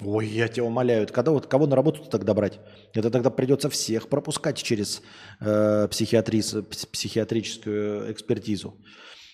[0.02, 2.60] Ой, я тебя умоляю, когда вот кого на работу тогда брать?
[2.92, 5.00] Это тогда придется всех пропускать через
[5.40, 8.74] э, психиатрическую экспертизу.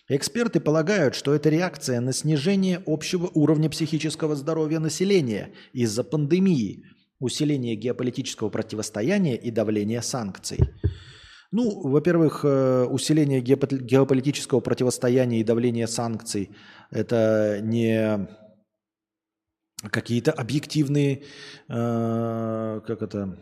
[0.09, 6.85] Эксперты полагают, что это реакция на снижение общего уровня психического здоровья населения из-за пандемии–
[7.19, 10.59] усиление геополитического противостояния и давления санкций.
[11.51, 16.51] Ну, во-первых, э, усиление геополитического противостояния и давления санкций–
[16.91, 18.29] это не
[19.91, 21.25] какие-то объективные,
[21.69, 23.39] э, как это,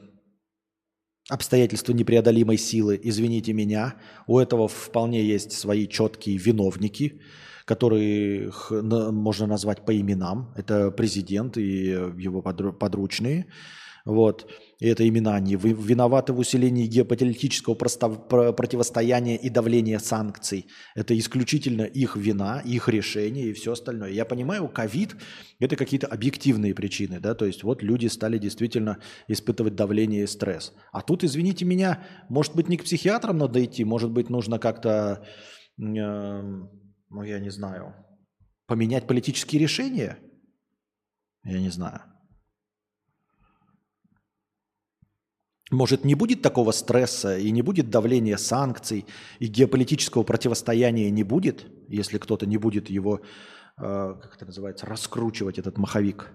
[1.28, 2.98] обстоятельства непреодолимой силы.
[3.02, 3.94] Извините меня,
[4.26, 7.20] у этого вполне есть свои четкие виновники–
[7.70, 10.52] которых можно назвать по именам.
[10.56, 11.86] Это президент и
[12.18, 13.46] его подручные.
[14.04, 14.50] Вот.
[14.78, 20.66] И это имена они виноваты в усилении геополитического противостояния и давления санкций.
[20.94, 24.10] Это исключительно их вина, их решение и все остальное.
[24.10, 25.16] Я понимаю, ковид–
[25.58, 27.20] это какие-то объективные причины.
[27.20, 27.34] Да?
[27.34, 28.98] То есть вот люди стали действительно
[29.28, 30.72] испытывать давление и стресс.
[30.92, 35.26] А тут, извините меня, может быть, не к психиатрам надо идти, может быть, нужно как-то
[35.78, 36.42] э,
[37.10, 37.94] ну, я не знаю,
[38.66, 40.18] поменять политические решения?
[41.42, 42.00] Я не знаю.
[45.70, 49.06] Может, не будет такого стресса и не будет давления санкций,
[49.38, 53.20] и геополитического противостояния не будет, если кто-то не будет его,
[53.78, 56.32] э, как это называется, раскручивать, этот маховик.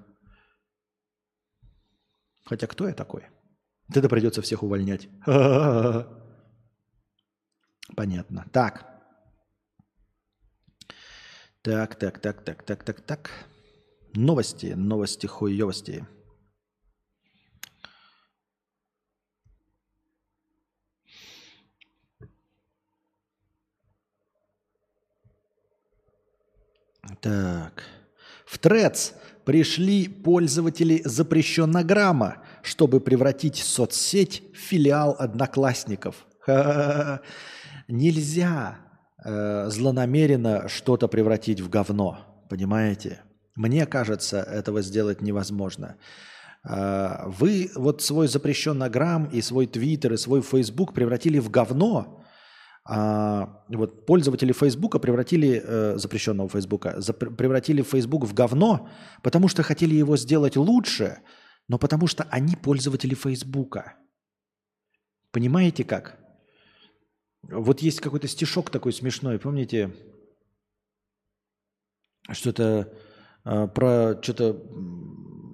[2.45, 3.23] Хотя кто я такой?
[3.93, 5.09] Тогда придется всех увольнять.
[7.95, 8.45] Понятно.
[8.53, 8.85] Так.
[11.61, 13.29] Так, так, так, так, так, так, так.
[14.13, 16.07] Новости, новости, хуевости.
[27.25, 27.81] Так.
[28.45, 36.27] В Трец пришли пользователи запрещеннограмма, чтобы превратить соцсеть в филиал одноклассников.
[36.41, 37.21] Ха-ха-ха.
[37.87, 38.77] Нельзя
[39.23, 42.19] э, злонамеренно что-то превратить в говно.
[42.47, 43.21] Понимаете?
[43.55, 45.95] Мне кажется, этого сделать невозможно.
[46.63, 52.23] Э, вы вот свой запрещенный грамм и свой твиттер и свой фейсбук превратили в говно.
[52.87, 58.89] А, вот пользователи Фейсбука превратили, э, запрещенного Фейсбука, запр- превратили Facebook в говно,
[59.23, 61.17] потому что хотели его сделать лучше,
[61.67, 63.95] но потому что они пользователи Фейсбука.
[65.31, 66.19] Понимаете как?
[67.41, 69.91] Вот есть какой-то стишок такой смешной, помните?
[72.31, 72.93] Что-то
[73.45, 74.61] э, про что-то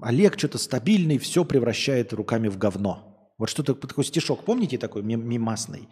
[0.01, 3.31] Олег что-то стабильный, все превращает руками в говно.
[3.37, 5.87] Вот что-то такой стишок, помните такой мимасный?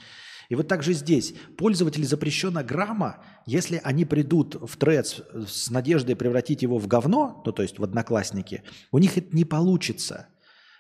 [0.49, 1.33] И вот так же здесь.
[1.57, 7.51] Пользователи запрещена грамма, если они придут в трец с надеждой превратить его в говно, ну
[7.51, 10.27] то есть в одноклассники, у них это не получится.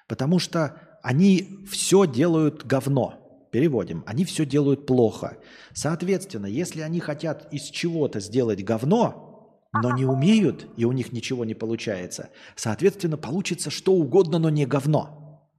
[0.07, 3.47] Потому что они все делают говно.
[3.51, 4.03] Переводим.
[4.05, 5.37] Они все делают плохо.
[5.73, 11.45] Соответственно, если они хотят из чего-то сделать говно, но не умеют, и у них ничего
[11.45, 15.49] не получается, соответственно, получится что угодно, но не говно.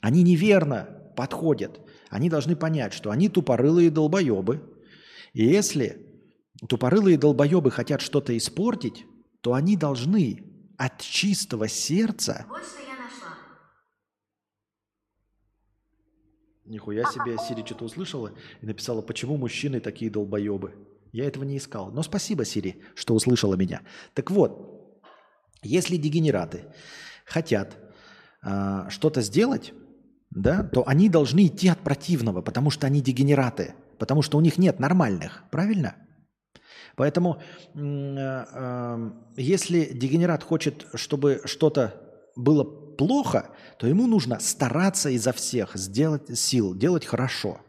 [0.00, 1.80] Они неверно подходят.
[2.14, 4.62] Они должны понять, что они тупорылые долбоебы.
[5.32, 6.06] И если
[6.68, 9.04] тупорылые долбоебы хотят что-то испортить,
[9.40, 10.44] то они должны
[10.78, 12.62] от чистого сердца вот
[16.66, 20.72] Нихуя себе, Сири что-то услышала и написала, почему мужчины такие долбоебы.
[21.10, 21.90] Я этого не искал.
[21.90, 23.82] Но спасибо, Сири, что услышала меня.
[24.14, 25.02] Так вот,
[25.62, 26.72] если дегенераты
[27.24, 27.76] хотят
[28.44, 29.74] э, что-то сделать,
[30.34, 34.58] да, то они должны идти от противного, потому что они дегенераты, потому что у них
[34.58, 35.94] нет нормальных, правильно?
[36.96, 37.40] Поэтому
[37.74, 41.94] э, э, если дегенерат хочет, чтобы что-то
[42.36, 47.60] было плохо, то ему нужно стараться изо всех сделать сил, делать хорошо.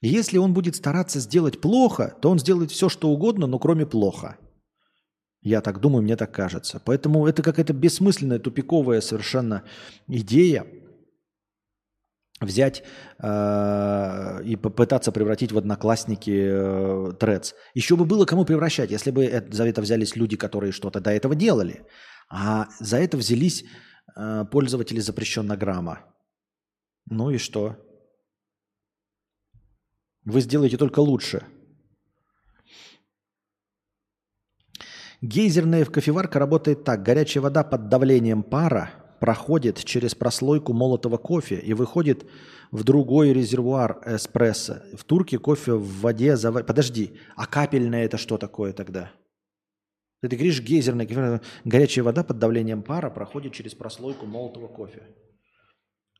[0.00, 4.36] Если он будет стараться сделать плохо, то он сделает все, что угодно, но кроме плохо.
[5.42, 6.80] Я так думаю, мне так кажется.
[6.84, 9.64] Поэтому это какая-то бессмысленная, тупиковая совершенно
[10.06, 10.66] идея
[12.40, 12.82] взять
[13.18, 17.54] э, и попытаться превратить в одноклассники э, Threads.
[17.74, 21.34] Еще бы было кому превращать, если бы за это взялись люди, которые что-то до этого
[21.34, 21.86] делали.
[22.30, 23.64] А за это взялись
[24.16, 25.98] э, пользователи запрещеннограмма.
[27.10, 27.76] Ну и что?
[30.24, 31.42] Вы сделаете только лучше.
[35.20, 37.02] Гейзерная кофеварка работает так.
[37.02, 42.26] Горячая вода под давлением пара проходит через прослойку молотого кофе и выходит
[42.70, 44.82] в другой резервуар эспрессо.
[44.96, 46.64] В турке кофе в воде завар...
[46.64, 49.10] Подожди, а капельное это что такое тогда?
[50.20, 55.02] Ты, говоришь, гейзерная горячая вода под давлением пара проходит через прослойку молотого кофе.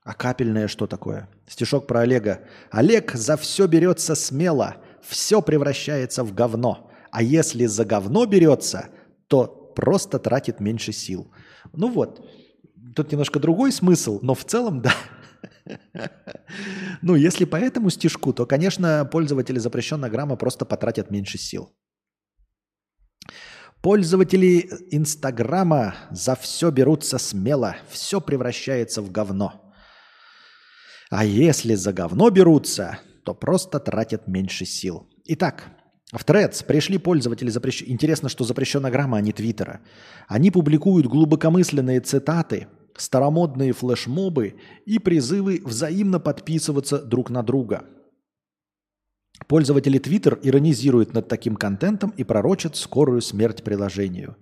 [0.04, 1.28] А капельное что такое?
[1.46, 2.40] Стишок про Олега.
[2.70, 6.90] Олег за все берется смело, все превращается в говно.
[7.10, 8.88] А если за говно берется,
[9.26, 11.30] то просто тратит меньше сил.
[11.72, 12.24] Ну вот,
[12.94, 14.94] тут немножко другой смысл, но в целом да.
[17.02, 21.74] Ну, если по этому стишку, то, конечно, пользователи запрещенного грамма просто потратят меньше сил.
[23.82, 29.72] Пользователи Инстаграма за все берутся смело, все превращается в говно.
[31.10, 35.08] А если за говно берутся, то просто тратят меньше сил.
[35.26, 35.64] Итак,
[36.12, 37.82] в Threads пришли пользователи запрещ...
[37.86, 39.80] Интересно, что запрещена грамма, а не Твиттера.
[40.26, 42.66] Они публикуют глубокомысленные цитаты,
[43.00, 47.84] старомодные флешмобы и призывы взаимно подписываться друг на друга.
[49.46, 54.36] Пользователи Twitter иронизируют над таким контентом и пророчат скорую смерть приложению.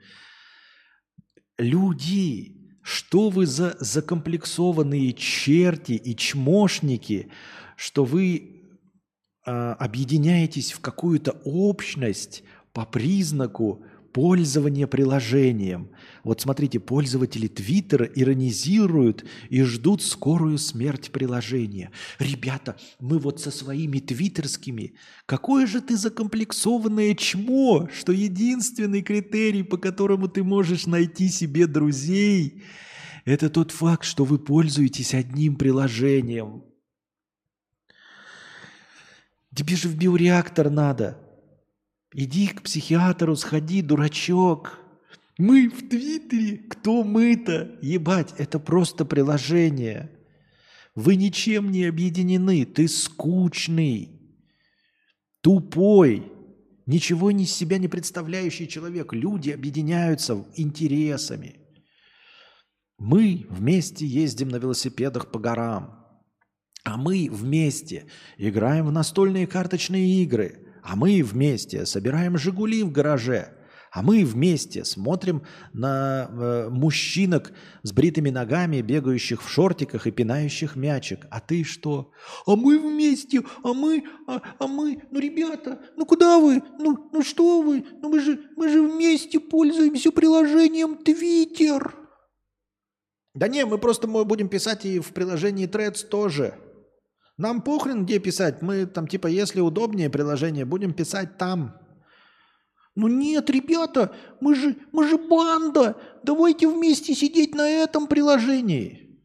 [1.59, 7.31] Люди, что вы за закомплексованные черти и чмошники,
[7.77, 8.63] что вы
[9.45, 13.85] э, объединяетесь в какую-то общность по признаку
[14.17, 15.91] пользования приложением.
[16.25, 21.91] Вот смотрите, пользователи Твиттера иронизируют и ждут скорую смерть приложения.
[22.19, 24.95] Ребята, мы вот со своими твиттерскими.
[25.27, 32.63] Какое же ты закомплексованное чмо, что единственный критерий, по которому ты можешь найти себе друзей,
[33.27, 36.65] это тот факт, что вы пользуетесь одним приложением.
[39.55, 41.21] Тебе же в биореактор надо–
[42.19, 44.79] Иди к психиатру, сходи, дурачок.
[45.37, 46.57] Мы в Твиттере.
[46.57, 47.77] Кто мы-то?
[47.83, 50.11] Ебать, это просто приложение.
[50.95, 52.65] Вы ничем не объединены.
[52.65, 54.19] Ты скучный,
[55.43, 56.33] тупой,
[56.87, 59.13] ничего из себя не представляющий человек.
[59.13, 61.57] Люди объединяются интересами.
[62.97, 66.03] Мы вместе ездим на велосипедах по горам.
[66.83, 68.07] А мы вместе
[68.39, 73.49] играем в настольные карточные игры– а мы вместе собираем «Жигули» в гараже.
[73.91, 75.43] А мы вместе смотрим
[75.73, 81.27] на э, мужчинок с бритыми ногами, бегающих в шортиках и пинающих мячик.
[81.31, 82.13] А ты что?
[82.47, 86.63] А мы вместе, а мы, а, а мы, ну, ребята, ну куда вы?
[86.79, 87.85] Ну, ну что вы?
[88.01, 91.97] Ну мы же, мы же вместе пользуемся приложением Твиттер.
[93.35, 96.55] Да не, мы просто мы будем писать и в приложении Threads тоже.
[97.37, 98.63] Нам похрен, где писать.
[98.63, 101.79] Мы там, типа, если удобнее приложение, будем писать там.
[102.95, 106.01] Ну нет, ребята, мы же, мы же банда.
[106.23, 109.23] Давайте вместе сидеть на этом приложении.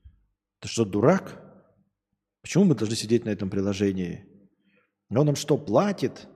[0.59, 1.41] Ты что, дурак?
[2.41, 4.25] Почему мы должны сидеть на этом приложении?
[5.09, 6.27] Он нам что, платит?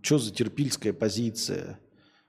[0.00, 1.78] Что за терпильская позиция?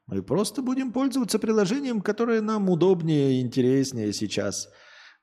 [0.08, 4.70] Мы просто будем пользоваться приложением, которое нам удобнее и интереснее сейчас.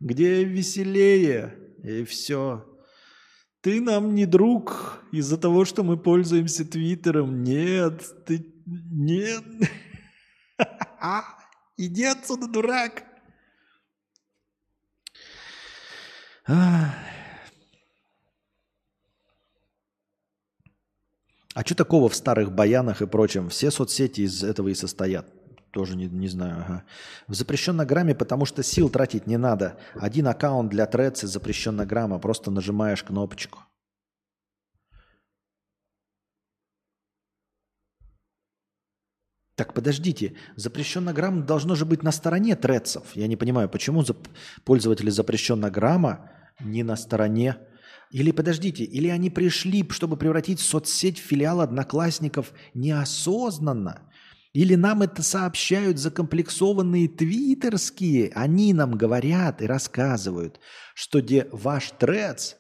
[0.01, 1.59] Где веселее.
[1.83, 2.74] И все.
[3.65, 7.43] Ты нам не друг из-за того, что мы пользуемся Твиттером.
[7.43, 8.45] Нет, ты...
[8.67, 9.43] Нет.
[11.79, 13.05] Иди отсюда, дурак.
[16.47, 16.93] А
[21.65, 23.49] что такого в старых баянах и прочем?
[23.49, 25.27] Все соцсети из этого и состоят.
[25.75, 26.61] Тоже не, не знаю.
[26.61, 26.85] Ага.
[27.27, 29.77] В запрещенной грамме, потому что сил тратить не надо.
[29.95, 32.21] Один аккаунт для Threads запрещенная грамма.
[32.21, 33.59] Просто нажимаешь кнопочку.
[39.57, 43.17] Так подождите, запрещенная грамма должно же быть на стороне тредсов.
[43.17, 44.29] Я не понимаю, почему зап-
[44.65, 46.31] пользователи запрещенная грамма
[46.61, 47.57] не на стороне.
[48.13, 54.09] Или подождите, или они пришли, чтобы превратить соцсеть в филиал одноклассников неосознанно.
[54.55, 58.31] Или нам это сообщают закомплексованные твиттерские.
[58.37, 60.61] Они нам говорят и рассказывают,
[60.95, 62.57] что где ваш трец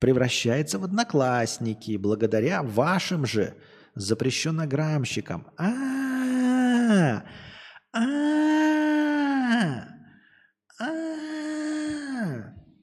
[0.00, 3.54] превращается в одноклассники благодаря вашим же
[3.94, 5.46] запрещеннограммщикам.
[5.58, 7.22] А,
[7.92, 8.02] а,
[10.80, 10.94] а,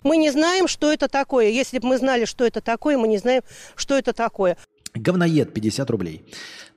[0.04, 1.50] Мы не знаем, что это такое.
[1.50, 3.42] Если бы мы знали, что это такое, мы не знаем,
[3.76, 4.58] что это такое.
[4.94, 6.24] Говноед 50 рублей.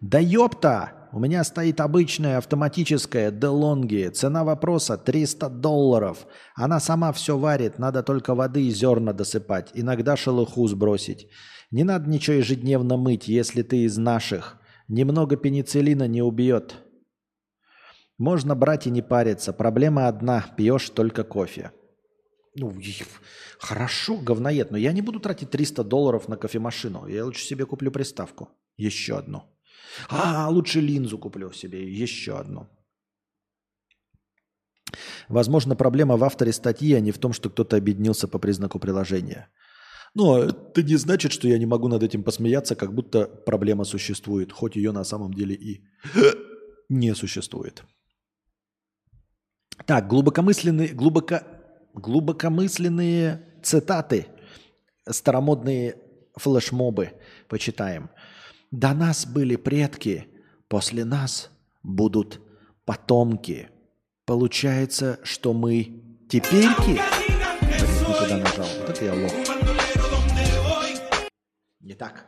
[0.00, 1.03] Да ёпта!
[1.14, 4.10] У меня стоит обычная автоматическая DeLonghi.
[4.10, 6.26] Цена вопроса 300 долларов.
[6.56, 9.70] Она сама все варит, надо только воды и зерна досыпать.
[9.74, 11.28] Иногда шелуху сбросить.
[11.70, 14.58] Не надо ничего ежедневно мыть, если ты из наших.
[14.88, 16.82] Немного пенициллина не убьет.
[18.18, 19.52] Можно брать и не париться.
[19.52, 20.44] Проблема одна.
[20.56, 21.70] Пьешь только кофе.
[22.56, 22.74] Ну,
[23.60, 27.06] хорошо, говноед, но я не буду тратить 300 долларов на кофемашину.
[27.06, 28.48] Я лучше себе куплю приставку.
[28.76, 29.53] Еще одну.
[30.08, 31.90] А, лучше линзу куплю себе.
[31.90, 32.68] Еще одну.
[35.28, 39.48] Возможно, проблема в авторе статьи, а не в том, что кто-то объединился по признаку приложения.
[40.14, 44.52] Но это не значит, что я не могу над этим посмеяться, как будто проблема существует,
[44.52, 45.84] хоть ее на самом деле и
[46.88, 47.84] не существует.
[49.86, 51.40] Так, глубокомысленные, глубоко,
[51.94, 54.26] глубокомысленные цитаты,
[55.08, 55.96] старомодные
[56.36, 57.12] флешмобы
[57.48, 58.08] почитаем.
[58.74, 60.26] До нас были предки,
[60.66, 61.52] после нас
[61.84, 62.40] будут
[62.84, 63.70] потомки.
[64.26, 67.00] Получается, что мы теперьки...
[67.60, 68.66] Блин, не нажал.
[68.80, 69.32] Вот это я лох.
[71.78, 72.26] Не так.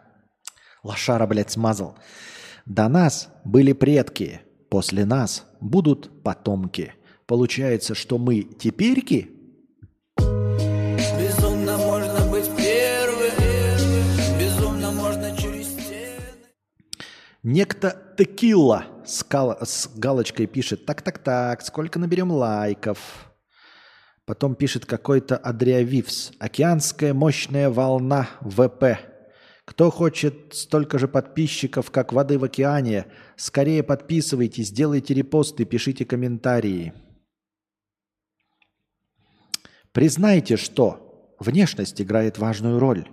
[0.84, 1.99] Лошара, блядь, смазал.
[2.65, 6.94] До нас были предки, после нас будут потомки.
[7.26, 9.35] Получается, что мы теперьки?
[17.49, 22.99] Некто Текила с, кал- с галочкой пишет, так-так-так, сколько наберем лайков?
[24.25, 28.99] Потом пишет какой-то Адриавивс, океанская мощная волна ВП.
[29.65, 36.94] Кто хочет столько же подписчиков, как воды в океане, скорее подписывайтесь, делайте репосты, пишите комментарии.
[39.92, 43.08] Признайте, что внешность играет важную роль.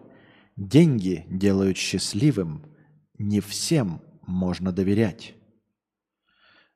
[0.55, 2.75] Деньги делают счастливым.
[3.19, 5.35] Не всем можно доверять.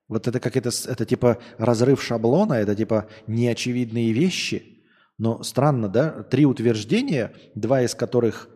[0.07, 4.83] Вот это как это, это типа разрыв шаблона, это типа неочевидные вещи.
[5.17, 6.23] Но странно, да?
[6.23, 8.49] Три утверждения, два из которых,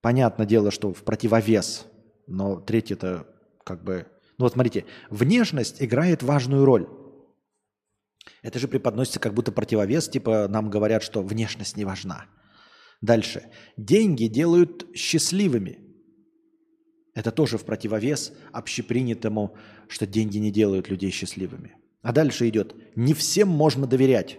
[0.00, 1.86] понятное дело, что в противовес,
[2.26, 3.26] но третье-то
[3.64, 4.06] как бы...
[4.38, 6.88] Ну вот смотрите, внешность играет важную роль.
[8.42, 12.26] Это же преподносится как будто противовес, типа нам говорят, что внешность не важна.
[13.00, 13.50] Дальше.
[13.76, 15.81] Деньги делают счастливыми.
[17.14, 19.54] Это тоже в противовес общепринятому,
[19.88, 21.76] что деньги не делают людей счастливыми.
[22.00, 22.74] А дальше идет.
[22.96, 24.38] Не всем можно доверять.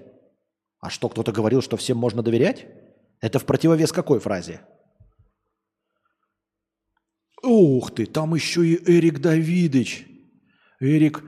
[0.80, 2.66] А что, кто-то говорил, что всем можно доверять?
[3.22, 4.61] Это в противовес какой фразе?
[7.43, 10.06] Ух ты, там еще и Эрик Давидыч.
[10.80, 11.24] Эрик,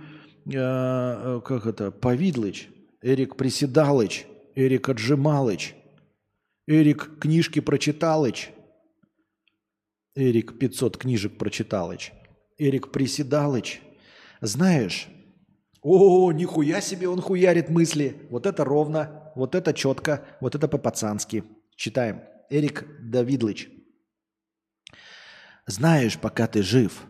[0.45, 2.69] э, э, как это, Повидлыч.
[3.01, 4.25] Эрик Приседалыч.
[4.55, 5.75] Эрик Отжималыч.
[6.67, 8.49] Эрик книжки прочиталыч.
[10.15, 12.13] Эрик 500 книжек прочиталыч.
[12.57, 13.81] Эрик Приседалыч.
[14.39, 15.09] Знаешь,
[15.81, 18.25] о, нихуя себе он хуярит мысли.
[18.29, 21.43] Вот это ровно, вот это четко, вот это по-пацански.
[21.75, 22.21] Читаем.
[22.49, 23.69] Эрик Давидлыч.
[25.67, 27.03] Знаешь, пока ты жив,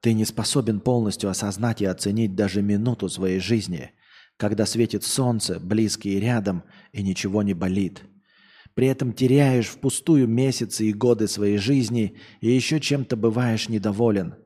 [0.00, 3.90] ты не способен полностью осознать и оценить даже минуту своей жизни,
[4.36, 8.02] когда светит солнце, близкие рядом, и ничего не болит.
[8.78, 14.36] При этом теряешь впустую месяцы и годы своей жизни, и еще чем-то бываешь недоволен.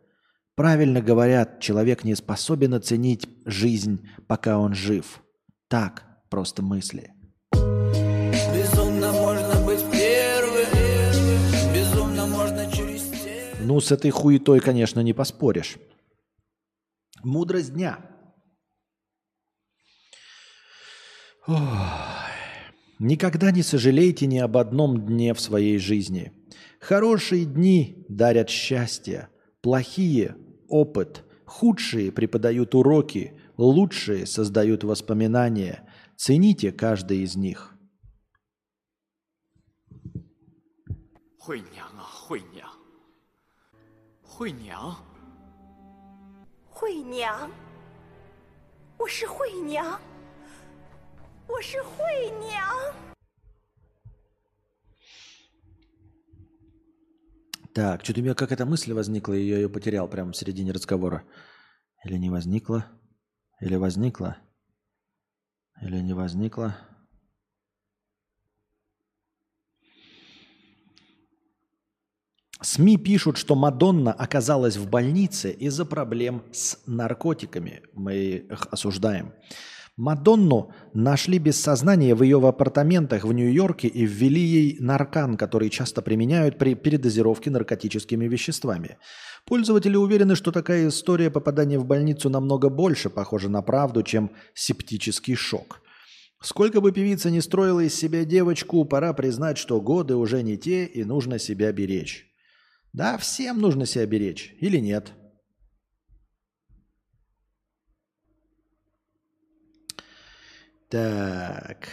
[0.54, 5.22] Правильно говорят, человек не способен оценить жизнь, пока он жив.
[5.68, 7.12] Так, просто мысли.
[7.52, 13.54] Безумно можно быть первым, безумно можно через стены.
[13.60, 15.76] Ну, с этой хуетой, конечно, не поспоришь.
[17.22, 17.98] Мудрость дня.
[21.46, 22.31] Ой.
[23.01, 26.31] Никогда не сожалейте ни об одном дне в своей жизни.
[26.79, 29.29] Хорошие дни дарят счастье,
[29.61, 35.87] плохие – опыт, худшие преподают уроки, лучшие создают воспоминания.
[36.15, 37.73] Цените каждый из них.
[41.39, 42.67] 惠娘啊，惠娘，
[44.21, 44.97] 惠娘，
[46.69, 47.49] 惠娘，
[48.97, 49.97] 我是惠娘，
[51.47, 52.57] 我是惠娘。
[57.73, 61.23] Так, что-то у меня какая-то мысль возникла, и я ее потерял прямо в середине разговора.
[62.03, 62.87] Или не возникла?
[63.61, 64.37] Или возникла?
[65.81, 66.75] Или не возникла?
[72.61, 77.83] СМИ пишут, что Мадонна оказалась в больнице из-за проблем с наркотиками.
[77.93, 79.33] Мы их осуждаем.
[79.96, 86.00] Мадонну нашли без сознания в ее апартаментах в Нью-Йорке и ввели ей наркан, который часто
[86.00, 88.96] применяют при передозировке наркотическими веществами.
[89.44, 95.34] Пользователи уверены, что такая история попадания в больницу намного больше похожа на правду, чем септический
[95.34, 95.82] шок.
[96.40, 100.86] Сколько бы певица не строила из себя девочку, пора признать, что годы уже не те
[100.86, 102.26] и нужно себя беречь.
[102.94, 104.54] Да, всем нужно себя беречь.
[104.58, 105.12] Или нет?
[110.92, 111.88] Так.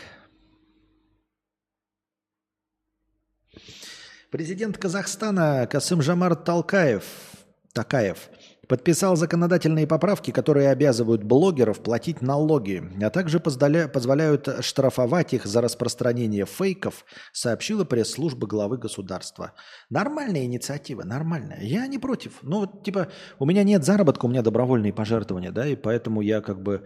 [4.29, 7.05] Президент Казахстана Касым Жамар Талкаев,
[7.73, 8.29] Такаев
[8.67, 15.61] подписал законодательные поправки, которые обязывают блогеров платить налоги, а также позволя- позволяют штрафовать их за
[15.61, 19.53] распространение фейков, сообщила пресс-служба главы государства.
[19.89, 21.61] Нормальная инициатива, нормальная.
[21.61, 22.39] Я не против.
[22.41, 23.07] Ну, вот, типа,
[23.39, 26.85] у меня нет заработка, у меня добровольные пожертвования, да, и поэтому я как бы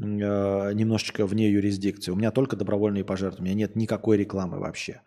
[0.00, 2.10] немножечко вне юрисдикции.
[2.10, 5.02] У меня только добровольные пожертвования, у меня нет никакой рекламы вообще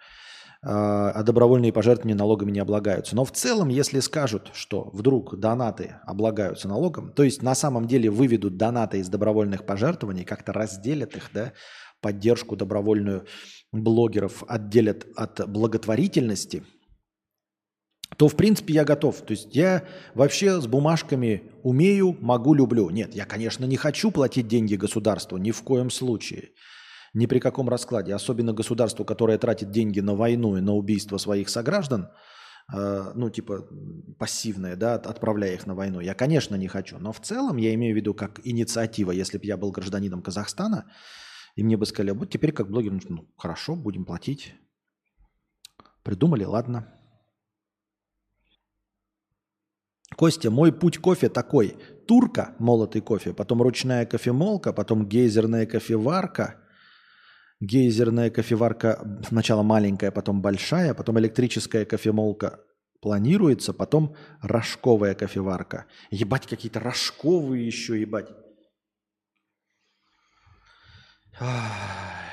[0.65, 3.15] а добровольные пожертвования налогами не облагаются.
[3.15, 8.09] Но в целом, если скажут, что вдруг донаты облагаются налогом, то есть на самом деле
[8.09, 11.51] выведут донаты из добровольных пожертвований, как-то разделят их, да,
[11.99, 13.25] поддержку добровольную
[13.73, 16.63] блогеров отделят от благотворительности,
[18.17, 19.21] то, в принципе, я готов.
[19.21, 19.83] То есть я
[20.13, 22.89] вообще с бумажками умею, могу, люблю.
[22.89, 26.51] Нет, я, конечно, не хочу платить деньги государству, ни в коем случае.
[27.13, 28.13] Ни при каком раскладе.
[28.13, 32.09] Особенно государству, которое тратит деньги на войну и на убийство своих сограждан,
[32.73, 33.67] э, ну, типа,
[34.17, 35.99] пассивное, да, от- отправляя их на войну.
[35.99, 36.97] Я, конечно, не хочу.
[36.97, 39.11] Но в целом я имею в виду как инициатива.
[39.11, 40.85] Если бы я был гражданином Казахстана,
[41.55, 44.55] и мне бы сказали, вот теперь как блогер, ну, хорошо, будем платить.
[46.01, 46.87] Придумали, ладно.
[50.15, 51.75] Костя, мой путь кофе такой.
[52.07, 56.55] Турка, молотый кофе, потом ручная кофемолка, потом гейзерная кофеварка.
[57.59, 62.59] Гейзерная кофеварка сначала маленькая, потом большая, потом электрическая кофемолка
[63.01, 65.85] планируется, потом рожковая кофеварка.
[66.11, 68.29] Ебать, какие-то рожковые еще, ебать.
[71.39, 72.32] Ах.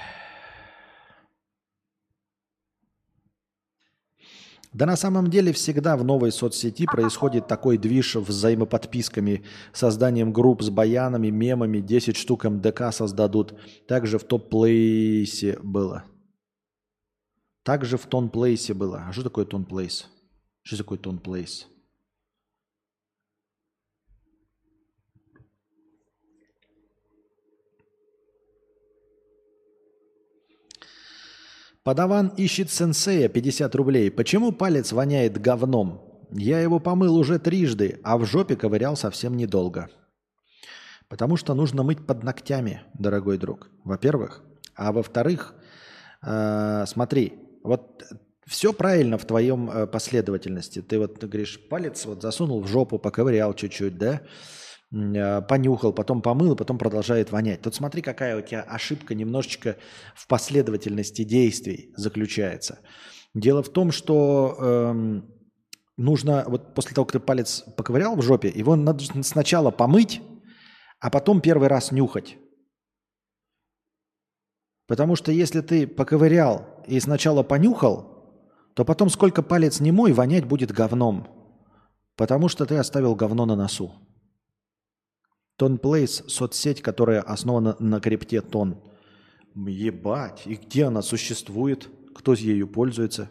[4.73, 10.71] Да на самом деле всегда в новой соцсети происходит такой движ взаимоподписками, созданием групп с
[10.71, 13.55] баянами, мемами, 10 штук МДК создадут.
[13.89, 16.05] Также в топ-плейсе было.
[17.63, 19.05] Также в тон-плейсе было.
[19.09, 20.09] А что такое тон-плейс?
[20.63, 21.70] Что такое тон-плейс?
[31.83, 34.11] Подаван ищет сенсея 50 рублей.
[34.11, 36.03] Почему палец воняет говном?
[36.31, 39.89] Я его помыл уже трижды, а в жопе ковырял совсем недолго.
[41.09, 43.71] Потому что нужно мыть под ногтями, дорогой друг.
[43.83, 44.43] Во-первых.
[44.77, 45.55] А во-вторых,
[46.23, 47.35] э, смотри,
[47.65, 48.05] вот
[48.47, 50.83] все правильно в твоем э, последовательности.
[50.83, 54.21] Ты вот ты говоришь, палец вот засунул в жопу, поковырял чуть-чуть, да?
[54.93, 57.63] Э, понюхал, потом помыл, потом продолжает вонять.
[57.63, 59.77] Тут смотри, какая у тебя ошибка немножечко
[60.17, 62.81] в последовательности действий заключается.
[63.33, 65.33] Дело в том, что эм,
[65.97, 70.21] нужно, вот после того, как ты палец поковырял в жопе, его надо сначала помыть,
[70.99, 72.37] а потом первый раз нюхать.
[74.89, 78.11] Потому что если ты поковырял и сначала понюхал,
[78.75, 81.29] то потом сколько палец не мой, вонять будет говном.
[82.17, 83.93] Потому что ты оставил говно на носу.
[85.61, 88.83] Тонплейс– соцсеть, которая основана на крипте Тон.
[89.55, 91.87] Ебать, и где она существует?
[92.15, 93.29] Кто ею пользуется?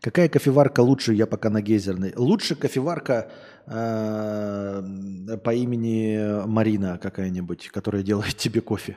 [0.00, 1.14] Какая кофеварка лучше?
[1.14, 2.12] Я пока на гейзерной.
[2.14, 3.32] Лучше кофеварка
[3.66, 8.96] э, по имени Марина какая-нибудь, которая делает тебе кофе.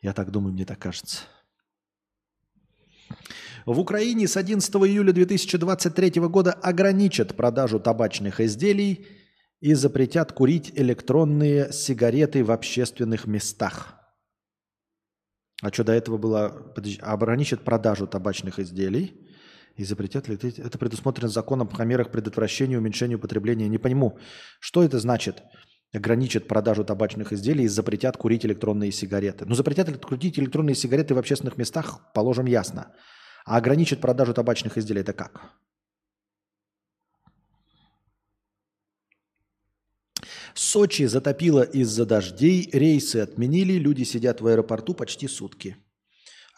[0.00, 1.24] Я так думаю, мне так кажется.
[3.66, 9.06] В Украине с 11 июля 2023 года ограничат продажу табачных изделий
[9.60, 13.94] и запретят курить электронные сигареты в общественных местах.
[15.62, 16.72] А что до этого было?
[16.74, 19.14] Подожди, ограничат продажу табачных изделий
[19.76, 23.66] и запретят ли это предусмотрено законом о мерах предотвращения и уменьшения употребления.
[23.68, 24.18] Не пойму,
[24.60, 25.42] что это значит?
[25.94, 29.46] Ограничат продажу табачных изделий и запретят курить электронные сигареты.
[29.46, 32.92] Ну, запретят курить электронные сигареты в общественных местах, положим, ясно.
[33.44, 35.52] А ограничат продажу табачных изделий это как?
[40.54, 45.76] Сочи затопило из-за дождей, рейсы отменили, люди сидят в аэропорту почти сутки.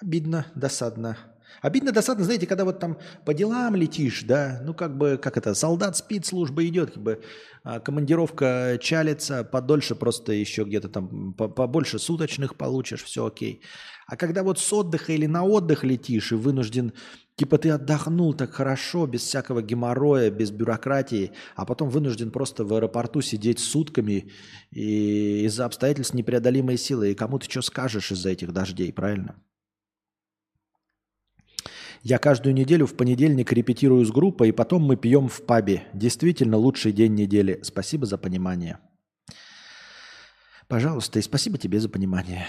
[0.01, 1.17] Обидно, досадно.
[1.63, 5.55] Обидно, досадно, знаете, когда вот там по делам летишь, да, ну как бы, как это,
[5.55, 7.23] солдат спит, служба идет, как бы
[7.65, 13.63] а, командировка чалится, подольше просто еще где-то там, по- побольше суточных получишь, все окей.
[14.07, 16.93] А когда вот с отдыха или на отдых летишь и вынужден,
[17.35, 22.73] типа ты отдохнул так хорошо, без всякого геморроя, без бюрократии, а потом вынужден просто в
[22.73, 24.31] аэропорту сидеть сутками
[24.71, 29.35] и из-за обстоятельств непреодолимой силы, и кому ты что скажешь из-за этих дождей, правильно?
[32.03, 35.83] Я каждую неделю в понедельник репетирую с группой, и потом мы пьем в пабе.
[35.93, 37.59] Действительно лучший день недели.
[37.65, 38.79] Спасибо за понимание.
[40.69, 42.47] Пожалуйста, и спасибо тебе за понимание.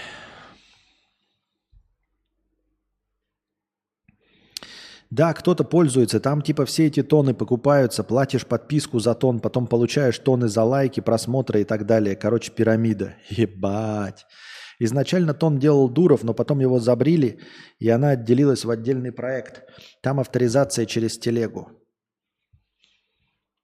[5.10, 10.18] Да, кто-то пользуется, там типа все эти тоны покупаются, платишь подписку за тон, потом получаешь
[10.18, 12.14] тоны за лайки, просмотры и так далее.
[12.14, 13.16] Короче, пирамида.
[13.30, 14.26] Ебать.
[14.78, 17.40] Изначально тон делал Дуров, но потом его забрили,
[17.78, 19.64] и она отделилась в отдельный проект.
[20.02, 21.70] Там авторизация через телегу.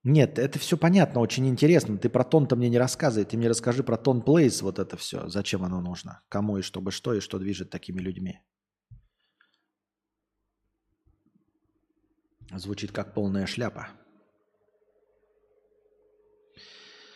[0.02, 1.97] Нет, это все понятно, очень интересно.
[1.98, 3.24] Ты про тон-то мне не рассказывай.
[3.24, 5.28] Ты мне расскажи про тон плейс, вот это все.
[5.28, 6.20] Зачем оно нужно?
[6.28, 8.40] Кому и чтобы что, и что движет такими людьми.
[12.57, 13.89] Звучит как полная шляпа.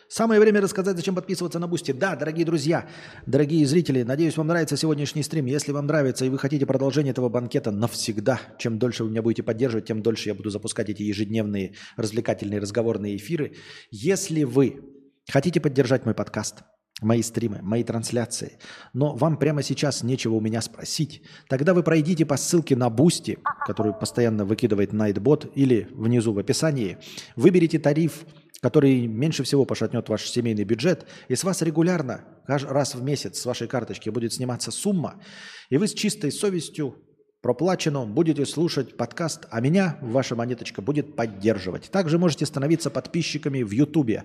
[0.08, 1.92] Самое время рассказать, зачем подписываться на Boosty.
[1.92, 2.89] Да, дорогие друзья,
[3.26, 5.44] дорогие зрители, надеюсь, вам нравится сегодняшний стрим.
[5.44, 9.42] Если вам нравится и вы хотите продолжение этого банкета навсегда, чем дольше вы меня будете
[9.42, 13.57] поддерживать, тем дольше я буду запускать эти ежедневные развлекательные разговорные эфиры.
[13.91, 14.81] Если вы
[15.28, 16.62] хотите поддержать мой подкаст,
[17.01, 18.59] мои стримы, мои трансляции,
[18.93, 23.39] но вам прямо сейчас нечего у меня спросить, тогда вы пройдите по ссылке на Boosty,
[23.67, 26.99] которую постоянно выкидывает Nightbot, или внизу в описании,
[27.36, 28.25] выберите тариф,
[28.60, 33.47] который меньше всего пошатнет ваш семейный бюджет, и с вас регулярно, раз в месяц с
[33.47, 35.23] вашей карточки будет сниматься сумма,
[35.70, 36.97] и вы с чистой совестью
[37.41, 41.91] проплачено, будете слушать подкаст, а меня ваша монеточка будет поддерживать.
[41.91, 44.25] Также можете становиться подписчиками в Ютубе.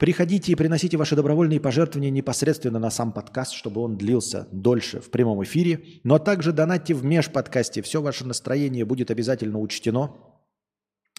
[0.00, 5.10] Приходите и приносите ваши добровольные пожертвования непосредственно на сам подкаст, чтобы он длился дольше в
[5.10, 6.00] прямом эфире.
[6.04, 7.82] Но также донатьте в межподкасте.
[7.82, 10.16] Все ваше настроение будет обязательно учтено.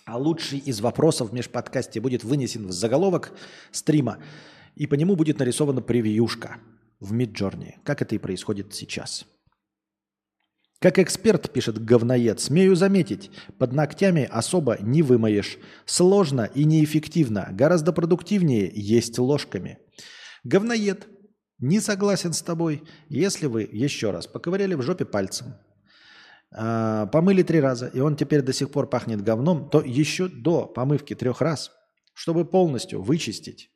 [0.06, 3.34] А лучший из вопросов в межподкасте будет вынесен в заголовок
[3.72, 4.18] стрима,
[4.76, 6.58] и по нему будет нарисована превьюшка
[7.00, 9.28] в Миджорни, как это и происходит сейчас.
[10.82, 13.30] Как эксперт, пишет говноед, смею заметить,
[13.60, 15.60] под ногтями особо не вымоешь.
[15.86, 19.78] Сложно и неэффективно, гораздо продуктивнее есть ложками.
[20.44, 21.08] Говноед,
[21.60, 25.54] не согласен с тобой, если вы еще раз поковыряли в жопе пальцем,
[26.52, 30.66] а, помыли три раза, и он теперь до сих пор пахнет говном, то еще до
[30.66, 31.72] помывки трех раз,
[32.16, 33.70] чтобы полностью вычистить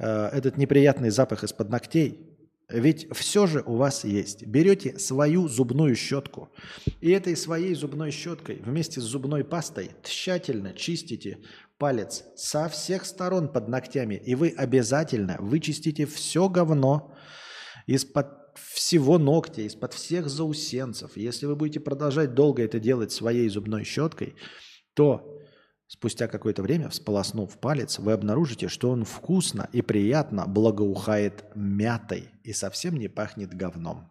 [0.00, 2.33] э, этот неприятный запах из-под ногтей,
[2.68, 4.46] ведь все же у вас есть.
[4.46, 6.50] Берете свою зубную щетку,
[7.00, 11.38] и этой своей зубной щеткой вместе с зубной пастой тщательно чистите
[11.78, 17.14] палец со всех сторон под ногтями, и вы обязательно вычистите все говно
[17.86, 21.16] из-под всего ногтя, из-под всех заусенцев.
[21.16, 24.36] Если вы будете продолжать долго это делать своей зубной щеткой,
[24.94, 25.33] то
[25.86, 32.52] спустя какое-то время, всполоснув палец, вы обнаружите, что он вкусно и приятно благоухает мятой и
[32.52, 34.10] совсем не пахнет говном.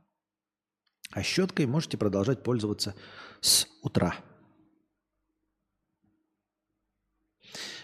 [1.11, 2.95] А щеткой можете продолжать пользоваться
[3.41, 4.15] с утра.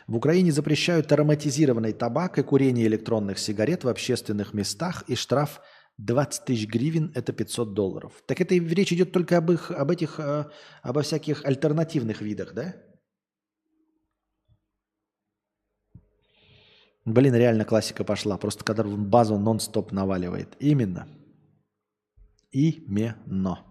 [0.08, 5.62] В Украине запрещают ароматизированный табак и курение электронных сигарет в общественных местах и штраф
[6.00, 8.14] 20 тысяч гривен– это 500 долларов.
[8.26, 10.46] Так это речь идет только об, их, об этих, э,
[10.82, 12.74] обо всяких альтернативных видах, да?
[17.10, 18.38] Блин, реально классика пошла.
[18.38, 20.56] Просто когда базу нон-стоп наваливает.
[20.60, 21.08] Именно.
[22.52, 23.66] Именно.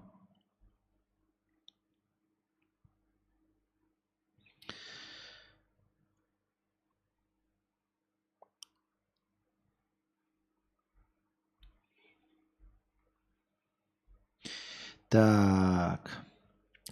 [15.09, 16.27] Так.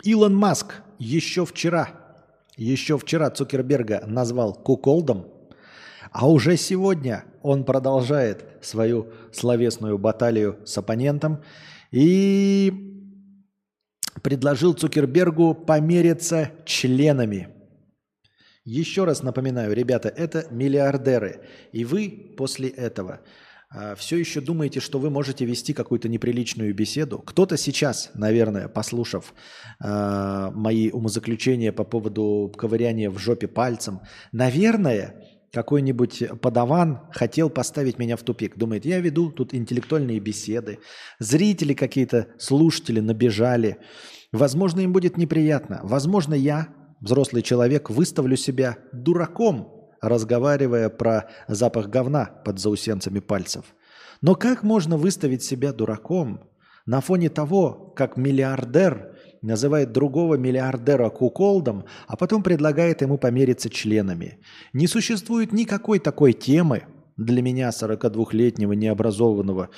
[0.02, 1.90] Илон Маск еще вчера,
[2.56, 5.26] еще вчера Цукерберга назвал куколдом,
[6.18, 11.42] а уже сегодня он продолжает свою словесную баталию с оппонентом
[11.90, 12.72] и
[14.22, 17.50] предложил Цукербергу помериться членами.
[18.64, 21.42] Еще раз напоминаю, ребята, это миллиардеры.
[21.72, 23.20] И вы после этого
[23.98, 27.18] все еще думаете, что вы можете вести какую-то неприличную беседу.
[27.18, 29.34] Кто-то сейчас, наверное, послушав
[29.84, 34.00] э, мои умозаключения по поводу ковыряния в жопе пальцем,
[34.32, 35.20] наверное,
[35.56, 38.58] какой-нибудь подаван хотел поставить меня в тупик.
[38.58, 40.80] Думает, я веду тут интеллектуальные беседы.
[41.18, 43.78] Зрители какие-то, слушатели набежали.
[44.32, 45.80] Возможно, им будет неприятно.
[45.82, 46.68] Возможно, я,
[47.00, 53.64] взрослый человек, выставлю себя дураком, разговаривая про запах говна под заусенцами пальцев.
[54.20, 56.50] Но как можно выставить себя дураком
[56.84, 59.15] на фоне того, как миллиардер
[59.46, 64.38] называет другого миллиардера куколдом, а потом предлагает ему помериться членами?
[64.72, 66.84] Не существует никакой такой темы
[67.16, 69.70] для меня, 42-летнего необразованного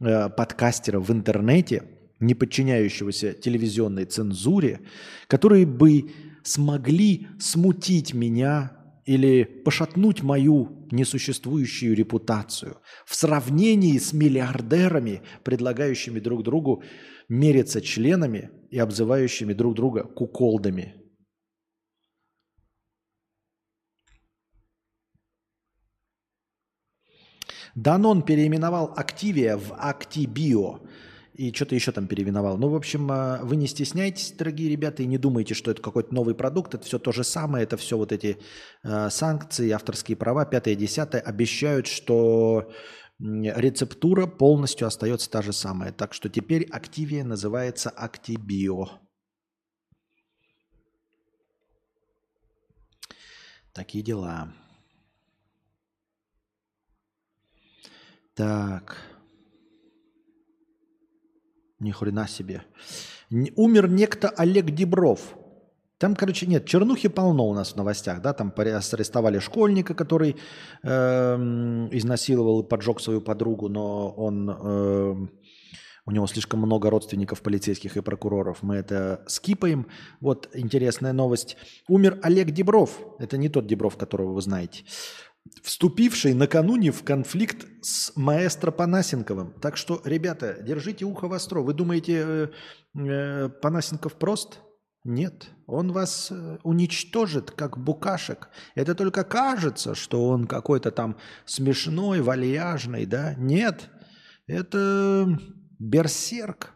[0.00, 1.82] э, подкастера в интернете,
[2.20, 4.80] не подчиняющегося телевизионной цензуре,
[5.26, 6.12] которые бы
[6.44, 8.72] смогли смутить меня
[9.06, 16.82] или пошатнуть мою несуществующую репутацию в сравнении с миллиардерами, предлагающими друг другу
[17.28, 20.96] мериться членами и обзывающими друг друга куколдами.
[27.76, 30.80] Данон переименовал Активия в Актибио
[31.34, 32.58] и что-то еще там переименовал.
[32.58, 36.12] Ну, в общем, а, вы не стесняйтесь, дорогие ребята, и не думайте, что это какой-то
[36.12, 36.74] новый продукт.
[36.74, 38.38] Это все то же самое, это все вот эти
[38.82, 42.72] э, санкции, авторские права, пятое, десятое, обещают, что
[43.18, 45.92] рецептура полностью остается та же самая.
[45.92, 48.88] Так что теперь Активия называется Актибио.
[53.72, 54.52] Такие дела.
[58.34, 58.96] Так.
[61.80, 62.64] Ни хрена себе.
[63.30, 65.36] Умер некто Олег Дебров.
[65.98, 70.36] Там, короче, нет, чернухи полно у нас в новостях, да, там арестовали школьника, который
[70.82, 71.36] э,
[71.92, 75.28] изнасиловал и поджег свою подругу, но он, э,
[76.06, 79.86] у него слишком много родственников полицейских и прокуроров, мы это скипаем.
[80.20, 81.56] Вот интересная новость.
[81.88, 84.84] Умер Олег Дебров, это не тот Дебров, которого вы знаете
[85.62, 89.52] вступивший накануне в конфликт с маэстро Панасенковым.
[89.60, 91.60] Так что, ребята, держите ухо востро.
[91.60, 92.48] Вы думаете, э,
[92.94, 94.60] э, Панасенков прост?
[95.04, 98.48] Нет, он вас э, уничтожит, как букашек.
[98.74, 103.34] Это только кажется, что он какой-то там смешной, вальяжный, да?
[103.34, 103.90] Нет,
[104.46, 105.38] это
[105.78, 106.72] берсерк.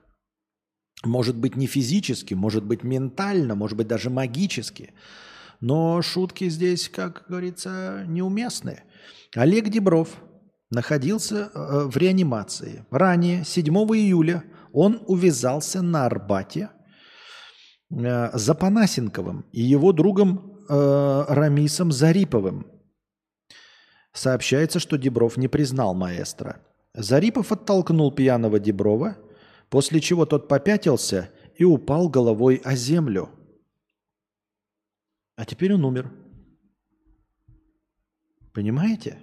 [1.04, 4.92] Может быть, не физически, может быть, ментально, может быть, даже магически.
[5.60, 8.82] Но шутки здесь, как говорится, неуместны.
[9.34, 10.10] Олег Дебров
[10.70, 12.84] находился э, в реанимации.
[12.90, 16.68] Ранее, 7 июля, он увязался на Арбате
[17.90, 22.66] э, за Панасенковым и его другом э, Рамисом Зариповым.
[24.12, 26.60] Сообщается, что Дебров не признал маэстро.
[26.94, 29.16] Зарипов оттолкнул пьяного Деброва,
[29.68, 33.30] после чего тот попятился и упал головой о землю–
[35.38, 36.10] а теперь он умер.
[38.52, 39.20] Понимаете?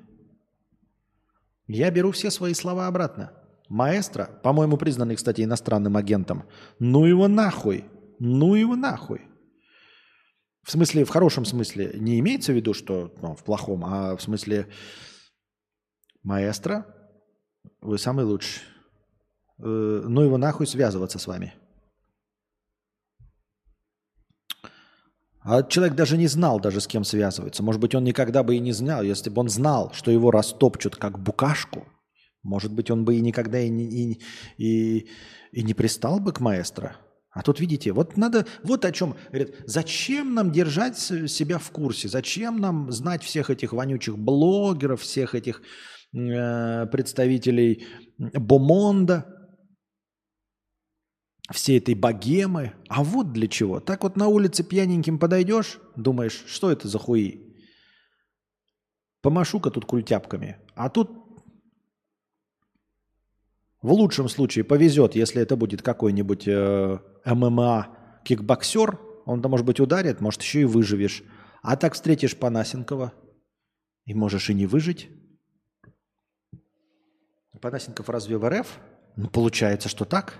[1.68, 3.34] Я беру все свои слова обратно.
[3.68, 6.45] Маэстро, по-моему, признанный, кстати, иностранным агентом,
[6.80, 7.84] ну его нахуй,
[8.19, 9.22] ну его нахуй.
[10.64, 14.22] В смысле, в хорошем смысле, не имеется в виду, что ну, в плохом, а в
[14.22, 14.68] смысле,
[16.24, 16.85] маэстро,
[17.82, 18.64] вы самый лучший.
[19.60, 21.53] Э, ну его нахуй связываться с вами.
[25.42, 27.61] А человек даже не знал, даже с кем связывается.
[27.61, 29.03] Может быть, он никогда бы и не знал.
[29.03, 31.88] Если бы он знал, что его растопчут как букашку,
[32.42, 34.22] может быть, он бы и никогда и и,
[34.58, 35.10] и,
[35.52, 36.98] и не пристал бы к маэстро.
[37.36, 42.08] А тут, видите, вот надо, вот о чем, говорят, зачем нам держать себя в курсе,
[42.08, 45.62] зачем нам знать всех этих вонючих блогеров, всех этих
[46.14, 47.86] э, представителей
[48.18, 49.26] Бомонда,
[51.52, 52.74] всей этой богемы.
[52.88, 53.82] А вот для чего.
[53.82, 57.54] Так вот на улице пьяненьким подойдешь, думаешь, что это за хуи?
[59.22, 60.58] Помашу-ка тут культяпками.
[60.74, 61.10] А тут
[63.86, 69.80] в лучшем случае повезет, если это будет какой-нибудь э, ММА кикбоксер, он то может быть,
[69.80, 71.24] ударит, может, еще и выживешь.
[71.62, 73.14] А так встретишь Панасенкова,
[74.06, 75.10] и можешь и не выжить.
[77.62, 78.80] Панасенков разве в РФ?
[79.18, 80.40] Ну, получается, что так.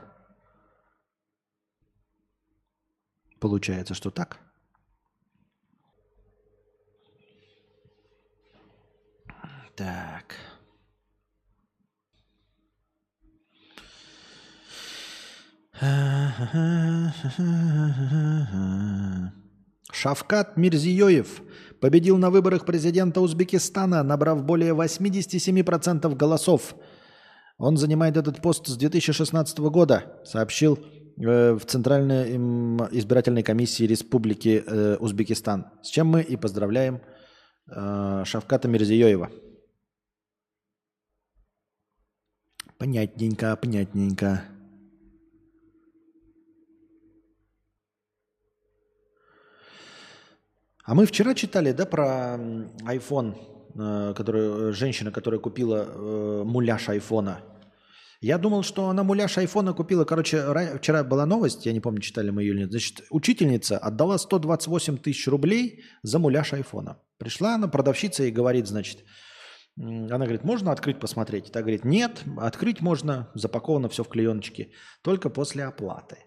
[3.40, 4.40] Получается, что так?
[9.76, 10.15] Так.
[19.92, 21.42] Шавкат Мирзиёев
[21.82, 26.76] победил на выборах президента Узбекистана, набрав более 87% голосов.
[27.58, 30.80] Он занимает этот пост с 2016 года, сообщил
[31.18, 32.36] Э, в Центральной
[32.92, 37.02] избирательной комиссии Республики э, Узбекистан, с чем мы и поздравляем
[37.70, 39.32] э, Шавката Мирзиёева.
[42.78, 44.44] Понятненько, понятненько.
[50.86, 52.38] А мы вчера читали, да, про
[52.86, 53.36] iPhone,
[53.76, 57.42] э, который, женщина, которая купила э, муляж айфона.
[58.22, 60.06] Я думал, что она муляж айфона купила.
[60.06, 62.72] Короче, ра- вчера была новость, я не помню, читали мы ее или нет.
[62.72, 67.00] Значит, учительница отдала 128 тысяч рублей за муляж айфона.
[67.18, 69.04] Пришла она, продавщица, и говорит, значит,
[69.78, 71.52] она говорит, можно открыть, посмотреть?
[71.52, 74.70] Та говорит, нет, открыть можно, запаковано все в клееночке,
[75.02, 76.18] только после оплаты.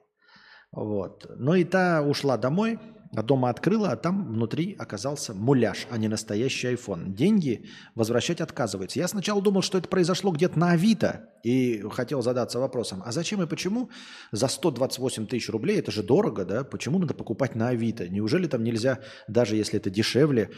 [0.73, 1.27] Вот.
[1.37, 2.79] Но и та ушла домой,
[3.15, 7.15] а дома открыла, а там внутри оказался муляж, а не настоящий iPhone.
[7.15, 8.99] Деньги возвращать отказывается.
[8.99, 13.43] Я сначала думал, что это произошло где-то на Авито, и хотел задаться вопросом, а зачем
[13.43, 13.91] и почему
[14.33, 18.09] за 128 тысяч рублей, это же дорого, да, почему надо покупать на Авито?
[18.09, 20.51] Неужели там нельзя, даже если это дешевле,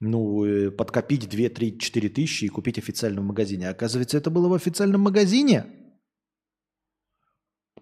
[0.00, 3.68] ну, э, подкопить 2, 3, 4 тысячи и купить в официальном магазине?
[3.68, 5.66] Оказывается, это было в официальном магазине.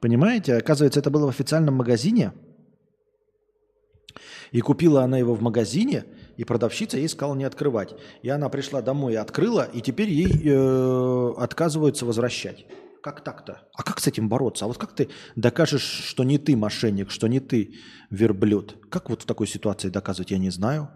[0.01, 0.57] Понимаете?
[0.57, 2.33] Оказывается, это было в официальном магазине.
[4.57, 6.05] И купила она его в магазине,
[6.39, 7.95] и продавщица ей сказала не открывать.
[8.23, 12.65] И она пришла домой и открыла, и теперь ей э, отказываются возвращать.
[13.03, 13.69] Как так-то?
[13.75, 14.65] А как с этим бороться?
[14.65, 17.75] А вот как ты докажешь, что не ты мошенник, что не ты
[18.09, 18.79] верблюд?
[18.89, 20.89] Как вот в такой ситуации доказывать, я не знаю.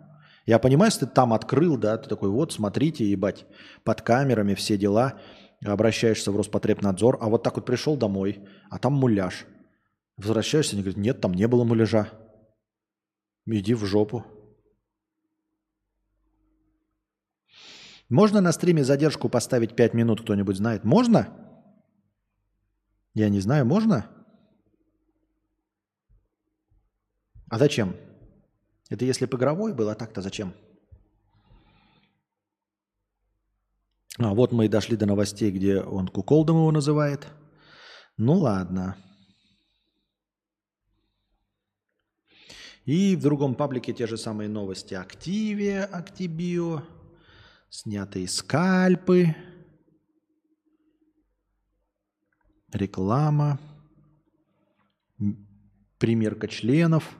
[0.46, 3.44] Я понимаю, если ты там открыл, да, ты такой, вот, смотрите, ебать,
[3.84, 5.20] под камерами все дела,
[5.62, 8.40] обращаешься в Роспотребнадзор, а вот так вот пришел домой,
[8.70, 9.44] а там муляж.
[10.16, 12.08] Возвращаешься, они говорят, нет, там не было муляжа.
[13.46, 14.24] Иди в жопу.
[18.08, 20.84] Можно на стриме задержку поставить 5 минут, кто-нибудь знает?
[20.84, 21.28] Можно?
[23.14, 24.10] Я не знаю, можно?
[27.48, 27.96] А зачем?
[28.88, 30.54] Это если бы игровой был, а так-то зачем?
[34.18, 37.26] А, вот мы и дошли до новостей, где он куколдом его называет.
[38.16, 38.96] Ну ладно.
[42.84, 44.94] И в другом паблике те же самые новости.
[44.94, 46.82] Активия, Актибио,
[47.68, 49.34] снятые скальпы,
[52.72, 53.60] реклама,
[55.98, 57.16] примерка членов,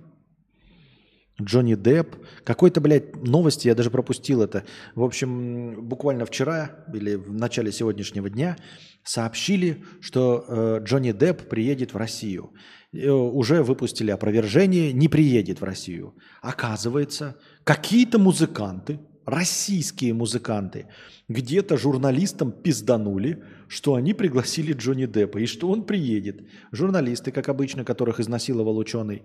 [1.43, 2.17] Джонни Депп.
[2.45, 4.65] Какой-то, блядь, новости, я даже пропустил это.
[4.95, 8.57] В общем, буквально вчера или в начале сегодняшнего дня
[9.05, 12.53] сообщили, что э, Джонни Депп приедет в Россию.
[12.93, 16.17] Э, уже выпустили опровержение, не приедет в Россию.
[16.43, 20.89] Оказывается, какие-то музыканты, российские музыканты,
[21.29, 26.49] где-то журналистам пизданули, что они пригласили Джонни Деппа и что он приедет.
[26.73, 29.23] Журналисты, как обычно, которых изнасиловал ученый,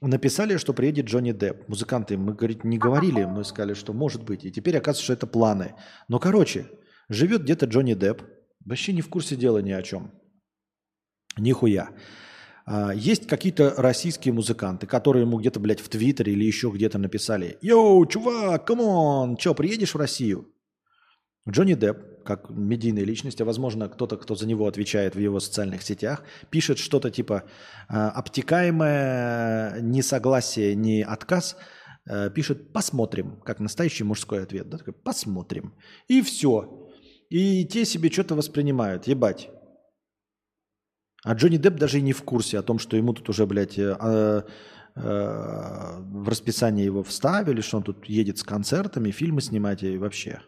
[0.00, 1.68] написали, что приедет Джонни Депп.
[1.68, 4.46] Музыканты, мы говорит, не говорили, мы сказали, что может быть.
[4.46, 5.74] И теперь оказывается, что это планы.
[6.08, 6.70] Но, короче,
[7.10, 8.22] живет где-то Джонни Депп,
[8.64, 10.12] вообще не в курсе дела ни о чем.
[11.36, 11.90] Нихуя.
[12.72, 17.58] А, Есть какие-то российские музыканты, которые ему где-то, блядь, в Твиттере или еще где-то написали
[17.62, 20.46] «Yo, чувак, come on, что, приедешь в Россию?»
[21.48, 25.82] Джонни Депп, как медийная личность, а возможно кто-то, кто за него отвечает в его социальных
[25.82, 27.42] сетях, пишет что-то типа
[27.88, 31.56] а, обтекаемое несогласие, не отказ,
[32.08, 34.68] э, пишет «посмотрим», как настоящий мужской ответ.
[34.68, 34.78] Да?
[34.78, 35.74] Такой, «Посмотрим».
[36.06, 36.88] И все.
[37.30, 39.08] И те себе что-то воспринимают.
[39.08, 39.50] Ебать.
[41.22, 43.78] А Джонни Депп даже и не в курсе о том, что ему тут уже, блядь,
[43.78, 44.42] э, э,
[44.96, 50.40] э, в расписание его вставили, что он тут едет с концертами, фильмы снимать и вообще.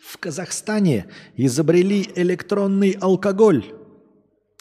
[0.00, 1.06] В Казахстане
[1.36, 3.64] изобрели электронный алкоголь.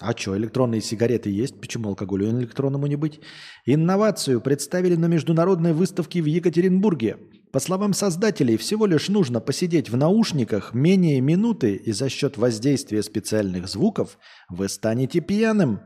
[0.01, 1.59] А что, электронные сигареты есть?
[1.59, 3.19] Почему алкоголю электронному не быть?
[3.65, 7.17] Инновацию представили на международной выставке в Екатеринбурге.
[7.51, 13.03] По словам создателей, всего лишь нужно посидеть в наушниках менее минуты, и за счет воздействия
[13.03, 15.81] специальных звуков вы станете пьяным.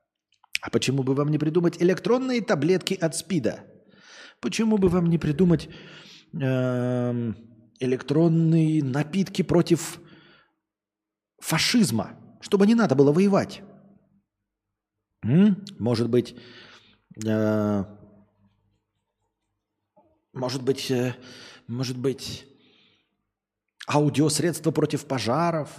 [0.63, 3.65] А почему бы вам не придумать электронные таблетки от СПИДа?
[4.39, 5.67] Почему бы вам не придумать
[6.31, 7.35] эм,
[7.79, 9.99] электронные напитки против
[11.41, 13.61] фашизма, чтобы не надо было воевать?
[15.25, 15.65] М?
[15.79, 16.33] Может быть,
[17.25, 17.83] э,
[20.31, 21.13] может быть, э,
[21.67, 22.47] может быть,
[23.85, 25.69] аудиосредства против пожаров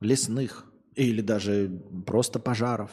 [0.00, 2.90] лесных или даже просто пожаров.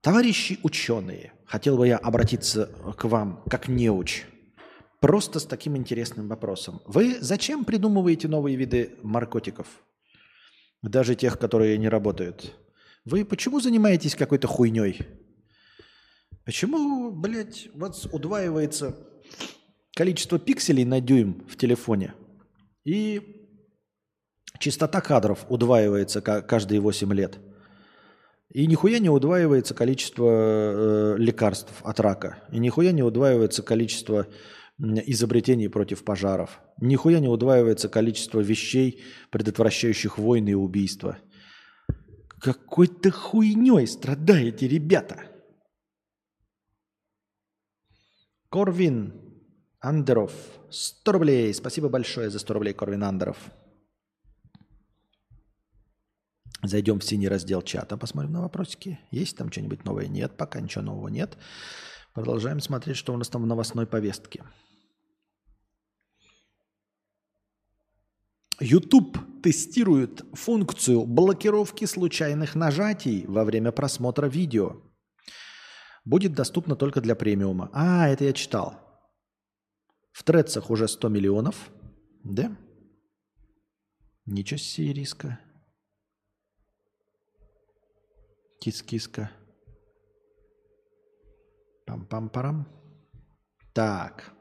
[0.00, 4.24] Товарищи ученые, хотел бы я обратиться к вам как неуч,
[5.00, 6.80] просто с таким интересным вопросом.
[6.86, 9.66] Вы зачем придумываете новые виды наркотиков?
[10.82, 12.54] Даже тех, которые не работают.
[13.04, 15.00] Вы почему занимаетесь какой-то хуйней?
[16.44, 18.96] Почему, блядь, вот удваивается
[19.96, 22.14] количество пикселей на дюйм в телефоне
[22.84, 23.50] и
[24.60, 27.38] частота кадров удваивается каждые 8 лет.
[28.58, 32.42] И нихуя не удваивается количество э, лекарств от рака.
[32.50, 34.26] И нихуя не удваивается количество
[34.80, 36.58] изобретений против пожаров.
[36.80, 41.18] Нихуя не удваивается количество вещей, предотвращающих войны и убийства.
[42.40, 45.22] Какой-то хуйней страдаете, ребята.
[48.50, 49.12] Корвин
[49.78, 50.32] Андеров.
[50.68, 51.54] 100 рублей.
[51.54, 53.36] Спасибо большое за 100 рублей, Корвин Андеров.
[56.62, 58.98] Зайдем в синий раздел чата, посмотрим на вопросики.
[59.10, 60.08] Есть там что-нибудь новое?
[60.08, 61.38] Нет, пока ничего нового нет.
[62.14, 64.42] Продолжаем смотреть, что у нас там в новостной повестке.
[68.60, 74.82] YouTube тестирует функцию блокировки случайных нажатий во время просмотра видео.
[76.04, 77.70] Будет доступно только для премиума.
[77.72, 78.80] А, это я читал.
[80.10, 81.70] В Тредсах уже 100 миллионов.
[82.24, 82.56] Да?
[84.26, 85.38] Ничего себе риска.
[88.60, 89.30] Кис-киска.
[91.86, 92.66] Пам-пам-парам.
[93.72, 94.32] Так.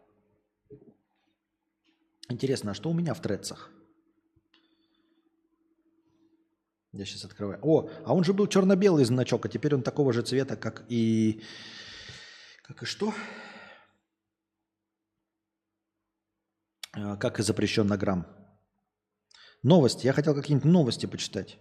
[2.29, 3.71] Интересно, а что у меня в Тредсах?
[6.91, 7.59] Я сейчас открываю.
[7.61, 11.43] О, а он же был черно-белый значок, а теперь он такого же цвета, как и...
[12.63, 13.13] Как и что?
[16.93, 18.25] А, как и запрещен на грамм.
[19.63, 20.05] Новости.
[20.05, 21.59] Я хотел какие-нибудь новости почитать.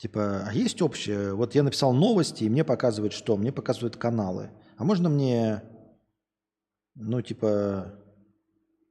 [0.00, 1.34] Типа, а есть общее?
[1.34, 3.36] Вот я написал новости, и мне показывают что?
[3.36, 4.48] Мне показывают каналы.
[4.78, 5.62] А можно мне,
[6.94, 7.92] ну, типа,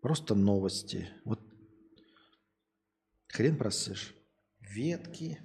[0.04, 1.10] просто новости?
[1.26, 1.40] Вот
[3.28, 4.14] хрен просышь.
[4.60, 5.40] Ветки.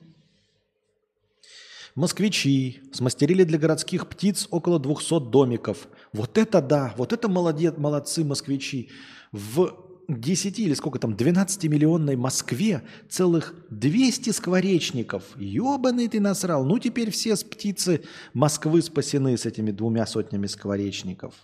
[1.94, 5.89] Москвичи смастерили для городских птиц около 200 домиков.
[6.12, 8.91] Вот это да, вот это молодец, молодцы москвичи.
[9.33, 15.36] В 10 или сколько там, 12-миллионной Москве целых 200 скворечников.
[15.36, 16.65] Ёбаный ты насрал.
[16.65, 21.34] Ну теперь все с птицы Москвы спасены с этими двумя сотнями скворечников.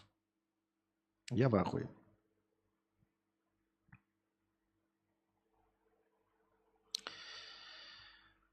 [1.30, 1.88] Я в ахуе.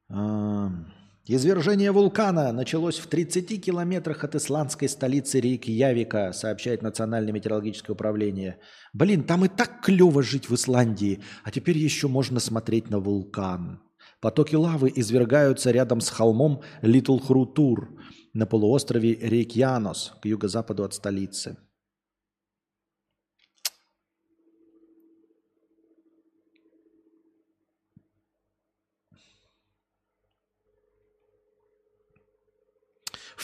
[0.09, 0.71] А,
[1.29, 8.59] Извержение вулкана началось в 30 километрах от исландской столицы Рейкьявика, сообщает Национальное метеорологическое управление.
[8.93, 13.81] Блин, там и так клево жить в Исландии, а теперь еще можно смотреть на вулкан.
[14.21, 17.99] Потоки лавы извергаются рядом с холмом Литл Хрутур
[18.33, 21.57] на полуострове Рейкьянос к юго-западу от столицы.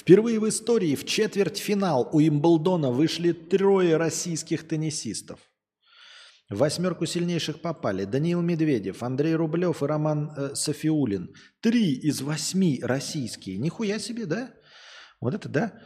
[0.03, 5.40] Впервые в истории в четвертьфинал у Имблдона вышли трое российских теннисистов.
[6.49, 11.33] В восьмерку сильнейших попали Даниил Медведев, Андрей Рублев и Роман э, Софиулин.
[11.61, 13.57] Три из восьми российские.
[13.59, 14.53] Нихуя себе, да?
[15.22, 15.82] Вот это да.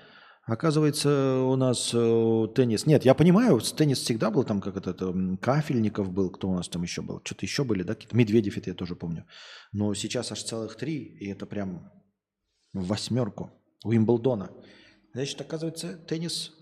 [0.45, 2.87] Оказывается, у нас э, теннис...
[2.87, 6.67] Нет, я понимаю, теннис всегда был там, как это, это Кафельников был, кто у нас
[6.67, 7.21] там еще был?
[7.23, 7.95] Что-то еще были, да?
[8.11, 9.27] Медведев это я тоже помню.
[9.73, 11.91] Но сейчас аж целых три, и это прям
[12.73, 13.51] восьмерку.
[13.83, 14.51] Уимблдона.
[15.14, 16.53] Значит, оказывается, теннис...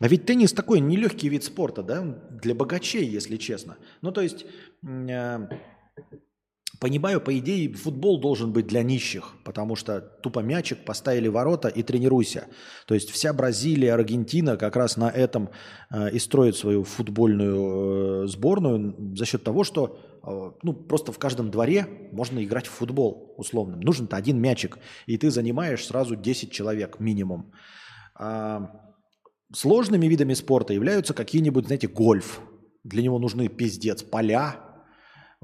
[0.00, 3.78] А ведь теннис такой нелегкий вид спорта, да, для богачей, если честно.
[4.02, 4.44] Ну, то есть,
[4.82, 5.48] э,
[6.80, 11.82] понимаю, по идее, футбол должен быть для нищих, потому что тупо мячик поставили ворота и
[11.82, 12.46] тренируйся.
[12.86, 15.50] То есть вся Бразилия, Аргентина как раз на этом
[15.90, 21.18] э, и строит свою футбольную э, сборную за счет того, что Э, ну, просто в
[21.18, 23.76] каждом дворе можно играть в футбол условно.
[23.76, 27.52] Нужен-то один мячик, и ты занимаешь сразу 10 человек минимум.
[28.18, 28.70] А,
[29.54, 32.40] сложными видами спорта являются какие-нибудь, знаете, гольф.
[32.82, 34.65] Для него нужны пиздец поля.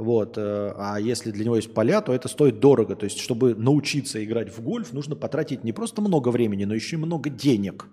[0.03, 0.37] Вот.
[0.37, 2.97] э, А если для него есть поля, то это стоит дорого.
[2.97, 6.97] То есть, чтобы научиться играть в гольф, нужно потратить не просто много времени, но еще
[6.97, 7.87] и много денег.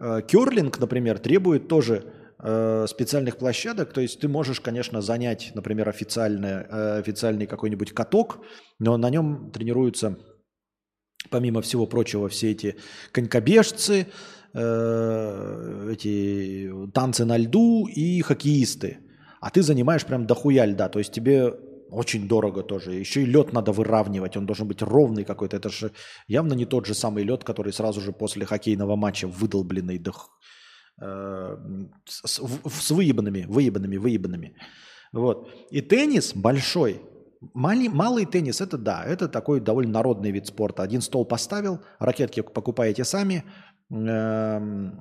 [0.00, 2.02] Э, Керлинг, например, требует тоже
[2.40, 3.92] э, специальных площадок.
[3.92, 8.40] То есть ты можешь, конечно, занять, например, официальное, э, официальный какой-нибудь каток,
[8.80, 10.18] но на нем тренируются,
[11.30, 12.74] помимо всего прочего, все эти
[13.12, 14.06] конькобежцы,
[15.92, 19.07] эти танцы на льду и хоккеисты.
[19.40, 20.88] А ты занимаешь прям дохуя льда.
[20.88, 21.54] То есть тебе
[21.90, 22.92] очень дорого тоже.
[22.92, 24.36] Еще и лед надо выравнивать.
[24.36, 25.56] Он должен быть ровный какой-то.
[25.56, 25.90] Это же
[26.26, 30.28] явно не тот же самый лед, который сразу же после хоккейного матча выдолбленный до, х-
[31.02, 31.56] э,
[32.04, 34.56] с, с выебанными, выебанными, выебанными.
[35.12, 35.48] Вот.
[35.70, 37.00] И теннис большой.
[37.54, 40.82] Мали- малый теннис, это да, это такой довольно народный вид спорта.
[40.82, 43.44] Один стол поставил, ракетки покупаете сами,
[43.90, 44.92] мячики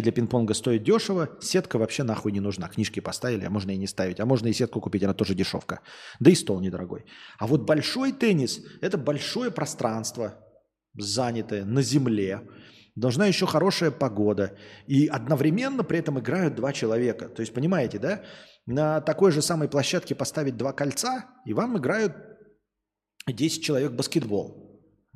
[0.00, 2.68] для пинг-понга стоят дешево, сетка вообще нахуй не нужна.
[2.68, 4.18] Книжки поставили, а можно и не ставить.
[4.20, 5.80] А можно и сетку купить, она тоже дешевка.
[6.18, 7.04] Да и стол недорогой.
[7.38, 10.44] А вот большой теннис– это большое пространство,
[10.94, 12.48] занятое на земле.
[12.96, 14.56] Должна еще хорошая погода.
[14.88, 17.28] И одновременно при этом играют два человека.
[17.28, 18.24] То есть, понимаете, да?
[18.66, 22.12] На такой же самой площадке поставить два кольца, и вам играют
[23.28, 24.59] 10 человек баскетбол.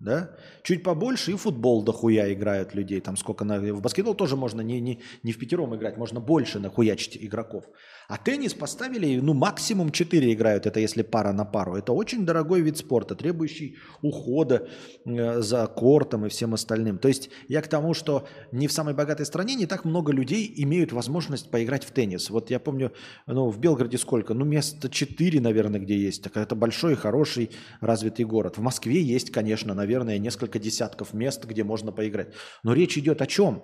[0.04, 0.36] Да?
[0.62, 3.00] Чуть побольше и футбол дохуя играют людей.
[3.00, 3.58] Там сколько на...
[3.58, 7.64] В баскетбол тоже можно не, не, не в пятером играть, можно больше нахуячить игроков.
[8.08, 11.76] А теннис поставили, ну, максимум 4 играют, это если пара на пару.
[11.76, 14.68] Это очень дорогой вид спорта, требующий ухода
[15.06, 16.98] э, за кортом и всем остальным.
[16.98, 20.52] То есть я к тому, что не в самой богатой стране не так много людей
[20.56, 22.28] имеют возможность поиграть в теннис.
[22.28, 22.92] Вот я помню,
[23.26, 24.34] ну, в Белгороде сколько?
[24.34, 26.22] Ну, место 4, наверное, где есть.
[26.22, 27.50] Так это большой, хороший,
[27.80, 28.58] развитый город.
[28.58, 32.28] В Москве есть, конечно, наверное, несколько десятков мест, где можно поиграть.
[32.62, 33.62] Но речь идет о чем?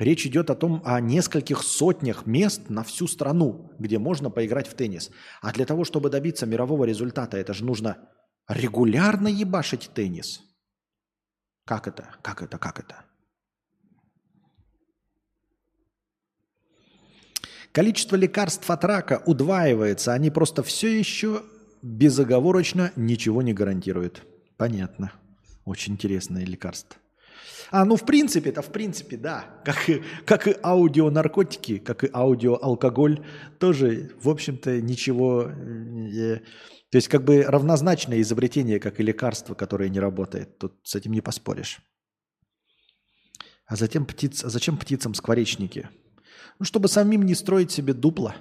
[0.00, 4.72] Речь идет о том, о нескольких сотнях мест на всю страну, где можно поиграть в
[4.72, 5.10] теннис.
[5.42, 7.98] А для того, чтобы добиться мирового результата, это же нужно
[8.48, 10.40] регулярно ебашить теннис.
[11.66, 12.08] Как это?
[12.22, 12.56] Как это?
[12.56, 13.04] Как это?
[17.70, 20.14] Количество лекарств от рака удваивается.
[20.14, 21.42] Они просто все еще
[21.82, 24.22] безоговорочно ничего не гарантируют.
[24.56, 25.12] Понятно.
[25.66, 26.99] Очень интересное лекарство.
[27.70, 29.44] А, ну в принципе, это в принципе, да.
[29.64, 33.24] Как и, как и аудионаркотики, как и аудиоалкоголь,
[33.58, 35.50] тоже, в общем-то, ничего...
[35.50, 36.40] э,
[36.90, 40.58] то есть как бы равнозначное изобретение, как и лекарство, которое не работает.
[40.58, 41.80] Тут с этим не поспоришь.
[43.66, 45.88] А затем птиц, а зачем птицам скворечники?
[46.58, 48.34] Ну, чтобы самим не строить себе дупло.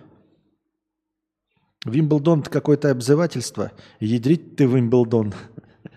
[1.86, 3.72] Вимблдон какое-то обзывательство.
[4.00, 5.34] Ядрить ты Вимблдон.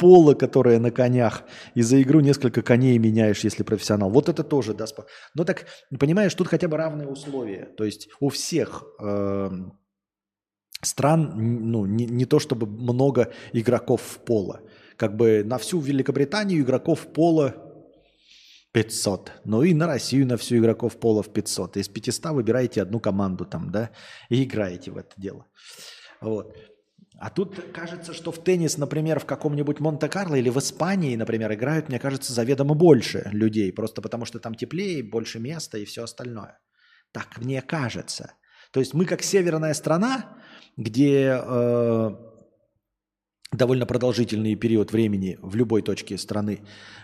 [0.00, 1.42] Поло, которое на конях.
[1.76, 4.10] И за игру несколько коней меняешь, если профессионал.
[4.10, 4.84] Вот это тоже, да.
[4.84, 5.04] спо-
[5.34, 5.66] Ну так,
[5.98, 7.66] понимаешь, тут хотя бы равные условия.
[7.76, 9.72] То есть у всех эм,
[10.82, 11.32] стран,
[11.70, 14.60] ну, не, не то чтобы много игроков в поло.
[14.96, 17.54] Как бы на всю Великобританию игроков в поло
[18.72, 19.32] 500.
[19.44, 21.76] Ну и на Россию на всю игроков пола в 500.
[21.76, 23.90] Из 500 выбираете одну команду там, да,
[24.30, 25.46] и играете в это дело.
[26.20, 26.56] Вот.
[27.20, 31.90] А тут кажется, что в теннис, например, в каком-нибудь Монте-Карло или в Испании, например, играют,
[31.90, 36.58] мне кажется, заведомо больше людей, просто потому что там теплее, больше места и все остальное.
[37.12, 38.32] Так мне кажется.
[38.72, 40.38] То есть мы как северная страна,
[40.78, 42.10] где э,
[43.52, 46.62] довольно продолжительный период времени в любой точке страны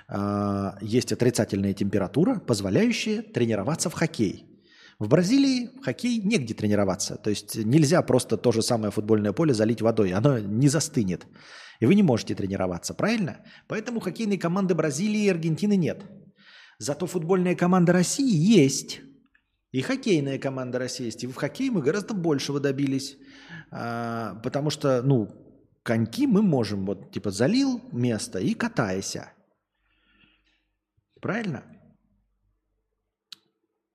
[0.08, 4.55] э, есть отрицательная температура, позволяющая тренироваться в хоккей.
[4.98, 7.16] В Бразилии хоккей негде тренироваться.
[7.16, 10.12] То есть нельзя просто то же самое футбольное поле залить водой.
[10.12, 11.26] Оно не застынет.
[11.80, 13.44] И вы не можете тренироваться, правильно?
[13.68, 16.02] Поэтому хоккейной команды Бразилии и Аргентины нет.
[16.78, 19.00] Зато футбольная команда России есть.
[19.72, 21.24] И хоккейная команда России есть.
[21.24, 23.18] И в хоккее мы гораздо большего добились.
[23.70, 25.28] А, потому что, ну,
[25.82, 29.32] коньки мы можем, вот, типа, залил место и катайся.
[31.20, 31.64] Правильно?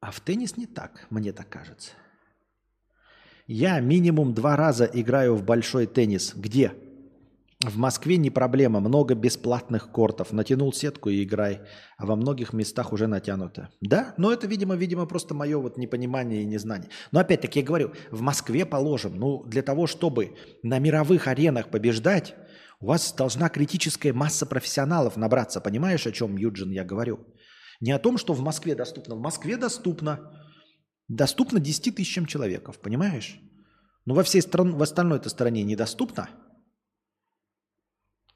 [0.02, 1.92] А в теннис не так, мне так кажется.
[3.46, 6.34] Я минимум два раза играю в большой теннис.
[6.36, 6.74] Где?
[7.64, 10.32] В Москве не проблема, много бесплатных кортов.
[10.32, 11.62] Натянул сетку и играй.
[11.98, 13.70] А во многих местах уже натянуто.
[13.82, 14.16] Да?
[14.18, 16.90] Но это, видимо, видимо, просто мое вот непонимание и незнание.
[17.12, 19.20] Но опять-таки я говорю, в Москве положим.
[19.20, 22.34] Ну, для того, чтобы на мировых аренах побеждать,
[22.80, 25.62] у вас должна критическая масса профессионалов набраться.
[25.62, 27.20] Понимаешь, о чем, Юджин, я говорю?
[27.82, 29.16] Не о том, что в Москве доступно.
[29.16, 30.32] В Москве доступно.
[31.08, 33.40] Доступно 10 тысячам человеков, понимаешь?
[34.06, 36.30] Но во всей стране, в остальной этой стране недоступно.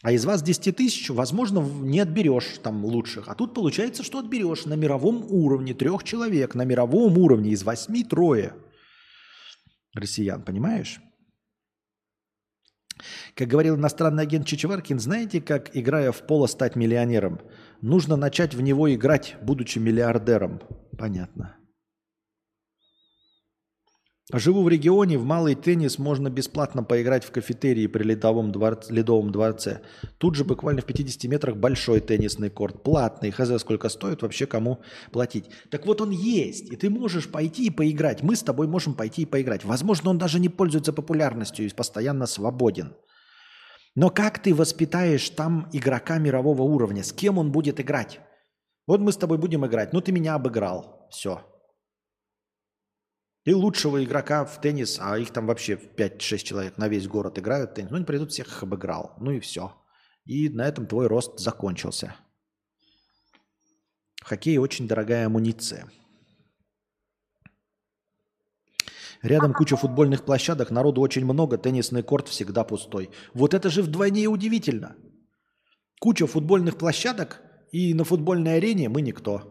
[0.02, 3.30] А из вас 10 тысяч, возможно, не отберешь там лучших.
[3.30, 6.54] А тут получается, что отберешь на мировом уровне трех человек.
[6.54, 8.54] На мировом уровне из восьми трое
[9.94, 11.00] россиян, понимаешь?
[13.36, 17.42] Как говорил иностранный агент Чичеваркин, знаете, как, играя в поло, стать миллионером?
[17.82, 20.62] Нужно начать в него играть, будучи миллиардером.
[20.98, 21.56] Понятно.
[24.34, 29.32] Живу в регионе, в малый теннис можно бесплатно поиграть в кафетерии при ледовом, дворце, ледовом
[29.32, 29.82] дворце.
[30.18, 32.82] Тут же буквально в 50 метрах большой теннисный корт.
[32.82, 34.80] Платный, хз сколько стоит, вообще кому
[35.12, 35.46] платить.
[35.70, 38.24] Так вот он есть, и ты можешь пойти и поиграть.
[38.24, 39.64] Мы с тобой можем пойти и поиграть.
[39.64, 42.96] Возможно, он даже не пользуется популярностью и постоянно свободен.
[43.96, 47.04] Но как ты воспитаешь там игрока мирового уровня?
[47.04, 48.20] С кем он будет играть?
[48.88, 49.94] Вот мы с тобой будем играть.
[49.94, 51.08] Ну, ты меня обыграл.
[51.10, 51.42] Все.
[53.46, 57.72] И лучшего игрока в теннис, а их там вообще 5-6 человек на весь город играют
[57.72, 59.14] в теннис, ну, они придут, всех их обыграл.
[59.20, 59.74] Ну и все.
[60.26, 62.16] И на этом твой рост закончился.
[64.22, 65.90] В хоккее очень дорогая амуниция.
[69.26, 73.10] Рядом куча футбольных площадок, народу очень много, теннисный корт всегда пустой.
[73.34, 74.96] Вот это же вдвойне удивительно.
[76.00, 79.42] Куча футбольных площадок, и на футбольной арене мы никто.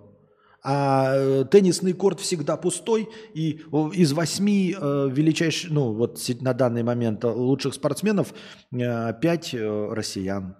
[0.62, 3.62] А э, теннисный корт всегда пустой, и
[3.94, 8.32] из восьми э, величайших, ну вот на данный момент лучших спортсменов
[8.72, 10.56] э, пять россиян.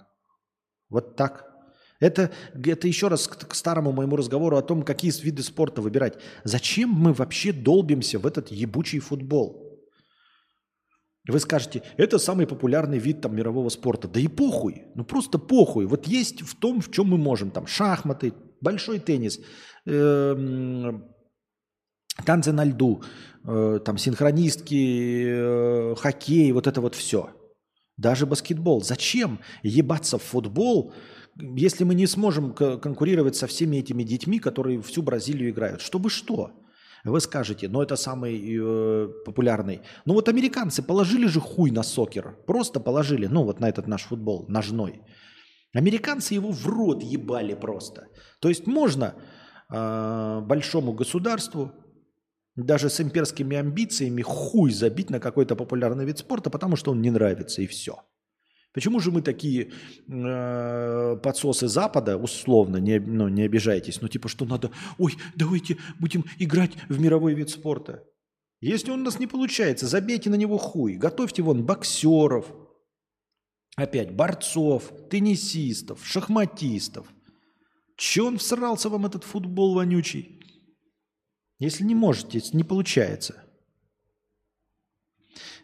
[0.90, 1.53] Вот так.
[2.00, 2.30] Это,
[2.64, 6.18] это еще раз к, к старому моему разговору о том, какие виды спорта выбирать.
[6.42, 9.64] Зачем мы вообще долбимся в этот ебучий футбол?
[11.26, 14.08] Вы скажете, это самый популярный вид там, мирового спорта.
[14.08, 15.86] Да и похуй, ну просто похуй.
[15.86, 17.50] Вот есть в том, в чем мы можем.
[17.50, 19.40] Там шахматы, большой теннис,
[19.86, 21.04] эм,
[22.26, 23.02] танцы на льду,
[23.44, 27.30] э, там синхронистки, э, хоккей, вот это вот все.
[27.96, 28.82] Даже баскетбол.
[28.82, 30.92] Зачем ебаться в футбол,
[31.38, 35.80] если мы не сможем конкурировать со всеми этими детьми, которые всю Бразилию играют?
[35.80, 36.52] Чтобы что?
[37.04, 39.82] Вы скажете, ну это самый э, популярный.
[40.06, 42.38] Ну вот американцы положили же хуй на сокер.
[42.46, 45.02] Просто положили, ну вот на этот наш футбол, ножной.
[45.74, 48.08] Американцы его в рот ебали просто.
[48.40, 49.14] То есть можно
[49.70, 51.72] э, большому государству,
[52.56, 57.10] даже с имперскими амбициями, хуй забить на какой-то популярный вид спорта, потому что он не
[57.10, 58.02] нравится, и все.
[58.74, 59.70] Почему же мы такие
[60.08, 66.24] э, подсосы Запада, условно, не, ну, не обижайтесь, ну типа, что надо, ой, давайте будем
[66.40, 68.02] играть в мировой вид спорта.
[68.60, 70.94] Если он у нас не получается, забейте на него хуй.
[70.94, 72.52] Готовьте вон боксеров,
[73.76, 77.06] опять борцов, теннисистов, шахматистов.
[77.96, 80.40] Че он всрался вам этот футбол вонючий?
[81.60, 83.43] Если не можете, не получается.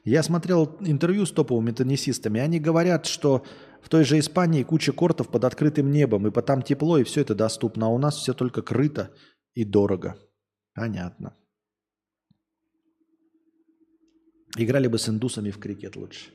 [0.05, 2.41] Я смотрел интервью с топовыми теннисистами.
[2.41, 3.45] Они говорят, что
[3.83, 7.35] в той же Испании куча кортов под открытым небом, и там тепло, и все это
[7.35, 7.87] доступно.
[7.87, 9.11] А у нас все только крыто
[9.55, 10.17] и дорого.
[10.75, 11.37] Понятно.
[14.57, 16.31] Играли бы с индусами в крикет лучше.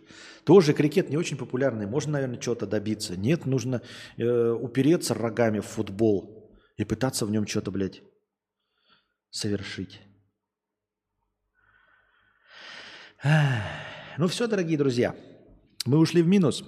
[0.46, 1.86] Тоже крикет не очень популярный.
[1.86, 3.18] Можно, наверное, чего-то добиться.
[3.18, 3.82] Нет, нужно
[4.18, 8.02] э, упереться рогами в футбол и пытаться в нем что-то, блядь,
[9.32, 10.05] совершить.
[14.18, 15.16] Ну все, дорогие друзья,
[15.86, 16.64] мы ушли в минус.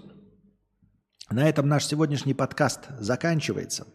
[1.30, 3.86] На этом наш сегодняшний подкаст заканчивается.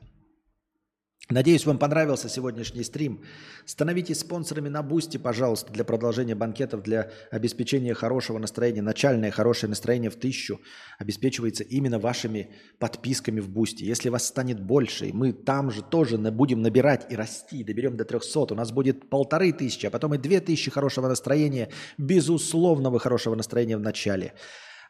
[1.32, 3.22] Надеюсь, вам понравился сегодняшний стрим.
[3.64, 8.82] Становитесь спонсорами на Boosty, пожалуйста, для продолжения банкетов, для обеспечения хорошего настроения.
[8.82, 10.60] Начальное хорошее настроение в тысячу
[10.98, 13.84] обеспечивается именно вашими подписками в Boosty.
[13.84, 18.04] Если вас станет больше, и мы там же тоже будем набирать и расти, доберем до
[18.04, 23.34] 300, у нас будет полторы тысячи, а потом и две тысячи хорошего настроения, безусловного хорошего
[23.34, 24.34] настроения в начале.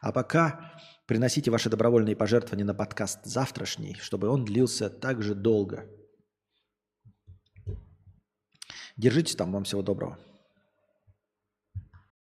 [0.01, 0.73] А пока
[1.07, 5.85] приносите ваши добровольные пожертвования на подкаст завтрашний, чтобы он длился так же долго.
[8.97, 10.17] Держитесь там, вам всего доброго.